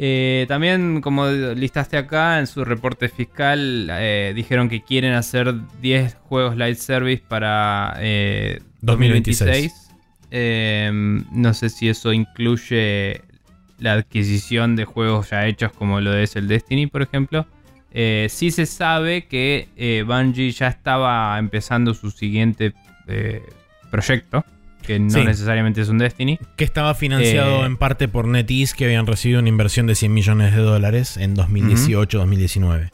Eh, 0.00 0.46
también, 0.48 1.00
como 1.00 1.26
listaste 1.26 1.96
acá, 1.96 2.38
en 2.38 2.46
su 2.46 2.64
reporte 2.64 3.08
fiscal 3.08 3.88
eh, 3.90 4.32
dijeron 4.34 4.68
que 4.68 4.82
quieren 4.82 5.14
hacer 5.14 5.52
10 5.80 6.14
juegos 6.22 6.56
live 6.56 6.76
service 6.76 7.22
para 7.26 7.96
eh, 7.98 8.60
2026. 8.80 9.72
2026. 9.72 9.88
Em, 10.30 11.24
no 11.32 11.52
sé 11.54 11.68
si 11.68 11.88
eso 11.88 12.12
incluye 12.12 13.22
la 13.78 13.94
adquisición 13.94 14.76
de 14.76 14.84
juegos 14.84 15.30
ya 15.30 15.46
hechos 15.46 15.72
como 15.72 16.00
lo 16.00 16.14
es 16.14 16.36
el 16.36 16.46
Destiny, 16.46 16.86
por 16.86 17.02
ejemplo. 17.02 17.46
Eh, 17.92 18.26
sí 18.30 18.50
se 18.50 18.66
sabe 18.66 19.26
que 19.26 19.68
eh, 19.76 20.04
Bungie 20.06 20.50
ya 20.50 20.68
estaba 20.68 21.38
empezando 21.38 21.94
su 21.94 22.10
siguiente 22.10 22.74
eh, 23.06 23.42
proyecto, 23.90 24.44
que 24.86 24.98
no 24.98 25.10
Sí. 25.10 25.24
necesariamente 25.24 25.80
es 25.80 25.88
un 25.88 25.98
Destiny. 25.98 26.38
que 26.56 26.64
estaba 26.64 26.94
financiado 26.94 27.62
eh, 27.62 27.66
en 27.66 27.76
parte 27.78 28.06
por 28.08 28.26
NetEase, 28.26 28.74
que 28.76 28.84
habían 28.84 29.06
recibido 29.06 29.40
una 29.40 29.48
inversión 29.48 29.86
de 29.86 29.94
100 29.94 30.12
millones 30.12 30.54
de 30.54 30.60
dólares 30.62 31.16
en 31.16 31.34
2018-2019. 31.34 32.90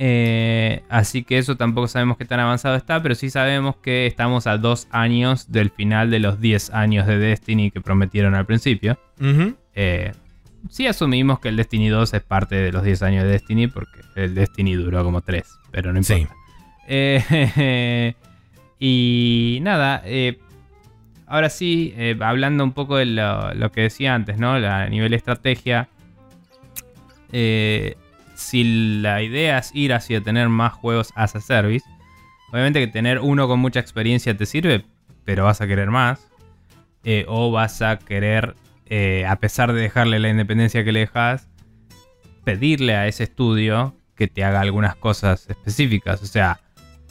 Eh, 0.00 0.82
así 0.88 1.24
que 1.24 1.38
eso 1.38 1.56
tampoco 1.56 1.88
sabemos 1.88 2.16
qué 2.18 2.24
tan 2.24 2.38
avanzado 2.38 2.76
está, 2.76 3.02
pero 3.02 3.16
sí 3.16 3.30
sabemos 3.30 3.74
que 3.82 4.06
estamos 4.06 4.46
a 4.46 4.56
dos 4.56 4.86
años 4.92 5.50
del 5.50 5.70
final 5.70 6.10
de 6.10 6.20
los 6.20 6.40
10 6.40 6.70
años 6.70 7.06
de 7.08 7.18
Destiny 7.18 7.72
que 7.72 7.80
prometieron 7.80 8.36
al 8.36 8.46
principio. 8.46 8.96
Sí 10.70 10.86
asumimos 10.86 11.40
que 11.40 11.48
el 11.48 11.56
Destiny 11.56 11.88
2 11.88 12.14
es 12.14 12.22
parte 12.22 12.54
de 12.56 12.72
los 12.72 12.82
10 12.82 13.02
años 13.02 13.24
de 13.24 13.30
Destiny, 13.30 13.66
porque 13.68 14.00
el 14.16 14.34
Destiny 14.34 14.74
duró 14.74 15.04
como 15.04 15.20
3, 15.22 15.44
pero 15.70 15.92
no 15.92 16.02
Sí. 16.02 16.14
importa. 16.14 16.36
Eh, 16.88 18.14
y 18.80 19.58
nada, 19.62 20.02
eh, 20.04 20.38
ahora 21.26 21.50
sí, 21.50 21.92
eh, 21.96 22.16
hablando 22.20 22.64
un 22.64 22.72
poco 22.72 22.96
de 22.96 23.06
lo, 23.06 23.52
lo 23.54 23.70
que 23.72 23.82
decía 23.82 24.14
antes, 24.14 24.38
¿no? 24.38 24.58
La, 24.58 24.82
a 24.82 24.88
nivel 24.88 25.12
estrategia, 25.14 25.88
si 28.34 29.00
la 29.02 29.22
idea 29.22 29.58
es 29.58 29.74
ir 29.74 29.92
hacia 29.92 30.20
tener 30.22 30.48
más 30.48 30.72
juegos 30.72 31.12
as 31.14 31.34
a 31.36 31.40
service, 31.40 31.84
obviamente 32.52 32.80
que 32.80 32.86
tener 32.86 33.18
uno 33.18 33.46
con 33.48 33.58
mucha 33.60 33.80
experiencia 33.80 34.36
te 34.36 34.46
sirve, 34.46 34.84
pero 35.24 35.44
vas 35.44 35.60
a 35.60 35.66
querer 35.66 35.90
más. 35.90 36.26
o 37.26 37.50
vas 37.50 37.80
a 37.82 37.98
querer, 37.98 38.54
eh, 38.88 39.26
a 39.26 39.36
pesar 39.36 39.72
de 39.72 39.80
dejarle 39.80 40.18
la 40.18 40.28
independencia 40.28 40.84
que 40.84 40.92
le 40.92 41.00
dejas, 41.00 41.48
pedirle 42.44 42.94
a 42.96 43.06
ese 43.06 43.24
estudio 43.24 43.94
que 44.14 44.26
te 44.26 44.44
haga 44.44 44.60
algunas 44.60 44.96
cosas 44.96 45.48
específicas. 45.48 46.22
O 46.22 46.26
sea, 46.26 46.60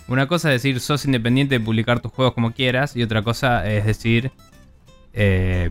una 0.08 0.28
cosa 0.28 0.50
es 0.54 0.62
decir, 0.62 0.80
sos 0.80 1.06
independiente 1.06 1.60
de 1.60 1.64
publicar 1.64 2.00
tus 2.00 2.12
juegos 2.12 2.34
como 2.34 2.52
quieras, 2.52 2.96
y 2.96 3.04
otra 3.04 3.22
cosa 3.22 3.70
es 3.70 3.86
decir, 3.86 4.32
eh, 5.14 5.70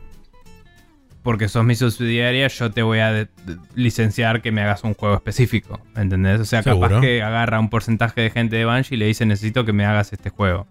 porque 1.23 1.49
sos 1.49 1.65
mi 1.65 1.75
subsidiaria, 1.75 2.47
yo 2.47 2.71
te 2.71 2.83
voy 2.83 3.01
a 3.01 3.29
licenciar 3.75 4.43
que 4.43 4.53
me 4.53 4.63
hagas 4.63 4.85
un 4.85 4.95
juego 4.95 5.17
específico. 5.17 5.81
¿Entendés? 5.97 6.41
O 6.41 6.45
sea, 6.45 6.63
Seguro. 6.63 6.89
capaz 6.89 7.01
que 7.01 7.23
agarra 7.23 7.59
un 7.59 7.69
porcentaje 7.69 8.21
de 8.21 8.31
gente 8.31 8.55
de 8.55 8.65
Bungie 8.65 8.95
y 8.95 8.97
le 8.97 9.07
dice, 9.07 9.27
necesito 9.27 9.65
que 9.65 9.73
me 9.73 9.85
hagas 9.85 10.13
este 10.13 10.31
juego. 10.31 10.69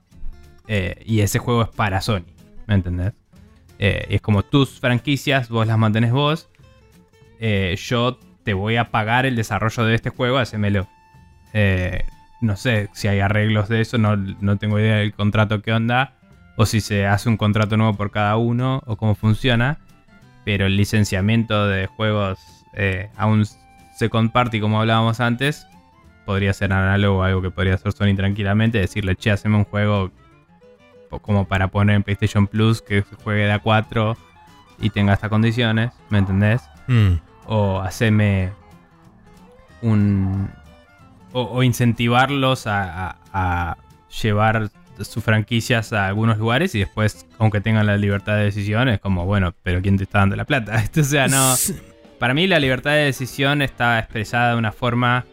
Eh, 0.67 1.03
y 1.05 1.19
ese 1.19 1.39
juego 1.39 1.63
es 1.63 1.69
para 1.69 1.99
Sony. 1.99 2.23
¿Me 2.67 2.75
entendés? 2.75 3.13
Eh, 3.79 4.05
es 4.09 4.21
como 4.21 4.43
tus 4.43 4.79
franquicias, 4.79 5.49
vos 5.49 5.67
las 5.67 5.77
mantenés 5.77 6.11
vos. 6.11 6.49
eh, 7.39 7.75
yo 7.77 8.17
te 8.43 8.53
voy 8.53 8.77
a 8.77 8.91
pagar 8.91 9.25
el 9.25 9.35
desarrollo 9.35 9.83
de 9.85 9.95
este 9.95 10.09
juego, 10.09 10.37
hacémelo. 10.37 10.87
Eh, 11.53 12.05
no 12.41 12.55
sé 12.55 12.89
si 12.93 13.07
hay 13.07 13.19
arreglos 13.19 13.69
de 13.69 13.81
eso, 13.81 13.97
no, 13.97 14.15
no 14.15 14.57
tengo 14.57 14.79
idea 14.79 14.97
del 14.97 15.13
contrato 15.13 15.61
que 15.61 15.73
onda. 15.73 16.13
O 16.57 16.65
si 16.65 16.79
se 16.79 17.05
hace 17.05 17.27
un 17.27 17.37
contrato 17.37 17.75
nuevo 17.75 17.95
por 17.95 18.11
cada 18.11 18.37
uno, 18.37 18.81
o 18.85 18.95
cómo 18.95 19.15
funciona. 19.15 19.79
Pero 20.45 20.67
el 20.67 20.77
licenciamiento 20.77 21.67
de 21.67 21.87
juegos 21.87 22.39
a 23.17 23.25
un 23.25 23.45
second 23.95 24.31
party, 24.31 24.59
como 24.59 24.79
hablábamos 24.79 25.19
antes, 25.19 25.65
podría 26.25 26.53
ser 26.53 26.71
análogo 26.71 27.23
a 27.23 27.27
algo 27.27 27.41
que 27.41 27.51
podría 27.51 27.75
hacer 27.75 27.91
Sony 27.91 28.15
tranquilamente. 28.15 28.77
Decirle, 28.77 29.15
che, 29.15 29.31
haceme 29.31 29.57
un 29.57 29.65
juego 29.65 30.11
como 31.21 31.45
para 31.47 31.67
poner 31.69 31.95
en 31.95 32.03
PlayStation 32.03 32.47
Plus 32.47 32.81
que 32.81 33.03
juegue 33.23 33.45
de 33.45 33.51
a 33.51 33.59
4 33.59 34.17
y 34.79 34.89
tenga 34.89 35.13
estas 35.13 35.29
condiciones, 35.29 35.91
¿me 36.09 36.17
entendés? 36.17 36.61
Mm. 36.87 37.13
O 37.47 37.79
haceme 37.81 38.51
un. 39.81 40.49
O, 41.33 41.41
o 41.43 41.63
incentivarlos 41.63 42.65
a, 42.67 43.09
a- 43.09 43.15
a 43.33 43.77
llevar 44.21 44.69
sus 45.01 45.21
franquicias 45.23 45.91
a 45.91 46.07
algunos 46.07 46.37
lugares 46.37 46.73
y 46.75 46.79
después, 46.79 47.25
aunque 47.37 47.59
tengan 47.59 47.85
la 47.85 47.97
libertad 47.97 48.37
de 48.37 48.45
decisión, 48.45 48.87
es 48.87 49.01
como, 49.01 49.25
bueno, 49.25 49.53
pero 49.61 49.81
¿quién 49.81 49.97
te 49.97 50.03
está 50.03 50.19
dando 50.19 50.35
la 50.37 50.45
plata? 50.45 50.81
O 50.99 51.03
sea, 51.03 51.27
no. 51.27 51.53
Para 52.19 52.33
mí 52.33 52.47
la 52.47 52.59
libertad 52.59 52.91
de 52.91 53.03
decisión 53.05 53.61
está 53.61 53.99
expresada 53.99 54.51
de 54.51 54.57
una 54.57 54.71
forma 54.71 55.25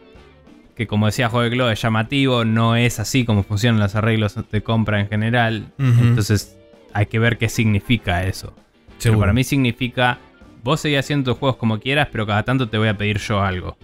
que, 0.76 0.86
como 0.86 1.06
decía 1.06 1.28
Joeglo, 1.28 1.70
es 1.70 1.80
llamativo, 1.82 2.44
no 2.44 2.76
es 2.76 2.98
así 2.98 3.24
como 3.24 3.42
funcionan 3.42 3.80
los 3.80 3.94
arreglos 3.94 4.34
de 4.50 4.62
compra 4.62 5.00
en 5.00 5.08
general. 5.08 5.72
Entonces 5.78 6.56
hay 6.94 7.06
que 7.06 7.18
ver 7.18 7.38
qué 7.38 7.48
significa 7.48 8.24
eso. 8.24 8.54
Pero 9.02 9.18
para 9.18 9.32
mí 9.32 9.44
significa, 9.44 10.18
vos 10.62 10.80
seguís 10.80 10.98
haciendo 11.00 11.32
tus 11.32 11.38
juegos 11.38 11.56
como 11.56 11.78
quieras, 11.80 12.08
pero 12.12 12.26
cada 12.26 12.42
tanto 12.44 12.68
te 12.68 12.78
voy 12.78 12.88
a 12.88 12.96
pedir 12.96 13.18
yo 13.18 13.42
algo. 13.42 13.76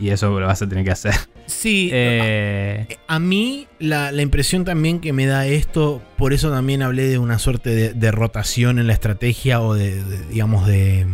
y 0.00 0.08
eso 0.10 0.38
lo 0.40 0.46
vas 0.46 0.62
a 0.62 0.68
tener 0.68 0.84
que 0.84 0.92
hacer. 0.92 1.14
Sí, 1.46 1.90
Eh, 1.92 2.86
a 3.08 3.18
mí 3.18 3.66
la, 3.80 4.12
la 4.12 4.22
impresión 4.22 4.64
también 4.64 5.00
que 5.00 5.12
me 5.12 5.26
da 5.26 5.46
esto, 5.46 6.00
por 6.16 6.32
eso 6.32 6.50
también 6.50 6.80
hablé 6.82 7.08
de 7.08 7.18
una 7.18 7.38
suerte 7.38 7.70
de, 7.70 7.92
de 7.92 8.10
rotación 8.12 8.78
en 8.78 8.86
la 8.86 8.92
estrategia 8.94 9.60
o 9.60 9.74
de, 9.74 10.02
de, 10.04 10.26
digamos, 10.28 10.66
de, 10.66 11.06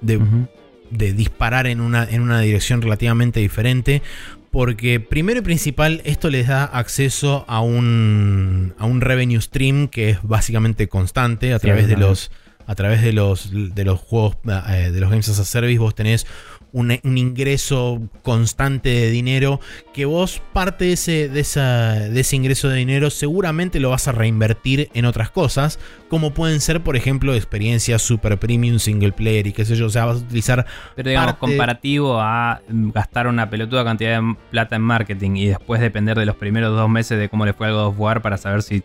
de 0.00 1.12
disparar 1.12 1.66
en 1.66 1.80
una, 1.80 2.04
en 2.04 2.22
una 2.22 2.40
dirección 2.40 2.82
relativamente 2.82 3.40
diferente. 3.40 4.02
Porque 4.50 4.98
primero 4.98 5.38
y 5.38 5.42
principal, 5.42 6.02
esto 6.04 6.28
les 6.28 6.48
da 6.48 6.64
acceso 6.64 7.44
a 7.46 7.60
un, 7.60 8.74
a 8.78 8.86
un 8.86 9.00
revenue 9.00 9.40
stream 9.40 9.86
que 9.88 10.10
es 10.10 10.18
básicamente 10.22 10.88
constante 10.88 11.52
a 11.52 11.58
Sí, 11.60 11.66
través 11.66 11.86
de 11.86 11.96
los, 11.96 12.32
a 12.66 12.74
través 12.74 13.02
de 13.02 13.12
los, 13.12 13.50
de 13.52 13.84
los 13.84 14.00
juegos, 14.00 14.38
eh, 14.68 14.90
de 14.90 15.00
los 15.00 15.08
Games 15.10 15.28
as 15.28 15.38
a 15.38 15.44
Service. 15.44 15.78
Vos 15.78 15.94
tenés 15.94 16.26
un, 16.72 16.98
un 17.02 17.18
ingreso 17.18 18.00
constante 18.22 18.88
de 18.88 19.10
dinero 19.10 19.60
que 19.92 20.04
vos 20.04 20.40
parte 20.52 20.86
de 20.86 20.92
ese, 20.92 21.28
de, 21.28 21.40
esa- 21.40 21.94
de 22.08 22.20
ese 22.20 22.36
ingreso 22.36 22.68
de 22.68 22.76
dinero 22.76 23.10
seguramente 23.10 23.80
lo 23.80 23.90
vas 23.90 24.08
a 24.08 24.12
reinvertir 24.12 24.88
en 24.94 25.04
otras 25.04 25.30
cosas, 25.30 25.78
como 26.08 26.32
pueden 26.32 26.60
ser, 26.60 26.80
por 26.82 26.96
ejemplo, 26.96 27.34
experiencias 27.34 28.02
super 28.02 28.38
premium 28.38 28.78
single 28.78 29.12
player 29.12 29.46
y 29.46 29.52
qué 29.52 29.64
sé 29.64 29.76
yo. 29.76 29.86
O 29.86 29.90
sea, 29.90 30.04
vas 30.04 30.16
a 30.16 30.20
utilizar 30.20 30.66
Pero 30.96 31.08
digamos, 31.08 31.32
parte- 31.32 31.40
comparativo 31.40 32.20
a 32.20 32.60
mm, 32.68 32.90
gastar 32.90 33.26
una 33.26 33.50
pelotuda 33.50 33.84
cantidad 33.84 34.20
de 34.20 34.36
plata 34.50 34.76
en 34.76 34.82
marketing 34.82 35.36
y 35.36 35.46
después 35.46 35.80
depender 35.80 36.18
de 36.18 36.26
los 36.26 36.36
primeros 36.36 36.76
dos 36.76 36.88
meses 36.88 37.18
de 37.18 37.28
cómo 37.28 37.44
le 37.46 37.52
fue 37.52 37.66
al 37.68 37.72
God 37.74 37.86
of 37.88 37.94
War 38.00 38.22
para 38.22 38.36
saber 38.36 38.62
si 38.62 38.82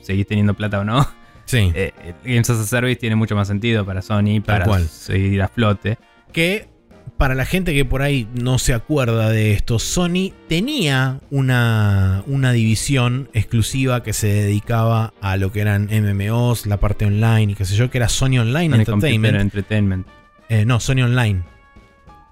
seguís 0.00 0.26
teniendo 0.26 0.54
plata 0.54 0.80
o 0.80 0.84
no. 0.84 1.06
Sí. 1.44 1.70
Eh, 1.74 1.92
el 2.24 2.34
Games 2.34 2.48
as 2.50 2.58
a 2.60 2.64
Service 2.64 2.96
tiene 2.96 3.16
mucho 3.16 3.34
más 3.34 3.48
sentido 3.48 3.84
para 3.84 4.00
Sony, 4.00 4.40
para 4.44 4.64
seguir 4.88 5.42
a 5.42 5.48
flote. 5.48 5.98
que 6.32 6.68
para 7.16 7.34
la 7.34 7.44
gente 7.44 7.72
que 7.74 7.84
por 7.84 8.02
ahí 8.02 8.26
no 8.34 8.58
se 8.58 8.74
acuerda 8.74 9.28
de 9.30 9.52
esto, 9.52 9.78
Sony 9.78 10.32
tenía 10.48 11.20
una, 11.30 12.24
una 12.26 12.52
división 12.52 13.28
exclusiva 13.32 14.02
que 14.02 14.12
se 14.12 14.26
dedicaba 14.28 15.12
a 15.20 15.36
lo 15.36 15.52
que 15.52 15.60
eran 15.60 15.88
MMOs, 15.90 16.66
la 16.66 16.78
parte 16.78 17.04
online 17.06 17.52
y 17.52 17.54
qué 17.54 17.64
sé 17.64 17.76
yo, 17.76 17.90
que 17.90 17.98
era 17.98 18.08
Sony 18.08 18.38
Online 18.40 18.70
Sony 18.70 18.80
Entertainment. 18.80 19.36
Entertainment. 19.40 20.06
Eh, 20.48 20.64
no, 20.64 20.80
Sony 20.80 21.02
Online. 21.04 21.42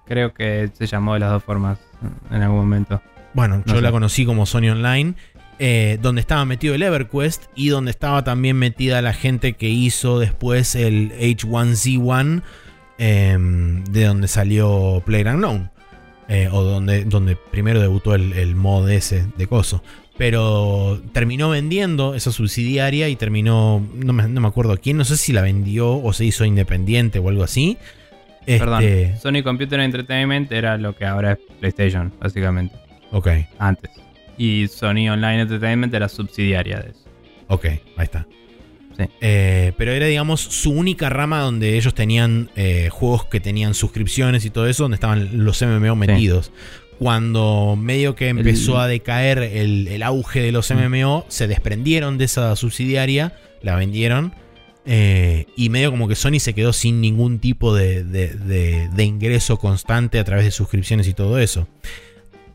Creo 0.07 0.35
que 0.35 0.71
se 0.73 0.87
llamó 0.87 1.15
de 1.15 1.21
las 1.21 1.31
dos 1.31 1.45
formas 1.45 1.79
en 2.31 2.43
algún 2.43 2.59
momento. 2.59 3.01
Bueno, 3.33 3.59
No 3.59 3.65
yo 3.67 3.77
sé. 3.77 3.83
la 3.83 3.93
conocí 3.93 4.25
como 4.27 4.45
Sony 4.47 4.71
Online. 4.71 5.15
eh, 5.63 5.99
donde 6.01 6.23
estaba 6.23 6.45
metido 6.47 6.75
el 6.75 6.83
EverQuest 6.83 7.45
y 7.55 7.69
donde 7.69 7.91
estaba 7.91 8.25
también 8.25 8.57
metida 8.57 9.03
la 9.03 9.13
gente 9.13 9.53
que 9.53 9.69
hizo 9.69 10.19
después 10.19 10.75
el 10.75 11.13
H1Z1, 11.21 12.43
em, 13.01 13.83
de 13.85 14.05
donde 14.05 14.29
salió 14.29 15.03
PlayerUnknown. 15.05 15.71
Eh, 16.29 16.49
o 16.53 16.63
donde, 16.63 17.03
donde 17.07 17.35
primero 17.35 17.81
debutó 17.81 18.15
el, 18.15 18.35
el 18.35 18.55
mod 18.55 18.89
ese 18.89 19.27
de 19.37 19.49
coso. 19.49 19.83
Pero 20.17 21.01
terminó 21.13 21.49
vendiendo 21.51 22.15
esa 22.15 22.31
subsidiaria 22.31 23.09
y 23.09 23.17
terminó. 23.17 23.85
No 23.97 24.13
me, 24.13 24.29
no 24.29 24.41
me 24.41 24.47
acuerdo 24.47 24.77
quién, 24.81 24.97
no 24.97 25.05
sé 25.05 25.17
si 25.17 25.33
la 25.33 25.43
vendió 25.43 25.91
o 26.01 26.13
se 26.13 26.25
hizo 26.27 26.45
independiente 26.45 27.19
o 27.19 27.29
algo 27.29 27.43
así. 27.43 27.79
Perdón, 28.47 28.85
Este, 28.85 29.17
Sony 29.19 29.43
Computer 29.43 29.81
Entertainment 29.81 30.53
era 30.53 30.77
lo 30.77 30.95
que 30.95 31.05
ahora 31.05 31.33
es 31.33 31.39
PlayStation, 31.59 32.13
básicamente, 32.21 32.75
ok, 33.13 33.29
antes. 33.59 33.91
Y 34.39 34.69
Sony 34.69 35.09
Online 35.11 35.43
Entertainment 35.43 35.93
era 35.95 36.09
subsidiaria 36.09 36.79
de 36.81 36.91
eso. 36.91 37.05
ok, 37.49 37.65
ahí 37.65 38.05
está. 38.05 38.27
Sí. 39.09 39.11
Eh, 39.21 39.73
pero 39.77 39.93
era, 39.93 40.07
digamos, 40.07 40.41
su 40.41 40.71
única 40.71 41.09
rama 41.09 41.41
donde 41.41 41.77
ellos 41.77 41.95
tenían 41.95 42.51
eh, 42.57 42.89
juegos 42.91 43.25
que 43.27 43.41
tenían 43.41 43.75
suscripciones 43.75 44.45
y 44.45 44.51
todo 44.51 44.67
eso, 44.69 44.85
donde 44.85 44.97
estaban 44.97 45.45
los 45.45 45.61
MMO 45.63 45.97
metidos. 45.97 46.53
Cuando 46.99 47.77
medio 47.81 48.15
que 48.15 48.29
empezó 48.29 48.79
a 48.79 48.87
decaer 48.87 49.39
el, 49.39 49.89
el 49.89 50.03
auge 50.03 50.41
de 50.43 50.53
los 50.53 50.71
Mm. 50.71 50.75
MMO, 50.87 51.25
se 51.29 51.49
desprendieron 51.49 52.19
de 52.19 52.27
esa 52.27 52.55
subsidiaria, 52.57 53.35
la 53.63 53.77
vendieron. 53.77 54.35
eh, 54.87 55.45
y 55.57 55.69
medio 55.69 55.91
como 55.91 56.09
que 56.09 56.15
Sony 56.15 56.41
se 56.41 56.55
quedó 56.55 56.73
sin 56.73 57.03
ningún 57.03 57.39
tipo 57.39 57.75
de, 57.75 58.03
de- 58.03 58.29
de- 58.35 58.89
de 58.89 59.05
ingreso 59.05 59.59
constante 59.59 60.19
a 60.19 60.25
través 60.25 60.47
de 60.47 60.51
suscripciones 60.51 61.07
y 61.07 61.13
todo 61.13 61.39
eso. 61.39 61.69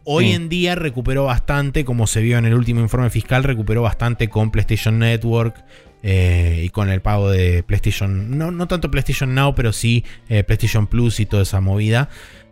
Hoy 0.04 0.26
Sí. 0.30 0.34
en 0.34 0.50
día 0.50 0.74
recuperó 0.76 1.26
bastante, 1.26 1.86
como 1.86 2.08
se 2.08 2.22
vio 2.22 2.38
en 2.40 2.46
el 2.46 2.56
último 2.56 2.82
informe 2.82 3.10
fiscal, 3.12 3.44
recuperó 3.44 3.84
bastante 3.84 4.28
con 4.28 4.50
PlayStation 4.52 4.98
Network 5.00 5.64
eh, 6.08 6.62
y 6.64 6.70
con 6.70 6.92
el 6.92 7.02
pago 7.02 7.32
de 7.32 7.64
PlayStation, 7.64 8.38
no, 8.38 8.52
no 8.52 8.68
tanto 8.68 8.92
PlayStation 8.92 9.34
Now, 9.34 9.56
pero 9.56 9.74
sí 9.74 10.06
eh, 10.30 10.44
PlayStation 10.44 10.86
Plus 10.86 11.20
y 11.20 11.26
toda 11.26 11.42
esa 11.42 11.62
movida. 11.62 12.10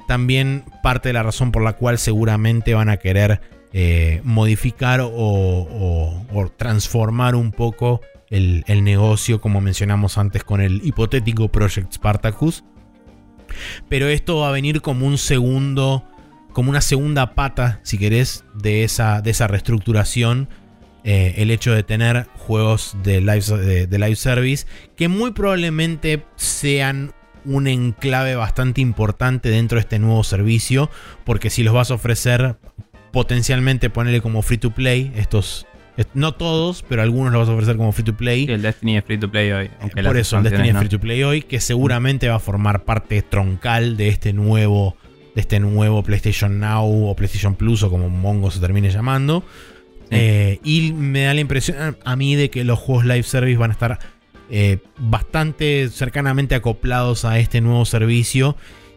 También 0.07 0.65
parte 0.81 1.09
de 1.09 1.13
la 1.13 1.21
razón 1.21 1.51
por 1.51 1.61
la 1.61 1.73
cual 1.73 1.99
seguramente 1.99 2.73
van 2.73 2.89
a 2.89 2.97
querer 2.97 3.41
eh, 3.71 4.21
modificar 4.23 5.01
o, 5.03 6.51
transformar 6.57 7.35
un 7.35 7.51
poco 7.51 8.01
el, 8.31 8.63
el 8.65 8.83
negocio, 8.83 9.39
como 9.39 9.61
mencionamos 9.61 10.17
antes 10.17 10.43
con 10.43 10.59
el 10.59 10.81
hipotético 10.83 11.49
Project 11.49 11.93
Spartacus. 11.93 12.63
Pero 13.87 14.07
esto 14.07 14.37
va 14.37 14.49
a 14.49 14.51
venir 14.51 14.81
como 14.81 15.05
un 15.05 15.19
segundo, 15.19 16.03
como 16.53 16.71
una 16.71 16.81
segunda 16.81 17.35
pata, 17.35 17.81
si 17.83 17.99
querés, 17.99 18.45
de 18.55 18.83
esa, 18.83 19.21
de 19.21 19.29
esa 19.29 19.45
reestructuración. 19.45 20.49
Eh, 21.05 21.35
el 21.37 21.51
hecho 21.51 21.73
de 21.73 21.83
tener 21.83 22.27
juegos 22.37 22.95
de 23.03 23.19
live, 23.19 23.41
de, 23.41 23.87
de 23.87 23.99
live 23.99 24.15
service 24.15 24.65
que 24.95 25.09
muy 25.09 25.31
probablemente 25.31 26.23
sean 26.37 27.11
un 27.45 27.67
enclave 27.67 28.35
bastante 28.35 28.79
importante 28.79 29.49
dentro 29.49 29.75
de 29.75 29.81
este 29.81 29.99
nuevo 29.99 30.23
servicio. 30.23 30.89
Porque 31.25 31.49
si 31.49 31.63
los 31.63 31.73
vas 31.73 31.91
a 31.91 31.95
ofrecer, 31.95 32.55
potencialmente 33.11 33.89
ponerle 33.89 34.21
como 34.21 34.41
free 34.41 34.57
to 34.57 34.71
play, 34.71 35.11
estos. 35.15 35.65
est- 35.97 36.09
No 36.13 36.33
todos, 36.33 36.83
pero 36.87 37.01
algunos 37.01 37.31
los 37.33 37.41
vas 37.41 37.49
a 37.49 37.53
ofrecer 37.53 37.75
como 37.77 37.91
free 37.91 38.05
to 38.05 38.15
play. 38.15 38.45
El 38.49 38.61
Destiny 38.61 38.97
es 38.97 39.03
free 39.05 39.17
to 39.17 39.29
play 39.29 39.51
hoy. 39.51 39.69
Aunque 39.81 40.01
Por 40.03 40.17
eso 40.17 40.37
el 40.37 40.43
Destiny 40.43 40.69
es 40.69 40.77
free 40.77 40.89
to 40.89 40.99
play 40.99 41.21
hoy, 41.23 41.41
que 41.41 41.59
seguramente 41.59 42.27
va 42.29 42.35
a 42.35 42.39
formar 42.39 42.85
parte 42.85 43.21
troncal 43.21 43.97
de 43.97 44.07
este 44.07 44.33
nuevo, 44.33 44.95
de 45.35 45.41
este 45.41 45.59
nuevo 45.59 46.01
PlayStation 46.01 46.59
Now 46.59 47.09
o 47.09 47.15
PlayStation 47.15 47.55
Plus 47.55 47.83
o 47.83 47.89
como 47.89 48.09
Mongo 48.09 48.49
se 48.51 48.59
termine 48.59 48.89
llamando. 48.89 49.43
Sí. 50.13 50.19
Eh, 50.19 50.59
y 50.63 50.91
me 50.93 51.23
da 51.23 51.33
la 51.33 51.41
impresión 51.41 51.97
a- 52.03 52.15
mí 52.15 52.35
de 52.35 52.49
que 52.49 52.63
los 52.63 52.79
juegos 52.79 53.05
live 53.05 53.23
service 53.23 53.57
van 53.57 53.71
a 53.71 53.73
estar 53.73 53.99
eh, 54.49 54.79
bastante 54.97 55.89
cercanamente 55.89 56.53
acoplados 56.55 57.25
a 57.25 57.39
este 57.39 57.61
nuevo 57.61 57.85
servicio 57.85 58.55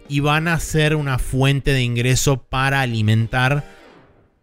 y 0.09 0.21
van 0.21 0.49
a 0.49 0.59
ser 0.61 0.95
una 0.97 1.19
fuente 1.19 1.73
de 1.73 1.83
ingreso 1.83 2.43
para 2.43 2.81
alimentar 2.83 3.65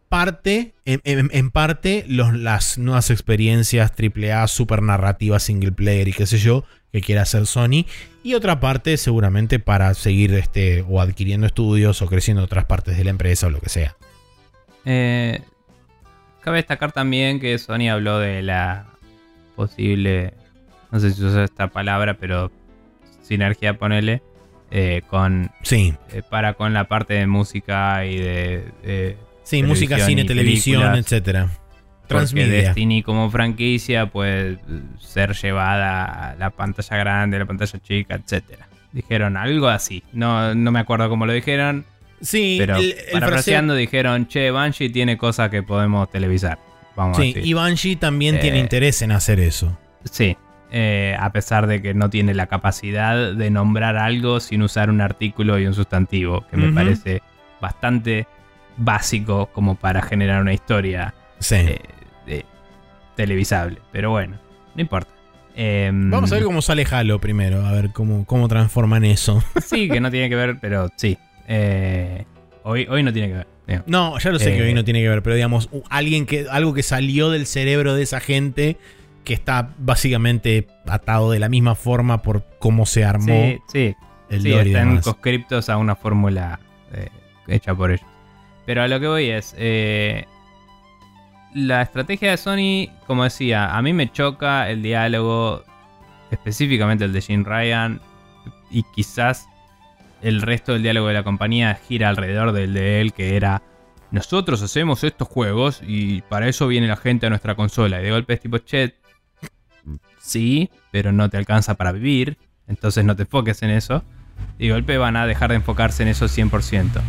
parte, 0.09 0.73
en, 0.85 1.01
en- 1.05 1.29
en 1.33 1.51
parte, 1.51 2.05
los- 2.07 2.33
las 2.33 2.77
nuevas 2.77 3.09
experiencias 3.09 3.91
AAA, 3.95 4.47
super 4.47 4.81
narrativas, 4.81 5.43
single 5.43 5.71
player 5.71 6.07
y 6.07 6.13
qué 6.13 6.25
sé 6.27 6.37
yo, 6.37 6.65
que 6.91 7.01
quiera 7.01 7.23
hacer 7.23 7.47
Sony. 7.47 7.85
Y 8.23 8.35
otra 8.35 8.59
parte, 8.59 8.95
seguramente, 8.97 9.59
para 9.59 9.93
seguir 9.95 10.33
este, 10.35 10.83
o 10.87 11.01
adquiriendo 11.01 11.47
estudios 11.47 12.01
o 12.01 12.05
creciendo 12.07 12.41
en 12.41 12.45
otras 12.45 12.65
partes 12.65 12.95
de 12.97 13.03
la 13.03 13.09
empresa 13.09 13.47
o 13.47 13.49
lo 13.49 13.59
que 13.59 13.69
sea. 13.69 13.95
Eh, 14.85 15.41
cabe 16.43 16.57
destacar 16.57 16.91
también 16.91 17.39
que 17.39 17.57
Sony 17.57 17.89
habló 17.89 18.19
de 18.19 18.41
la 18.41 18.85
posible, 19.55 20.33
no 20.91 20.99
sé 20.99 21.11
si 21.11 21.23
usa 21.23 21.43
esta 21.43 21.67
palabra, 21.67 22.15
pero 22.15 22.51
sinergia, 23.21 23.77
ponele, 23.77 24.21
eh, 24.71 25.01
con 25.07 25.51
Sí, 25.61 25.93
eh, 26.11 26.21
para 26.27 26.53
con 26.55 26.73
la 26.73 26.87
parte 26.87 27.13
de 27.13 27.27
música 27.27 28.05
y 28.05 28.17
de, 28.17 29.17
sí, 29.43 29.63
música, 29.63 29.99
cine, 29.99 30.25
televisión, 30.25 30.95
etcétera. 30.95 31.47
porque 31.47 32.07
Transmedia. 32.07 32.63
Destiny 32.63 33.03
como 33.03 33.29
franquicia 33.31 34.07
puede 34.07 34.59
ser 34.99 35.33
llevada 35.35 36.31
a 36.31 36.35
la 36.35 36.49
pantalla 36.49 36.97
grande, 36.97 37.39
la 37.39 37.45
pantalla 37.45 37.79
chica, 37.81 38.15
etcétera. 38.15 38.67
Dijeron 38.91 39.37
algo 39.37 39.69
así. 39.69 40.03
No, 40.11 40.53
no 40.53 40.71
me 40.71 40.79
acuerdo 40.79 41.09
cómo 41.09 41.25
lo 41.25 41.33
dijeron, 41.33 41.85
Sí, 42.21 42.55
pero 42.59 42.77
el, 42.77 42.91
el 42.91 42.95
fraseo- 42.97 43.11
parafraseando 43.13 43.75
dijeron, 43.75 44.27
che, 44.27 44.51
Bungie 44.51 44.89
tiene 44.89 45.17
cosas 45.17 45.49
que 45.49 45.63
podemos 45.63 46.09
televisar. 46.09 46.57
Vamos 46.95 47.17
Sí, 47.17 47.23
a 47.23 47.25
decir. 47.27 47.45
y 47.45 47.53
Bungie 47.53 47.95
también 47.95 48.39
tiene 48.39 48.57
Eh, 48.57 48.61
interés 48.61 49.01
en 49.01 49.11
hacer 49.11 49.39
eso. 49.39 49.77
Sí, 50.03 50.37
eh, 50.71 51.15
a 51.19 51.31
pesar 51.31 51.67
de 51.67 51.81
que 51.81 51.93
no 51.93 52.09
tiene 52.09 52.33
la 52.33 52.47
capacidad 52.47 53.33
de 53.33 53.49
nombrar 53.49 53.97
algo 53.97 54.39
sin 54.39 54.61
usar 54.61 54.89
un 54.89 55.01
artículo 55.01 55.57
y 55.59 55.65
un 55.65 55.73
sustantivo, 55.73 56.45
que 56.49 56.57
me 56.57 56.71
parece 56.71 57.21
bastante 57.61 58.27
básico 58.77 59.47
como 59.53 59.75
para 59.75 60.01
generar 60.01 60.41
una 60.41 60.53
historia 60.53 61.13
Sí. 61.39 61.55
eh, 62.27 62.43
televisable. 63.15 63.79
Pero 63.91 64.11
bueno, 64.11 64.37
no 64.75 64.81
importa. 64.81 65.11
Em, 65.55 66.09
Vamos 66.09 66.31
a 66.31 66.35
ver 66.35 66.43
cómo 66.45 66.61
sale 66.61 66.85
Halo 66.89 67.19
primero, 67.19 67.65
a 67.65 67.71
ver 67.71 67.91
cómo, 67.91 68.25
cómo 68.25 68.47
transforman 68.47 69.03
eso. 69.05 69.43
Sí, 69.63 69.87
que 69.87 69.99
no 70.01 70.09
tiene 70.09 70.29
que 70.29 70.35
ver, 70.35 70.57
pero 70.59 70.89
sí. 70.95 71.17
Eh, 71.47 72.25
hoy, 72.63 72.87
hoy 72.89 73.03
no 73.03 73.11
tiene 73.13 73.27
que 73.29 73.33
ver. 73.35 73.47
No, 73.85 74.17
ya 74.19 74.29
lo 74.31 74.39
sé 74.39 74.53
Eh. 74.53 74.57
que 74.57 74.63
hoy 74.63 74.73
no 74.73 74.83
tiene 74.83 75.01
que 75.01 75.09
ver, 75.09 75.23
pero 75.23 75.35
digamos, 75.35 75.69
alguien 75.89 76.25
que, 76.25 76.47
algo 76.49 76.73
que 76.73 76.83
salió 76.83 77.29
del 77.29 77.45
cerebro 77.45 77.95
de 77.95 78.03
esa 78.03 78.19
gente 78.19 78.77
que 79.23 79.33
está 79.33 79.69
básicamente 79.77 80.67
atado 80.85 81.31
de 81.31 81.39
la 81.39 81.47
misma 81.47 81.75
forma 81.75 82.21
por 82.21 82.43
cómo 82.59 82.85
se 82.85 83.05
armó 83.05 83.25
Sí, 83.33 83.59
sí, 83.71 83.95
el 84.29 84.41
sí, 84.41 84.49
lore 84.49 84.67
están 84.71 84.99
conscriptos 84.99 85.69
a 85.69 85.77
una 85.77 85.95
fórmula 85.95 86.59
eh, 86.93 87.07
hecha 87.47 87.73
por 87.73 87.91
ellos. 87.91 88.05
Pero 88.65 88.81
a 88.83 88.87
lo 88.89 88.99
que 88.99 89.07
voy 89.07 89.29
es, 89.29 89.55
eh, 89.57 90.25
la 91.53 91.81
estrategia 91.83 92.31
de 92.31 92.37
Sony, 92.37 92.89
como 93.07 93.23
decía, 93.23 93.75
a 93.75 93.81
mí 93.81 93.93
me 93.93 94.11
choca 94.11 94.69
el 94.69 94.81
diálogo, 94.83 95.63
específicamente 96.31 97.05
el 97.05 97.13
de 97.13 97.21
Jim 97.21 97.45
Ryan, 97.45 98.01
y 98.71 98.83
quizás 98.95 99.47
el 100.23 100.41
resto 100.41 100.73
del 100.73 100.83
diálogo 100.83 101.07
de 101.07 101.13
la 101.13 101.23
compañía 101.23 101.75
gira 101.75 102.09
alrededor 102.09 102.53
del 102.53 102.73
de 102.73 103.01
él, 103.01 103.13
que 103.13 103.35
era, 103.35 103.61
nosotros 104.11 104.61
hacemos 104.61 105.03
estos 105.03 105.27
juegos 105.27 105.81
y 105.85 106.21
para 106.21 106.47
eso 106.47 106.67
viene 106.67 106.87
la 106.87 106.95
gente 106.95 107.27
a 107.27 107.29
nuestra 107.29 107.55
consola. 107.55 107.99
Y 107.99 108.05
de 108.05 108.11
golpe 108.11 108.33
es 108.33 108.39
tipo, 108.39 108.57
che, 108.59 108.95
sí, 110.19 110.69
pero 110.91 111.11
no 111.11 111.29
te 111.29 111.37
alcanza 111.37 111.75
para 111.75 111.91
vivir, 111.91 112.37
entonces 112.67 113.03
no 113.03 113.15
te 113.15 113.23
enfoques 113.23 113.61
en 113.63 113.69
eso. 113.69 114.03
Y 114.57 114.67
de 114.67 114.73
golpe 114.73 114.97
van 114.97 115.17
a 115.17 115.27
dejar 115.27 115.49
de 115.49 115.57
enfocarse 115.57 116.03
en 116.03 116.09
eso 116.09 116.25
100%. 116.25 117.01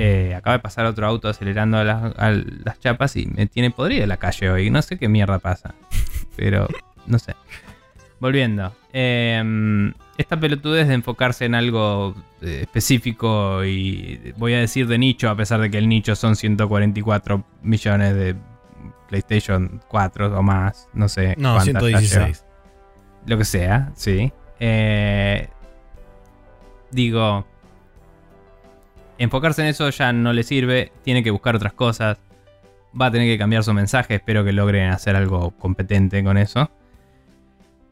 Eh, 0.00 0.34
acaba 0.36 0.56
de 0.56 0.62
pasar 0.62 0.86
otro 0.86 1.06
auto 1.06 1.28
acelerando 1.28 1.78
a 1.78 1.84
las, 1.84 2.14
las 2.64 2.78
chapas 2.78 3.16
y 3.16 3.26
me 3.26 3.46
tiene 3.46 3.70
podrida 3.70 4.06
la 4.06 4.16
calle 4.16 4.50
hoy. 4.50 4.70
No 4.70 4.82
sé 4.82 4.98
qué 4.98 5.08
mierda 5.08 5.38
pasa. 5.38 5.74
Pero 6.36 6.68
no 7.06 7.18
sé. 7.18 7.34
Volviendo. 8.20 8.72
Eh, 8.92 9.92
esta 10.16 10.38
pelotudez 10.38 10.88
de 10.88 10.94
enfocarse 10.94 11.44
en 11.44 11.54
algo 11.54 12.14
eh, 12.42 12.60
específico 12.62 13.64
y 13.64 14.32
voy 14.36 14.54
a 14.54 14.58
decir 14.58 14.88
de 14.88 14.98
nicho, 14.98 15.30
a 15.30 15.36
pesar 15.36 15.60
de 15.60 15.70
que 15.70 15.78
el 15.78 15.88
nicho 15.88 16.16
son 16.16 16.34
144 16.34 17.44
millones 17.62 18.14
de 18.14 18.34
PlayStation 19.08 19.80
4 19.88 20.38
o 20.38 20.42
más. 20.42 20.88
No 20.92 21.08
sé. 21.08 21.34
No, 21.38 21.54
cuántas 21.54 21.66
ya 21.66 21.80
116. 21.80 22.12
lleva. 22.12 22.48
Lo 23.26 23.38
que 23.38 23.44
sea, 23.44 23.92
sí. 23.94 24.32
Eh, 24.58 25.48
digo, 26.90 27.46
enfocarse 29.18 29.62
en 29.62 29.68
eso 29.68 29.88
ya 29.90 30.12
no 30.12 30.32
le 30.32 30.42
sirve, 30.42 30.92
tiene 31.02 31.22
que 31.22 31.30
buscar 31.30 31.54
otras 31.54 31.72
cosas, 31.72 32.18
va 32.98 33.06
a 33.06 33.10
tener 33.10 33.28
que 33.28 33.38
cambiar 33.38 33.62
su 33.62 33.72
mensaje, 33.72 34.16
espero 34.16 34.44
que 34.44 34.52
logren 34.52 34.90
hacer 34.90 35.14
algo 35.14 35.52
competente 35.52 36.24
con 36.24 36.38
eso. 36.38 36.70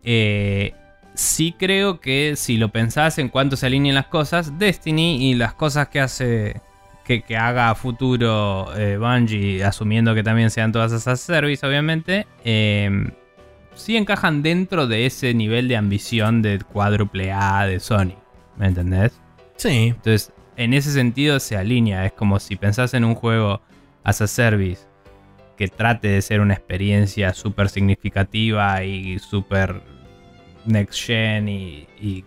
Eh, 0.06 0.72
sí 1.14 1.54
creo 1.58 2.00
que 2.00 2.34
si 2.36 2.56
lo 2.56 2.70
pensás 2.70 3.18
en 3.18 3.28
cuanto 3.28 3.56
se 3.56 3.66
alineen 3.66 3.94
las 3.94 4.06
cosas, 4.06 4.58
Destiny 4.58 5.30
y 5.30 5.34
las 5.34 5.52
cosas 5.52 5.88
que 5.88 6.00
hace 6.00 6.62
que, 7.04 7.22
que 7.22 7.36
haga 7.36 7.70
a 7.70 7.74
futuro 7.74 8.74
eh, 8.76 8.96
Bungie, 8.98 9.62
asumiendo 9.64 10.14
que 10.14 10.22
también 10.22 10.50
sean 10.50 10.72
todas 10.72 10.92
esas 10.92 11.20
service, 11.20 11.66
obviamente, 11.66 12.26
eh, 12.44 13.10
sí 13.74 13.96
encajan 13.96 14.42
dentro 14.42 14.86
de 14.86 15.06
ese 15.06 15.34
nivel 15.34 15.68
de 15.68 15.76
ambición 15.76 16.42
de 16.42 16.58
cuádruple 16.60 17.32
A 17.32 17.66
de 17.66 17.78
Sony. 17.80 18.14
¿Me 18.56 18.66
entendés? 18.66 19.20
Sí. 19.56 19.88
Entonces, 19.88 20.32
en 20.56 20.74
ese 20.74 20.92
sentido 20.92 21.38
se 21.40 21.56
alinea. 21.56 22.06
Es 22.06 22.12
como 22.12 22.40
si 22.40 22.56
pensás 22.56 22.94
en 22.94 23.04
un 23.04 23.14
juego 23.14 23.60
as 24.02 24.20
a 24.20 24.26
service 24.26 24.82
que 25.56 25.68
trate 25.68 26.08
de 26.08 26.22
ser 26.22 26.40
una 26.40 26.54
experiencia 26.54 27.32
súper 27.32 27.68
significativa 27.68 28.82
y 28.84 29.18
súper 29.18 29.82
next 30.66 31.04
gen 31.06 31.48
y, 31.48 31.86
y- 32.00 32.08
y 32.08 32.24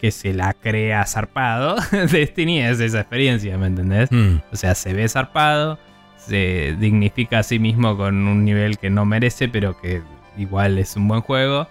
que 0.00 0.10
se 0.10 0.32
la 0.32 0.54
crea 0.54 1.04
zarpado. 1.06 1.76
Destiny 2.10 2.60
es 2.60 2.80
esa 2.80 3.00
experiencia, 3.00 3.56
¿me 3.58 3.66
entendés? 3.66 4.10
Mm. 4.12 4.36
O 4.52 4.56
sea, 4.56 4.74
se 4.74 4.92
ve 4.94 5.08
zarpado, 5.08 5.78
se 6.16 6.74
dignifica 6.78 7.40
a 7.40 7.42
sí 7.42 7.58
mismo 7.58 7.96
con 7.96 8.26
un 8.28 8.44
nivel 8.44 8.78
que 8.78 8.88
no 8.90 9.04
merece, 9.04 9.48
pero 9.48 9.78
que 9.80 10.02
igual 10.38 10.78
es 10.78 10.96
un 10.96 11.06
buen 11.08 11.20
juego. 11.20 11.68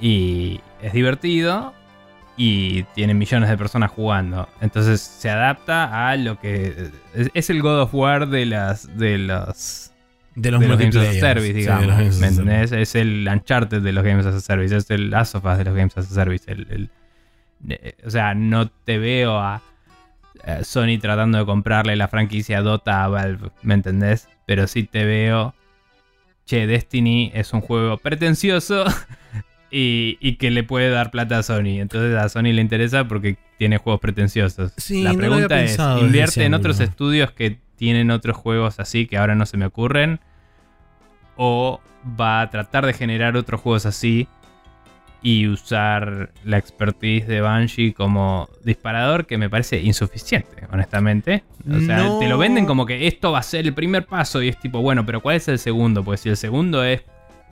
Y 0.00 0.60
es 0.82 0.92
divertido. 0.92 1.72
Y 2.38 2.82
tiene 2.94 3.14
millones 3.14 3.48
de 3.48 3.56
personas 3.56 3.90
jugando. 3.90 4.46
Entonces 4.60 5.00
se 5.00 5.30
adapta 5.30 6.08
a 6.10 6.16
lo 6.16 6.38
que. 6.38 6.90
Es, 7.14 7.30
es 7.32 7.48
el 7.48 7.62
God 7.62 7.80
of 7.80 7.94
War 7.94 8.28
de 8.28 8.44
las. 8.44 8.94
de 8.98 9.16
los. 9.16 9.90
De 10.36 10.50
los 10.52 10.60
de 10.60 10.68
los 10.68 10.78
Games 10.78 10.94
as 10.96 11.08
a. 11.08 11.12
Service, 11.20 11.52
digamos. 11.54 12.18
¿Me 12.20 12.26
entendés? 12.28 12.70
Es 12.72 12.94
el 12.94 13.26
Uncharted 13.30 13.80
de 13.82 13.92
los 13.92 14.04
Games 14.04 14.24
as 14.26 14.34
a 14.36 14.40
Service. 14.40 14.76
Es 14.76 14.90
el 14.90 15.10
Last 15.10 15.34
of 15.34 15.44
Us 15.44 15.58
de 15.58 15.64
los 15.64 15.74
Games 15.74 15.96
as 15.98 16.10
a 16.10 16.14
Service. 16.14 16.44
el- 16.50 16.66
el- 16.70 16.90
eh, 17.70 17.94
o 18.04 18.10
sea, 18.10 18.34
no 18.34 18.68
te 18.68 18.98
veo 18.98 19.38
a, 19.38 19.62
a 20.44 20.62
Sony 20.62 20.98
tratando 21.00 21.38
de 21.38 21.46
comprarle 21.46 21.96
la 21.96 22.06
franquicia 22.08 22.60
Dota 22.60 23.02
a 23.02 23.08
Valve, 23.08 23.48
¿me 23.62 23.74
entendés? 23.74 24.28
Pero 24.46 24.66
sí 24.66 24.84
te 24.84 25.04
veo. 25.04 25.54
Che, 26.44 26.66
Destiny 26.68 27.32
es 27.34 27.52
un 27.54 27.60
juego 27.60 27.96
pretencioso 27.96 28.84
y, 29.70 30.16
y 30.20 30.36
que 30.36 30.50
le 30.50 30.62
puede 30.62 30.90
dar 30.90 31.10
plata 31.10 31.38
a 31.38 31.42
Sony. 31.42 31.80
Entonces 31.80 32.14
a 32.16 32.28
Sony 32.28 32.52
le 32.52 32.60
interesa 32.60 33.08
porque 33.08 33.36
tiene 33.58 33.78
juegos 33.78 34.00
pretenciosos. 34.00 34.72
Sí, 34.76 35.02
la 35.02 35.14
pregunta 35.14 35.62
es: 35.62 35.70
pensado 35.70 36.00
¿invierte 36.04 36.44
en 36.44 36.54
otros 36.54 36.78
estudios 36.80 37.32
que 37.32 37.58
tienen 37.76 38.10
otros 38.10 38.36
juegos 38.36 38.80
así 38.80 39.06
que 39.06 39.16
ahora 39.18 39.34
no 39.34 39.46
se 39.46 39.56
me 39.56 39.66
ocurren? 39.66 40.20
¿O 41.36 41.80
va 42.18 42.40
a 42.40 42.50
tratar 42.50 42.86
de 42.86 42.92
generar 42.92 43.36
otros 43.36 43.60
juegos 43.60 43.86
así 43.86 44.28
y 45.22 45.48
usar 45.48 46.30
la 46.44 46.56
expertise 46.58 47.26
de 47.26 47.40
Bungie 47.42 47.92
como 47.94 48.48
disparador 48.64 49.26
que 49.26 49.38
me 49.38 49.50
parece 49.50 49.80
insuficiente, 49.80 50.64
honestamente. 50.70 51.42
O 51.68 51.80
sea, 51.80 51.96
No. 52.04 52.18
te 52.20 52.28
lo 52.28 52.38
venden 52.38 52.64
como 52.64 52.86
que 52.86 53.08
esto 53.08 53.32
va 53.32 53.40
a 53.40 53.42
ser 53.42 53.66
el 53.66 53.74
primer 53.74 54.06
paso 54.06 54.40
y 54.40 54.48
es 54.48 54.58
tipo, 54.60 54.80
bueno, 54.82 55.04
pero 55.04 55.20
¿cuál 55.20 55.36
es 55.36 55.48
el 55.48 55.58
segundo? 55.58 56.04
Pues 56.04 56.20
si 56.20 56.28
el 56.28 56.36
segundo 56.36 56.84
es 56.84 57.02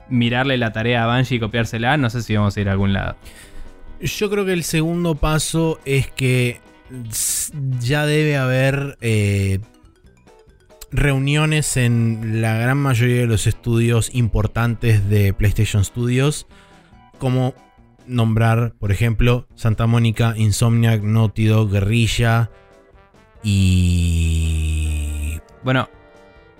mirarle 0.07 0.57
la 0.57 0.71
tarea 0.71 1.03
a 1.03 1.13
Bungie 1.15 1.35
y 1.35 1.39
copiársela, 1.39 1.97
no 1.97 2.09
sé 2.09 2.21
si 2.21 2.35
vamos 2.35 2.55
a 2.55 2.61
ir 2.61 2.69
a 2.69 2.71
algún 2.71 2.93
lado. 2.93 3.15
Yo 3.99 4.29
creo 4.29 4.45
que 4.45 4.53
el 4.53 4.63
segundo 4.63 5.15
paso 5.15 5.79
es 5.83 6.07
que 6.11 6.61
ya 7.79 8.05
debe 8.05 8.37
haber 8.37 8.97
eh, 9.01 9.59
reuniones 10.95 11.77
en 11.77 12.41
la 12.41 12.55
gran 12.55 12.77
mayoría 12.77 13.21
de 13.21 13.27
los 13.27 13.47
estudios 13.47 14.09
importantes 14.13 15.09
de 15.09 15.33
PlayStation 15.33 15.83
Studios, 15.83 16.47
como 17.17 17.53
nombrar, 18.07 18.73
por 18.79 18.91
ejemplo, 18.91 19.47
Santa 19.55 19.87
Mónica, 19.87 20.33
Insomniac, 20.37 21.01
Naughty 21.01 21.45
Dog, 21.45 21.71
Guerrilla 21.71 22.49
y... 23.43 25.39
Bueno, 25.63 25.89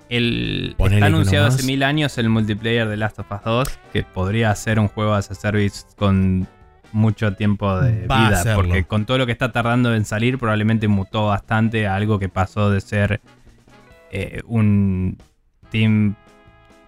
el, 0.08 0.76
está 0.78 1.06
anunciado 1.06 1.46
hace 1.46 1.64
mil 1.64 1.82
años 1.82 2.16
el 2.18 2.28
multiplayer 2.28 2.88
de 2.88 2.96
Last 2.96 3.18
of 3.18 3.30
Us 3.30 3.44
2, 3.44 3.68
que 3.92 4.02
podría 4.02 4.54
ser 4.54 4.78
un 4.78 4.88
juego 4.88 5.14
as 5.14 5.30
a 5.30 5.34
service 5.34 5.84
con 5.96 6.46
mucho 6.92 7.34
tiempo 7.34 7.80
de 7.80 8.06
Va 8.06 8.28
vida, 8.28 8.54
porque 8.54 8.84
con 8.84 9.04
todo 9.06 9.18
lo 9.18 9.26
que 9.26 9.32
está 9.32 9.52
tardando 9.52 9.94
en 9.94 10.04
salir, 10.04 10.38
probablemente 10.38 10.88
mutó 10.88 11.26
bastante 11.26 11.86
a 11.86 11.94
algo 11.94 12.18
que 12.18 12.28
pasó 12.28 12.70
de 12.70 12.80
ser 12.80 13.20
eh, 14.16 14.42
un 14.46 15.18
team, 15.70 16.14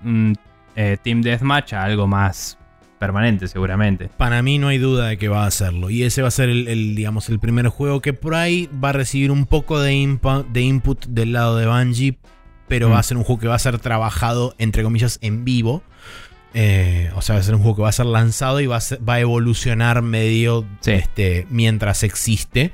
un, 0.04 0.36
eh, 0.76 0.96
team 1.02 1.22
deathmatch 1.22 1.72
a 1.74 1.82
algo 1.84 2.06
más 2.06 2.56
permanente, 2.98 3.46
seguramente. 3.46 4.08
Para 4.16 4.42
mí 4.42 4.58
no 4.58 4.68
hay 4.68 4.78
duda 4.78 5.08
de 5.08 5.18
que 5.18 5.28
va 5.28 5.44
a 5.44 5.46
hacerlo. 5.46 5.88
Y 5.90 6.02
ese 6.02 6.22
va 6.22 6.28
a 6.28 6.32
ser 6.32 6.48
el, 6.48 6.66
el, 6.68 6.96
digamos, 6.96 7.28
el 7.28 7.38
primer 7.38 7.68
juego 7.68 8.00
que 8.00 8.12
por 8.12 8.34
ahí 8.34 8.68
va 8.82 8.88
a 8.90 8.92
recibir 8.92 9.30
un 9.30 9.46
poco 9.46 9.80
de, 9.80 9.92
impa- 9.94 10.44
de 10.50 10.62
input 10.62 11.06
del 11.06 11.32
lado 11.32 11.56
de 11.56 11.66
Bungie. 11.66 12.18
Pero 12.66 12.88
Mm. 12.88 12.92
va 12.92 12.98
a 12.98 13.02
ser 13.02 13.16
un 13.16 13.22
juego 13.24 13.40
que 13.40 13.48
va 13.48 13.54
a 13.54 13.58
ser 13.60 13.78
trabajado, 13.78 14.54
entre 14.58 14.82
comillas, 14.82 15.18
en 15.22 15.44
vivo. 15.44 15.82
Eh, 16.54 17.10
o 17.14 17.22
sea, 17.22 17.34
va 17.36 17.40
a 17.40 17.44
ser 17.44 17.54
un 17.54 17.60
juego 17.60 17.76
que 17.76 17.82
va 17.82 17.88
a 17.90 17.92
ser 17.92 18.06
lanzado 18.06 18.60
y 18.60 18.66
va 18.66 18.76
a, 18.76 18.80
ser- 18.80 19.06
va 19.06 19.14
a 19.14 19.20
evolucionar 19.20 20.02
medio 20.02 20.64
Sí. 20.80 20.90
este, 20.92 21.46
mientras 21.50 22.02
existe. 22.02 22.72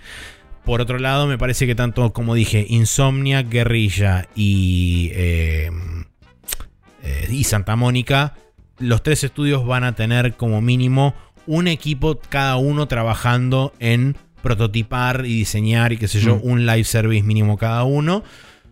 Por 0.64 0.80
otro 0.80 0.98
lado, 0.98 1.26
me 1.26 1.36
parece 1.38 1.66
que 1.66 1.74
tanto, 1.74 2.12
como 2.12 2.34
dije, 2.34 2.64
Insomnia, 2.68 3.42
Guerrilla 3.42 4.28
y, 4.34 5.10
eh, 5.12 5.70
eh, 7.02 7.28
y 7.30 7.44
Santa 7.44 7.76
Mónica, 7.76 8.34
los 8.78 9.02
tres 9.02 9.24
estudios 9.24 9.66
van 9.66 9.84
a 9.84 9.94
tener 9.94 10.34
como 10.34 10.60
mínimo 10.62 11.14
un 11.46 11.68
equipo 11.68 12.18
cada 12.30 12.56
uno 12.56 12.88
trabajando 12.88 13.74
en 13.78 14.16
prototipar 14.42 15.24
y 15.26 15.36
diseñar 15.38 15.92
y 15.92 15.98
qué 15.98 16.08
sé 16.08 16.20
yo, 16.20 16.36
Mm. 16.36 16.40
un 16.44 16.66
live 16.66 16.84
service 16.84 17.22
mínimo 17.22 17.56
cada 17.58 17.84
uno. 17.84 18.24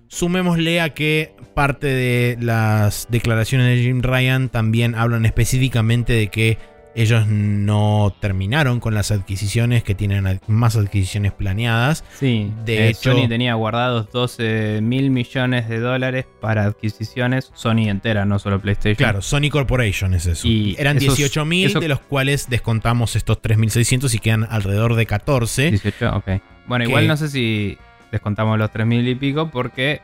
Sumémosle 0.08 0.80
a 0.80 0.90
que 0.94 1.34
parte 1.54 1.86
de 1.86 2.36
las 2.40 3.06
declaraciones 3.10 3.68
de 3.76 3.82
Jim 3.82 4.02
Ryan 4.02 4.48
también 4.50 4.94
hablan 4.94 5.24
específicamente 5.26 6.12
de 6.14 6.28
que 6.28 6.58
ellos 6.94 7.26
no 7.26 8.14
terminaron 8.20 8.80
con 8.80 8.94
las 8.94 9.10
adquisiciones, 9.10 9.82
que 9.82 9.94
tienen 9.94 10.40
más 10.46 10.76
adquisiciones 10.76 11.32
planeadas. 11.32 12.04
Sí, 12.18 12.52
De 12.64 12.86
eh, 12.86 12.88
hecho- 12.90 13.12
Sony 13.12 13.28
tenía 13.28 13.54
guardados 13.54 14.10
12 14.12 14.80
mil 14.82 15.10
millones 15.10 15.68
de 15.68 15.78
dólares 15.80 16.26
para 16.40 16.64
adquisiciones. 16.64 17.50
Sony 17.54 17.88
entera, 17.88 18.24
no 18.24 18.38
solo 18.38 18.60
PlayStation. 18.60 18.96
Claro, 18.96 19.22
Sony 19.22 19.48
Corporation 19.50 20.14
es 20.14 20.26
eso. 20.26 20.46
Y 20.46 20.76
Eran 20.78 20.98
esos- 20.98 21.16
18.000, 21.18 21.66
eso- 21.66 21.80
de 21.80 21.88
los 21.88 22.00
cuales 22.00 22.48
descontamos 22.50 23.16
estos 23.16 23.40
3.600 23.40 24.14
y 24.14 24.18
quedan 24.18 24.46
alrededor 24.50 24.94
de 24.94 25.06
14. 25.06 25.70
18, 25.70 26.16
ok. 26.16 26.28
Bueno, 26.66 26.84
igual 26.84 27.08
no 27.08 27.16
sé 27.16 27.28
si 27.28 27.76
descontamos 28.10 28.58
los 28.58 28.70
3.000 28.70 29.08
y 29.08 29.14
pico 29.14 29.50
porque 29.50 30.00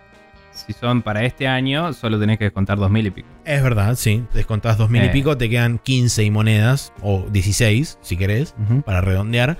si 0.66 0.72
son 0.72 1.02
para 1.02 1.24
este 1.24 1.46
año 1.48 1.92
solo 1.92 2.18
tenés 2.18 2.38
que 2.38 2.44
descontar 2.44 2.78
2.000 2.78 3.06
y 3.06 3.10
pico. 3.10 3.28
Es 3.44 3.62
verdad, 3.62 3.94
sí. 3.96 4.24
Descontás 4.34 4.78
2.000 4.78 5.04
y 5.04 5.06
Eh. 5.06 5.10
pico, 5.10 5.36
te 5.36 5.48
quedan 5.48 5.78
15 5.78 6.24
y 6.24 6.30
monedas, 6.30 6.92
o 7.02 7.26
16, 7.30 7.98
si 8.00 8.16
querés, 8.16 8.54
para 8.84 9.00
redondear. 9.00 9.58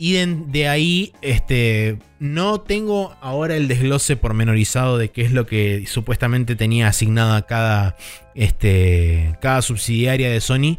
Y 0.00 0.12
de, 0.12 0.26
de 0.46 0.68
ahí, 0.68 1.12
este, 1.22 1.98
no 2.20 2.60
tengo 2.60 3.16
ahora 3.20 3.56
el 3.56 3.66
desglose 3.66 4.16
pormenorizado 4.16 4.96
de 4.96 5.10
qué 5.10 5.22
es 5.22 5.32
lo 5.32 5.44
que 5.46 5.84
supuestamente 5.88 6.54
tenía 6.54 6.86
asignada 6.86 7.42
cada, 7.46 7.96
este, 8.36 9.36
cada 9.40 9.60
subsidiaria 9.62 10.30
de 10.30 10.40
Sony. 10.40 10.78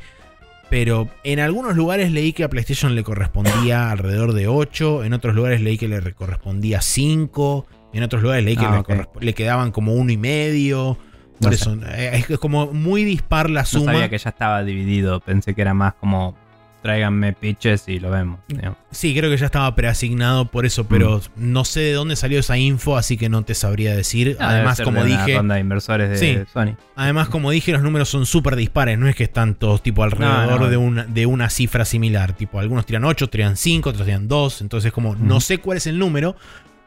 Pero 0.70 1.10
en 1.24 1.40
algunos 1.40 1.76
lugares 1.76 2.12
leí 2.12 2.32
que 2.32 2.44
a 2.44 2.50
PlayStation 2.50 2.94
le 2.96 3.04
correspondía 3.04 3.90
alrededor 3.91 4.34
de 4.34 4.48
8, 4.48 5.04
en 5.04 5.14
otros 5.14 5.34
lugares 5.36 5.62
leí 5.62 5.78
que 5.80 5.88
le 5.88 6.14
correspondía 6.14 6.80
5, 6.80 7.66
en 7.98 8.03
otros 8.03 8.22
lugares 8.22 8.44
leí 8.45 8.56
que 8.56 8.66
Ah, 8.66 8.84
le, 9.20 9.34
quedaban 9.34 9.72
como 9.72 9.94
uno 9.94 10.11
y 10.11 10.18
medio. 10.18 10.98
Por 11.40 11.49
No 11.49 11.56
eso, 11.56 11.78
eh, 11.88 12.24
es 12.28 12.38
como 12.40 12.68
muy 12.74 13.03
dispar 13.06 13.49
la 13.49 13.61
No 13.61 13.66
suma. 13.66 13.94
sabía 13.94 14.10
que 14.10 14.18
ya 14.18 14.30
estaba 14.30 14.64
dividido. 14.64 15.20
Pensé 15.22 15.53
que 15.53 15.61
era 15.61 15.74
más 15.74 15.94
como 15.95 16.36
tráiganme 16.82 17.34
pitches 17.34 17.90
y 17.90 17.99
lo 17.99 18.10
vemos. 18.10 18.40
digamos. 18.48 18.78
Sí, 18.91 19.14
creo 19.14 19.30
que 19.30 19.36
ya 19.36 19.45
estaba 19.48 19.74
preasignado 19.76 20.45
por 20.45 20.66
eso, 20.66 20.86
pero 20.88 21.18
Mm. 21.36 21.52
no 21.52 21.66
sé 21.66 21.82
de 21.82 21.91
dónde 21.94 22.16
salió 22.16 22.40
esa 22.40 22.57
info, 22.57 22.95
así 22.95 23.18
que 23.18 23.28
no 23.28 23.41
te 23.44 23.53
sabría 23.53 23.94
decir. 23.95 24.30
Debe 24.38 24.44
además, 24.45 24.78
ser 24.78 24.86
como 24.86 25.03
de 25.03 25.11
una 25.14 25.26
dije, 25.26 25.38
ronda 25.38 25.56
de 25.56 25.61
inversores 25.61 26.10
de 26.10 26.18
Sí. 26.18 26.40
Sony. 26.53 26.76
además, 26.95 27.28
como 27.28 27.52
dije, 27.52 27.74
los 27.74 27.82
números 27.84 28.07
son 28.10 28.26
súper 28.26 28.56
dispares, 28.56 28.98
no 28.98 29.10
es 29.10 29.16
que 29.18 29.24
están 29.26 29.56
todos 29.56 29.84
tipo 29.84 30.03
alrededor 30.03 30.52
No, 30.52 30.60
no. 30.60 30.70
De, 30.70 30.78
una, 30.78 31.03
de 31.03 31.26
una 31.26 31.49
cifra 31.49 31.84
similar. 31.84 32.32
Tipo, 32.34 32.60
algunos 32.61 32.86
tiran 32.86 33.03
8, 33.03 33.26
otros 33.26 33.32
tiran 33.32 33.57
5, 33.57 33.90
otros 33.90 34.06
tiran 34.06 34.30
2. 34.30 34.61
Entonces, 34.61 34.94
como 34.94 35.16
no 35.18 35.41
sé 35.41 35.57
cuál 35.57 35.78
es 35.80 35.88
el 35.88 35.99
número, 35.99 36.38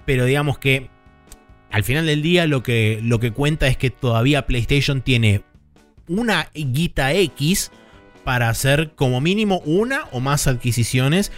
pero 0.07 0.25
digamos 0.25 0.59
que 0.59 0.89
al 1.73 1.85
final 1.85 2.07
del 2.07 2.23
día 2.23 2.47
lo 2.47 2.63
que, 2.63 3.01
lo 3.03 3.19
que 3.19 3.33
cuenta 3.33 3.67
es 3.67 3.77
que 3.77 3.91
todavía 3.91 4.47
PlayStation 4.47 5.01
tiene 5.01 5.43
una 6.07 6.51
guita 6.55 7.15
X 7.15 7.73
para 8.25 8.51
hacer 8.51 8.93
como 8.95 9.21
mínimo 9.21 9.61
una 9.65 10.05
o 10.13 10.21
más 10.21 10.47
adquisiciones. 10.47 11.33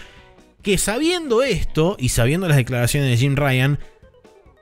Que 0.60 0.76
sabiendo 0.76 1.42
esto 1.42 1.96
y 2.00 2.08
sabiendo 2.08 2.48
las 2.48 2.56
declaraciones 2.56 3.10
de 3.10 3.16
Jim 3.16 3.36
Ryan, 3.36 3.78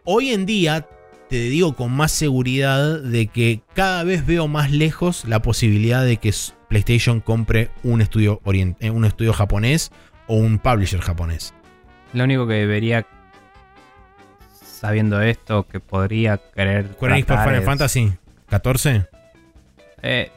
hoy 0.04 0.30
en 0.30 0.46
día 0.46 0.86
te 1.30 1.38
digo 1.48 1.74
con 1.74 1.90
más 1.90 2.12
seguridad 2.12 3.00
de 3.00 3.28
que 3.28 3.62
cada 3.74 4.04
vez 4.04 4.26
veo 4.26 4.48
más 4.48 4.70
lejos 4.70 5.24
la 5.24 5.40
posibilidad 5.40 6.04
de 6.04 6.18
que 6.18 6.34
PlayStation 6.68 7.20
compre 7.20 7.70
un 7.82 8.02
estudio, 8.02 8.42
eh, 8.80 8.90
un 8.90 9.04
estudio 9.06 9.32
japonés 9.32 9.90
o 10.26 10.34
un 10.34 10.58
publisher 10.58 11.00
japonés. 11.00 11.54
Lo 12.12 12.24
único 12.24 12.46
que 12.46 12.54
debería, 12.54 13.06
sabiendo 14.82 15.20
esto, 15.22 15.62
que 15.68 15.78
podría 15.78 16.38
querer. 16.38 16.88
Square 16.94 17.14
Enix 17.14 17.26
por 17.28 17.38
Final 17.38 17.54
es- 17.60 17.64
Fantasy 17.64 18.12
14. 18.48 19.06
Eh, 20.02 20.30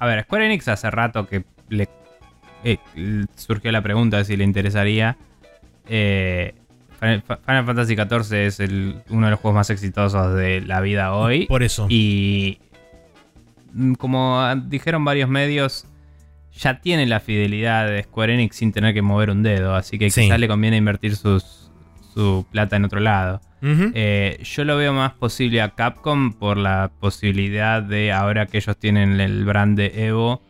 a 0.00 0.06
ver, 0.06 0.24
Square 0.24 0.46
Enix 0.46 0.66
hace 0.66 0.90
rato 0.90 1.28
que 1.28 1.44
le 1.68 1.88
eh, 2.64 2.78
surgió 3.36 3.70
la 3.70 3.80
pregunta 3.80 4.16
de 4.18 4.24
si 4.24 4.36
le 4.36 4.42
interesaría. 4.42 5.16
Eh, 5.88 6.54
Final, 6.98 7.22
Final 7.22 7.64
Fantasy 7.66 7.94
XIV 7.96 8.46
es 8.46 8.58
el- 8.60 9.00
uno 9.10 9.26
de 9.26 9.30
los 9.30 9.38
juegos 9.40 9.54
más 9.54 9.70
exitosos 9.70 10.34
de 10.34 10.60
la 10.62 10.80
vida 10.80 11.14
hoy. 11.14 11.46
Por 11.46 11.62
eso. 11.62 11.86
Y 11.88 12.58
mm, 13.72 13.94
como 13.94 14.44
dijeron 14.66 15.04
varios 15.04 15.28
medios, 15.28 15.86
ya 16.52 16.80
tiene 16.80 17.06
la 17.06 17.20
fidelidad 17.20 17.86
de 17.86 18.02
Square 18.02 18.34
Enix 18.34 18.56
sin 18.56 18.72
tener 18.72 18.92
que 18.92 19.02
mover 19.02 19.30
un 19.30 19.44
dedo. 19.44 19.76
Así 19.76 20.00
que 20.00 20.10
Sí. 20.10 20.22
quizás 20.22 20.40
le 20.40 20.48
conviene 20.48 20.76
invertir 20.78 21.14
sus, 21.14 21.70
su 22.12 22.44
plata 22.50 22.74
en 22.74 22.84
otro 22.84 22.98
lado. 22.98 23.40
Eh, 23.62 24.38
yo 24.42 24.64
lo 24.64 24.76
veo 24.76 24.92
más 24.92 25.12
posible 25.12 25.62
a 25.62 25.70
Capcom 25.76 26.32
por 26.32 26.56
la 26.56 26.90
posibilidad 26.98 27.80
de, 27.82 28.10
ahora 28.12 28.46
que 28.46 28.58
ellos 28.58 28.76
tienen 28.76 29.20
el 29.20 29.44
brand 29.44 29.76
de 29.78 30.06
Evo, 30.06 30.42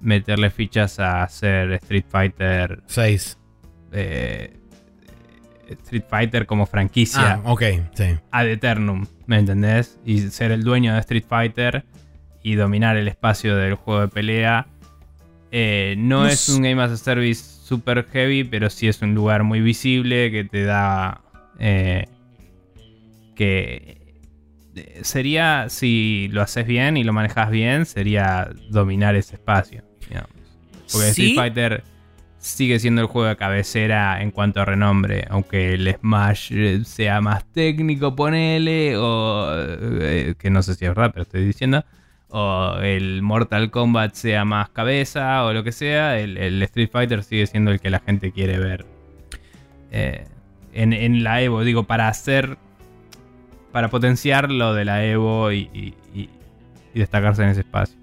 meterle 0.00 0.50
fichas 0.50 1.00
a 1.00 1.22
hacer 1.24 1.72
Street 1.72 2.04
Fighter. 2.08 2.82
6. 2.86 3.38
eh, 3.92 4.56
Street 5.68 6.04
Fighter 6.08 6.46
como 6.46 6.66
franquicia 6.66 7.34
Ah, 7.34 7.40
ok, 7.44 7.62
sí. 7.94 8.04
ad 8.30 8.46
eternum, 8.48 9.06
¿me 9.26 9.38
entendés? 9.38 9.98
Y 10.04 10.18
ser 10.20 10.52
el 10.52 10.62
dueño 10.64 10.92
de 10.94 11.00
Street 11.00 11.24
Fighter 11.26 11.84
y 12.42 12.56
dominar 12.56 12.96
el 12.96 13.08
espacio 13.08 13.56
del 13.56 13.74
juego 13.74 14.02
de 14.02 14.08
pelea. 14.08 14.66
Eh, 15.50 15.94
no, 15.98 16.26
es 16.26 16.48
un 16.48 16.62
Game 16.62 16.82
as 16.82 16.90
a 16.90 16.96
Service 16.96 17.42
super 17.64 18.04
heavy, 18.12 18.44
pero 18.44 18.68
sí 18.70 18.86
es 18.88 19.00
un 19.02 19.14
lugar 19.14 19.44
muy 19.44 19.60
visible 19.60 20.30
que 20.30 20.44
te 20.44 20.64
da. 20.64 21.20
eh, 21.58 22.06
que 23.34 24.02
eh, 24.74 25.00
sería, 25.02 25.66
si 25.68 26.28
lo 26.32 26.42
haces 26.42 26.66
bien 26.66 26.96
y 26.96 27.04
lo 27.04 27.12
manejas 27.12 27.50
bien, 27.50 27.86
sería 27.86 28.50
dominar 28.70 29.14
ese 29.16 29.34
espacio. 29.36 29.82
digamos. 30.08 30.30
Porque 30.90 31.12
Sí. 31.12 31.22
Street 31.30 31.34
Fighter 31.36 31.84
sigue 32.38 32.78
siendo 32.80 33.02
el 33.02 33.06
juego 33.06 33.28
de 33.28 33.36
cabecera 33.36 34.20
en 34.20 34.30
cuanto 34.32 34.60
a 34.60 34.64
renombre, 34.64 35.24
aunque 35.30 35.74
el 35.74 35.94
Smash 35.94 36.52
eh, 36.52 36.84
sea 36.84 37.20
más 37.20 37.44
técnico, 37.52 38.16
ponele, 38.16 38.96
o 38.96 39.46
eh, 39.54 40.34
que 40.38 40.50
no 40.50 40.62
sé 40.62 40.74
si 40.74 40.84
es 40.84 40.90
verdad, 40.90 41.12
pero 41.12 41.22
estoy 41.22 41.44
diciendo, 41.44 41.84
o 42.28 42.78
el 42.82 43.22
Mortal 43.22 43.70
Kombat 43.70 44.14
sea 44.14 44.44
más 44.44 44.70
cabeza, 44.70 45.44
o 45.44 45.52
lo 45.52 45.62
que 45.62 45.70
sea, 45.70 46.18
el, 46.18 46.36
el 46.36 46.60
Street 46.64 46.90
Fighter 46.90 47.22
sigue 47.22 47.46
siendo 47.46 47.70
el 47.70 47.78
que 47.78 47.90
la 47.90 48.00
gente 48.00 48.32
quiere 48.32 48.58
ver 48.58 48.86
eh, 49.92 50.24
en, 50.72 50.92
en 50.92 51.22
la 51.22 51.42
Evo, 51.42 51.62
digo, 51.62 51.84
para 51.84 52.08
hacer, 52.08 52.58
para 53.72 53.88
potenciar 53.88 54.50
lo 54.50 54.74
de 54.74 54.84
la 54.84 55.04
Evo 55.04 55.50
y, 55.50 55.68
y- 55.72 55.94
y- 56.14 56.28
y 56.94 56.98
destacarse 56.98 57.42
en 57.42 57.48
ese 57.48 57.60
espacio. 57.60 57.96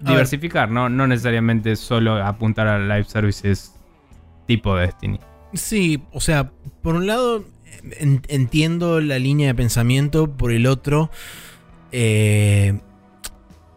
A 0.00 0.04
ver. 0.04 0.10
Diversificar, 0.12 0.70
¿no? 0.70 0.88
no 0.88 1.06
necesariamente 1.06 1.74
solo 1.76 2.14
apuntar 2.24 2.66
a 2.66 2.78
live 2.78 3.04
services 3.04 3.74
tipo 4.46 4.76
Destiny. 4.76 5.18
Sí, 5.54 6.02
o 6.12 6.20
sea, 6.20 6.50
por 6.82 6.94
un 6.96 7.06
lado 7.06 7.44
en- 7.98 8.22
entiendo 8.28 9.00
la 9.00 9.18
línea 9.18 9.48
de 9.48 9.54
pensamiento, 9.54 10.30
por 10.36 10.52
el 10.52 10.66
otro, 10.66 11.10
eh, 11.92 12.80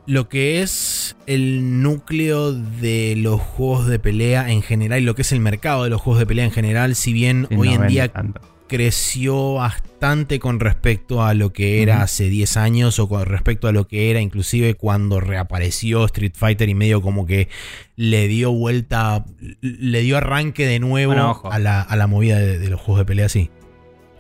lo 0.07 0.27
que 0.29 0.61
es 0.61 1.15
el 1.27 1.81
núcleo 1.81 2.53
de 2.53 3.15
los 3.17 3.39
juegos 3.39 3.87
de 3.87 3.99
pelea 3.99 4.51
en 4.51 4.61
general 4.61 5.01
y 5.01 5.05
lo 5.05 5.15
que 5.15 5.21
es 5.21 5.31
el 5.31 5.39
mercado 5.39 5.83
de 5.83 5.89
los 5.89 6.01
juegos 6.01 6.19
de 6.19 6.25
pelea 6.25 6.45
en 6.45 6.51
general, 6.51 6.95
si 6.95 7.13
bien 7.13 7.45
Sí, 7.49 7.55
hoy 7.55 7.69
no 7.75 7.83
en 7.83 7.87
día 7.87 8.07
tanto. 8.11 8.41
Creció 8.71 9.55
bastante 9.55 10.39
con 10.39 10.61
respecto 10.61 11.21
a 11.23 11.33
lo 11.33 11.51
que 11.51 11.81
era 11.81 12.01
hace 12.03 12.29
10 12.29 12.55
años 12.55 12.99
o 12.99 13.09
con 13.09 13.25
respecto 13.25 13.67
a 13.67 13.73
lo 13.73 13.85
que 13.85 14.09
era 14.09 14.21
inclusive 14.21 14.75
cuando 14.75 15.19
reapareció 15.19 16.05
Street 16.05 16.31
Fighter 16.35 16.69
y 16.69 16.73
medio 16.73 17.01
como 17.01 17.25
que 17.25 17.49
le 17.97 18.29
dio 18.29 18.53
vuelta, 18.53 19.25
le 19.59 19.99
dio 19.99 20.15
arranque 20.15 20.65
de 20.65 20.79
nuevo 20.79 21.11
Bueno, 21.11 21.41
a, 21.51 21.59
la, 21.59 21.81
a 21.81 21.95
la 21.97 22.07
movida 22.07 22.39
de, 22.39 22.59
de 22.59 22.69
los 22.69 22.79
juegos 22.79 22.99
de 22.99 23.05
pelea, 23.05 23.27
sí. 23.27 23.49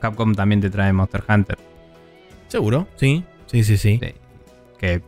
Capcom 0.01 0.35
también 0.35 0.59
te 0.59 0.69
trae 0.69 0.91
Monster 0.91 1.23
Hunter. 1.29 1.57
Seguro, 2.49 2.89
sí, 2.97 3.23
sí, 3.45 3.63
sí, 3.63 3.77
sí. 3.77 3.99
Sí. 4.03 4.13
Que 4.77 5.01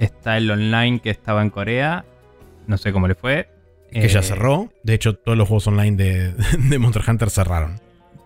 está 0.00 0.36
el 0.38 0.50
online 0.50 0.98
que 1.00 1.10
estaba 1.10 1.40
en 1.42 1.50
Corea. 1.50 2.04
No 2.66 2.76
sé 2.78 2.92
cómo 2.92 3.06
le 3.06 3.14
fue. 3.14 3.48
Que 3.92 4.08
ya 4.08 4.18
Eh, 4.20 4.22
cerró. 4.24 4.72
De 4.82 4.94
hecho, 4.94 5.14
todos 5.14 5.38
los 5.38 5.46
juegos 5.46 5.68
online 5.68 5.96
de, 5.96 6.32
de 6.68 6.78
Monster 6.80 7.04
Hunter 7.06 7.30
cerraron. 7.30 7.80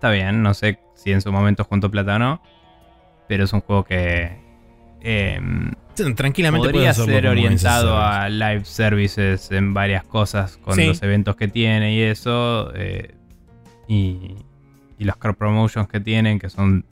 Está 0.06 0.14
bien, 0.14 0.42
no 0.42 0.54
sé 0.54 0.78
si 0.94 1.10
en 1.12 1.20
su 1.20 1.32
momento 1.32 1.64
juntó 1.64 1.90
plata 1.90 2.16
o 2.16 2.18
no. 2.18 2.42
Pero 3.28 3.44
es 3.44 3.52
un 3.52 3.60
juego 3.60 3.84
que. 3.84 4.44
Sí, 5.94 6.14
Tranquilamente 6.14 6.68
podría 6.68 6.92
ser 6.94 7.26
orientado 7.26 7.96
a 7.98 8.28
live 8.28 8.64
services 8.64 9.50
en 9.50 9.72
varias 9.74 10.04
cosas 10.04 10.58
con 10.58 10.74
Sí. 10.74 10.86
los 10.86 11.02
eventos 11.02 11.34
que 11.36 11.48
tiene 11.48 11.94
y 11.94 12.02
eso. 12.02 12.72
eh, 12.74 13.14
y, 13.88 14.34
y 14.98 15.04
los 15.04 15.16
car 15.16 15.34
promotions 15.36 15.88
que 15.88 16.00
tienen, 16.00 16.38
que 16.38 16.50
son 16.50 16.84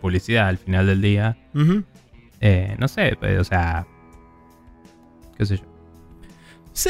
publicidad 0.00 0.48
al 0.48 0.58
final 0.58 0.86
del 0.86 1.02
día. 1.02 1.36
Eh, 2.40 2.74
no 2.78 2.88
sé, 2.88 3.16
pues, 3.20 3.38
o 3.38 3.44
sea. 3.44 3.86
¿Qué 5.36 5.46
sé 5.46 5.58
yo? 5.58 5.64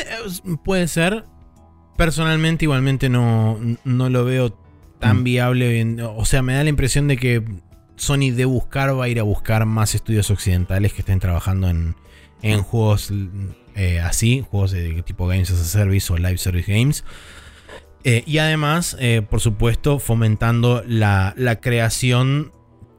Eh, 0.01 0.57
puede 0.65 0.89
ser. 0.89 1.24
Personalmente, 1.97 2.65
igualmente 2.65 3.09
no, 3.09 3.59
no 3.85 4.09
lo 4.09 4.24
veo 4.24 4.57
tan 4.98 5.20
Mm. 5.20 5.24
viable. 5.24 6.02
O 6.16 6.24
sea, 6.24 6.42
me 6.42 6.54
da 6.54 6.62
la 6.64 6.70
impresión 6.70 7.08
de 7.08 7.16
que 7.16 7.42
Sony 7.96 8.30
de 8.32 8.44
buscar 8.44 8.96
va 8.98 9.04
a 9.04 9.08
ir 9.08 9.18
a 9.20 9.24
buscar 9.24 9.64
más 9.66 9.94
estudios 9.94 10.30
occidentales 10.30 10.92
que 10.92 11.00
estén 11.00 11.18
trabajando 11.20 11.68
en, 11.68 11.94
en 12.42 12.62
juegos 12.62 13.12
eh, 13.74 14.00
así, 14.00 14.44
juegos 14.50 14.70
de 14.72 15.02
tipo 15.02 15.26
Games 15.26 15.50
as 15.50 15.60
a 15.60 15.64
Service 15.64 16.12
o 16.12 16.16
Live 16.16 16.38
Service 16.38 16.72
Games. 16.72 17.04
Eh, 18.04 18.22
y 18.26 18.38
además, 18.38 18.96
eh, 19.00 19.22
por 19.28 19.40
supuesto, 19.40 19.98
fomentando 19.98 20.82
la, 20.86 21.34
la 21.36 21.60
creación 21.60 22.52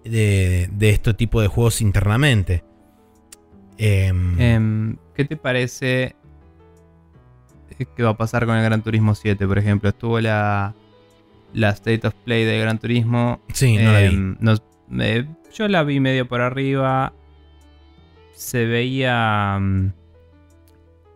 de, 0.03 0.69
de 0.71 0.89
este 0.89 1.13
tipo 1.13 1.41
de 1.41 1.47
juegos 1.47 1.81
internamente. 1.81 2.63
Em, 3.77 4.39
Em, 4.39 4.97
¿Qué 5.15 5.25
te 5.25 5.37
parece 5.37 6.15
que 7.95 8.03
va 8.03 8.09
a 8.09 8.17
pasar 8.17 8.45
con 8.45 8.55
el 8.57 8.63
Gran 8.63 8.81
Turismo 8.83 9.15
7, 9.15 9.47
por 9.47 9.57
ejemplo? 9.57 9.89
Estuvo 9.89 10.19
la, 10.19 10.75
la 11.53 11.69
State 11.71 12.05
of 12.07 12.13
Play 12.25 12.45
de 12.45 12.59
Gran 12.59 12.77
Turismo. 12.79 13.41
sí, 13.53 13.77
no 13.77 13.91
la 13.91 13.99
vi. 13.99 14.05
Em, 14.07 14.37
nos- 14.39 14.63
eh, 14.99 15.25
yo 15.53 15.67
la 15.67 15.83
vi 15.83 15.99
medio 15.99 16.27
por 16.27 16.41
arriba. 16.41 17.13
Se 18.33 18.65
veía 18.65 19.57
mm, 19.59 19.91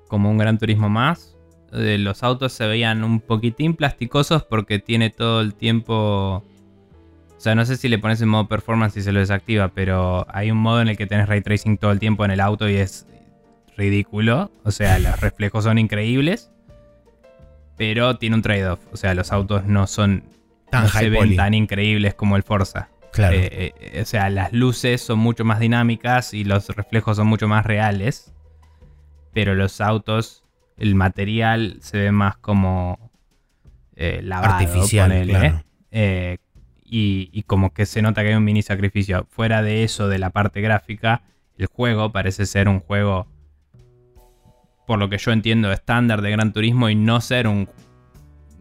como 0.08 0.30
un 0.30 0.38
Gran 0.38 0.58
Turismo 0.58 0.90
más. 0.90 1.30
eh, 1.76 1.98
los 1.98 2.22
autos 2.22 2.54
se 2.54 2.68
veían 2.68 3.04
un 3.04 3.20
poquitín 3.20 3.74
plasticosos 3.76 4.44
porque 4.44 4.78
tiene 4.80 5.10
todo 5.10 5.42
el 5.42 5.56
tiempo... 5.56 6.44
O 7.36 7.40
sea, 7.44 7.56
no 7.56 7.66
sé 7.66 7.78
si 7.78 7.90
le 7.90 7.98
pones 8.00 8.22
en 8.22 8.30
modo 8.30 8.48
performance 8.48 8.96
y 8.98 9.02
se 9.02 9.12
lo 9.12 9.20
desactiva, 9.20 9.70
pero 9.70 10.26
hay 10.30 10.50
un 10.52 10.60
modo 10.60 10.82
en 10.82 10.88
el 10.88 10.96
que 10.98 11.08
tenés 11.08 11.28
ray 11.28 11.42
tracing 11.42 11.78
todo 11.78 11.92
el 11.92 12.00
tiempo 12.00 12.24
en 12.26 12.32
el 12.32 12.40
auto 12.42 12.70
y 12.70 12.76
es 12.76 13.06
ridículo. 13.76 14.50
O 14.64 14.70
sea, 14.72 14.98
los 15.00 15.20
reflejos 15.20 15.64
son 15.66 15.78
increíbles, 15.80 16.52
pero 17.84 18.16
tiene 18.16 18.38
un 18.38 18.42
trade-off. 18.42 18.80
O 18.94 18.98
sea, 18.98 19.14
los 19.14 19.34
autos 19.34 19.66
no 19.66 19.88
son... 19.88 20.24
Tan 20.72 20.84
no 20.84 20.90
se 20.90 21.10
ven 21.10 21.20
poly. 21.20 21.36
tan 21.36 21.54
increíbles 21.54 22.16
como 22.16 22.38
el 22.38 22.44
Forza. 22.44 22.88
Claro. 23.12 23.36
Eh, 23.36 23.74
eh, 23.78 24.02
o 24.02 24.06
sea, 24.06 24.30
las 24.30 24.54
luces 24.54 25.02
son 25.02 25.20
mucho 25.20 25.44
más 25.44 25.60
dinámicas 25.60 26.34
y 26.34 26.46
los 26.46 26.70
reflejos 26.70 27.18
son 27.18 27.28
mucho 27.28 27.50
más 27.50 27.66
reales. 27.66 28.34
Pero 29.34 29.54
los 29.54 29.82
autos, 29.82 30.46
el 30.78 30.96
material 30.96 31.78
se 31.82 31.98
ve 31.98 32.12
más 32.14 32.38
como 32.38 33.12
eh, 33.98 34.22
lavado, 34.24 34.54
Artificial, 34.54 35.10
ponele, 35.10 35.34
claro. 35.34 35.64
eh, 35.92 36.38
y, 36.86 37.30
y 37.34 37.44
como 37.44 37.74
que 37.74 37.86
se 37.86 38.02
nota 38.02 38.22
que 38.22 38.30
hay 38.30 38.36
un 38.36 38.46
mini 38.46 38.62
sacrificio. 38.62 39.28
Fuera 39.30 39.62
de 39.62 39.84
eso, 39.84 40.08
de 40.08 40.20
la 40.20 40.30
parte 40.30 40.62
gráfica, 40.62 41.24
el 41.58 41.66
juego 41.66 42.14
parece 42.14 42.46
ser 42.46 42.70
un 42.70 42.80
juego, 42.80 43.28
por 44.86 45.00
lo 45.00 45.10
que 45.10 45.18
yo 45.18 45.32
entiendo, 45.32 45.72
estándar 45.72 46.22
de 46.22 46.32
Gran 46.32 46.54
Turismo 46.54 46.90
y 46.90 46.96
no 46.96 47.22
ser 47.22 47.48
un 47.48 47.68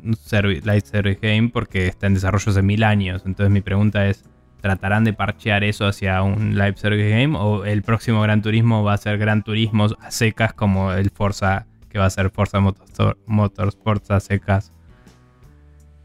un 0.05 0.17
service 0.17 1.19
game 1.21 1.51
porque 1.53 1.87
está 1.87 2.07
en 2.07 2.15
desarrollo 2.15 2.51
hace 2.51 2.63
mil 2.63 2.83
años. 2.83 3.23
Entonces 3.25 3.53
mi 3.53 3.61
pregunta 3.61 4.07
es, 4.07 4.25
¿tratarán 4.61 5.05
de 5.05 5.13
parchear 5.13 5.65
eso 5.65 5.87
hacia 5.87 6.23
un 6.23 6.55
live 6.57 6.75
service 6.77 7.09
game 7.09 7.37
o 7.39 7.65
el 7.65 7.83
próximo 7.83 8.21
Gran 8.23 8.43
Turismo 8.43 8.83
va 8.83 8.95
a 8.95 8.99
ser 8.99 9.19
Gran 9.19 9.43
Turismo 9.43 9.89
a 10.01 10.11
secas 10.11 10.53
como 10.53 10.93
el 10.93 11.11
Forza 11.11 11.67
que 11.89 11.99
va 11.99 12.07
a 12.07 12.11
ser 12.11 12.31
Forza 12.31 12.59
Motorsport, 12.61 13.19
Motorsport 13.27 14.11
a 14.11 14.21
secas? 14.21 14.73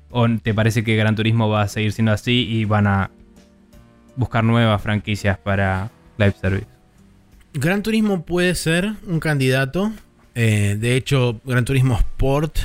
¿O 0.10 0.28
te 0.30 0.54
parece 0.54 0.84
que 0.84 0.96
Gran 0.96 1.16
Turismo 1.16 1.50
va 1.50 1.64
a 1.64 1.68
seguir 1.68 1.92
siendo 1.92 2.12
así 2.12 2.48
y 2.50 2.66
van 2.66 2.88
a 2.88 3.12
buscar 4.16 4.44
nuevas 4.44 4.82
franquicias 4.82 5.38
para 5.38 5.90
live 6.18 6.34
service? 6.40 6.68
Gran 7.54 7.82
Turismo 7.84 8.24
puede 8.24 8.54
ser 8.56 8.94
un 9.08 9.20
candidato. 9.20 9.92
Eh, 10.40 10.78
de 10.80 10.96
hecho, 10.96 11.42
Gran 11.46 11.66
Turismo 11.66 11.98
Sport 11.98 12.60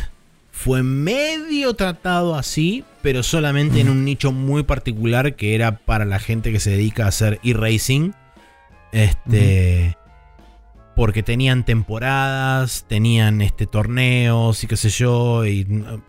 fue 0.50 0.82
medio 0.82 1.72
tratado 1.72 2.34
así, 2.34 2.84
pero 3.00 3.22
solamente 3.22 3.80
en 3.80 3.88
un 3.88 4.04
nicho 4.04 4.30
muy 4.30 4.62
particular 4.62 5.36
que 5.36 5.54
era 5.54 5.78
para 5.78 6.04
la 6.04 6.18
gente 6.18 6.52
que 6.52 6.60
se 6.60 6.72
dedica 6.72 7.06
a 7.06 7.08
hacer 7.08 7.40
e-racing. 7.42 8.12
Este. 8.92 9.96
Porque 11.02 11.24
tenían 11.24 11.64
temporadas, 11.64 12.84
tenían 12.88 13.42
este, 13.42 13.66
torneos 13.66 14.62
y 14.62 14.68
qué 14.68 14.76
sé 14.76 14.88
yo. 14.88 15.44
Y 15.44 15.66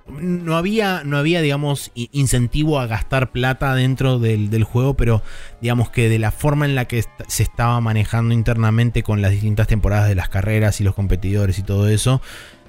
no, 0.07 0.55
había, 0.55 1.01
no 1.03 1.17
había, 1.17 1.41
digamos, 1.41 1.91
incentivo 1.95 2.79
a 2.79 2.85
gastar 2.85 3.31
plata 3.31 3.73
dentro 3.73 4.19
del, 4.19 4.51
del 4.51 4.63
juego, 4.63 4.93
pero 4.93 5.23
digamos 5.61 5.89
que 5.89 6.09
de 6.09 6.19
la 6.19 6.29
forma 6.29 6.65
en 6.65 6.75
la 6.75 6.85
que 6.85 7.03
se 7.27 7.41
estaba 7.41 7.81
manejando 7.81 8.35
internamente 8.35 9.01
con 9.01 9.23
las 9.23 9.31
distintas 9.31 9.65
temporadas 9.65 10.09
de 10.09 10.13
las 10.13 10.29
carreras 10.29 10.79
y 10.79 10.83
los 10.83 10.93
competidores 10.93 11.57
y 11.57 11.63
todo 11.63 11.87
eso, 11.89 12.21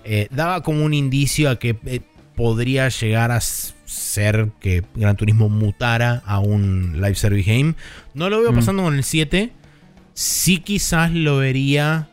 eh, 0.05 0.29
daba 0.31 0.63
como 0.63 0.83
un 0.83 0.95
indicio 0.95 1.51
a 1.51 1.59
que 1.59 1.77
eh, 1.85 2.01
podría 2.37 2.89
llegar 2.89 3.33
a 3.33 3.41
ser 3.43 4.49
que 4.61 4.83
Gran 4.95 5.17
Turismo 5.17 5.51
mutara 5.51 6.23
a 6.25 6.39
un 6.39 7.03
live 7.03 7.17
service 7.17 7.53
game. 7.55 7.75
No 8.15 8.31
lo 8.31 8.41
veo 8.41 8.51
Mm. 8.51 8.57
pasando 8.57 8.83
con 8.83 8.95
el 8.95 9.05
7. 9.05 9.53
Sí 10.15 10.61
quizás 10.61 11.13
lo 11.13 11.37
vería 11.37 12.09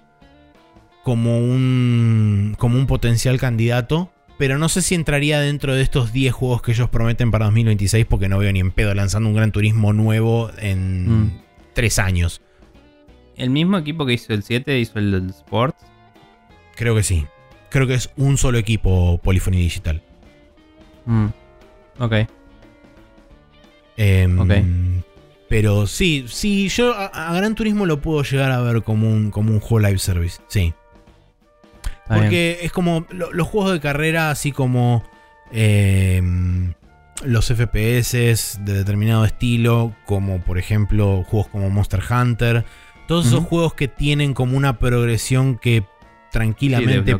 como 1.03 1.39
un, 1.39 2.55
como 2.57 2.77
un 2.77 2.87
potencial 2.87 3.39
candidato. 3.39 4.11
Pero 4.37 4.57
no 4.57 4.69
sé 4.69 4.81
si 4.81 4.95
entraría 4.95 5.39
dentro 5.39 5.75
de 5.75 5.83
estos 5.83 6.11
10 6.13 6.33
juegos 6.33 6.61
que 6.63 6.71
ellos 6.71 6.89
prometen 6.89 7.29
para 7.29 7.45
2026 7.45 8.07
porque 8.07 8.27
no 8.27 8.39
veo 8.39 8.51
ni 8.51 8.59
en 8.59 8.71
pedo 8.71 8.93
lanzando 8.95 9.29
un 9.29 9.35
Gran 9.35 9.51
Turismo 9.51 9.93
nuevo 9.93 10.49
en 10.57 11.25
Mm. 11.25 11.41
3 11.73 11.99
años. 11.99 12.41
El 13.37 13.51
mismo 13.51 13.77
equipo 13.77 14.03
que 14.05 14.13
hizo 14.13 14.33
el 14.33 14.41
7 14.43 14.79
hizo 14.79 14.97
el 14.97 15.11
del 15.11 15.29
Sport. 15.29 15.75
Creo 16.75 16.95
que 16.95 17.03
sí. 17.03 17.27
Creo 17.69 17.85
que 17.85 17.93
es 17.93 18.09
un 18.17 18.37
solo 18.37 18.57
equipo 18.57 19.19
Polyphony 19.23 19.57
Digital. 19.57 20.01
Mm. 21.05 21.27
Ok. 21.99 22.13
Em, 23.97 24.39
Ok. 24.39 24.51
Pero 25.49 25.85
sí, 25.85 26.25
sí, 26.29 26.69
yo 26.69 26.93
a, 26.95 27.05
a 27.07 27.33
Gran 27.35 27.55
Turismo 27.55 27.85
lo 27.85 28.01
puedo 28.01 28.23
llegar 28.23 28.51
a 28.51 28.61
ver 28.61 28.83
como 28.83 29.09
un, 29.09 29.31
como 29.31 29.51
un 29.51 29.59
juego 29.59 29.85
live 29.87 29.99
service. 29.99 30.41
Sí. 30.47 30.73
Porque 32.19 32.59
es 32.61 32.71
como 32.71 33.05
lo- 33.09 33.31
los 33.33 33.47
juegos 33.47 33.71
de 33.73 33.79
carrera, 33.79 34.29
así 34.31 34.51
como 34.51 35.03
em, 35.51 36.73
los 37.23 37.45
FPS 37.51 38.57
de 38.61 38.73
determinado 38.73 39.25
estilo, 39.25 39.95
como 40.05 40.39
por 40.41 40.57
ejemplo 40.57 41.23
juegos 41.27 41.47
como 41.49 41.69
Monster 41.69 42.01
Hunter. 42.09 42.65
Todos 43.07 43.27
esos 43.27 43.43
juegos 43.45 43.73
que 43.73 43.87
tienen 43.87 44.33
como 44.33 44.55
una 44.57 44.79
progresión 44.79 45.57
que 45.57 45.83
tranquilamente 46.31 47.11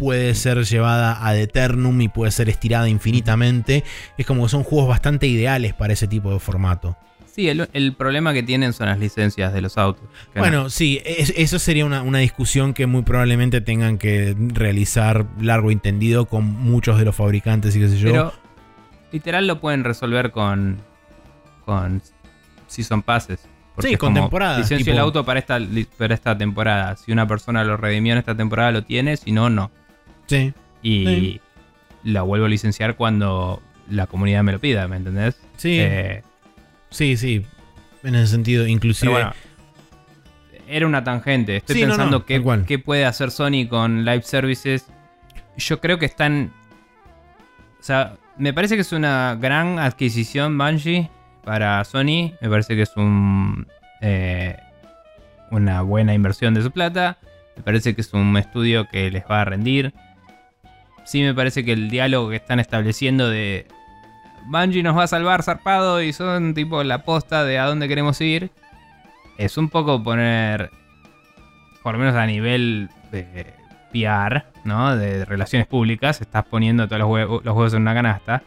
puede 0.00 0.34
ser 0.34 0.64
llevada 0.64 1.24
ad 1.24 1.38
eternum 1.38 2.00
y 2.00 2.08
puede 2.08 2.32
ser 2.32 2.48
estirada 2.48 2.88
infinitamente. 2.88 3.84
Es 4.18 4.26
como 4.26 4.42
que 4.42 4.48
son 4.48 4.64
juegos 4.64 4.88
bastante 4.88 5.28
ideales 5.28 5.72
para 5.72 5.92
ese 5.92 6.08
tipo 6.08 6.32
de 6.32 6.40
formato. 6.40 6.96
Sí, 7.32 7.48
el, 7.48 7.68
el 7.72 7.92
problema 7.94 8.32
que 8.32 8.42
tienen 8.42 8.72
son 8.72 8.86
las 8.88 8.98
licencias 8.98 9.52
de 9.52 9.60
los 9.60 9.78
autos. 9.78 10.02
Bueno, 10.34 10.68
sí, 10.68 11.00
es- 11.04 11.32
eso 11.36 11.58
sería 11.58 11.86
una, 11.86 12.02
una 12.02 12.18
discusión 12.18 12.74
que 12.74 12.86
muy 12.86 13.02
probablemente 13.02 13.60
tengan 13.60 13.98
que 13.98 14.34
realizar 14.38 15.26
largo 15.40 15.70
y 15.70 15.76
tendido 15.76 16.26
con 16.26 16.44
muchos 16.44 16.98
de 16.98 17.04
los 17.04 17.14
fabricantes 17.14 17.76
y 17.76 17.80
qué 17.80 17.88
sé 17.88 17.98
yo. 17.98 18.10
Pero 18.10 18.32
literal 19.12 19.46
lo 19.46 19.60
pueden 19.60 19.84
resolver 19.84 20.30
con 20.32 20.78
con 21.64 22.02
Season 22.66 23.02
Passes. 23.02 23.46
Porque 23.76 23.90
Sí, 23.90 23.96
con 23.96 24.08
como, 24.12 24.22
temporadas, 24.22 24.58
Licencio 24.58 24.84
tipo- 24.86 24.92
el 24.94 24.98
auto 24.98 25.24
para 25.24 25.38
esta, 25.38 25.58
para 25.96 26.14
esta 26.14 26.36
temporada. 26.36 26.96
Si 26.96 27.12
una 27.12 27.26
persona 27.28 27.62
lo 27.64 27.76
redimió 27.76 28.12
en 28.12 28.18
esta 28.18 28.36
temporada, 28.36 28.72
lo 28.72 28.82
tiene. 28.82 29.16
Si 29.16 29.30
no, 29.30 29.48
no. 29.50 29.70
sí, 30.26 30.52
Y 30.82 31.04
Sí. 31.06 31.40
la 32.04 32.22
vuelvo 32.22 32.46
a 32.46 32.48
licenciar 32.48 32.96
cuando 32.96 33.62
la 33.88 34.06
comunidad 34.08 34.42
me 34.42 34.52
lo 34.52 34.58
pida, 34.58 34.88
¿me 34.88 34.96
entendés? 34.96 35.36
sí, 35.56 35.76
Eh, 35.80 36.22
sí, 36.90 37.16
sí. 37.16 37.44
En 38.02 38.14
ese 38.14 38.28
sentido, 38.28 38.66
inclusive. 38.66 39.12
Bueno, 39.12 39.32
era 40.68 40.86
una 40.86 41.02
tangente. 41.04 41.56
Estoy 41.56 41.76
Sí, 41.76 41.82
pensando 41.82 42.18
no, 42.18 42.24
qué 42.66 42.78
puede 42.78 43.04
hacer 43.04 43.30
Sony 43.30 43.66
con 43.68 44.04
live 44.04 44.22
services. 44.22 44.86
Yo 45.56 45.80
creo 45.80 45.98
que 45.98 46.06
están. 46.06 46.52
O 47.78 47.82
sea, 47.82 48.16
me 48.38 48.52
parece 48.54 48.74
que 48.76 48.82
es 48.82 48.92
una 48.92 49.36
gran 49.40 49.78
adquisición 49.78 50.56
Bungie 50.56 51.10
para 51.44 51.84
Sony. 51.84 52.32
Me 52.40 52.48
parece 52.48 52.76
que 52.76 52.82
es 52.82 52.92
un. 52.96 53.66
eh, 54.00 54.56
una 55.50 55.82
buena 55.82 56.14
inversión 56.14 56.54
de 56.54 56.62
su 56.62 56.70
plata. 56.70 57.18
Me 57.56 57.62
parece 57.62 57.94
que 57.94 58.00
es 58.00 58.12
un 58.14 58.36
estudio 58.36 58.86
que 58.88 59.10
les 59.10 59.24
va 59.24 59.42
a 59.42 59.44
rendir. 59.44 59.92
Sí, 61.04 61.22
me 61.22 61.34
parece 61.34 61.64
que 61.64 61.72
el 61.72 61.90
diálogo 61.90 62.30
que 62.30 62.36
están 62.36 62.60
estableciendo 62.60 63.28
de. 63.28 63.66
Bungie 64.46 64.82
nos 64.82 64.96
va 64.96 65.04
a 65.04 65.06
salvar 65.06 65.42
zarpado 65.42 66.02
y 66.02 66.12
son 66.12 66.54
tipo 66.54 66.82
la 66.84 67.02
posta 67.04 67.44
de 67.44 67.58
a 67.58 67.66
dónde 67.66 67.88
queremos 67.88 68.20
ir. 68.20 68.50
Es 69.38 69.56
un 69.56 69.68
poco 69.68 70.02
poner, 70.02 70.70
por 71.82 71.94
lo 71.94 71.98
menos 72.00 72.14
a 72.14 72.26
nivel 72.26 72.88
de 73.10 73.54
PR, 73.92 74.44
¿no? 74.64 74.96
De 74.96 75.24
relaciones 75.24 75.66
públicas, 75.66 76.20
estás 76.20 76.44
poniendo 76.44 76.86
todos 76.86 77.00
los, 77.00 77.08
hue- 77.08 77.42
los 77.42 77.56
huevos 77.56 77.74
en 77.74 77.82
una 77.82 77.94
canasta. 77.94 78.42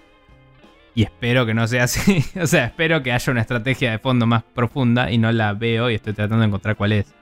Y 0.96 1.04
espero 1.04 1.46
que 1.46 1.54
no 1.56 1.66
sea 1.68 1.84
así. 1.86 2.24
o 2.40 2.46
sea, 2.46 2.66
espero 2.66 3.02
que 3.02 3.12
haya 3.12 3.32
una 3.32 3.42
estrategia 3.42 3.92
de 3.92 4.00
fondo 4.00 4.28
más 4.28 4.44
profunda 4.44 5.12
y 5.12 5.18
no 5.18 5.32
la 5.32 5.54
veo 5.54 5.90
y 5.90 5.96
estoy 5.96 6.14
tratando 6.14 6.42
de 6.42 6.48
encontrar 6.48 6.76
cuál 6.76 6.92
es. 6.92 7.14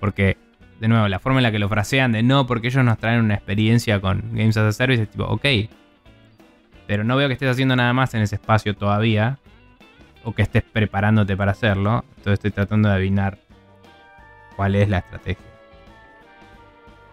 Porque, 0.00 0.38
de 0.80 0.88
nuevo, 0.88 1.06
la 1.08 1.18
forma 1.18 1.38
en 1.40 1.42
la 1.44 1.52
que 1.52 1.58
lo 1.58 1.68
frasean 1.68 2.12
de 2.12 2.22
no, 2.22 2.46
porque 2.46 2.68
ellos 2.68 2.82
nos 2.84 2.98
traen 2.98 3.20
una 3.20 3.34
experiencia 3.34 4.00
con 4.00 4.22
Games 4.32 4.56
as 4.56 4.64
a 4.64 4.72
Service 4.72 5.02
es 5.02 5.10
tipo, 5.10 5.24
ok. 5.24 5.44
Pero 6.92 7.04
no 7.04 7.16
veo 7.16 7.26
que 7.26 7.32
estés 7.32 7.48
haciendo 7.50 7.74
nada 7.74 7.94
más 7.94 8.12
en 8.12 8.20
ese 8.20 8.34
espacio 8.34 8.76
todavía. 8.76 9.38
O 10.24 10.34
que 10.34 10.42
estés 10.42 10.62
preparándote 10.62 11.34
para 11.38 11.52
hacerlo. 11.52 12.04
Entonces 12.18 12.34
estoy 12.34 12.50
tratando 12.50 12.90
de 12.90 12.96
adivinar 12.96 13.38
cuál 14.56 14.74
es 14.74 14.90
la 14.90 14.98
estrategia. 14.98 15.42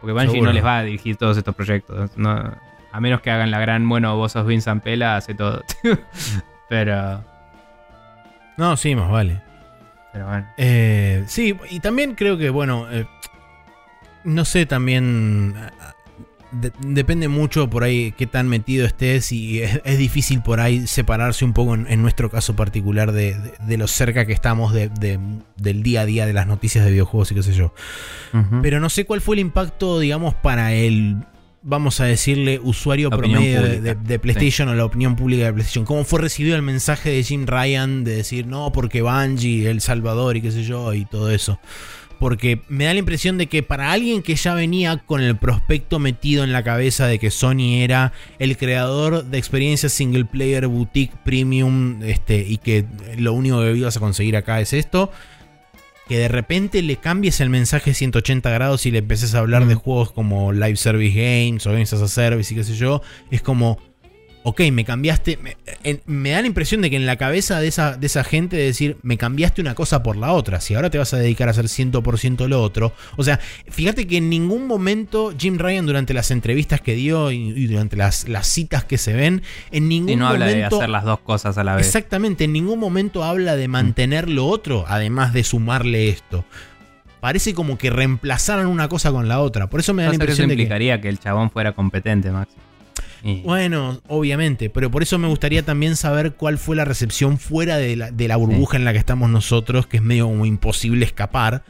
Porque 0.02 0.12
Bungie 0.12 0.32
Seguro. 0.32 0.50
no 0.50 0.54
les 0.54 0.66
va 0.66 0.80
a 0.80 0.84
dirigir 0.84 1.16
todos 1.16 1.38
estos 1.38 1.56
proyectos. 1.56 2.12
no- 2.18 2.54
a 2.92 3.00
menos 3.00 3.22
que 3.22 3.32
hagan 3.32 3.52
la 3.52 3.60
gran, 3.60 3.88
bueno, 3.88 4.18
vos 4.18 4.34
sos 4.34 4.46
Vincent 4.46 4.84
Pela, 4.84 5.16
hace 5.16 5.34
todo. 5.34 5.64
pero, 6.70 7.24
No, 8.58 8.76
sí, 8.76 8.96
más 8.96 9.10
vale. 9.10 9.42
pero 10.12 10.28
bueno. 10.28 10.46
Eh, 10.58 11.24
sí, 11.28 11.56
y 11.70 11.80
también 11.80 12.16
creo 12.16 12.38
que, 12.38 12.50
bueno, 12.50 12.92
eh, 12.92 13.08
no 14.26 14.44
sé, 14.44 14.66
también 14.66 15.56
de- 16.52 16.72
depende 16.80 17.28
mucho 17.28 17.70
por 17.70 17.84
ahí 17.84 18.14
qué 18.18 18.28
tan 18.28 18.48
metido 18.48 18.86
estés 18.86 19.32
y 19.32 19.62
es, 19.64 19.82
es 19.86 19.98
difícil 19.98 20.42
por 20.42 20.60
ahí 20.60 20.88
separarse 20.88 21.46
un 21.46 21.54
poco 21.54 21.76
en, 21.76 21.86
en 21.90 22.02
nuestro 22.02 22.30
caso 22.30 22.56
particular 22.56 23.12
de, 23.12 23.34
de- 23.36 23.54
de 23.66 23.78
lo 23.78 23.88
cerca 23.88 24.26
que 24.26 24.34
estamos 24.34 24.74
de- 24.74 24.90
de- 24.90 25.20
del 25.58 25.84
día 25.84 26.02
a 26.02 26.06
día 26.06 26.26
de 26.26 26.34
las 26.34 26.48
noticias 26.48 26.86
de 26.86 26.92
videojuegos 26.92 27.32
y 27.32 27.36
qué 27.36 27.44
sé 27.44 27.54
yo. 27.54 27.74
Pero 28.62 28.80
no 28.80 28.90
sé 28.90 29.06
cuál 29.06 29.22
fue 29.22 29.36
el 29.36 29.40
impacto, 29.40 30.00
digamos, 30.00 30.34
para 30.36 30.74
el 30.74 31.18
vamos 31.62 32.00
a 32.00 32.06
decirle, 32.06 32.58
usuario 32.64 33.10
opinión 33.10 33.32
promedio 33.44 33.62
de, 33.62 33.68
pública. 33.76 33.94
de- 33.96 34.08
de 34.08 34.20
PlayStation 34.20 34.70
o 34.70 34.76
la 34.76 34.86
opinión 34.86 35.16
pública 35.18 35.44
de 35.46 35.52
PlayStation? 35.54 35.84
¿Cómo 35.84 36.06
fue 36.06 36.22
recibido 36.22 36.56
el 36.56 36.62
mensaje 36.62 37.10
de 37.10 37.22
Jim 37.22 37.46
Ryan 37.46 38.06
de 38.06 38.16
decir, 38.16 38.48
no, 38.48 38.72
porque 38.72 39.02
Bungie, 39.02 39.70
El 39.70 39.82
Salvador 39.82 40.38
y 40.38 40.42
qué 40.42 40.52
sé 40.52 40.64
yo, 40.64 40.94
y 40.94 41.04
todo 41.06 41.30
eso? 41.32 41.60
Porque 42.20 42.62
me 42.68 42.84
da 42.86 42.94
la 42.94 43.00
impresión 43.00 43.38
de 43.38 43.48
que 43.48 43.64
para 43.64 43.92
alguien 43.92 44.22
que 44.22 44.36
ya 44.36 44.54
venía 44.54 44.98
con 44.98 45.22
el 45.22 45.38
prospecto 45.38 46.00
metido 46.00 46.44
en 46.44 46.52
la 46.52 46.64
cabeza 46.64 47.08
de 47.08 47.18
que 47.18 47.32
Sony 47.32 47.78
era 47.82 48.12
el 48.40 48.58
creador 48.58 49.24
de 49.24 49.38
experiencias 49.38 49.94
single 49.94 50.26
player, 50.26 50.68
boutique, 50.68 51.14
premium, 51.24 52.04
este, 52.04 52.46
y 52.48 52.58
que 52.58 52.86
lo 53.18 53.34
único 53.34 53.62
que 53.62 53.72
ibas 53.72 53.96
a 53.96 54.00
conseguir 54.02 54.36
acá 54.36 54.60
es 54.60 54.74
esto, 54.74 55.12
que 56.10 56.18
de 56.18 56.28
repente 56.28 56.82
le 56.82 56.98
cambies 56.98 57.40
el 57.40 57.50
mensaje 57.50 57.94
180 57.94 58.50
grados 58.50 58.86
y 58.86 58.92
le 58.92 58.98
empeces 58.98 59.36
a 59.36 59.40
hablar 59.40 59.66
de 59.68 59.76
Mm. 59.76 59.80
juegos 59.80 60.12
como 60.12 60.52
Live 60.52 60.76
Service 60.76 61.16
Games 61.16 61.66
o 61.68 61.72
Games 61.72 61.94
as 61.94 62.02
a 62.02 62.08
Service 62.08 62.54
y 62.54 62.58
qué 62.58 62.64
sé 62.64 62.76
yo, 62.76 63.02
es 63.32 63.42
como, 63.42 63.78
ok, 64.44 64.62
me 64.72 64.86
cambiaste, 64.86 65.38
me, 65.42 65.58
en- 65.84 66.02
me 66.06 66.32
da 66.32 66.42
la 66.42 66.48
impresión 66.48 66.82
de 66.82 66.90
que 66.90 66.96
en 66.96 67.06
la 67.06 67.18
cabeza 67.18 67.60
de 67.60 67.68
esa, 67.68 67.98
de 67.98 68.08
esa 68.08 68.24
gente 68.24 68.56
de 68.56 68.64
decir, 68.64 68.98
me 69.02 69.18
cambiaste 69.18 69.62
una 69.62 69.76
cosa 69.76 70.02
por 70.02 70.16
la 70.16 70.32
otra, 70.32 70.62
si 70.62 70.76
ahora 70.76 70.90
te 70.90 70.98
vas 70.98 71.14
a 71.14 71.18
dedicar 71.18 71.50
a 71.50 71.52
hacer 71.52 71.66
100% 71.66 72.48
lo 72.48 72.62
otro, 72.62 72.94
o 73.18 73.24
sea, 73.24 73.40
fíjate 73.68 74.08
que 74.08 74.18
en 74.18 74.30
ningún 74.30 74.66
momento 74.66 75.34
Jim 75.38 75.58
Ryan 75.58 75.86
durante 75.86 76.14
las 76.14 76.32
entrevistas 76.32 76.80
que 76.82 76.96
dio 76.96 77.32
y, 77.32 77.38
y 77.50 77.68
durante 77.68 77.98
las, 77.98 78.28
las 78.30 78.48
citas 78.48 78.86
que 78.86 78.98
se 78.98 79.14
ven, 79.14 79.42
en 79.72 79.90
ningún 79.90 80.10
Y 80.10 80.16
no 80.16 80.28
habla 80.28 80.46
de 80.46 80.56
momento... 80.56 80.78
hacer 80.78 80.90
las 80.90 81.04
dos 81.04 81.20
cosas 81.20 81.58
a 81.58 81.64
la 81.64 81.76
vez. 81.76 81.86
Exactamente, 81.86 82.46
en 82.46 82.54
ningún 82.54 82.80
momento 82.80 83.24
habla 83.24 83.56
de 83.56 83.68
mantener 83.68 84.30
lo 84.30 84.48
otro, 84.48 84.86
además 84.88 85.34
de 85.34 85.44
sumarle 85.44 86.10
esto. 86.10 86.46
Parece 87.20 87.54
como 87.54 87.78
que 87.78 87.90
reemplazaran 87.90 88.68
una 88.68 88.88
cosa 88.88 89.12
con 89.12 89.28
la 89.28 89.42
otra. 89.42 89.68
Por 89.68 89.82
eso 89.82 89.94
me 89.94 90.04
da 90.04 90.10
la 90.10 90.14
eso 90.16 90.24
impresión 90.24 90.48
de 90.48 90.56
que. 90.56 91.02
que... 91.02 91.10
el 91.10 91.20
chabón 91.20 91.52
fuera 91.52 91.74
competente, 91.74 92.32
Max. 92.32 92.54
Y- 93.24 93.42
Bueno, 93.42 94.02
obviamente, 94.08 94.70
pero 94.70 94.90
por 94.90 95.04
eso 95.04 95.18
me 95.18 95.28
gustaría 95.28 95.64
también 95.64 95.96
saber 95.96 96.34
cuál 96.34 96.58
fue 96.58 96.76
la 96.76 96.86
recepción 96.86 97.38
fuera 97.38 97.78
de 97.78 97.96
la, 97.96 98.12
de 98.12 98.28
la 98.28 98.38
burbuja 98.38 98.78
en 98.78 98.86
la 98.86 98.94
que 98.94 99.00
estamos 99.00 99.30
nosotros, 99.30 99.88
que 99.88 99.98
es 99.98 100.04
medio 100.04 100.28
como 100.28 100.46
imposible 100.46 101.06
escapar. 101.06 101.64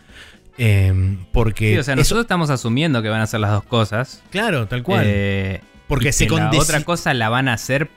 eh, 0.58 1.18
porque. 1.32 1.74
Sí, 1.74 1.78
o 1.80 1.84
sea, 1.84 1.94
eso- 1.94 2.02
nosotros 2.02 2.24
estamos 2.26 2.50
asumiendo 2.50 3.02
que 3.02 3.10
van 3.10 3.22
a 3.22 3.24
hacer 3.24 3.40
las 3.40 3.52
dos 3.52 3.64
cosas. 3.64 4.22
claro, 4.30 4.68
tal 4.68 4.84
cual. 4.84 5.04
Eh, 5.08 5.62
porque 5.88 6.12
se 6.12 6.30
la 6.30 6.52
condeci- 6.52 6.60
otra 6.62 6.84
cosa 6.84 7.14
la 7.14 7.30
van 7.30 7.48
a 7.48 7.54
hacer 7.54 7.90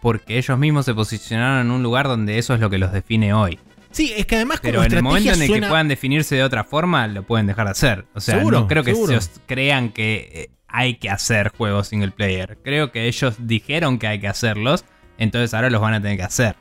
porque 0.00 0.38
ellos 0.38 0.58
mismos 0.58 0.84
se 0.84 0.94
posicionaron 0.94 1.66
en 1.66 1.70
un 1.72 1.82
lugar 1.82 2.08
donde 2.08 2.38
eso 2.38 2.54
es 2.54 2.60
lo 2.60 2.70
que 2.70 2.78
los 2.78 2.92
define 2.92 3.32
hoy. 3.34 3.58
Sí, 3.90 4.12
es 4.16 4.26
que 4.26 4.36
además 4.36 4.60
como 4.60 4.72
Pero 4.72 4.84
en 4.84 4.92
el 4.92 5.02
momento 5.02 5.32
en 5.32 5.40
el 5.42 5.46
suena- 5.48 5.66
que 5.66 5.70
puedan 5.70 5.88
definirse 5.88 6.34
de 6.34 6.42
otra 6.44 6.64
forma, 6.64 7.06
lo 7.06 7.22
pueden 7.22 7.46
dejar 7.46 7.66
de 7.66 7.70
hacer. 7.72 8.04
O 8.14 8.20
sea, 8.20 8.36
Seguro, 8.38 8.60
no 8.60 8.68
creo 8.68 8.82
que 8.84 8.92
seguro. 8.92 9.12
se 9.12 9.18
os 9.18 9.30
crean 9.46 9.90
que 9.90 10.30
eh, 10.32 10.50
hay 10.68 10.94
que 10.96 11.10
hacer 11.10 11.50
juegos 11.56 11.88
single 11.88 12.10
player. 12.10 12.58
Creo 12.62 12.92
que 12.92 13.06
ellos 13.06 13.36
dijeron 13.38 13.98
que 13.98 14.06
hay 14.06 14.20
que 14.20 14.28
hacerlos, 14.28 14.84
entonces 15.18 15.54
ahora 15.54 15.70
los 15.70 15.80
van 15.80 15.94
a 15.94 16.00
tener 16.00 16.16
que 16.16 16.22
hacer. 16.24 16.56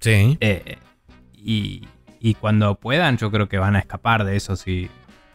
Sí. 0.00 0.36
Eh, 0.40 0.76
y, 1.34 1.86
y 2.20 2.34
cuando 2.34 2.74
puedan, 2.74 3.16
yo 3.18 3.30
creo 3.30 3.48
que 3.48 3.58
van 3.58 3.76
a 3.76 3.78
escapar 3.78 4.24
de 4.24 4.36
eso. 4.36 4.56
Sí, 4.56 4.88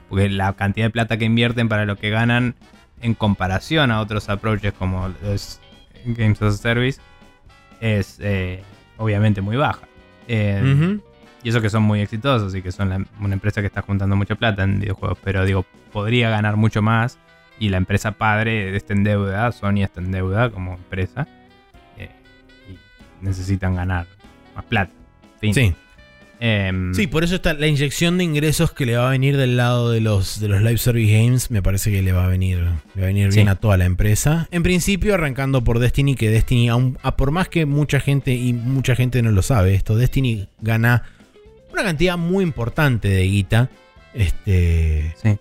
porque 0.10 0.30
la 0.30 0.54
cantidad 0.54 0.86
de 0.88 0.92
plata 0.92 1.18
que 1.18 1.26
invierten 1.26 1.70
para 1.70 1.86
lo 1.86 1.96
que 1.96 2.10
ganan 2.10 2.56
en 3.02 3.14
comparación 3.16 3.92
a 3.92 4.00
otros 4.02 4.30
approaches 4.30 4.74
como 4.74 5.12
los 5.24 5.60
Games 6.06 6.42
as 6.42 6.56
a 6.56 6.58
Service 6.58 7.00
es 7.80 8.18
eh, 8.20 8.62
obviamente 8.98 9.42
muy 9.42 9.56
baja. 9.58 9.88
Eh. 10.28 11.00
Y 11.44 11.50
eso 11.50 11.60
que 11.62 11.72
son 11.72 11.82
muy 11.82 12.02
exitosos 12.02 12.54
y 12.54 12.62
que 12.62 12.72
son 12.72 12.90
la- 12.90 13.04
una 13.20 13.34
empresa 13.34 13.62
que 13.62 13.68
está 13.68 13.82
juntando 13.82 14.16
mucha 14.16 14.36
plata 14.36 14.64
en 14.64 14.80
videojuegos. 14.80 15.18
Pero 15.24 15.44
digo, 15.46 15.66
podría 15.92 16.30
ganar 16.30 16.56
mucho 16.58 16.84
más. 16.84 17.18
Y 17.62 17.70
la 17.70 17.78
empresa 17.78 18.14
padre 18.14 18.76
está 18.76 18.94
en 18.94 19.04
deuda, 19.04 19.52
Sony 19.52 19.84
está 19.84 20.02
en 20.02 20.12
deuda 20.12 20.50
como 20.50 20.74
empresa. 20.74 21.28
eh, 21.98 22.10
y 22.70 23.24
necesitan 23.26 23.76
ganar 23.76 24.08
más 24.56 24.66
plata. 24.66 24.92
Fin. 25.40 25.54
Sí. 25.54 25.74
Em, 26.40 26.92
Sí, 26.96 27.06
por 27.06 27.24
eso 27.24 27.36
está 27.36 27.54
la 27.54 27.68
inyección 27.68 28.18
de 28.18 28.24
ingresos 28.24 28.72
que 28.72 28.88
le 28.88 28.98
va 28.98 29.06
a 29.08 29.12
venir 29.12 29.38
del 29.38 29.58
lado 29.58 29.92
de 29.92 30.02
los, 30.02 30.40
de 30.40 30.48
los 30.48 30.62
live 30.64 30.80
service 30.80 31.12
games. 31.14 31.52
Me 31.52 31.62
parece 31.62 31.92
que 31.92 32.02
le 32.02 32.12
va 32.14 32.26
a 32.26 32.28
venir, 32.28 32.58
le 32.96 33.02
va 33.02 33.04
a 33.04 33.06
venir 33.06 33.32
Sí. 33.32 33.38
bien 33.38 33.50
a 33.50 33.58
toda 33.58 33.78
la 33.78 33.86
empresa. 33.86 34.48
En 34.50 34.64
principio, 34.64 35.14
arrancando 35.14 35.64
por 35.64 35.78
Destiny, 35.78 36.16
que 36.16 36.32
Destiny, 36.32 36.70
aun- 36.70 36.98
a 37.04 37.16
por 37.16 37.30
más 37.30 37.48
que 37.48 37.68
mucha 37.68 38.00
gente, 38.00 38.34
y 38.34 38.54
mucha 38.54 38.96
gente 38.96 39.22
no 39.22 39.30
lo 39.30 39.44
sabe, 39.44 39.76
esto, 39.76 39.96
Destiny 39.96 40.48
gana 40.62 41.04
una 41.72 41.84
cantidad 41.84 42.18
muy 42.18 42.44
importante 42.44 43.08
de 43.08 43.22
guita. 43.24 43.70
Este. 44.16 45.14
sí. 45.22 45.38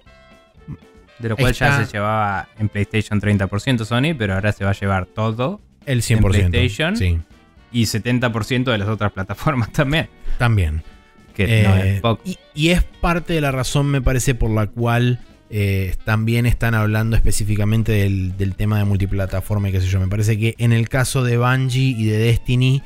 De 1.20 1.28
lo 1.28 1.36
cual 1.36 1.50
Está- 1.52 1.78
ya 1.80 1.84
se 1.86 1.92
llevaba 1.92 2.48
en 2.58 2.68
PlayStation 2.68 3.20
30% 3.20 3.84
Sony, 3.84 4.14
pero 4.16 4.34
ahora 4.34 4.52
se 4.52 4.64
va 4.64 4.70
a 4.70 4.74
llevar 4.74 5.06
todo. 5.06 5.60
El 5.86 6.02
100%. 6.02 6.44
En 6.44 6.50
PlayStation. 6.50 6.96
Sí, 6.96 7.18
Y 7.72 7.84
70% 7.86 8.70
de 8.72 8.78
las 8.78 8.88
otras 8.88 9.12
plataformas 9.12 9.70
también. 9.72 10.08
también. 10.38 10.82
Que 11.34 11.62
no 11.62 11.76
Eh, 11.76 11.94
es 11.96 12.00
poco. 12.00 12.22
y, 12.24 12.38
y 12.54 12.70
es 12.70 12.82
parte 12.82 13.32
de 13.34 13.40
la 13.40 13.52
razón, 13.52 13.86
me 13.86 14.00
parece, 14.02 14.34
por 14.34 14.50
la 14.50 14.66
cual 14.66 15.20
eh, 15.50 15.94
también 16.04 16.46
están 16.46 16.74
hablando 16.74 17.16
específicamente 17.16 17.92
del, 17.92 18.36
del 18.36 18.54
tema 18.54 18.78
de 18.78 18.84
multiplataforma 18.84 19.68
y 19.68 19.72
qué 19.72 19.80
sé 19.80 19.86
yo. 19.88 20.00
Me 20.00 20.08
parece 20.08 20.38
que 20.38 20.54
en 20.58 20.72
el 20.72 20.88
caso 20.88 21.22
de 21.24 21.38
Bungie 21.38 21.94
y 21.96 22.04
de 22.06 22.18
Destiny 22.18 22.82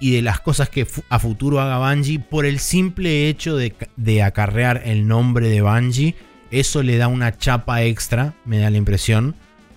y 0.00 0.12
de 0.12 0.22
las 0.22 0.40
cosas 0.40 0.68
que 0.68 0.86
a 1.10 1.18
futuro 1.18 1.60
haga 1.60 1.78
Bungie, 1.78 2.18
por 2.18 2.44
el 2.46 2.58
simple 2.58 3.28
hecho 3.28 3.56
de, 3.56 3.74
de 3.96 4.22
acarrear 4.22 4.82
el 4.84 5.06
nombre 5.06 5.48
de 5.48 5.60
Bungie, 5.62 6.14
eso 6.52 6.82
le 6.82 6.98
da 6.98 7.08
una 7.08 7.36
chapa 7.36 7.82
extra, 7.82 8.34
me 8.44 8.58
da 8.58 8.70
la 8.70 8.76
impresión, 8.76 9.34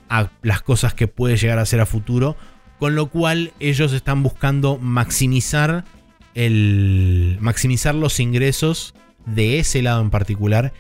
a 0.10 0.30
las 0.44 0.62
cosas 0.62 0.94
que 0.94 1.08
puede 1.08 1.38
llegar 1.38 1.58
a 1.58 1.64
hacer 1.64 1.82
a 1.82 1.86
futuro. 1.86 2.36
Con 2.78 2.94
lo 2.94 3.08
cual 3.08 3.54
ellos 3.60 3.94
están 3.94 4.22
buscando 4.22 4.78
maximizar 4.78 5.86
el 6.36 7.38
maximizar 7.40 7.96
los 7.96 8.20
ingresos 8.20 8.94
de 9.26 9.60
ese 9.60 9.82
lado 9.82 10.02
en 10.02 10.10
particular. 10.10 10.74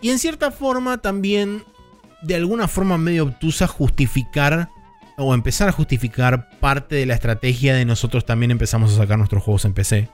Y 0.00 0.08
en 0.08 0.18
cierta 0.18 0.50
forma 0.50 0.98
también, 0.98 1.62
de 2.22 2.36
alguna 2.36 2.66
forma 2.66 2.96
medio 2.96 3.24
obtusa, 3.24 3.66
justificar 3.66 4.70
o 5.18 5.34
empezar 5.34 5.68
a 5.68 5.72
justificar 5.72 6.48
parte 6.58 6.94
de 6.94 7.04
la 7.04 7.14
estrategia 7.14 7.74
de 7.74 7.84
nosotros 7.84 8.24
también 8.24 8.50
empezamos 8.50 8.92
a 8.94 8.96
sacar 8.96 9.18
nuestros 9.18 9.42
juegos 9.42 9.66
en 9.66 9.74
PC. 9.74 10.08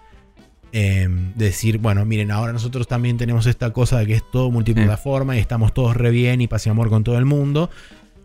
Eh, 0.79 1.09
decir, 1.35 1.79
bueno, 1.79 2.05
miren, 2.05 2.31
ahora 2.31 2.53
nosotros 2.53 2.87
también 2.87 3.17
tenemos 3.17 3.47
esta 3.47 3.73
cosa 3.73 3.99
de 3.99 4.07
que 4.07 4.13
es 4.13 4.31
todo 4.31 4.51
multiplataforma 4.51 5.35
y 5.35 5.39
estamos 5.39 5.73
todos 5.73 5.97
re 5.97 6.11
bien 6.11 6.43
y 6.43 6.49
paz 6.49 6.67
y 6.67 6.69
amor 6.69 6.91
con 6.91 7.03
todo 7.03 7.17
el 7.17 7.25
mundo. 7.25 7.71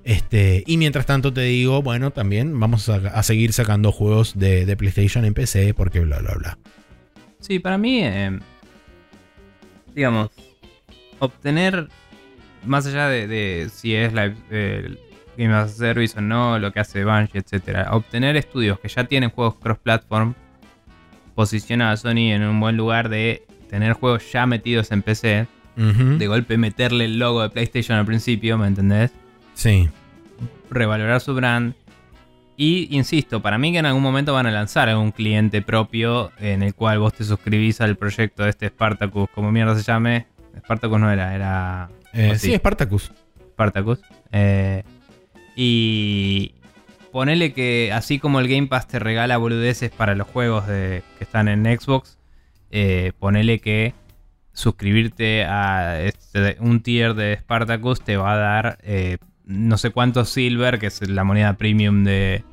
Este, 0.03 0.61
y 0.67 0.75
mientras 0.75 1.05
tanto 1.05 1.31
te 1.31 1.43
digo, 1.43 1.81
bueno, 1.81 2.11
también 2.11 2.59
vamos 2.59 2.89
a, 2.89 3.23
seguir 3.23 3.53
sacando 3.53 3.93
juegos 3.93 4.37
de, 4.37 4.75
PlayStation 4.75 5.23
en 5.23 5.33
PC 5.33 5.73
porque 5.73 6.01
bla, 6.01 6.19
bla, 6.19 6.33
bla. 6.33 6.57
Sí, 7.39 7.59
para 7.59 7.77
mí, 7.77 8.01
eh, 8.03 8.37
digamos, 9.95 10.31
obtener, 11.19 11.87
más 12.65 12.85
allá 12.85 13.07
de, 13.07 13.69
si 13.73 13.95
es 13.95 14.11
la, 14.11 14.27
Game 15.37 15.53
as 15.53 15.71
a 15.71 15.73
Service 15.73 16.19
o 16.19 16.21
no, 16.21 16.59
lo 16.59 16.73
que 16.73 16.81
hace 16.81 17.05
Bungie, 17.05 17.39
etcétera, 17.39 17.87
obtener 17.93 18.35
estudios 18.35 18.77
que 18.77 18.89
ya 18.89 19.05
tienen 19.05 19.29
juegos 19.29 19.55
cross-platform 19.55 20.33
posiciona 21.41 21.91
a 21.91 21.97
Sony 21.97 22.29
en 22.33 22.43
un 22.43 22.59
buen 22.59 22.77
lugar 22.77 23.09
de 23.09 23.43
tener 23.67 23.93
juegos 23.93 24.31
ya 24.31 24.45
metidos 24.45 24.91
en 24.91 25.01
PC, 25.01 25.47
de 25.75 26.27
golpe 26.27 26.55
meterle 26.55 27.05
el 27.05 27.17
logo 27.17 27.41
de 27.41 27.49
PlayStation 27.49 27.97
al 27.97 28.05
principio, 28.05 28.59
¿me 28.59 28.67
entendés? 28.67 29.11
Sí. 29.55 29.89
revalorar 30.69 31.19
su 31.19 31.33
brand. 31.33 31.73
Y 32.57 32.95
insisto, 32.95 33.41
para 33.41 33.57
mí 33.57 33.71
que 33.71 33.79
en 33.79 33.87
algún 33.87 34.03
momento 34.03 34.33
van 34.33 34.45
a 34.45 34.51
lanzar 34.51 34.87
algún 34.87 35.11
cliente 35.11 35.63
propio 35.63 36.31
en 36.39 36.61
el 36.61 36.75
cual 36.75 36.99
vos 36.99 37.13
te 37.13 37.23
suscribís 37.23 37.81
al 37.81 37.95
proyecto 37.95 38.43
de 38.43 38.51
este 38.51 38.67
Spartacus, 38.67 39.27
como 39.33 39.51
mierda 39.51 39.75
se 39.75 39.81
llame. 39.81 40.27
Spartacus 40.59 40.99
no 40.99 41.11
era, 41.11 41.33
era 41.33 41.89
Eh, 42.13 42.29
¿O 42.33 42.35
sí, 42.35 42.51
sí? 42.51 42.55
Spartacus. 42.55 43.11
Spartacus. 43.53 43.99
Eh, 44.31 44.83
y 45.55 46.53
ponele 47.11 47.53
que 47.53 47.91
así 47.93 48.19
como 48.19 48.39
el 48.39 48.47
Game 48.47 48.67
Pass 48.67 48.87
te 48.87 48.99
regala 48.99 49.37
boludeces 49.37 49.91
para 49.91 50.15
los 50.15 50.27
juegos 50.27 50.67
de, 50.67 51.03
que 51.17 51.23
están 51.23 51.47
en 51.47 51.63
Xbox, 51.65 52.17
eh, 52.71 53.11
ponele 53.19 53.59
que 53.59 53.93
suscribirte 54.53 55.45
a 55.45 56.01
este- 56.01 56.57
un 56.59 56.81
tier 56.81 57.13
de 57.13 57.37
Spartacus 57.37 58.01
te 58.03 58.17
va 58.17 58.33
a 58.33 58.37
dar 58.37 58.77
eh, 58.83 59.17
no 59.45 59.77
sé 59.77 59.89
cuántos 59.91 60.29
silver, 60.29 60.79
que 60.79 60.87
es 60.87 61.07
la 61.09 61.23
moneda 61.23 61.53
premium 61.53 62.03
de, 62.03 62.43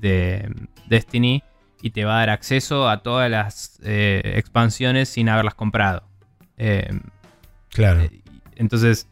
de 0.00 0.50
Destiny, 0.88 1.42
y 1.80 1.90
te 1.90 2.04
va 2.04 2.16
a 2.16 2.18
dar 2.20 2.30
acceso 2.30 2.88
a 2.88 3.02
todas 3.02 3.30
las 3.30 3.78
eh, 3.84 4.34
expansiones 4.36 5.08
sin 5.08 5.28
haberlas 5.28 5.54
comprado. 5.54 6.04
Eh, 6.56 6.88
Claro. 7.70 8.02
Entonces, 8.56 9.08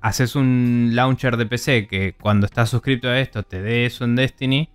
haces 0.00 0.36
un 0.36 0.90
launcher 0.92 1.36
de 1.36 1.46
PC 1.46 1.86
que 1.86 2.14
cuando 2.14 2.46
estás 2.46 2.70
suscrito 2.70 3.08
a 3.08 3.18
esto 3.20 3.42
te 3.42 3.60
dé 3.62 3.86
eso 3.86 4.04
en 4.04 4.14
Destiny, 4.16 4.70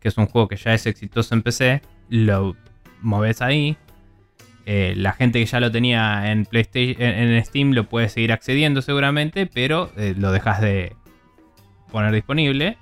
que 0.00 0.08
es 0.08 0.16
un 0.16 0.26
juego 0.26 0.48
que 0.48 0.56
ya 0.56 0.74
es 0.74 0.86
exitoso 0.86 1.34
en 1.34 1.42
PC, 1.42 1.82
lo 2.08 2.56
moves 3.02 3.42
ahí. 3.42 3.76
eh, 4.66 4.92
la 4.96 5.12
gente 5.12 5.38
que 5.40 5.46
ya 5.46 5.60
lo 5.60 5.70
tenía 5.70 6.30
en 6.30 6.44
PlayStation, 6.44 7.00
en, 7.00 7.30
en 7.30 7.44
Steam 7.44 7.72
lo 7.72 7.84
puede 7.88 8.08
seguir 8.10 8.32
accediendo 8.32 8.82
seguramente, 8.82 9.46
pero 9.46 9.90
eh, 9.96 10.14
lo 10.16 10.30
dejas 10.30 10.60
de 10.60 10.94
poner 11.90 12.12
disponible 12.12 12.76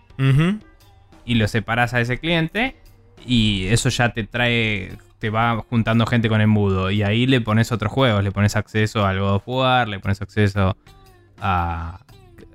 y 1.24 1.34
lo 1.36 1.46
separas 1.46 1.94
a 1.94 2.00
ese 2.00 2.18
cliente 2.18 2.76
y 3.24 3.66
eso 3.66 3.88
ya 3.88 4.12
te 4.12 4.24
trae, 4.24 4.92
te 5.20 5.30
va 5.30 5.64
juntando 5.70 6.06
gente 6.06 6.28
con 6.28 6.40
embudo 6.40 6.90
y 6.90 7.02
ahí 7.02 7.26
le 7.26 7.40
pones 7.40 7.70
otros 7.70 7.92
juegos, 7.92 8.24
le 8.24 8.32
pones 8.32 8.56
acceso 8.56 9.06
al 9.06 9.20
God 9.20 9.34
of 9.36 9.42
War, 9.46 9.88
le 9.88 10.00
pones 10.00 10.20
acceso 10.22 10.76
a, 11.40 12.00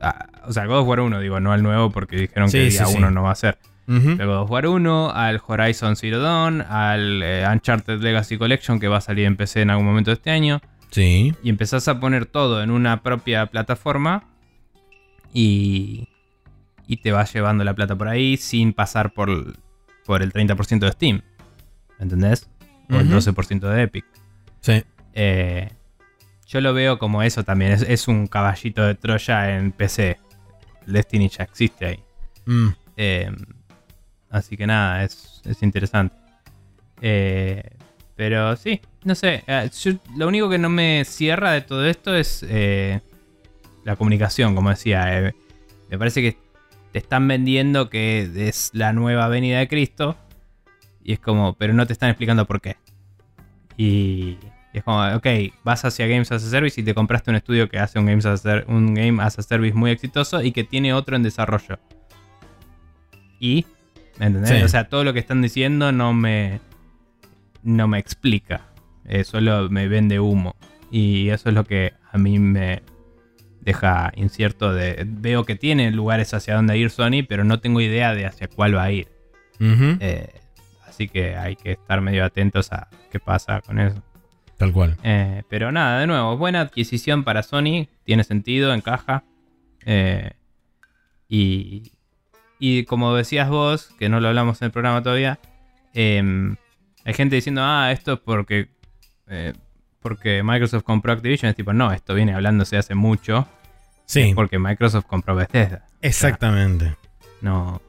a- 0.02 0.28
o 0.48 0.54
sea, 0.54 0.66
God 0.66 0.80
of 0.80 0.88
War 0.88 1.00
1 1.02 1.20
digo, 1.20 1.40
no 1.40 1.52
al 1.52 1.62
nuevo 1.64 1.92
porque 1.92 2.16
dijeron 2.18 2.50
Sí, 2.50 2.58
que 2.58 2.66
el 2.66 2.72
sí, 2.72 2.78
día 2.78 2.88
sí. 2.88 2.98
1 2.98 3.12
no 3.12 3.24
va 3.24 3.32
a 3.32 3.36
ser. 3.36 3.58
Ujú. 3.88 4.12
Al 4.12 4.26
God 4.28 4.38
of 4.42 4.52
War 4.52 4.68
1, 4.68 5.12
al 5.12 5.42
Horizon 5.46 5.96
Zero 5.96 6.20
Dawn, 6.20 6.62
al 6.62 7.22
eh, 7.24 7.46
Uncharted 7.52 8.00
Legacy 8.02 8.38
Collection 8.38 8.80
que 8.80 8.88
va 8.88 8.98
a 8.98 9.02
salir 9.02 9.26
en 9.26 9.36
PC 9.36 9.62
en 9.62 9.70
algún 9.70 9.86
momento 9.86 10.12
de 10.12 10.16
este 10.16 10.32
año 10.32 10.62
Sí. 10.92 11.34
y 11.44 11.50
empezás 11.50 11.88
a 11.88 12.00
poner 12.00 12.26
todo 12.26 12.62
en 12.64 12.70
una 12.72 13.02
propia 13.02 13.46
plataforma 13.48 14.24
y, 15.34 16.10
y 16.88 16.98
te 16.98 17.12
vas 17.12 17.34
llevando 17.34 17.64
la 17.64 17.74
plata 17.74 17.96
por 17.96 18.08
ahí 18.08 18.38
sin 18.38 18.74
pasar 18.74 19.14
por, 19.14 19.30
por 20.06 20.22
el 20.22 20.34
30% 20.34 20.80
de 20.80 20.92
Steam. 20.92 21.22
¿Me 22.00 22.04
entendés? 22.04 22.50
O 22.90 22.96
el 22.96 23.08
Ujú. 23.08 23.16
12% 23.32 23.60
de 23.70 23.84
Epic. 23.84 24.06
Sí. 24.60 24.84
Eh, 25.14 25.70
yo 26.52 26.62
lo 26.62 26.74
veo 26.74 27.00
como 27.00 27.24
eso 27.24 27.44
también. 27.44 27.72
Es, 27.72 27.82
es 27.84 28.08
un 28.08 28.28
caballito 28.28 28.84
de 28.86 28.96
Troya 28.96 29.56
en 29.58 29.72
PC. 29.72 30.18
El 30.88 30.94
Destiny 30.94 31.30
ya 31.30 31.44
existe 31.44 31.86
ahí. 31.86 32.00
Mm. 32.46 32.68
Eh, 32.98 33.32
así 34.30 34.58
que 34.58 34.68
nada, 34.68 35.04
es, 35.04 35.42
es 35.46 35.62
interesante. 35.64 36.16
Eh, 37.02 37.64
pero 38.16 38.56
sí, 38.56 38.82
no 39.04 39.16
sé. 39.16 39.44
eh, 39.48 39.70
yo- 39.82 39.94
lo 40.16 40.28
único 40.28 40.50
que 40.50 40.58
no 40.58 40.70
me 40.70 41.04
cierra 41.06 41.52
de 41.52 41.62
todo 41.62 41.86
esto 41.86 42.16
es 42.16 42.46
eh, 42.48 43.00
la 43.84 43.96
comunicación, 43.96 44.54
como 44.56 44.70
decía. 44.70 45.20
eh, 45.28 45.34
me 45.90 45.98
parece 45.98 46.22
que 46.22 46.38
te 46.92 47.00
están 47.00 47.28
vendiendo 47.28 47.90
que 47.90 48.30
es 48.48 48.72
la 48.74 48.92
nueva 48.94 49.28
venida 49.28 49.60
de 49.60 49.68
Cristo. 49.68 50.18
Y 51.04 51.14
es 51.14 51.20
como, 51.20 51.54
pero 51.54 51.74
no 51.74 51.88
te 51.88 51.94
están 51.94 52.10
explicando 52.10 52.46
por 52.46 52.62
qué. 52.62 52.76
Y, 53.78 54.38
y 54.74 54.78
es 54.78 54.84
como, 54.84 55.04
ok, 55.16 55.28
vas 55.64 55.84
hacia 55.84 56.08
Games 56.08 56.32
as 56.32 56.44
a 56.46 56.50
Service 56.50 56.80
y 56.80 56.84
te 56.84 56.94
compraste 56.94 57.30
un 57.30 57.36
estudio 57.36 57.70
que 57.70 57.78
hace 57.80 58.00
un, 58.00 58.06
Games 58.06 58.26
as 58.26 58.40
a 58.40 58.44
Ser- 58.44 58.66
un 58.68 58.94
Game 58.94 59.22
as 59.22 59.38
a 59.38 59.42
Service 59.42 59.74
muy 59.76 59.92
exitoso 59.92 60.42
y 60.42 60.52
que 60.52 60.64
tiene 60.64 60.94
otro 60.94 61.16
en 61.16 61.24
desarrollo. 61.24 61.80
Y, 63.40 63.66
¿me 64.20 64.28
entendés? 64.28 64.50
Sí. 64.58 64.64
O 64.64 64.68
sea, 64.68 64.88
todo 64.88 65.04
lo 65.04 65.14
que 65.14 65.20
están 65.20 65.42
diciendo 65.42 65.92
no 65.92 66.14
me, 66.14 66.60
no 67.64 67.88
me 67.88 68.00
explica. 68.00 68.62
Eh, 69.06 69.24
solo 69.24 69.70
me 69.70 69.88
vende 69.88 70.20
humo. 70.20 70.56
Y 70.90 71.30
eso 71.30 71.50
es 71.50 71.56
lo 71.56 71.64
que 71.66 71.94
a 72.12 72.18
mí 72.18 72.40
me 72.40 72.82
deja 73.62 74.12
incierto 74.16 74.74
de... 74.74 75.04
Veo 75.08 75.44
que 75.46 75.56
tiene 75.56 75.92
lugares 75.92 76.34
hacia 76.34 76.56
donde 76.56 76.78
ir 76.78 76.90
Sony, 76.92 77.24
pero 77.28 77.44
no 77.44 77.60
tengo 77.60 77.82
idea 77.82 78.14
de 78.14 78.26
hacia 78.26 78.48
cuál 78.48 78.76
va 78.76 78.84
a 78.84 78.92
ir. 78.92 79.08
Eh, 79.60 80.30
así 80.88 81.08
que 81.08 81.36
hay 81.36 81.56
que 81.56 81.74
estar 81.74 82.02
medio 82.02 82.26
atentos 82.26 82.72
a 82.72 82.88
qué 83.12 83.20
pasa 83.20 83.62
con 83.62 83.80
eso. 83.80 84.02
Tal 84.62 84.74
cual. 84.74 84.96
Eh, 85.02 85.42
pero 85.50 85.72
nada, 85.72 86.00
de 86.00 86.06
nuevo, 86.06 86.38
buena 86.38 86.62
adquisición 86.62 87.24
para 87.24 87.42
Sony, 87.42 87.88
tiene 88.04 88.24
sentido, 88.24 88.76
encaja. 88.76 89.24
Eh, 89.88 90.34
y, 91.28 91.94
y 92.60 92.86
como 92.86 93.16
decías 93.16 93.50
vos, 93.50 93.90
que 93.98 94.08
no 94.08 94.20
lo 94.20 94.28
hablamos 94.28 94.62
en 94.62 94.68
el 94.68 94.72
programa 94.72 95.02
todavía, 95.02 95.40
eh, 95.96 96.56
hay 97.04 97.14
gente 97.16 97.38
diciendo, 97.38 97.64
ah, 97.64 97.92
esto 97.92 98.14
es 98.14 98.20
porque, 98.20 98.70
eh, 99.30 99.54
porque 100.00 100.44
Microsoft 100.44 100.84
compró 100.84 101.12
Activision. 101.12 101.50
Es 101.50 101.56
tipo, 101.56 101.74
no, 101.74 101.92
esto 101.92 102.14
viene 102.14 102.36
hablándose 102.36 102.78
hace 102.78 102.94
mucho. 102.94 103.48
Sí. 104.06 104.34
Porque 104.36 104.60
Microsoft 104.60 105.08
compró 105.08 105.34
Bethesda. 105.34 105.88
Exactamente. 106.04 106.96
No. 107.42 107.82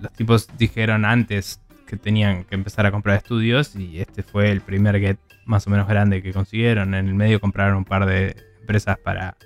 Los 0.00 0.12
tipos 0.12 0.46
dijeron 0.56 1.04
antes 1.04 1.60
que 1.88 1.96
tenían 1.96 2.44
que 2.44 2.54
empezar 2.54 2.86
a 2.86 2.92
comprar 2.92 3.16
estudios 3.16 3.74
y 3.74 4.00
este 4.00 4.22
fue 4.22 4.52
el 4.52 4.60
primer 4.60 5.00
get 5.00 5.18
más 5.50 5.66
o 5.66 5.70
menos 5.70 5.88
grande 5.88 6.22
que 6.22 6.32
consiguieron. 6.32 6.94
En 6.94 7.08
el 7.08 7.14
medio 7.14 7.40
compraron 7.40 7.76
un 7.76 7.84
par 7.84 8.06
de 8.06 8.36
empresas 8.60 8.96
para 8.98 9.36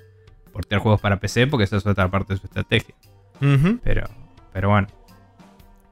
portear 0.53 0.79
juegos 0.79 1.01
para 1.01 1.17
PC 1.19 1.47
porque 1.47 1.63
esa 1.65 1.77
es 1.77 1.85
otra 1.85 2.07
parte 2.09 2.35
de 2.35 2.39
su 2.39 2.45
estrategia. 2.45 2.95
Ujú. 3.41 3.79
Pero, 3.83 4.07
pero 4.53 4.69
bueno. 4.69 4.87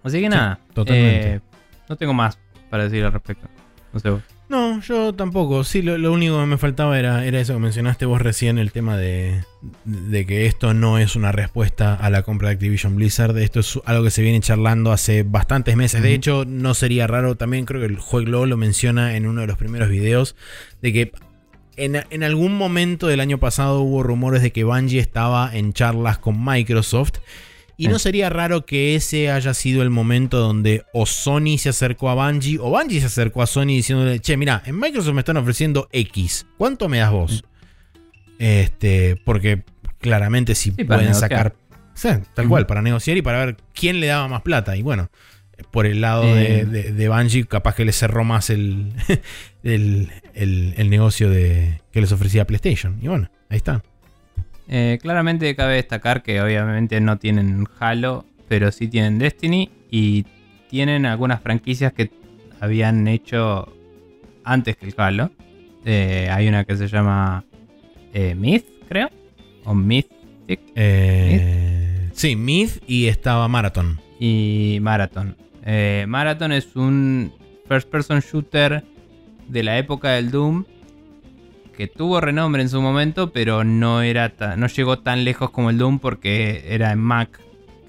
Así 0.04 0.22
que 0.22 0.30
nada. 0.30 0.60
totalmente. 0.74 1.34
eh, 1.36 1.42
no 1.90 1.96
tengo 1.96 2.14
más 2.14 2.38
para 2.70 2.84
decir 2.84 3.04
al 3.04 3.12
respecto. 3.12 3.48
No 3.92 4.00
sé 4.00 4.10
vos. 4.12 4.22
No, 4.54 4.80
yo 4.82 5.16
tampoco. 5.16 5.64
Sí, 5.64 5.82
lo, 5.82 5.98
lo 5.98 6.14
único 6.14 6.40
que 6.40 6.46
me 6.46 6.60
faltaba 6.60 7.00
era, 7.00 7.26
era 7.26 7.40
eso 7.40 7.56
que 7.56 7.60
mencionaste 7.60 8.06
vos 8.06 8.22
recién, 8.22 8.60
el 8.60 8.72
tema 8.72 8.98
de, 8.98 9.44
de 9.84 10.28
que 10.28 10.46
esto 10.46 10.76
no 10.76 11.00
es 11.00 11.16
una 11.16 11.32
respuesta 11.32 11.96
a 11.96 12.12
la 12.12 12.22
compra 12.22 12.50
de 12.50 12.54
Activision 12.54 12.96
Blizzard. 12.96 13.36
Esto 13.40 13.62
es 13.62 13.80
algo 13.86 14.04
que 14.04 14.12
se 14.12 14.22
viene 14.22 14.40
charlando 14.42 14.92
hace 14.92 15.24
bastantes 15.24 15.76
meses. 15.76 16.04
De 16.04 16.14
hecho, 16.14 16.46
no 16.46 16.76
sería 16.76 17.08
raro, 17.08 17.34
también 17.34 17.66
creo 17.66 17.82
que 17.82 17.88
el 17.88 17.98
juego 17.98 18.46
lo 18.46 18.56
menciona 18.56 19.16
en 19.16 19.26
uno 19.26 19.42
de 19.42 19.48
los 19.48 19.58
primeros 19.58 19.90
videos, 19.90 20.36
de 20.84 20.94
que 20.94 21.12
en, 21.76 22.04
en 22.12 22.22
algún 22.22 22.56
momento 22.56 23.08
del 23.08 23.22
año 23.22 23.40
pasado 23.40 23.82
hubo 23.82 24.04
rumores 24.04 24.44
de 24.44 24.52
que 24.52 24.66
Bungie 24.66 25.00
estaba 25.00 25.50
en 25.52 25.74
charlas 25.74 26.20
con 26.20 26.46
Microsoft. 26.46 27.14
Y 27.84 27.88
no 27.88 28.00
Sí. 28.00 28.04
sería 28.04 28.30
raro 28.30 28.66
que 28.66 28.96
ese 28.96 29.30
haya 29.32 29.54
sido 29.54 29.82
el 29.82 29.90
momento 29.90 30.38
donde 30.40 30.84
o 30.94 31.06
Sony 31.06 31.58
se 31.58 31.70
acercó 31.70 32.10
a 32.10 32.16
Bungie 32.16 32.58
o 32.60 32.70
Bungie 32.70 33.00
se 33.00 33.08
acercó 33.08 33.42
a 33.42 33.48
Sony 33.48 33.68
diciéndole, 33.68 34.20
che, 34.20 34.38
mira, 34.38 34.62
en 34.66 34.80
Microsoft 34.80 35.14
me 35.14 35.22
están 35.22 35.38
ofreciendo 35.38 35.88
X. 35.92 36.46
¿Cuánto 36.58 36.90
me 36.90 37.00
das 37.00 37.12
vos? 37.12 37.44
Este, 38.40 39.16
porque 39.26 39.64
claramente 40.00 40.56
si 40.56 40.72
Sí, 40.72 40.84
pueden 40.84 41.06
negociar. 41.06 41.30
sacar... 41.30 41.56
Sí, 41.96 42.10
tal 42.34 42.48
cual, 42.50 42.66
para 42.66 42.82
negociar 42.82 43.18
y 43.18 43.22
para 43.22 43.46
ver 43.46 43.58
quién 43.74 44.00
le 44.00 44.08
daba 44.08 44.28
más 44.28 44.42
plata. 44.42 44.76
Y 44.76 44.82
bueno, 44.82 45.10
por 45.72 45.86
el 45.86 46.02
lado 46.02 46.24
de, 46.26 46.62
Eh. 46.62 46.66
de, 46.66 46.92
de 46.92 47.10
Bungie, 47.10 47.46
capaz 47.46 47.76
que 47.76 47.86
le 47.86 47.92
cerró 47.92 48.24
más 48.24 48.50
el, 48.50 48.92
el, 49.64 50.10
el- 50.34 50.74
el 50.78 50.90
negocio 50.90 51.30
de, 51.30 51.82
que 51.92 52.02
les 52.02 52.12
ofrecía 52.12 52.46
PlayStation. 52.48 52.98
Y 53.02 53.08
bueno, 53.08 53.30
ahí 53.50 53.58
está. 53.58 53.84
Eh, 54.68 54.98
claramente 55.02 55.56
cabe 55.56 55.76
destacar 55.76 56.24
que 56.24 56.42
obviamente 56.42 57.00
no 57.02 57.18
tienen 57.18 57.68
Halo, 57.80 58.26
pero 58.48 58.72
sí 58.72 58.88
tienen 58.88 59.20
Destiny 59.20 59.70
y 59.92 60.26
tienen 60.70 61.06
algunas 61.06 61.42
franquicias 61.42 61.94
que 61.94 62.12
habían 62.60 63.08
hecho 63.08 63.74
antes 64.44 64.78
que 64.78 64.88
el 64.88 64.94
Halo. 64.98 65.32
Eh, 65.86 66.30
hay 66.32 66.48
una 66.48 66.64
que 66.64 66.78
se 66.78 66.88
llama 66.88 67.44
eh, 68.14 68.36
Myth, 68.36 68.66
creo, 68.88 69.10
o 69.66 69.74
Mythic 69.74 70.60
Eh, 70.76 72.10
sí, 72.14 72.36
Myth 72.36 72.82
y 72.88 73.08
estaba 73.08 73.48
Marathon. 73.48 74.00
y 74.20 74.78
Marathon. 74.82 75.36
Marathon 76.08 76.52
es 76.52 76.76
un 76.76 77.34
first 77.68 77.90
person 77.90 78.20
shooter 78.20 78.84
de 79.48 79.64
la 79.64 79.78
época 79.78 80.12
del 80.12 80.32
Doom 80.32 80.66
que 81.76 81.88
tuvo 81.88 82.22
renombre 82.22 82.62
en 82.62 82.70
su 82.70 82.82
momento, 82.82 83.32
pero 83.32 83.64
no 83.64 84.02
era 84.02 84.30
ta- 84.30 84.56
no 84.56 84.68
llegó 84.68 85.00
tan 85.00 85.24
lejos 85.26 85.50
como 85.50 85.70
el 85.70 85.78
Doom 85.78 86.00
porque 86.00 86.66
era 86.70 86.92
en 86.92 87.00
Mac, 87.00 87.40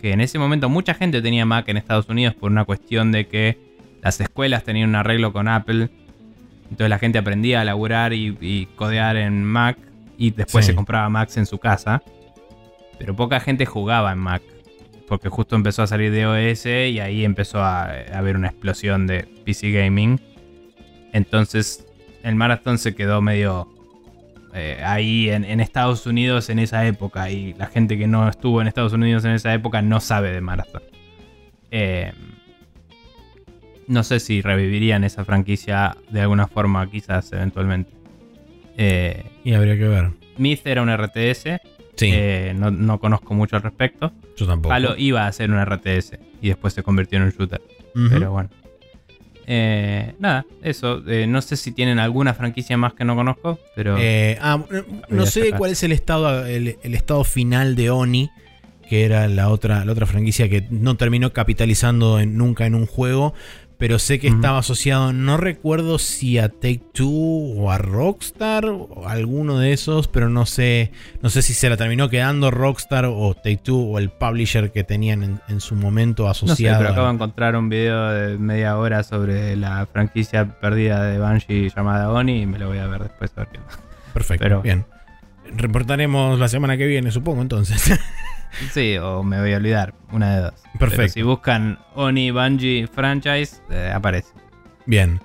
que 0.01 0.13
en 0.13 0.21
ese 0.21 0.39
momento 0.39 0.69
mucha 0.69 0.95
gente 0.95 1.23
tenía 1.23 1.45
Mac 1.47 1.69
en 1.69 1.77
Estados 1.77 2.09
Unidos 2.09 2.35
por 2.35 2.51
una 2.51 2.65
cuestión 2.65 3.13
de 3.13 3.27
que 3.27 3.59
las 4.03 4.21
escuelas 4.21 4.65
tenían 4.65 4.89
un 4.91 4.95
arreglo 4.97 5.33
con 5.33 5.49
Apple. 5.49 5.89
Entonces 6.65 6.89
la 6.91 6.99
gente 6.99 7.19
aprendía 7.19 7.61
a 7.61 7.65
laburar 7.65 8.13
y, 8.13 8.37
y 8.41 8.67
codear 8.77 9.17
en 9.17 9.45
Mac 9.45 9.77
y 10.19 10.31
después 10.31 10.65
Sí. 10.65 10.73
se 10.73 10.77
compraba 10.77 11.09
Macs 11.09 11.37
en 11.37 11.47
su 11.47 11.59
casa. 11.59 12.03
Pero 12.99 13.15
poca 13.17 13.41
gente 13.41 13.67
jugaba 13.67 14.13
en 14.13 14.19
Mac. 14.19 14.43
Porque 15.09 15.29
justo 15.29 15.57
empezó 15.57 15.83
a 15.83 15.87
salir 15.87 16.11
de 16.13 16.27
OS 16.27 16.65
y 16.67 16.99
ahí 17.01 17.25
empezó 17.25 17.61
a, 17.63 17.85
a 17.85 18.19
haber 18.19 18.37
una 18.37 18.49
explosión 18.49 19.07
de 19.07 19.25
PC 19.45 19.71
gaming. 19.73 20.19
Entonces 21.13 21.87
el 22.23 22.35
Marathon 22.37 22.79
se 22.79 22.95
quedó 22.95 23.21
medio 23.21 23.69
eh, 24.55 24.81
ahí 24.85 25.29
en, 25.31 25.45
en 25.45 25.61
Estados 25.61 26.07
Unidos 26.07 26.49
en 26.51 26.59
esa 26.59 26.87
época. 26.87 27.31
Y 27.31 27.55
la 27.55 27.67
gente 27.67 27.99
que 27.99 28.07
no 28.07 28.29
estuvo 28.29 28.61
en 28.61 28.69
Estados 28.69 28.93
Unidos 28.93 29.25
en 29.25 29.33
esa 29.33 29.53
época 29.53 29.83
no 29.83 30.01
sabe 30.01 30.31
de 30.33 30.41
Marathon. 30.41 30.83
Eh, 31.71 32.13
no 33.87 34.03
sé 34.03 34.21
si 34.21 34.41
revivirían 34.41 35.05
esa 35.05 35.25
franquicia 35.25 35.97
de 36.11 36.21
alguna 36.23 36.47
forma, 36.47 36.89
quizás 36.91 37.33
eventualmente. 37.33 37.91
Eh, 38.77 39.25
Y 39.45 39.53
habría 39.55 39.77
que 39.77 39.89
ver. 39.89 40.11
Myth 40.39 40.67
era 40.67 40.83
un 40.83 40.91
RTS. 40.95 41.61
Sí, 41.97 42.11
eh, 42.13 42.55
no, 42.57 42.71
no 42.71 42.99
conozco 42.99 43.35
mucho 43.35 43.57
al 43.57 43.63
respecto. 43.63 44.13
yo 44.37 44.47
tampoco. 44.47 44.75
Halo 44.75 44.97
iba 44.97 45.27
a 45.27 45.33
ser 45.33 45.51
un 45.51 45.61
RTS 45.65 46.19
y 46.43 46.49
después 46.49 46.73
se 46.75 46.83
convirtió 46.83 47.19
en 47.19 47.25
un 47.25 47.31
shooter. 47.31 47.61
Pero 48.11 48.33
bueno. 48.33 48.51
Eh, 49.47 50.15
nada, 50.19 50.47
eso. 50.63 51.03
Eh, 51.07 51.27
no 51.27 51.43
sé 51.43 51.57
si 51.57 51.73
tienen 51.73 51.99
alguna 51.99 52.35
franquicia 52.35 52.77
más 52.77 52.95
que 52.95 53.05
no 53.05 53.15
conozco, 53.15 53.59
pero 53.77 53.97
Eh, 53.99 54.39
ah, 54.41 54.59
no- 54.71 54.85
no 55.09 55.27
sé 55.27 55.53
cuál 55.59 55.73
es 55.73 55.83
el 55.83 55.93
estado, 55.93 56.47
el, 56.47 56.77
el 56.83 56.95
estado 56.95 57.25
final 57.25 57.77
de 57.77 57.91
Oni, 57.91 58.31
que 58.89 59.05
era 59.05 59.29
la 59.29 59.49
otra, 59.49 59.85
la 59.85 59.93
otra 59.93 60.07
franquicia 60.07 60.49
que 60.49 60.67
no 60.71 60.97
terminó 60.97 61.33
capitalizando 61.33 62.21
en- 62.21 62.37
nunca 62.37 62.67
en 62.67 62.75
un 62.75 62.87
juego. 62.87 63.35
Pero 63.87 63.99
sé 63.99 64.19
que 64.19 64.29
estaba 64.29 64.61
asociado, 64.61 65.13
no 65.13 65.37
recuerdo 65.37 65.99
si 65.99 66.39
a 66.39 66.49
Take 66.49 66.81
Two 66.95 67.53
o 67.59 67.71
a 67.71 67.77
Rockstar 67.77 68.65
o 68.65 69.07
alguno 69.07 69.59
de 69.59 69.75
esos, 69.75 70.09
pero 70.09 70.31
no 70.31 70.47
sé, 70.47 70.91
no 71.21 71.29
sé 71.29 71.43
si 71.43 71.53
se 71.53 71.69
la 71.69 71.77
terminó 71.77 72.09
quedando 72.09 72.51
Rockstar 72.51 73.05
o 73.05 73.35
Take 73.35 73.59
Two 73.59 73.77
o 73.79 73.99
el 73.99 74.09
publisher 74.09 74.73
que 74.73 74.85
tenían 74.85 75.23
en, 75.23 75.41
en 75.49 75.61
su 75.61 75.75
momento 75.75 76.23
No 76.27 76.33
sé, 76.33 76.45
asociado. 76.47 76.79
pero 76.79 76.91
acabo 76.93 77.09
de 77.09 77.13
encontrar 77.13 77.57
un 77.57 77.69
video 77.69 78.09
de 78.09 78.39
media 78.39 78.79
hora 78.79 79.03
sobre 79.03 79.55
la 79.55 79.85
franquicia 79.93 80.59
perdida 80.59 81.05
de 81.05 81.19
Bungie 81.19 81.69
llamada 81.77 82.11
Oni 82.11 82.41
y 82.41 82.47
me 82.47 82.59
lo 82.59 82.69
voy 82.69 82.79
a 82.79 82.87
ver 82.87 83.03
después 83.03 83.33
a 83.37 83.41
ver 83.41 83.49
qué. 83.53 83.59
Perfecto, 84.15 84.43
pero- 84.45 84.63
bien. 84.63 84.87
Reportaremos 85.55 86.39
la 86.39 86.49
semana 86.49 86.79
que 86.79 86.87
viene, 86.87 87.11
supongo, 87.11 87.43
entonces. 87.43 88.01
Sí, 88.73 88.97
o 88.99 89.23
me 89.23 89.41
voy 89.41 89.53
a 89.53 89.57
olvidar, 89.57 89.95
una 90.13 90.35
de 90.35 90.43
dos. 90.43 90.55
Perfecto. 90.79 90.97
Pero 90.97 91.09
si 91.09 91.23
buscan 91.23 91.79
Oni 91.95 92.31
Bungie 92.31 92.87
franchise, 92.87 93.57
eh, 93.71 93.93
aparece. 93.95 94.33
Bien. 94.87 95.21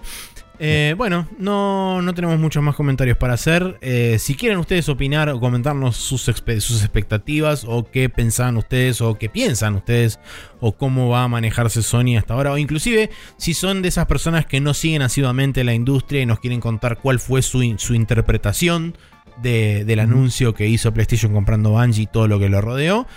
Eh, 0.61 0.93
bueno, 0.97 1.25
no, 1.37 2.01
no 2.01 2.13
tenemos 2.13 2.37
muchos 2.37 2.61
más 2.61 2.75
comentarios 2.75 3.17
para 3.17 3.33
hacer. 3.33 3.77
Eh, 3.79 4.17
si 4.19 4.35
quieren 4.35 4.57
ustedes 4.57 4.89
opinar 4.89 5.29
o 5.29 5.39
comentarnos 5.39 5.95
sus, 5.95 6.21
sus 6.21 6.83
expectativas 6.83 7.63
o 7.65 7.89
qué 7.89 8.09
pensaban 8.09 8.57
ustedes 8.57 8.99
o 8.99 9.17
qué 9.17 9.29
piensan 9.29 9.75
ustedes 9.75 10.19
o 10.59 10.73
cómo 10.73 11.07
va 11.07 11.23
a 11.23 11.27
manejarse 11.29 11.81
Sony 11.81 12.17
hasta 12.17 12.33
ahora 12.33 12.51
o 12.51 12.57
inclusive 12.57 13.09
si 13.37 13.53
son 13.53 13.81
de 13.81 13.87
esas 13.87 14.05
personas 14.07 14.45
que 14.45 14.59
no 14.59 14.73
siguen 14.73 15.01
asiduamente 15.01 15.63
la 15.63 15.73
industria 15.73 16.21
y 16.21 16.25
nos 16.25 16.41
quieren 16.41 16.59
contar 16.59 16.99
cuál 16.99 17.19
fue 17.19 17.41
su, 17.41 17.75
su 17.77 17.93
interpretación 17.93 18.97
de- 19.41 19.85
del 19.85 19.99
anuncio 19.99 20.53
que 20.53 20.67
hizo 20.67 20.93
PlayStation 20.93 21.33
comprando 21.33 21.71
Bungie 21.71 22.03
y 22.03 22.07
todo 22.07 22.27
lo 22.27 22.39
que 22.39 22.49
lo 22.49 22.61
rodeó, 22.61 23.07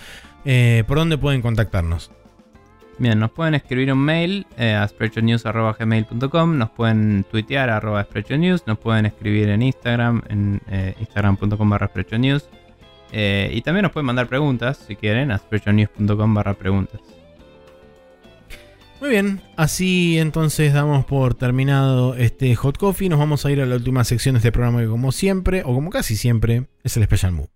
eh, 0.45 0.85
¿por 0.87 0.99
dónde 0.99 1.19
pueden 1.19 1.43
contactarnos? 1.43 2.11
Bien, 2.99 3.19
nos 3.19 3.31
pueden 3.31 3.55
escribir 3.55 3.93
un 3.93 3.99
mail 3.99 4.47
eh, 4.59 4.75
a 4.75 4.87
sprechonews.gmail.com, 4.87 6.59
nos 6.59 6.71
pueden 6.71 7.25
tuitear 7.31 7.71
a 7.71 8.05
sprechonews, 8.05 8.67
nos 8.67 8.79
pueden 8.79 9.07
escribir 9.07 9.49
en 9.49 9.63
Instagram, 9.63 10.23
en 10.29 10.61
eh, 10.69 10.95
instagram.com 11.01 11.71
barra. 11.71 11.91
Eh, 13.15 13.51
y 13.53 13.61
también 13.63 13.83
nos 13.83 13.93
pueden 13.93 14.07
mandar 14.07 14.29
preguntas, 14.29 14.85
si 14.87 14.97
quieren, 14.97 15.31
a 15.33 15.39
sprechonews.com 15.39 16.35
barra 16.35 16.55
preguntas. 16.55 17.01
Muy 19.03 19.11
bien, 19.11 19.41
así 19.57 20.17
entonces 20.21 20.73
damos 20.73 21.05
por 21.05 21.35
terminado 21.35 22.15
este 22.15 22.55
Hot 22.55 22.79
Coffee. 22.79 23.09
Nos 23.09 23.19
vamos 23.19 23.45
a 23.45 23.51
ir 23.51 23.61
a 23.61 23.67
la 23.67 23.75
última 23.75 24.05
sección 24.05 24.35
de 24.35 24.39
este 24.39 24.53
programa 24.53 24.81
que 24.81 24.87
como 24.87 25.11
siempre, 25.11 25.65
o 25.65 25.75
como 25.75 25.91
casi 25.91 26.15
siempre, 26.15 26.69
es 26.85 26.97
el 26.97 27.03
Special 27.03 27.33
Move. 27.33 27.49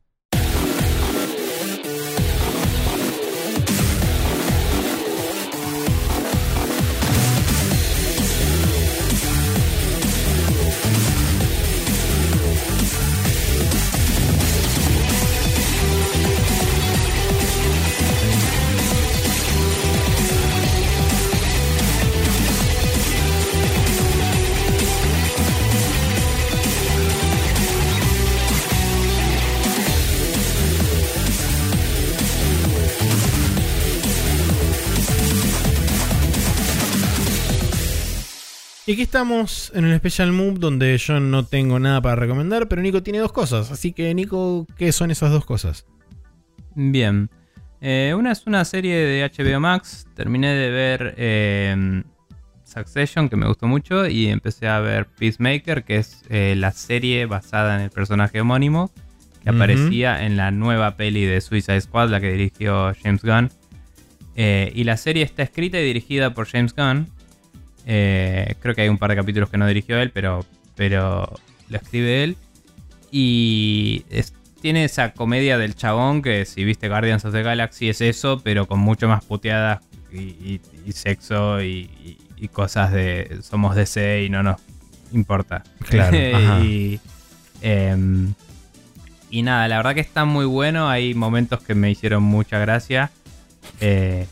Y 38.89 38.93
aquí 38.93 39.03
estamos 39.03 39.73
en 39.75 39.85
el 39.85 39.99
Special 39.99 40.31
Move 40.31 40.61
donde 40.61 40.97
yo 40.97 41.19
no 41.19 41.45
tengo 41.45 41.81
nada 41.81 42.01
para 42.01 42.15
recomendar, 42.15 42.69
pero 42.69 42.81
Nico 42.83 43.03
tiene 43.03 43.19
dos 43.19 43.33
cosas. 43.33 43.73
Así 43.73 43.93
que 43.93 44.15
Nico, 44.15 44.65
¿qué 44.79 44.93
son 44.93 45.11
esas 45.11 45.33
dos 45.33 45.45
cosas? 45.45 45.87
Bien. 46.77 47.29
Eh, 47.81 48.15
una 48.17 48.31
es 48.31 48.47
una 48.47 48.65
serie 48.65 48.95
de 48.95 49.29
HBO 49.29 49.59
Max. 49.59 50.07
Terminé 50.15 50.55
de 50.55 50.71
ver 50.71 51.15
eh, 51.17 52.05
Succession, 52.63 53.29
que 53.29 53.35
me 53.35 53.49
gustó 53.49 53.67
mucho, 53.67 54.07
y 54.07 54.29
empecé 54.29 54.69
a 54.69 54.79
ver 54.79 55.07
Peacemaker, 55.07 55.83
que 55.83 55.97
es 55.97 56.23
eh, 56.29 56.55
la 56.57 56.71
serie 56.71 57.27
basada 57.27 57.75
en 57.75 57.81
el 57.81 57.91
personaje 57.91 58.41
homónimo, 58.41 58.93
que 59.43 59.51
aparecía 59.51 60.25
en 60.25 60.37
la 60.37 60.53
nueva 60.53 60.97
peli 60.97 61.25
de 61.25 61.41
Suicide 61.41 61.81
Squad, 61.81 62.11
la 62.11 62.21
que 62.21 62.31
dirigió 62.31 62.95
James 63.03 63.23
Gunn. 63.25 63.51
Y 64.37 64.85
la 64.85 64.97
serie 64.97 65.25
está 65.25 65.43
escrita 65.43 65.81
y 65.81 65.85
dirigida 65.85 66.35
por 66.35 66.47
James 66.47 66.73
Gunn. 66.73 67.16
Eh, 67.87 68.55
creo 68.61 68.75
que 68.75 68.83
hay 68.83 68.89
un 68.89 68.99
par 68.99 69.11
de 69.11 69.17
capítulos 69.17 69.49
que 69.49 69.57
no 69.59 69.67
dirigió 69.67 69.99
él, 70.01 70.11
pero, 70.11 70.45
pero 70.75 71.33
lo 71.69 71.77
escribe 71.77 72.25
él. 72.25 72.37
Y 73.11 74.05
es- 74.11 74.35
tiene 74.61 74.85
esa 74.85 75.13
comedia 75.13 75.59
del 75.59 75.75
chabón 75.77 76.23
que 76.23 76.45
si 76.45 76.65
viste 76.65 76.89
Guardians 76.89 77.25
of 77.25 77.33
the 77.33 77.43
Galaxy 77.43 77.89
es 77.89 78.01
eso, 78.01 78.41
pero 78.43 78.67
con 78.67 78.81
mucho 78.81 79.07
más 79.09 79.25
puteadas 79.25 79.81
y, 80.13 80.19
y- 80.19 80.61
y 80.87 80.93
sexo 80.93 81.63
y, 81.63 82.19
cosas 82.53 82.93
de 82.93 83.39
somos 83.43 83.75
DC 83.75 84.23
y 84.25 84.29
no 84.29 84.43
nos 84.43 84.61
importa. 85.13 85.63
Claro, 85.89 86.17
y, 86.65 87.01
em, 87.63 88.35
y 89.31 89.43
nada, 89.43 89.67
la 89.69 89.77
verdad 89.79 89.95
que 89.95 90.01
está 90.01 90.25
muy 90.25 90.45
bueno. 90.47 90.89
Hay 90.89 91.15
momentos 91.15 91.61
que 91.63 91.75
me 91.75 91.91
hicieron 91.91 92.23
mucha 92.23 92.59
gracia. 92.59 93.11
Eh, 93.81 94.27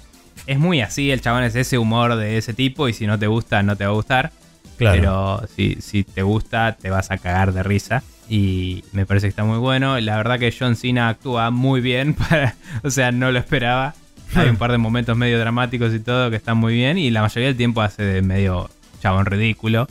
es 0.47 0.59
muy 0.59 0.81
así, 0.81 1.11
el 1.11 1.21
chabón 1.21 1.45
es 1.45 1.55
ese 1.55 1.79
humor 1.79 2.16
de 2.16 2.37
ese 2.37 2.53
tipo 2.53 2.89
y 2.89 2.93
si 2.93 3.07
no 3.07 3.19
te 3.19 3.27
gusta, 3.27 3.62
no 3.62 3.77
te 3.77 3.85
va 3.85 3.91
a 3.91 3.95
gustar. 3.95 4.33
Claro. 4.77 4.97
Pero 4.97 5.49
si, 5.55 5.77
si 5.81 6.05
te 6.05 6.23
gusta, 6.23 6.77
te 6.81 6.91
vas 6.91 7.11
a 7.11 7.19
cagar 7.19 7.53
de 7.53 7.62
risa. 7.62 8.03
Y 8.29 8.85
me 8.93 9.07
parece 9.07 9.27
que 9.27 9.31
está 9.31 9.45
muy 9.45 9.59
bueno. 9.59 9.99
La 10.01 10.16
verdad 10.16 10.39
que 10.39 10.55
John 10.57 10.77
Cena 10.77 11.09
actúa 11.09 11.51
muy 11.51 11.81
bien. 11.81 12.15
Para, 12.29 12.55
o 12.83 12.91
sea, 12.91 13.12
no 13.12 13.31
lo 13.31 13.39
esperaba. 13.39 13.95
Hay 14.35 14.49
un 14.49 14.57
par 14.57 14.73
de 14.73 14.79
momentos 14.79 15.16
medio 15.16 15.39
dramáticos 15.39 15.95
y 15.95 16.01
todo 16.01 16.31
que 16.31 16.37
están 16.37 16.57
muy 16.57 16.75
bien. 16.75 16.99
Y 16.99 17.11
la 17.11 17.23
mayoría 17.23 17.49
del 17.49 17.57
tiempo 17.57 17.83
hace 17.83 18.03
de 18.03 18.23
medio 18.23 18.71
chabón 19.01 19.27
ridículo. 19.27 19.87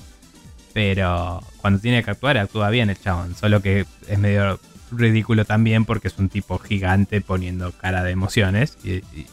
Pero 0.74 1.42
cuando 1.58 1.80
tiene 1.80 2.04
que 2.04 2.12
actuar, 2.12 2.38
actúa 2.38 2.70
bien 2.70 2.90
el 2.90 3.00
chabón. 3.00 3.36
Solo 3.36 3.62
que 3.62 3.86
es 4.08 4.20
medio 4.20 4.60
ridículo 4.92 5.46
también 5.46 5.86
porque 5.86 6.08
es 6.08 6.18
un 6.18 6.30
tipo 6.30 6.58
gigante 6.60 7.22
poniendo 7.22 7.72
cara 7.72 8.04
de 8.04 8.12
emociones. 8.12 8.78
Y, 8.84 8.96
y, 9.18 9.28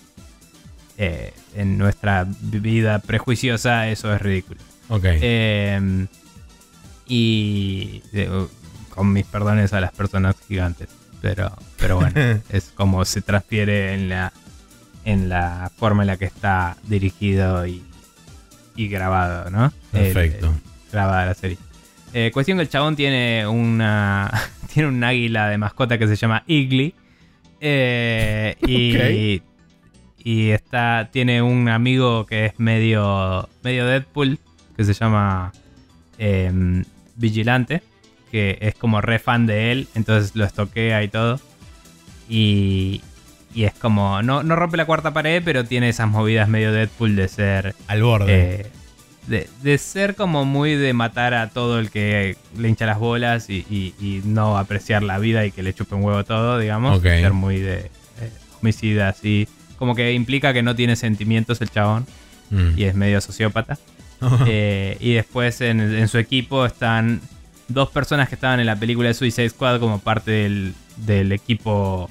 eh, 1.02 1.32
en 1.56 1.78
nuestra 1.78 2.26
vida 2.42 2.98
prejuiciosa 2.98 3.88
eso 3.88 4.12
es 4.14 4.20
ridículo. 4.20 4.60
ok. 4.90 5.04
Eh, 5.04 6.06
y 7.08 8.02
eh, 8.12 8.28
con 8.90 9.10
mis 9.10 9.24
perdones 9.24 9.72
a 9.72 9.80
las 9.80 9.92
personas 9.92 10.36
gigantes. 10.46 10.88
Pero, 11.22 11.56
pero 11.78 11.96
bueno, 11.96 12.40
es 12.50 12.70
como 12.74 13.06
se 13.06 13.22
transfiere 13.22 13.94
en 13.94 14.10
la, 14.10 14.30
en 15.06 15.30
la 15.30 15.72
forma 15.74 16.02
en 16.02 16.08
la 16.08 16.18
que 16.18 16.26
está 16.26 16.76
dirigido 16.82 17.66
y, 17.66 17.82
y 18.76 18.88
grabado, 18.88 19.48
¿no? 19.48 19.72
Perfecto. 19.92 20.52
grabada 20.92 21.24
la 21.24 21.34
serie. 21.34 21.56
Eh, 22.12 22.30
cuestión 22.30 22.58
que 22.58 22.62
el 22.62 22.68
chabón 22.68 22.94
tiene 22.94 23.46
una. 23.46 24.30
tiene 24.74 24.90
un 24.90 25.02
águila 25.02 25.48
de 25.48 25.56
mascota 25.56 25.96
que 25.96 26.06
se 26.06 26.16
llama 26.16 26.44
Igly. 26.46 26.94
Eh, 27.58 28.56
y, 28.66 29.42
y 30.24 30.50
está. 30.50 31.08
Tiene 31.12 31.42
un 31.42 31.68
amigo 31.68 32.26
que 32.26 32.46
es 32.46 32.58
medio. 32.58 33.48
medio 33.62 33.86
Deadpool. 33.86 34.38
Que 34.76 34.84
se 34.84 34.94
llama. 34.94 35.52
em, 36.18 36.84
Vigilante. 37.16 37.82
Que 38.30 38.58
es 38.60 38.74
como 38.74 39.00
re 39.00 39.18
fan 39.18 39.46
de 39.46 39.72
él. 39.72 39.88
Entonces 39.94 40.34
lo 40.36 40.44
estoquea 40.44 41.02
y 41.02 41.08
todo. 41.08 41.40
Y. 42.28 43.00
Y 43.54 43.64
es 43.64 43.74
como. 43.74 44.22
No, 44.22 44.42
no 44.42 44.54
rompe 44.56 44.76
la 44.76 44.84
cuarta 44.86 45.12
pared, 45.12 45.42
pero 45.44 45.64
tiene 45.64 45.88
esas 45.88 46.08
movidas 46.08 46.48
medio 46.48 46.72
Deadpool 46.72 47.16
de 47.16 47.28
ser. 47.28 47.74
Al 47.88 48.02
borde. 48.02 48.60
Eh, 48.60 48.66
de, 49.26 49.48
de 49.62 49.78
ser 49.78 50.14
como 50.16 50.44
muy 50.44 50.74
de 50.76 50.92
matar 50.92 51.34
a 51.34 51.50
todo 51.50 51.78
el 51.78 51.90
que 51.90 52.36
le 52.56 52.68
hincha 52.68 52.86
las 52.86 52.98
bolas 52.98 53.48
y, 53.50 53.64
y- 53.70 53.94
y 54.00 54.22
no 54.24 54.56
apreciar 54.58 55.02
la 55.02 55.18
vida 55.18 55.44
y 55.46 55.52
que 55.52 55.62
le 55.62 55.72
chupe 55.74 55.94
un 55.94 56.02
huevo 56.02 56.24
todo, 56.24 56.58
digamos. 56.58 57.00
Ser 57.20 57.32
muy 57.32 57.58
de 57.60 57.78
eh, 57.80 57.90
homicida, 58.60 59.08
así. 59.08 59.46
Como 59.80 59.96
que 59.96 60.12
implica 60.12 60.52
que 60.52 60.62
no 60.62 60.76
tiene 60.76 60.94
sentimientos 60.94 61.60
el 61.60 61.70
chabón 61.70 62.06
Mm. 62.50 62.72
y 62.78 62.84
es 62.84 62.94
medio 62.94 63.20
sociópata. 63.20 63.76
Eh, 64.46 64.96
y 65.00 65.14
después 65.14 65.60
en, 65.62 65.80
en 65.80 66.06
su 66.08 66.18
equipo 66.18 66.66
están 66.66 67.20
dos 67.68 67.88
personas 67.88 68.28
que 68.28 68.34
estaban 68.34 68.60
en 68.60 68.66
la 68.66 68.76
película 68.76 69.08
de 69.08 69.14
Suicide 69.14 69.48
Squad 69.48 69.80
como 69.80 69.98
parte 69.98 70.30
del, 70.32 70.74
del 70.98 71.32
equipo 71.32 72.10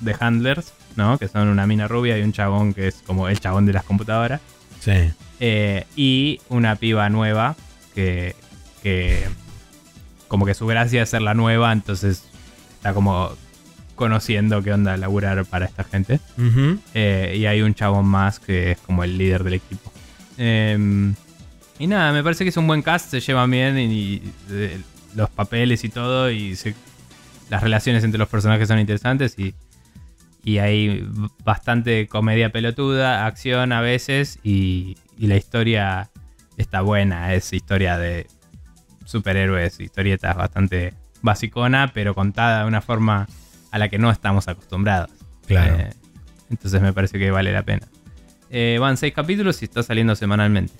de 0.00 0.16
handlers, 0.18 0.72
¿no? 0.96 1.18
Que 1.18 1.28
son 1.28 1.48
una 1.48 1.66
mina 1.66 1.86
rubia 1.86 2.16
y 2.16 2.22
un 2.22 2.32
chabón 2.32 2.72
que 2.72 2.88
es 2.88 3.02
como 3.06 3.28
el 3.28 3.38
chabón 3.40 3.66
de 3.66 3.74
las 3.74 3.84
computadoras. 3.84 4.40
sí. 4.80 5.10
Eh, 5.40 5.84
y 5.96 6.40
una 6.48 6.76
piba 6.76 7.08
nueva 7.10 7.56
que, 7.94 8.34
que 8.82 9.24
como 10.28 10.46
que 10.46 10.54
su 10.54 10.66
gracia 10.66 11.02
es 11.02 11.10
ser 11.10 11.20
la 11.22 11.34
nueva, 11.34 11.72
entonces 11.72 12.24
está 12.76 12.94
como 12.94 13.32
conociendo 14.00 14.62
qué 14.62 14.72
onda 14.72 14.96
laburar 14.96 15.44
para 15.44 15.66
esta 15.66 15.84
gente. 15.84 16.18
Eh, 16.94 17.34
y 17.36 17.44
hay 17.44 17.60
un 17.60 17.74
chabón 17.74 18.06
más 18.06 18.40
que 18.40 18.72
es 18.72 18.78
como 18.78 19.04
el 19.04 19.18
líder 19.18 19.44
del 19.44 19.54
equipo. 19.54 19.92
Em, 20.38 21.14
y 21.78 21.86
nada, 21.86 22.10
me 22.14 22.22
parece 22.24 22.44
que 22.44 22.48
es 22.48 22.56
un 22.56 22.66
buen 22.66 22.80
cast, 22.80 23.10
se 23.10 23.20
llevan 23.20 23.50
bien 23.50 23.78
y, 23.78 23.84
y, 23.84 24.32
eh, 24.50 24.80
los 25.14 25.28
papeles 25.28 25.84
y 25.84 25.90
todo 25.90 26.30
y 26.30 26.56
se- 26.56 26.74
las 27.50 27.62
relaciones 27.62 28.02
entre 28.02 28.18
los 28.18 28.28
personajes 28.28 28.68
son 28.68 28.78
interesantes 28.78 29.38
y, 29.38 29.54
y 30.42 30.58
hay 30.58 31.06
bastante 31.44 32.06
comedia 32.08 32.50
pelotuda, 32.50 33.26
acción 33.26 33.72
a 33.72 33.82
veces 33.82 34.38
y, 34.42 34.96
y 35.18 35.26
la 35.26 35.36
historia 35.36 36.08
está 36.56 36.80
buena, 36.80 37.34
es 37.34 37.52
historia 37.52 37.98
de 37.98 38.26
superhéroes, 39.04 39.78
historietas 39.78 40.36
bastante 40.36 40.94
basicona, 41.20 41.90
pero 41.92 42.14
contada 42.14 42.62
de 42.62 42.68
una 42.68 42.80
forma 42.80 43.26
a 43.70 43.78
la 43.78 43.88
que 43.88 43.98
no 43.98 44.10
estamos 44.10 44.48
acostumbrados. 44.48 45.10
Claro. 45.46 45.76
Eh, 45.76 45.90
entonces 46.50 46.80
me 46.80 46.92
parece 46.92 47.18
que 47.18 47.30
vale 47.30 47.52
la 47.52 47.62
pena. 47.62 47.86
Eh, 48.50 48.78
van 48.80 48.96
seis 48.96 49.12
capítulos 49.14 49.62
y 49.62 49.64
está 49.66 49.82
saliendo 49.82 50.14
semanalmente. 50.16 50.72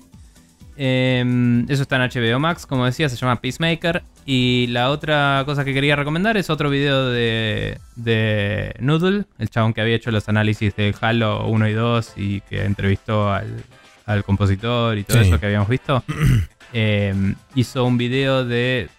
Eh, 0.77 1.63
eso 1.69 1.81
está 1.83 1.97
en 2.03 2.09
HBO 2.09 2.39
Max, 2.39 2.65
como 2.65 2.85
decía, 2.85 3.07
se 3.09 3.15
llama 3.15 3.39
Peacemaker. 3.41 4.03
Y 4.25 4.67
la 4.67 4.89
otra 4.89 5.43
cosa 5.45 5.65
que 5.65 5.73
quería 5.73 5.95
recomendar 5.95 6.37
es 6.37 6.49
otro 6.49 6.69
video 6.69 7.09
de, 7.09 7.79
de 7.95 8.73
Noodle, 8.79 9.25
el 9.39 9.49
chabón 9.49 9.73
que 9.73 9.81
había 9.81 9.95
hecho 9.95 10.11
los 10.11 10.29
análisis 10.29 10.75
de 10.75 10.93
Halo 11.01 11.47
1 11.47 11.67
y 11.69 11.73
2 11.73 12.13
y 12.17 12.41
que 12.41 12.63
entrevistó 12.65 13.31
al, 13.33 13.63
al 14.05 14.23
compositor 14.23 14.97
y 14.97 15.03
todo 15.03 15.21
Sí. 15.21 15.27
eso 15.27 15.39
que 15.39 15.45
habíamos 15.47 15.69
visto. 15.69 16.03
Eh, 16.73 17.33
hizo 17.55 17.83
un 17.83 17.97
video 17.97 18.45
de 18.45 18.89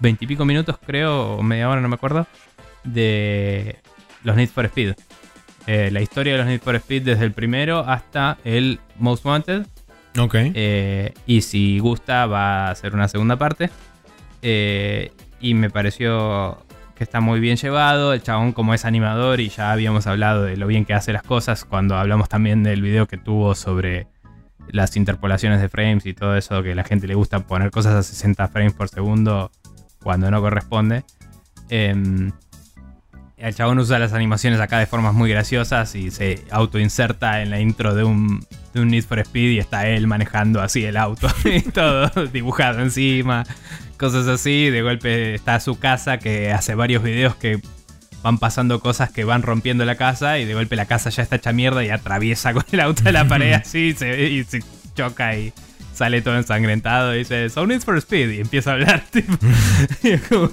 veintipico 0.00 0.44
minutos, 0.44 0.76
creo, 0.84 1.36
o 1.36 1.42
media 1.42 1.68
hora, 1.68 1.80
no 1.80 1.88
me 1.88 1.94
acuerdo, 1.94 2.26
de 2.84 3.78
los 4.22 4.36
Need 4.36 4.48
for 4.48 4.64
Speed. 4.66 4.94
Eh, 5.66 5.90
la 5.90 6.00
historia 6.00 6.32
de 6.32 6.38
los 6.38 6.46
Need 6.46 6.60
for 6.60 6.74
Speed 6.76 7.02
desde 7.02 7.24
el 7.24 7.32
primero 7.32 7.80
hasta 7.80 8.38
el 8.44 8.80
Most 8.98 9.24
Wanted. 9.24 9.66
Ok. 10.18 10.34
Eh, 10.54 11.12
y 11.26 11.40
si 11.42 11.78
gusta, 11.78 12.26
va 12.26 12.68
a 12.68 12.70
hacer 12.70 12.94
una 12.94 13.08
segunda 13.08 13.36
parte. 13.36 13.70
Eh, 14.42 15.10
y 15.40 15.54
me 15.54 15.70
pareció 15.70 16.64
que 16.94 17.04
está 17.04 17.20
muy 17.20 17.40
bien 17.40 17.56
llevado. 17.56 18.12
El 18.12 18.22
chabón, 18.22 18.52
como 18.52 18.74
es 18.74 18.84
animador, 18.84 19.40
y 19.40 19.48
ya 19.48 19.72
habíamos 19.72 20.06
hablado 20.06 20.44
de 20.44 20.56
lo 20.56 20.66
bien 20.66 20.84
que 20.84 20.94
hace 20.94 21.12
las 21.12 21.22
cosas 21.22 21.64
cuando 21.64 21.96
hablamos 21.96 22.28
también 22.28 22.62
del 22.62 22.82
video 22.82 23.06
que 23.06 23.16
tuvo 23.16 23.54
sobre 23.54 24.06
las 24.68 24.96
interpolaciones 24.96 25.60
de 25.60 25.68
frames 25.68 26.06
y 26.06 26.14
todo 26.14 26.36
eso, 26.36 26.62
que 26.62 26.72
a 26.72 26.74
la 26.74 26.84
gente 26.84 27.06
le 27.06 27.14
gusta 27.14 27.40
poner 27.40 27.70
cosas 27.70 27.94
a 27.94 28.02
60 28.02 28.48
frames 28.48 28.72
por 28.72 28.88
segundo 28.88 29.50
cuando 30.02 30.30
no 30.30 30.40
corresponde. 30.40 31.04
El 33.36 33.54
chabón 33.54 33.78
usa 33.80 33.98
las 33.98 34.12
animaciones 34.12 34.60
acá 34.60 34.78
de 34.78 34.86
formas 34.86 35.12
muy 35.12 35.28
graciosas 35.28 35.94
y 35.96 36.10
se 36.10 36.44
autoinserta 36.50 37.42
en 37.42 37.50
la 37.50 37.60
intro 37.60 37.94
de 37.94 38.04
un, 38.04 38.46
de 38.72 38.80
un 38.80 38.88
Need 38.88 39.04
for 39.04 39.18
Speed 39.18 39.50
y 39.52 39.58
está 39.58 39.88
él 39.88 40.06
manejando 40.06 40.62
así 40.62 40.84
el 40.84 40.96
auto 40.96 41.28
y 41.44 41.60
todo 41.62 42.10
dibujado 42.26 42.80
encima, 42.80 43.44
cosas 43.98 44.28
así. 44.28 44.70
De 44.70 44.82
golpe 44.82 45.34
está 45.34 45.58
su 45.60 45.78
casa 45.78 46.18
que 46.18 46.52
hace 46.52 46.74
varios 46.76 47.02
videos 47.02 47.34
que 47.34 47.60
van 48.22 48.38
pasando 48.38 48.80
cosas 48.80 49.10
que 49.10 49.24
van 49.24 49.42
rompiendo 49.42 49.84
la 49.84 49.96
casa 49.96 50.38
y 50.38 50.44
de 50.46 50.54
golpe 50.54 50.76
la 50.76 50.86
casa 50.86 51.10
ya 51.10 51.22
está 51.22 51.36
hecha 51.36 51.52
mierda 51.52 51.84
y 51.84 51.90
atraviesa 51.90 52.54
con 52.54 52.64
el 52.72 52.80
auto 52.80 53.02
de 53.02 53.12
la 53.12 53.26
pared 53.26 53.52
así 53.54 53.88
y 53.88 53.92
se, 53.94 54.22
y 54.28 54.44
se 54.44 54.60
choca 54.94 55.36
y 55.36 55.52
sale 55.92 56.22
todo 56.22 56.36
ensangrentado 56.36 57.14
y 57.14 57.18
dice, 57.18 57.50
So 57.50 57.66
Need 57.66 57.82
for 57.82 57.98
Speed 57.98 58.30
y 58.30 58.40
empieza 58.40 58.70
a 58.70 58.74
hablar. 58.74 59.02
Tipo, 59.10 59.36
y 60.04 60.08
es 60.10 60.22
como- 60.22 60.50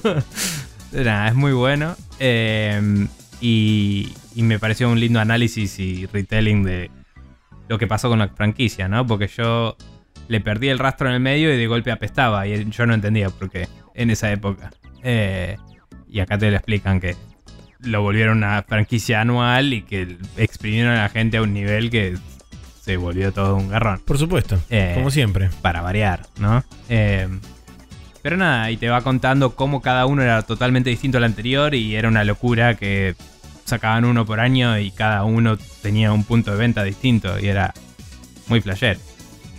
Nada, 0.92 1.28
es 1.28 1.36
muy 1.36 1.54
bueno. 1.54 1.96
Eh, 2.20 3.08
y, 3.40 4.14
y 4.36 4.44
me 4.44 4.60
pareció 4.60 4.90
un 4.90 5.00
lindo 5.00 5.20
análisis 5.20 5.80
y 5.80 6.06
retelling 6.08 6.64
de 6.64 6.92
lo 7.70 7.78
que 7.78 7.88
pasó 7.88 8.10
con 8.10 8.20
la 8.20 8.28
franquicia, 8.30 8.88
¿no? 8.88 9.06
Porque 9.08 9.28
yo 9.28 9.78
le 10.28 10.42
perdí 10.42 10.70
el 10.70 10.80
rastro 10.80 11.08
en 11.08 11.16
el 11.16 11.20
medio 11.22 11.54
y 11.54 11.58
de 11.58 11.68
golpe 11.68 11.92
apestaba. 11.92 12.48
Y 12.48 12.70
yo 12.70 12.86
no 12.86 12.94
entendía 12.94 13.30
por 13.30 13.50
qué 13.50 13.68
en 13.96 14.10
esa 14.10 14.32
época. 14.32 14.72
Eh, 15.04 15.58
y 16.10 16.20
acá 16.20 16.38
te 16.38 16.50
lo 16.52 16.58
explican 16.58 17.00
que 17.00 17.16
lo 17.80 18.02
volvieron 18.02 18.38
una 18.38 18.62
franquicia 18.64 19.22
anual 19.22 19.74
y 19.74 19.82
que 19.82 20.18
exprimieron 20.38 20.92
a 20.94 21.04
la 21.04 21.10
gente 21.10 21.38
a 21.38 21.42
un 21.42 21.54
nivel 21.54 21.90
que 21.90 22.16
se 22.82 22.98
volvió 22.98 23.32
todo 23.32 23.56
un 23.56 23.70
garrón 23.70 24.00
Por 24.06 24.18
supuesto. 24.18 24.60
Eh, 24.70 24.92
Como 24.96 25.10
siempre. 25.10 25.50
para 25.62 25.82
variar, 25.82 26.22
¿no? 26.40 26.64
Eh, 26.90 27.28
pero 28.22 28.38
nada, 28.38 28.72
y 28.72 28.78
te 28.78 28.90
va 28.90 29.02
contando 29.02 29.56
cómo 29.56 29.82
cada 29.82 30.06
uno 30.06 30.22
era 30.22 30.42
totalmente 30.44 30.90
distinto 30.90 31.18
al 31.18 31.24
anterior 31.24 31.74
y 31.76 31.96
era 31.96 32.08
una 32.08 32.24
locura 32.24 32.76
que 32.76 33.16
sacaban 33.66 34.06
uno 34.06 34.26
por 34.26 34.40
año 34.40 34.78
y 34.78 34.92
cada 34.92 35.24
uno 35.24 35.58
tenía 35.82 36.12
un 36.12 36.24
punto 36.24 36.52
de 36.52 36.58
venta 36.58 36.84
distinto 36.84 37.40
y 37.40 37.48
era 37.48 37.74
muy 38.48 38.62
flasher. 38.62 39.00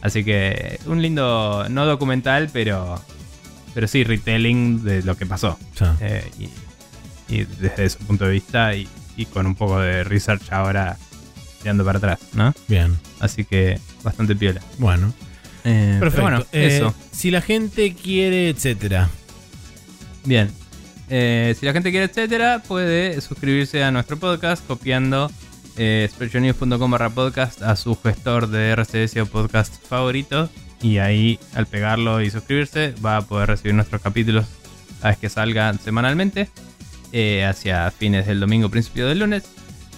Así 0.03 0.25
que 0.25 0.81
un 0.87 1.01
lindo, 1.01 1.67
no 1.71 1.87
documental, 1.87 2.51
pero, 2.53 3.01
pero 3.75 3.87
sí 3.87 4.05
retelling 4.05 4.83
de 4.83 5.03
lo 5.03 5.17
que 5.17 5.27
pasó. 5.27 5.59
Eh, 6.01 6.29
y, 6.39 7.35
y 7.35 7.45
desde 7.45 7.89
su 7.89 7.99
punto 7.99 8.27
de 8.27 8.33
vista 8.33 8.75
y, 8.75 8.89
y 9.17 9.27
con 9.27 9.47
un 9.47 9.55
poco 9.55 9.81
de 9.81 10.05
research 10.05 10.53
ahora 10.53 10.97
tirando 11.63 11.85
para 11.85 11.99
atrás, 11.99 12.19
¿no? 12.35 12.53
bien. 12.67 12.99
Así 13.21 13.45
que 13.45 13.79
bastante 14.03 14.35
piola. 14.35 14.61
Bueno. 14.79 15.13
Eh, 15.65 15.97
Perfecto. 16.01 16.23
bueno, 16.23 16.45
Eh, 16.53 16.77
eso. 16.77 16.95
Si 17.13 17.31
la 17.31 17.41
gente 17.41 17.95
quiere, 17.95 18.49
etcétera. 18.49 19.09
Bien. 20.25 20.51
Eh, 21.09 21.55
si 21.59 21.67
la 21.67 21.73
gente 21.73 21.91
quiere, 21.91 22.07
etcétera, 22.07 22.63
puede 22.67 23.21
suscribirse 23.21 23.85
a 23.85 23.91
nuestro 23.91 24.17
podcast 24.17 24.67
copiando 24.67 25.31
eh, 25.77 26.09
barra 26.79 27.11
podcast 27.11 27.63
a 27.63 27.77
su 27.77 27.97
gestor 28.01 28.49
de 28.49 28.71
RCS 28.73 29.17
o 29.19 29.27
podcast 29.27 29.75
favorito. 29.87 30.49
Y 30.81 30.99
ahí, 30.99 31.39
al 31.55 31.67
pegarlo 31.67 32.21
y 32.21 32.31
suscribirse, 32.31 32.95
va 33.05 33.19
a 33.19 33.23
poder 33.23 33.49
recibir 33.49 33.75
nuestros 33.75 34.03
capítulos 34.03 34.47
a 35.01 35.09
vez 35.09 35.19
que 35.19 35.29
salgan 35.29 35.79
semanalmente, 35.79 36.49
eh, 37.13 37.45
hacia 37.45 37.91
fines 37.91 38.27
del 38.27 38.41
domingo, 38.41 38.69
principio 38.69 39.07
del 39.07 39.21
lunes. 39.21 39.45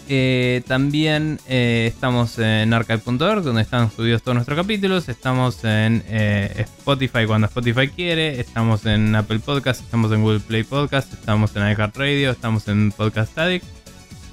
Eh, 0.09 0.63
también 0.67 1.41
eh, 1.49 1.91
estamos 1.93 2.39
en 2.39 2.73
archive.org, 2.75 3.43
donde 3.43 3.63
están 3.63 3.91
subidos 3.91 4.23
todos 4.23 4.35
nuestros 4.35 4.59
capítulos. 4.59 5.09
Estamos 5.09 5.65
en 5.65 6.03
eh, 6.09 6.53
Spotify 6.59 7.27
cuando 7.27 7.47
Spotify 7.47 7.89
quiere. 7.89 8.41
Estamos 8.41 8.85
en 8.87 9.15
Apple 9.15 9.39
Podcast, 9.39 9.81
estamos 9.81 10.13
en 10.13 10.23
Google 10.23 10.41
Play 10.41 10.65
Podcast, 10.65 11.13
estamos 11.13 11.57
en 11.57 11.63
iHeartRadio, 11.63 12.31
estamos 12.31 12.69
en 12.69 12.93
Podcast 12.93 13.37
Addict 13.39 13.65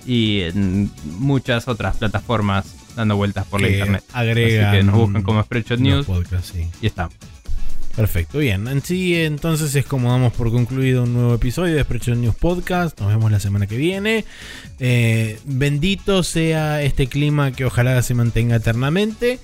y 0.06 0.42
en 0.42 0.92
muchas 1.20 1.68
otras 1.68 1.96
plataformas 1.98 2.76
dando 2.96 3.16
vueltas 3.16 3.46
por 3.46 3.62
la 3.62 3.70
internet. 3.70 4.04
Así 4.12 4.34
que 4.34 4.84
nos 4.84 4.96
buscan 4.96 5.24
como 5.24 5.42
Spreadshot 5.42 5.80
News 5.80 6.08
sí. 6.44 6.68
y 6.82 6.88
estamos. 6.88 7.16
Perfecto, 7.96 8.38
bien. 8.40 8.68
En 8.68 8.82
sí, 8.82 9.16
entonces 9.16 9.76
es 9.76 9.86
como 9.86 10.12
damos 10.12 10.34
por 10.34 10.50
concluido 10.50 11.04
un 11.04 11.14
nuevo 11.14 11.34
episodio 11.36 11.76
de 11.76 11.84
Spreadshot 11.84 12.18
News 12.18 12.36
Podcast. 12.36 13.00
Nos 13.00 13.10
vemos 13.10 13.32
la 13.32 13.40
semana 13.40 13.68
que 13.68 13.78
viene. 13.78 14.26
Eh, 14.80 15.40
bendito 15.46 16.24
sea 16.24 16.82
este 16.82 17.08
clima 17.08 17.52
que 17.52 17.66
ojalá 17.66 18.02
se 18.02 18.14
mantenga 18.14 18.56
eternamente. 18.56 19.40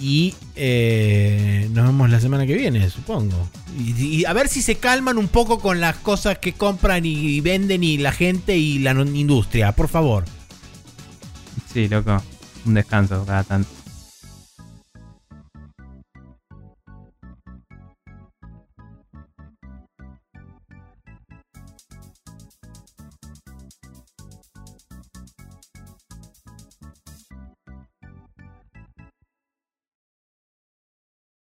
Y 0.00 0.34
eh, 0.56 1.68
nos 1.72 1.86
vemos 1.86 2.10
la 2.10 2.18
semana 2.18 2.44
que 2.46 2.54
viene, 2.54 2.88
supongo. 2.90 3.48
Y, 3.78 4.20
y 4.20 4.24
a 4.24 4.32
ver 4.32 4.48
si 4.48 4.62
se 4.62 4.76
calman 4.76 5.16
un 5.16 5.28
poco 5.28 5.60
con 5.60 5.80
las 5.80 5.96
cosas 5.96 6.38
que 6.38 6.54
compran 6.54 7.04
y, 7.06 7.10
y 7.10 7.40
venden 7.40 7.84
y 7.84 7.98
la 7.98 8.10
gente 8.10 8.56
y 8.56 8.78
la 8.78 8.92
industria, 8.92 9.72
por 9.72 9.88
favor. 9.88 10.24
Sí, 11.72 11.88
loco. 11.88 12.20
Un 12.64 12.74
descanso 12.74 13.24
cada 13.26 13.44
tanto. 13.44 13.81